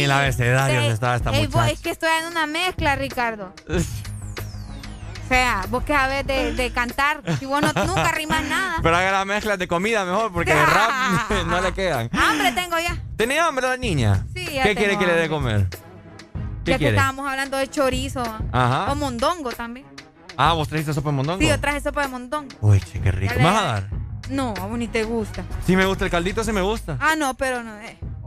mil 0.10 0.24
abecedarios 0.24 0.84
sí. 0.86 0.90
estaba 0.92 1.16
esta 1.16 1.32
Ey, 1.32 1.50
es 1.72 1.80
que 1.82 1.90
estoy 1.92 2.10
en 2.22 2.28
una 2.28 2.46
mezcla, 2.46 2.96
Ricardo. 2.96 3.54
O 5.30 5.32
sea, 5.32 5.64
vos 5.70 5.84
que 5.84 5.94
sabes 5.94 6.26
de, 6.26 6.72
cantar, 6.74 7.22
si 7.38 7.46
vos 7.46 7.62
no, 7.62 7.72
nunca 7.86 8.12
rimas 8.14 8.44
nada. 8.46 8.78
Pero 8.82 8.98
haga 8.98 9.12
la 9.12 9.26
mezcla 9.26 9.58
de 9.58 9.68
comida 9.68 10.04
mejor, 10.04 10.34
porque 10.34 10.56
de 10.56 10.66
rap 10.66 11.30
no 11.46 11.62
le 11.62 11.72
quedan. 11.72 12.10
Hambre 12.14 12.52
tengo 12.54 12.80
ya. 12.80 12.98
¿Tenía 13.16 13.46
hambre 13.46 13.68
la 13.68 13.78
niña? 13.78 14.26
Sí, 14.34 14.46
ya 14.46 14.64
¿Qué 14.64 14.74
tengo 14.74 14.80
quiere 14.80 14.98
que 14.98 15.06
le 15.06 15.14
dé 15.14 15.30
comer? 15.30 15.68
Ya 16.66 16.80
que 16.80 16.90
estábamos 16.90 17.30
hablando 17.30 17.58
de 17.58 17.70
chorizo. 17.70 18.24
Ajá. 18.52 18.92
O 18.92 18.96
mondongo 18.96 19.52
también. 19.52 19.86
Ah, 20.36 20.54
¿vos 20.54 20.68
trajiste 20.68 20.96
sopa 20.96 21.10
de 21.10 21.18
mondongo? 21.18 21.40
Sí, 21.40 21.48
yo 21.48 21.60
traje 21.60 21.82
sopa 21.82 22.02
de 22.02 22.08
mondongo. 22.08 22.56
Uy, 22.62 22.80
che, 22.80 23.00
qué 23.00 23.12
rico. 23.12 23.36
¿Me 23.38 23.44
vas 23.44 23.62
a 23.62 23.66
dar? 23.66 23.90
No, 24.30 24.54
a 24.60 24.78
ni 24.78 24.88
te 24.88 25.04
gusta. 25.04 25.44
Sí 25.66 25.76
me 25.76 25.86
gusta 25.86 26.06
el 26.06 26.12
caldito, 26.12 26.44
sí 26.44 26.52
me 26.52 26.62
gusta. 26.62 26.98
Ah, 27.00 27.16
no, 27.16 27.34
pero 27.36 27.62
no. 27.64 27.79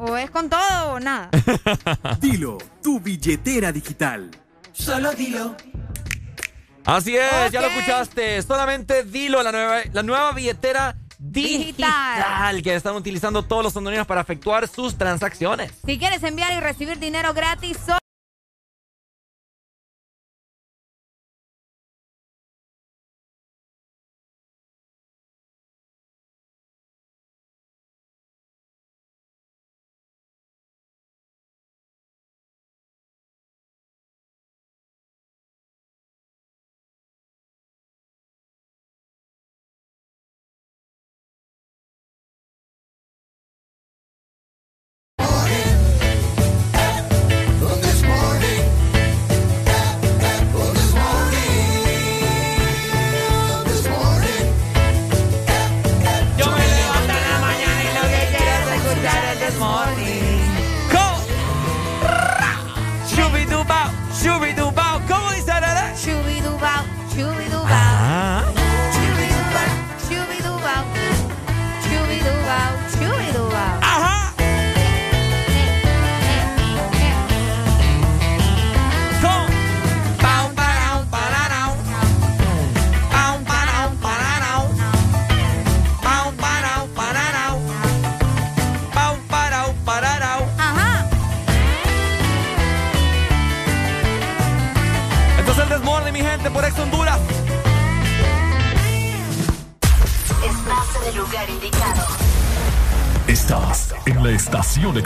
O 0.05 0.17
es 0.17 0.33
con 0.33 0.51
todo 0.51 0.95
o 0.95 0.99
nada. 1.01 1.31
dilo, 2.21 2.59
tu 2.83 2.99
billetera 2.99 3.71
digital. 3.71 4.33
Solo 4.73 5.13
dilo. 5.13 5.55
Así 6.85 7.17
es, 7.17 7.53
ya 7.53 7.61
lo 7.61 7.69
escuchaste. 7.69 8.43
Solamente 8.43 9.05
dilo, 9.05 9.41
la 9.45 9.53
nueva, 9.53 9.83
la 9.93 10.03
nueva 10.03 10.33
billetera 10.33 10.97
digital. 11.21 12.63
que 12.65 12.75
están 12.75 12.97
utilizando 12.97 13.45
todos 13.45 13.63
los 13.63 13.77
hondureños 13.77 14.09
para 14.09 14.23
efectuar 14.23 14.67
sus 14.67 14.99
transacciones. 14.99 15.71
Si 15.87 15.97
quieres 16.01 16.25
enviar 16.25 16.53
y 16.53 16.59
recibir 16.59 16.99
dinero 16.99 17.33
gratis, 17.33 17.77
solo 17.87 18.02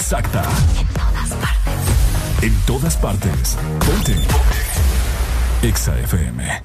exacta. 0.07 0.43
En 0.81 0.87
todas 0.95 1.35
partes. 1.35 1.97
En 2.43 2.55
todas 2.65 2.97
partes. 2.97 3.57
Ponte. 3.85 4.15
Exa 5.67 5.99
FM. 5.99 6.63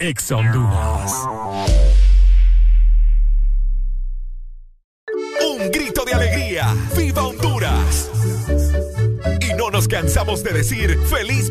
Exa 0.00 0.36
Honduras. 0.36 1.12
Un 5.42 5.70
grito 5.70 6.04
de 6.06 6.14
alegría. 6.14 6.74
¡Viva 6.96 7.22
Honduras! 7.22 8.10
Y 9.40 9.52
no 9.54 9.70
nos 9.70 9.86
cansamos 9.86 10.42
de 10.42 10.54
decir 10.54 10.98
feliz. 11.00 11.41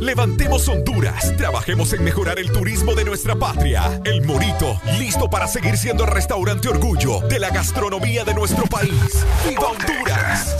Levantemos 0.00 0.68
Honduras. 0.68 1.36
Trabajemos 1.36 1.92
en 1.92 2.04
mejorar 2.04 2.38
el 2.38 2.50
turismo 2.50 2.94
de 2.94 3.04
nuestra 3.04 3.36
patria. 3.36 4.00
El 4.04 4.22
Morito, 4.22 4.80
listo 4.98 5.28
para 5.30 5.46
seguir 5.46 5.76
siendo 5.76 6.04
el 6.04 6.10
restaurante 6.10 6.68
orgullo 6.68 7.20
de 7.28 7.38
la 7.38 7.50
gastronomía 7.50 8.24
de 8.24 8.34
nuestro 8.34 8.64
país. 8.66 9.24
¡Viva 9.48 9.68
Honduras! 9.68 10.56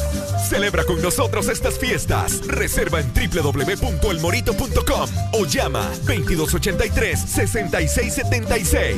Celebra 0.48 0.84
con 0.84 1.00
nosotros 1.00 1.48
estas 1.48 1.78
fiestas. 1.78 2.46
Reserva 2.46 3.00
en 3.00 3.10
www.elmorito.com 3.12 5.10
o 5.32 5.46
llama 5.46 5.90
2283-6676. 6.04 8.94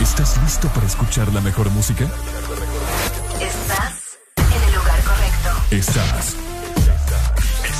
¿Estás 0.00 0.38
listo 0.42 0.68
para 0.68 0.86
escuchar 0.86 1.32
la 1.32 1.40
mejor 1.40 1.70
música? 1.70 2.04
Estás 3.40 4.18
en 4.36 4.62
el 4.68 4.74
lugar 4.74 5.00
correcto. 5.02 5.50
Estás. 5.70 6.36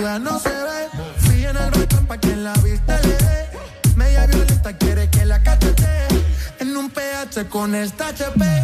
no 0.00 0.38
se 0.38 0.48
ve. 0.48 0.88
Fui 1.18 1.44
en 1.44 1.56
el 1.56 1.70
balcón 1.70 2.06
pa' 2.06 2.18
que 2.18 2.32
en 2.32 2.44
la 2.44 2.52
vista 2.54 2.98
le 3.02 3.16
dé. 3.16 3.48
Media 3.96 4.26
violenta 4.26 4.72
quiere 4.76 5.08
que 5.08 5.24
la 5.24 5.42
catete. 5.42 5.88
En 6.58 6.76
un 6.76 6.90
PH 6.90 7.48
con 7.48 7.74
esta 7.74 8.08
HP. 8.08 8.63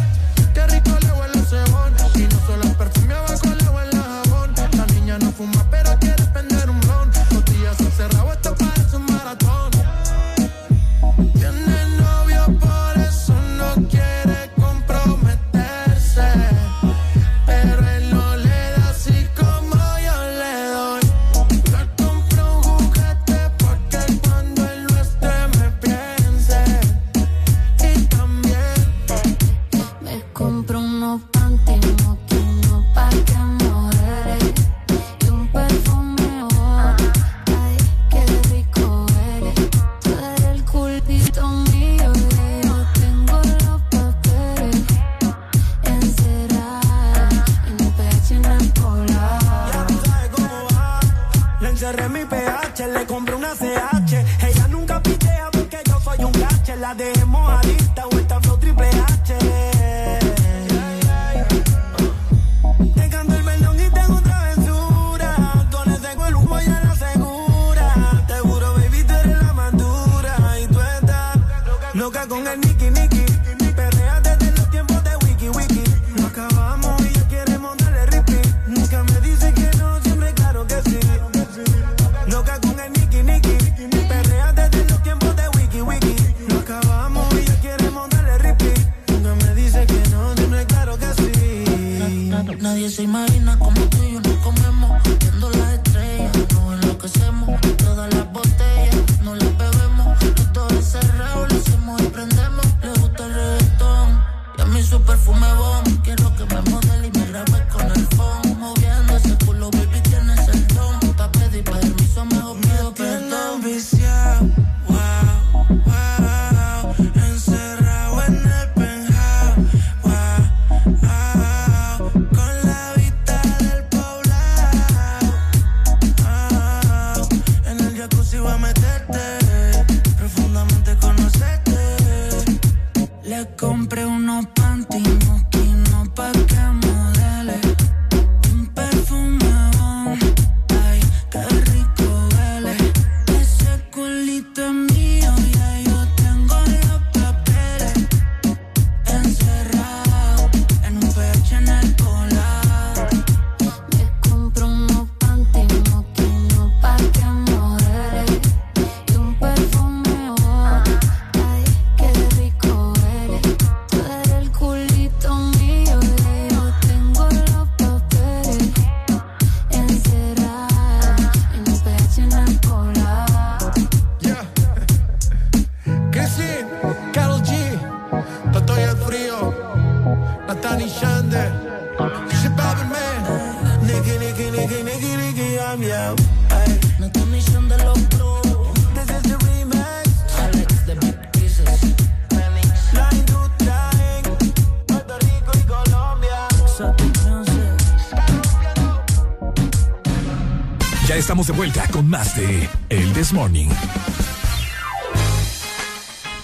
Estamos 201.31 201.47
de 201.47 201.53
vuelta 201.53 201.87
con 201.87 202.09
más 202.09 202.35
de 202.35 202.69
El 202.89 203.13
This 203.13 203.31
Morning. 203.31 203.69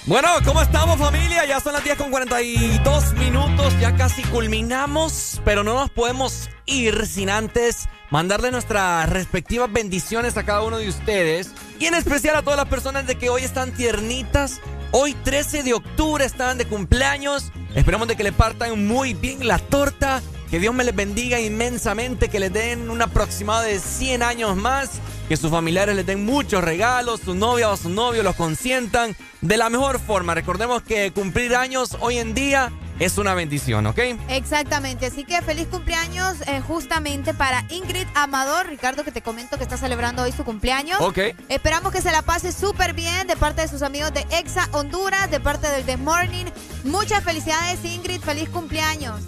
Bueno, 0.06 0.30
¿cómo 0.46 0.62
estamos 0.62 0.98
familia? 0.98 1.46
Ya 1.46 1.60
son 1.60 1.74
las 1.74 1.84
10 1.84 1.98
con 1.98 2.10
42 2.10 3.14
minutos, 3.16 3.78
ya 3.82 3.98
casi 3.98 4.22
culminamos, 4.22 5.42
pero 5.44 5.66
no 5.66 5.74
nos 5.74 5.90
podemos 5.90 6.50
ir 6.66 7.06
sin 7.06 7.30
antes 7.30 7.90
mandarle 8.12 8.50
nuestras 8.50 9.10
respectivas 9.10 9.70
bendiciones 9.74 10.38
a 10.38 10.44
cada 10.44 10.62
uno 10.62 10.78
de 10.78 10.88
ustedes 10.88 11.52
y 11.82 11.88
en 11.88 11.94
especial 11.96 12.38
a 12.38 12.42
todas 12.42 12.56
las 12.56 12.70
personas 12.70 13.06
de 13.08 13.16
que 13.16 13.30
hoy 13.30 13.42
están 13.42 13.74
tiernitas. 13.74 14.62
Hoy 14.92 15.16
13 15.26 15.64
de 15.64 15.74
octubre 15.74 16.24
están 16.24 16.58
de 16.58 16.66
cumpleaños. 16.66 17.52
Esperamos 17.76 18.08
de 18.08 18.16
que 18.16 18.24
le 18.24 18.32
partan 18.32 18.88
muy 18.88 19.14
bien 19.14 19.46
la 19.46 19.60
torta. 19.60 20.22
Que 20.49 20.60
Dios 20.60 20.74
me 20.74 20.83
les 20.83 20.96
bendiga 20.96 21.40
inmensamente, 21.40 22.30
que 22.30 22.40
les 22.40 22.53
den 22.53 22.90
un 22.90 23.01
aproximado 23.01 23.63
de 23.63 23.80
100 23.80 24.24
años 24.24 24.56
más 24.56 25.01
que 25.28 25.35
sus 25.35 25.51
familiares 25.51 25.96
les 25.96 26.06
den 26.06 26.26
muchos 26.26 26.63
regalos, 26.63 27.19
su 27.19 27.35
novia 27.35 27.69
o 27.69 27.76
su 27.76 27.90
novio 27.90 28.24
los 28.24 28.35
consientan 28.35 29.15
de 29.42 29.58
la 29.58 29.69
mejor 29.69 29.99
forma. 29.99 30.33
Recordemos 30.33 30.81
que 30.83 31.12
cumplir 31.12 31.56
años 31.56 31.97
hoy 31.99 32.17
en 32.17 32.33
día 32.33 32.72
es 32.99 33.17
una 33.17 33.33
bendición, 33.33 33.85
¿ok? 33.85 33.99
Exactamente, 34.30 35.06
así 35.08 35.24
que 35.24 35.42
feliz 35.42 35.67
cumpleaños 35.67 36.38
eh, 36.47 36.62
justamente 36.62 37.33
para 37.33 37.65
Ingrid 37.69 38.08
Amador, 38.15 38.67
Ricardo, 38.67 39.03
que 39.03 39.12
te 39.12 39.22
comento 39.22 39.58
que 39.58 39.63
está 39.63 39.78
celebrando 39.78 40.24
hoy 40.24 40.31
su 40.31 40.44
cumpleaños. 40.46 40.99
Ok. 41.01 41.19
Esperamos 41.49 41.92
que 41.92 42.01
se 42.01 42.12
la 42.12 42.22
pase 42.22 42.51
súper 42.51 42.94
bien 42.94 43.28
de 43.28 43.35
parte 43.35 43.62
de 43.62 43.67
sus 43.67 43.81
amigos 43.81 44.13
de 44.13 44.26
Exa 44.31 44.69
Honduras, 44.72 45.30
de 45.30 45.40
parte 45.40 45.69
del 45.69 45.83
The 45.83 45.97
Morning. 45.97 46.46
Muchas 46.85 47.24
felicidades 47.24 47.83
Ingrid, 47.83 48.22
feliz 48.22 48.49
cumpleaños. 48.49 49.22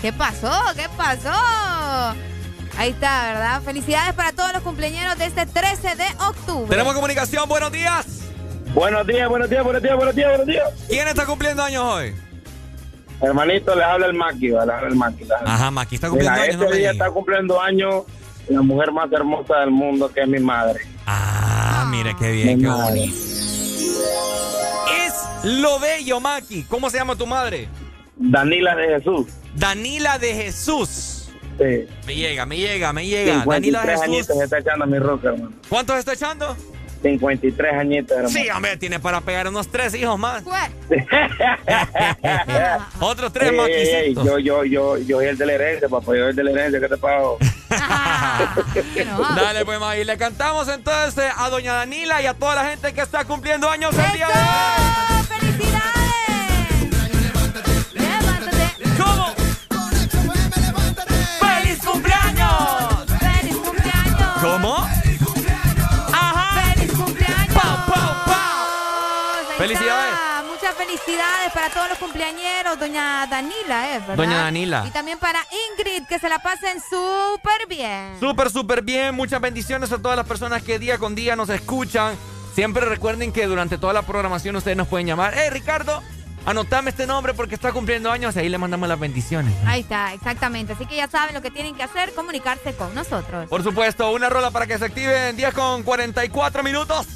¿Qué 0.00 0.12
pasó? 0.12 0.50
¿Qué 0.76 0.86
pasó? 0.96 1.32
Ahí 2.76 2.90
está, 2.90 3.32
¿verdad? 3.32 3.62
Felicidades 3.62 4.14
para 4.14 4.32
todos 4.32 4.52
los 4.52 4.62
cumpleaños 4.62 5.18
de 5.18 5.26
este 5.26 5.46
13 5.46 5.96
de 5.96 6.04
octubre. 6.28 6.68
Tenemos 6.70 6.94
comunicación, 6.94 7.48
buenos 7.48 7.72
días. 7.72 8.06
Buenos 8.74 9.06
días, 9.06 9.28
buenos 9.28 9.50
días, 9.50 9.64
buenos 9.64 9.82
días, 9.82 9.96
buenos 9.96 10.14
días, 10.14 10.28
buenos 10.28 10.46
días. 10.46 10.68
¿Quién 10.88 11.08
está 11.08 11.26
cumpliendo 11.26 11.62
años 11.62 11.82
hoy? 11.84 12.14
Hermanito, 13.20 13.74
le 13.74 13.82
habla 13.82 14.06
el 14.06 14.14
Maki, 14.14 14.48
le 14.50 14.58
habla 14.58 14.80
el 14.88 14.94
Maki. 14.94 15.24
habla. 15.24 15.52
Ajá, 15.52 15.70
Maki 15.72 15.96
está 15.96 16.08
cumpliendo 16.08 16.32
Mira, 16.40 16.44
años. 16.44 16.54
este 16.54 16.70
no 16.70 16.76
día 16.76 16.90
está 16.92 17.10
cumpliendo 17.10 17.60
años 17.60 18.04
la 18.48 18.62
mujer 18.62 18.92
más 18.92 19.10
hermosa 19.10 19.56
del 19.56 19.70
mundo, 19.72 20.08
que 20.12 20.20
es 20.20 20.28
mi 20.28 20.38
madre. 20.38 20.80
Ah, 21.06 21.84
mire 21.88 22.14
qué 22.16 22.30
bien, 22.30 22.58
Mi 22.58 22.62
qué 22.62 22.68
madre. 22.68 22.84
bonito. 23.00 23.16
Es 24.96 25.14
lo 25.44 25.80
bello, 25.80 26.20
Maki. 26.20 26.62
¿Cómo 26.64 26.88
se 26.90 26.98
llama 26.98 27.16
tu 27.16 27.26
madre? 27.26 27.68
Danila 28.18 28.74
de 28.74 28.88
Jesús. 28.88 29.26
Danila 29.54 30.18
de 30.18 30.34
Jesús. 30.34 31.30
Sí. 31.58 31.86
Me 32.06 32.14
llega, 32.14 32.46
me 32.46 32.56
llega, 32.56 32.92
me 32.92 33.06
llega. 33.06 33.44
Danila 33.44 33.82
53 33.82 33.82
de 33.82 33.92
Jesús. 33.92 34.02
añitos 34.04 34.38
se 34.38 34.44
está 34.44 34.58
echando 34.58 34.86
mi 34.86 34.98
roca, 34.98 35.28
hermano. 35.28 35.52
¿Cuántos 35.68 35.98
está 35.98 36.12
echando? 36.12 36.56
53 37.02 37.74
añitos, 37.74 38.16
hermano. 38.16 38.28
Sí, 38.28 38.48
hombre, 38.50 38.76
tiene 38.76 38.98
para 38.98 39.20
pegar 39.20 39.46
unos 39.48 39.68
tres 39.68 39.94
hijos 39.94 40.18
más. 40.18 40.42
Otros 43.00 43.32
tres 43.32 43.52
más. 43.52 43.68
yo, 44.24 44.38
yo, 44.38 44.64
yo, 44.64 44.96
yo 44.98 45.16
soy 45.18 45.26
el 45.26 45.38
de 45.38 45.46
la 45.46 45.52
herencia, 45.52 45.88
papá. 45.88 46.06
Yo 46.16 46.22
soy 46.22 46.30
el 46.30 46.36
de 46.36 46.44
la 46.44 46.50
herencia. 46.50 46.80
¿Qué 46.80 46.88
te 46.88 46.96
pago? 46.96 47.38
Dale, 49.36 49.64
pues, 49.64 49.78
Maggie. 49.78 50.04
Le 50.04 50.16
cantamos 50.16 50.68
entonces 50.68 51.30
a 51.36 51.48
Doña 51.50 51.74
Danila 51.74 52.20
y 52.22 52.26
a 52.26 52.34
toda 52.34 52.56
la 52.56 52.64
gente 52.70 52.92
que 52.92 53.00
está 53.00 53.24
cumpliendo 53.24 53.68
años 53.70 53.94
el 53.96 54.12
día 54.12 54.26
de 54.26 54.32
hoy. 54.32 55.68
¿Cómo? 55.68 55.97
Cumpleaños! 64.40 65.18
¿Cómo? 65.24 66.12
¡Ajá! 66.12 66.72
¡Feliz 66.74 66.92
cumpleaños! 66.92 67.54
¡Pau, 67.54 67.76
pau, 67.86 68.24
pau! 68.26 69.58
¡Felicidades! 69.58 70.12
está. 70.12 70.44
Muchas 70.48 70.74
felicidades 70.74 71.52
para 71.52 71.70
todos 71.70 71.88
los 71.88 71.98
cumpleañeros, 71.98 72.78
doña 72.78 73.26
Danila, 73.26 73.94
¿eh? 73.94 73.98
¿verdad? 74.00 74.16
Doña 74.16 74.38
Danila. 74.38 74.84
Y 74.86 74.90
también 74.90 75.18
para 75.18 75.40
Ingrid, 75.70 76.06
que 76.06 76.18
se 76.18 76.28
la 76.28 76.40
pasen 76.40 76.80
súper 76.80 77.66
bien. 77.68 78.18
Súper, 78.18 78.50
súper 78.50 78.82
bien. 78.82 79.14
Muchas 79.14 79.40
bendiciones 79.40 79.92
a 79.92 79.98
todas 79.98 80.16
las 80.16 80.26
personas 80.26 80.62
que 80.62 80.78
día 80.78 80.98
con 80.98 81.14
día 81.14 81.36
nos 81.36 81.48
escuchan. 81.48 82.16
Siempre 82.54 82.84
recuerden 82.84 83.32
que 83.32 83.46
durante 83.46 83.78
toda 83.78 83.92
la 83.92 84.02
programación 84.02 84.56
ustedes 84.56 84.76
nos 84.76 84.88
pueden 84.88 85.06
llamar. 85.06 85.34
¡Eh, 85.34 85.50
Ricardo! 85.50 86.02
Anotame 86.48 86.88
este 86.88 87.06
nombre 87.06 87.34
porque 87.34 87.54
está 87.54 87.72
cumpliendo 87.72 88.10
años 88.10 88.34
y 88.34 88.38
ahí 88.38 88.48
le 88.48 88.56
mandamos 88.56 88.88
las 88.88 88.98
bendiciones. 88.98 89.52
Ahí 89.66 89.82
está, 89.82 90.14
exactamente. 90.14 90.72
Así 90.72 90.86
que 90.86 90.96
ya 90.96 91.06
saben 91.06 91.34
lo 91.34 91.42
que 91.42 91.50
tienen 91.50 91.74
que 91.74 91.82
hacer, 91.82 92.14
comunicarse 92.14 92.72
con 92.72 92.94
nosotros. 92.94 93.50
Por 93.50 93.62
supuesto, 93.62 94.10
una 94.12 94.30
rola 94.30 94.50
para 94.50 94.66
que 94.66 94.78
se 94.78 94.86
active 94.86 95.28
en 95.28 95.36
10 95.36 95.52
con 95.52 95.82
44 95.82 96.62
minutos. 96.62 97.06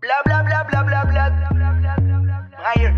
Bla 0.00 0.14
bla 0.24 0.42
bla 0.42 0.62
bla 0.62 0.82
bla 0.82 1.04
bla. 1.04 1.34
Higher. 2.74 2.94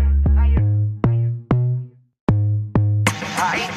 El 3.53 3.76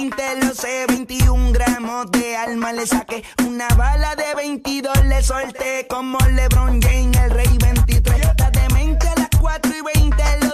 mente 0.00 0.22
a 0.22 0.34
las 0.34 0.40
4 0.40 0.40
y 0.40 0.40
20, 0.40 0.46
lo 0.46 0.54
sé. 0.54 0.86
21 0.88 1.52
gramos 1.52 2.10
de 2.10 2.36
alma 2.36 2.72
le 2.72 2.86
saqué. 2.86 3.22
Una 3.46 3.68
bala 3.76 4.16
de 4.16 4.34
22 4.34 5.04
le 5.06 5.22
solté. 5.22 5.86
Como 5.88 6.18
LeBron 6.18 6.80
James, 6.80 7.16
el 7.18 7.30
rey 7.30 7.58
23. 7.60 8.20
Está 8.20 8.50
de 8.50 8.68
mente 8.74 9.08
a 9.08 9.14
las 9.16 9.28
4 9.40 9.72
y 9.76 9.82
20, 9.82 10.24
lo 10.42 10.49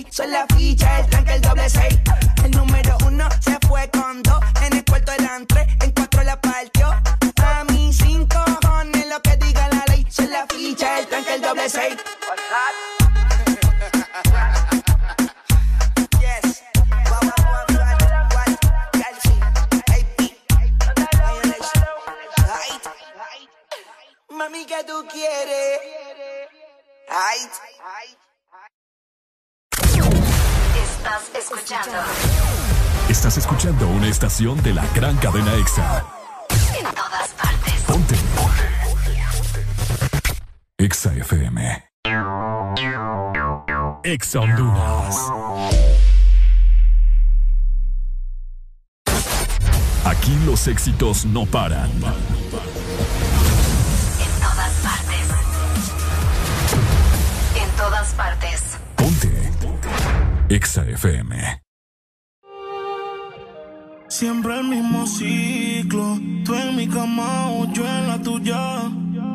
ley. 0.00 0.06
Son 0.10 0.30
las 0.30 0.46
fichas, 0.56 1.00
el 1.00 1.10
tanque, 1.10 1.34
el 1.34 1.40
doble 1.40 1.68
seis. 1.68 1.98
El 2.44 2.50
número 2.52 2.96
uno 3.06 3.28
se 3.40 3.58
fue 3.66 3.88
con 3.90 4.22
dos. 4.22 4.40
En 4.62 4.76
el 4.76 4.84
cuarto 4.84 5.12
eran 5.12 5.46
tres, 5.46 5.66
en 5.82 5.92
cuatro 5.92 6.22
la 6.22 6.40
partió. 6.40 6.88
A 7.44 7.64
mí 7.64 7.92
sin 7.92 8.26
cojones 8.26 9.06
lo 9.06 9.20
que 9.20 9.36
diga 9.36 9.68
la 9.68 9.84
ley. 9.88 10.06
Son 10.10 10.30
las 10.30 10.46
fichas, 10.48 11.00
el 11.00 11.06
tanque, 11.06 11.34
el 11.34 11.42
doble 11.42 11.68
seis. 11.68 11.96
Mami, 24.30 24.64
¿qué 24.64 24.84
tú 24.84 25.06
quieres? 25.12 25.80
Ay. 27.10 27.40
Estás 31.00 31.30
escuchando. 31.34 31.98
Estás 33.08 33.38
escuchando 33.38 33.88
una 33.88 34.08
estación 34.08 34.62
de 34.62 34.74
la 34.74 34.86
gran 34.94 35.16
cadena 35.16 35.54
EXA. 35.54 36.04
En 36.78 36.84
todas 36.94 37.30
partes. 37.30 37.74
Ponte. 37.86 38.16
EXA 40.76 41.14
FM. 41.14 41.84
EXA 44.04 44.40
Honduras. 44.40 45.16
Aquí 50.04 50.38
los 50.44 50.68
éxitos 50.68 51.24
no 51.24 51.46
paran. 51.46 51.90
En 51.90 52.02
todas 54.38 54.72
partes. 54.82 55.28
En 57.56 57.70
todas 57.78 58.08
partes. 58.12 58.80
Ponte. 60.50 60.54
EXA 60.54 60.82
FM. 60.88 61.62
Siempre 64.08 64.58
el 64.58 64.64
mismo 64.64 65.06
ciclo. 65.06 66.18
Tú 66.44 66.54
en 66.54 66.76
mi 66.76 66.88
cama 66.88 67.50
o 67.50 67.72
yo 67.72 67.86
en 67.86 68.08
la 68.08 68.18
tuya. 68.20 68.82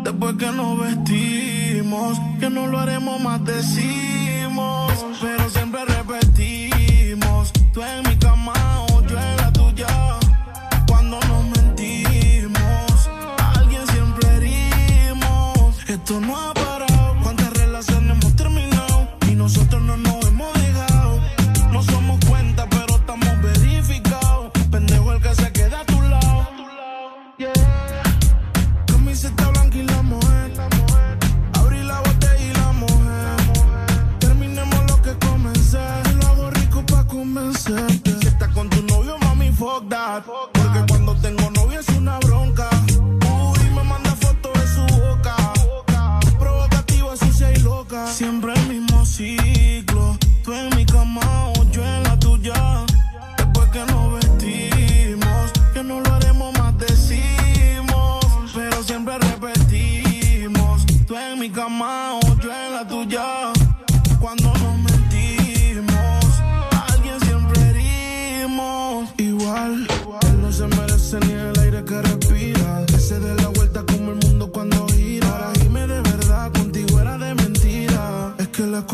Después 0.04 0.36
que 0.36 0.52
nos 0.52 0.78
vestimos, 0.80 2.20
que 2.40 2.50
no 2.50 2.68
lo 2.68 2.80
haremos 2.80 3.20
más, 3.22 3.44
decimos. 3.46 5.06
Pero 5.22 5.50
siempre 5.50 5.86
repetimos. 5.86 7.54
Tú 7.74 7.82
en 7.82 8.04
mi 8.10 8.16
cama 8.18 8.54
o 8.92 9.02
yo 9.08 9.18
en 9.18 9.38
la 9.38 9.52
tuya. 9.54 9.88
Cuando 10.88 11.20
nos 11.22 11.46
mentimos, 11.58 13.10
alguien 13.56 13.88
siempre 13.88 14.28
herimos. 14.36 15.90
Esto 15.90 16.20
no 16.20 16.55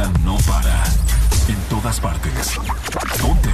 Música 0.00 0.20
no 0.24 0.36
para. 0.46 0.84
En 1.48 1.56
todas 1.68 2.00
partes. 2.00 2.58
Ponte. 3.20 3.50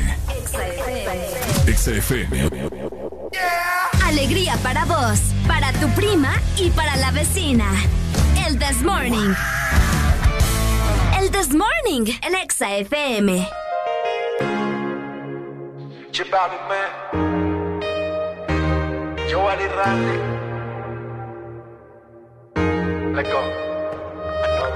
EXA 1.67 1.93
FM. 1.93 2.51
Alegría 4.05 4.57
para 4.63 4.85
vos, 4.85 5.21
para 5.47 5.73
tu 5.73 5.89
prima 5.91 6.35
y 6.57 6.71
para 6.71 6.97
la 6.97 7.11
vecina. 7.11 7.65
El 8.47 8.59
This 8.59 8.83
Morning. 8.83 9.35
El 11.19 11.31
This 11.31 11.55
Morning 11.55 12.13
en 12.23 12.35
Exa 12.35 12.77
FM. 12.77 13.49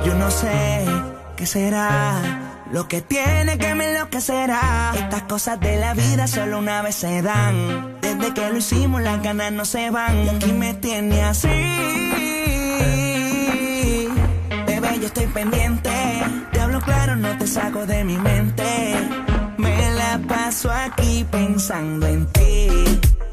Yo 0.03 0.15
no 0.15 0.31
sé 0.31 1.20
será 1.47 2.21
lo 2.73 2.87
que 2.87 3.01
tiene 3.01 3.59
que 3.59 3.75
me 3.75 3.91
enloquecerá. 3.91 4.93
Estas 4.95 5.23
cosas 5.23 5.59
de 5.61 5.77
la 5.79 5.95
vida 5.95 6.27
solo 6.27 6.59
una 6.59 6.83
vez 6.83 6.95
se 6.95 7.23
dan. 7.23 7.99
Desde 8.01 8.33
que 8.33 8.49
lo 8.51 8.59
hicimos 8.59 9.03
las 9.03 9.23
ganas 9.23 9.53
no 9.53 9.65
se 9.65 9.91
van. 9.91 10.25
Y 10.25 10.29
aquí 10.29 10.53
me 10.53 10.75
tiene 10.75 11.23
así. 11.23 11.49
Bebé, 14.67 14.99
yo 15.01 15.07
estoy 15.07 15.27
pendiente. 15.27 15.91
Te 16.53 16.61
hablo 16.61 16.81
claro, 16.81 17.17
no 17.17 17.37
te 17.39 17.47
saco 17.47 17.87
de 17.87 18.05
mi 18.05 18.19
mente. 18.19 18.95
Me 19.57 19.91
la 19.93 20.21
paso 20.29 20.71
aquí 20.71 21.27
pensando 21.31 22.07
en 22.07 22.27
ti. 22.33 22.69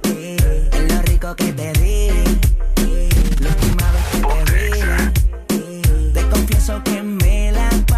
En 0.03 0.87
lo 0.87 1.01
rico 1.03 1.35
que 1.35 1.53
te 1.53 1.73
di. 1.73 2.09
La 3.39 3.49
última 3.49 3.91
vez 3.91 4.05
que 4.11 4.19
te 4.27 5.55
vi. 5.55 6.13
Te 6.13 6.21
confieso 6.29 6.83
que 6.83 7.03
me 7.03 7.51
la 7.51 7.56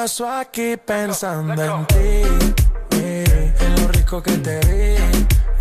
paso 0.00 0.26
aquí 0.26 0.78
pensando 0.78 1.62
en 1.62 1.86
ti. 1.88 2.22
Eh, 2.96 3.54
en 3.60 3.82
lo 3.82 3.88
rico 3.88 4.22
que 4.22 4.32
te 4.38 4.58
di. 4.60 4.96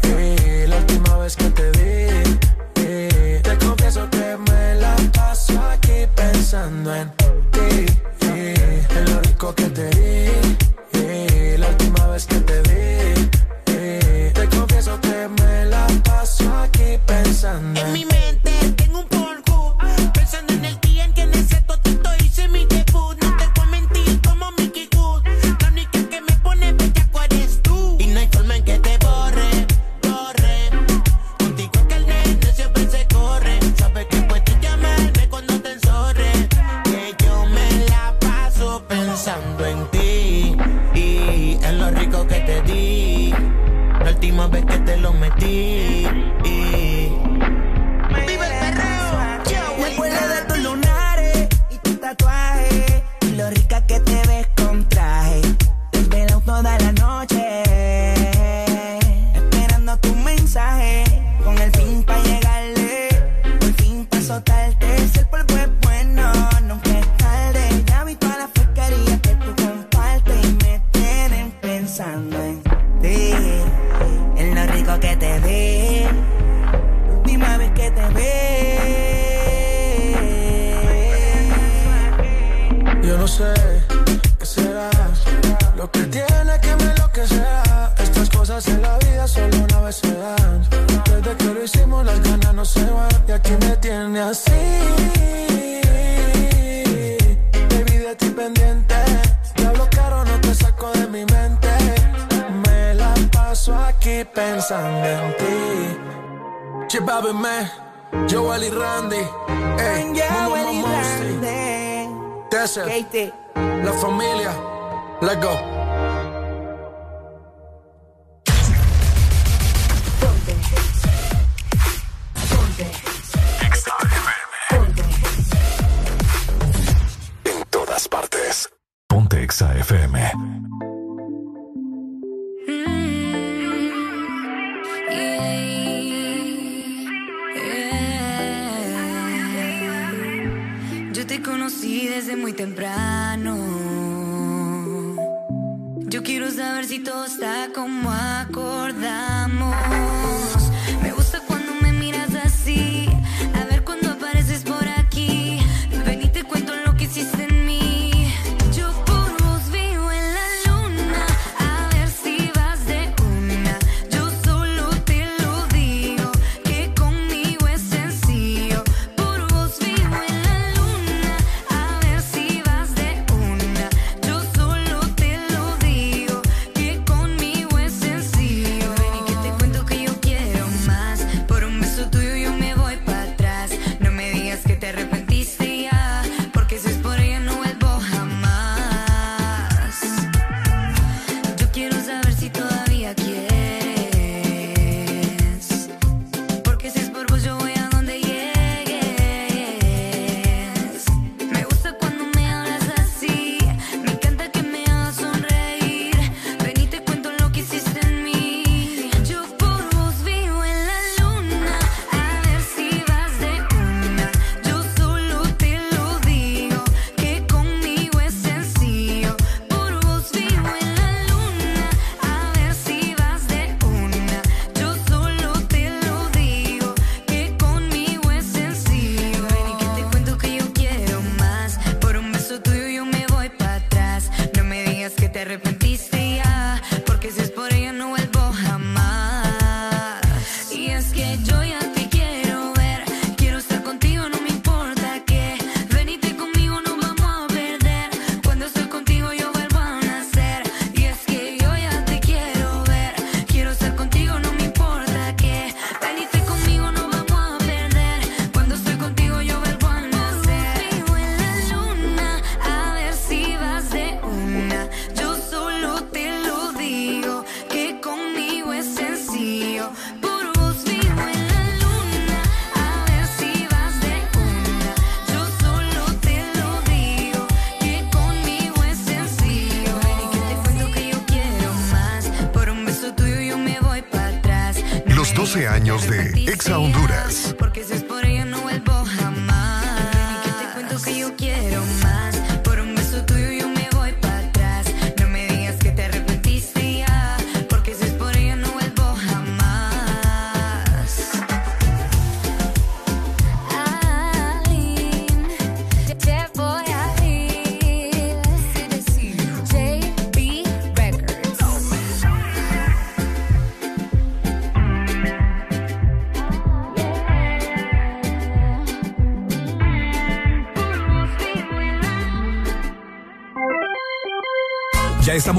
Eh, 0.03 0.65
la 0.65 0.77
última 0.77 1.17
vez 1.17 1.35
que 1.35 1.49
te 1.49 1.69
di. 1.71 2.39
Eh, 2.75 3.41
te 3.43 3.57
confieso 3.57 4.09
que 4.09 4.37
me 4.37 4.75
la 4.75 4.95
paso 5.13 5.59
aquí 5.69 6.07
pensando 6.15 6.95
en 6.95 7.11
ti. 7.51 7.85
Eh, 8.27 8.87
en 8.95 9.13
lo 9.13 9.19
rico 9.19 9.53
que 9.53 9.65
te 9.65 9.89
di. 9.89 10.48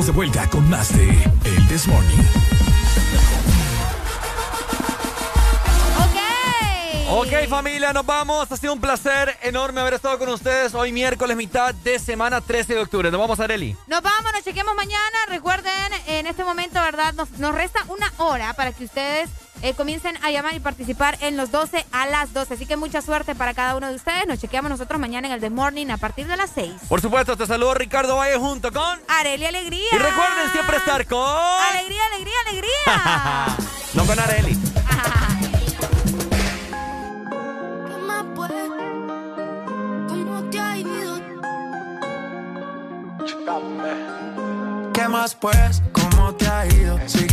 Estamos 0.01 0.07
de 0.07 0.13
vuelta 0.13 0.49
con 0.49 0.71
más 0.71 0.97
de 0.97 1.09
El 1.45 1.69
This 1.69 1.87
Morning. 1.87 2.17
Ok, 7.11 7.49
familia, 7.49 7.93
nos 7.93 8.07
vamos. 8.07 8.51
Ha 8.51 8.57
sido 8.57 8.73
un 8.73 8.81
placer 8.81 9.37
enorme 9.43 9.81
haber 9.81 9.95
estado 9.95 10.19
con 10.19 10.29
ustedes 10.29 10.75
hoy 10.75 10.93
miércoles, 10.93 11.37
mitad 11.37 11.75
de 11.75 11.99
semana 11.99 12.41
13 12.41 12.75
de 12.75 12.81
octubre. 12.81 13.11
Nos 13.11 13.21
vamos, 13.21 13.41
Areli. 13.41 13.77
Nos 13.89 14.01
vamos, 14.01 14.33
nos 14.33 14.43
chequemos 14.45 14.75
mañana. 14.75 15.19
Recuerden, 15.29 15.93
en 16.07 16.27
este 16.27 16.45
momento, 16.45 16.81
¿verdad? 16.81 17.13
Nos, 17.15 17.31
nos 17.33 17.55
resta 17.55 17.81
una 17.89 18.11
hora 18.19 18.55
para 18.55 18.73
que 18.73 18.85
ustedes 18.85 19.29
eh, 19.63 19.75
comiencen 19.75 20.17
a 20.23 20.31
llamar 20.31 20.55
y 20.55 20.61
participar 20.61 21.19
en 21.21 21.37
los 21.37 21.51
12 21.51 21.85
a 22.01 22.07
las 22.07 22.33
12. 22.33 22.55
Así 22.55 22.67
que 22.67 22.77
mucha 22.77 23.03
suerte 23.03 23.35
para 23.35 23.53
cada 23.53 23.77
uno 23.77 23.89
de 23.89 23.95
ustedes. 23.95 24.27
Nos 24.27 24.39
chequeamos 24.39 24.71
nosotros 24.71 24.99
mañana 24.99 25.29
en 25.29 25.35
el 25.35 25.41
The 25.41 25.51
Morning 25.51 25.89
a 25.91 25.99
partir 25.99 26.27
de 26.27 26.37
las 26.37 26.51
6. 26.55 26.73
Por 26.89 27.01
supuesto, 27.01 27.37
te 27.37 27.47
saludo 27.47 27.75
Ricardo 27.75 28.17
Valle 28.17 28.39
junto 28.39 28.73
con... 28.73 28.99
Areli 29.09 29.45
Alegría. 29.45 29.89
Y 29.93 29.99
recuerden 29.99 30.51
siempre 30.53 30.79
estar 30.79 31.07
con... 31.07 31.19
Alegría, 31.21 32.01
alegría, 32.15 32.35
alegría. 32.49 33.57
no 33.95 34.07
con 34.07 34.19
Areli. 34.19 34.59
¿Qué 44.95 45.09
más 45.09 45.35
pues? 45.35 45.83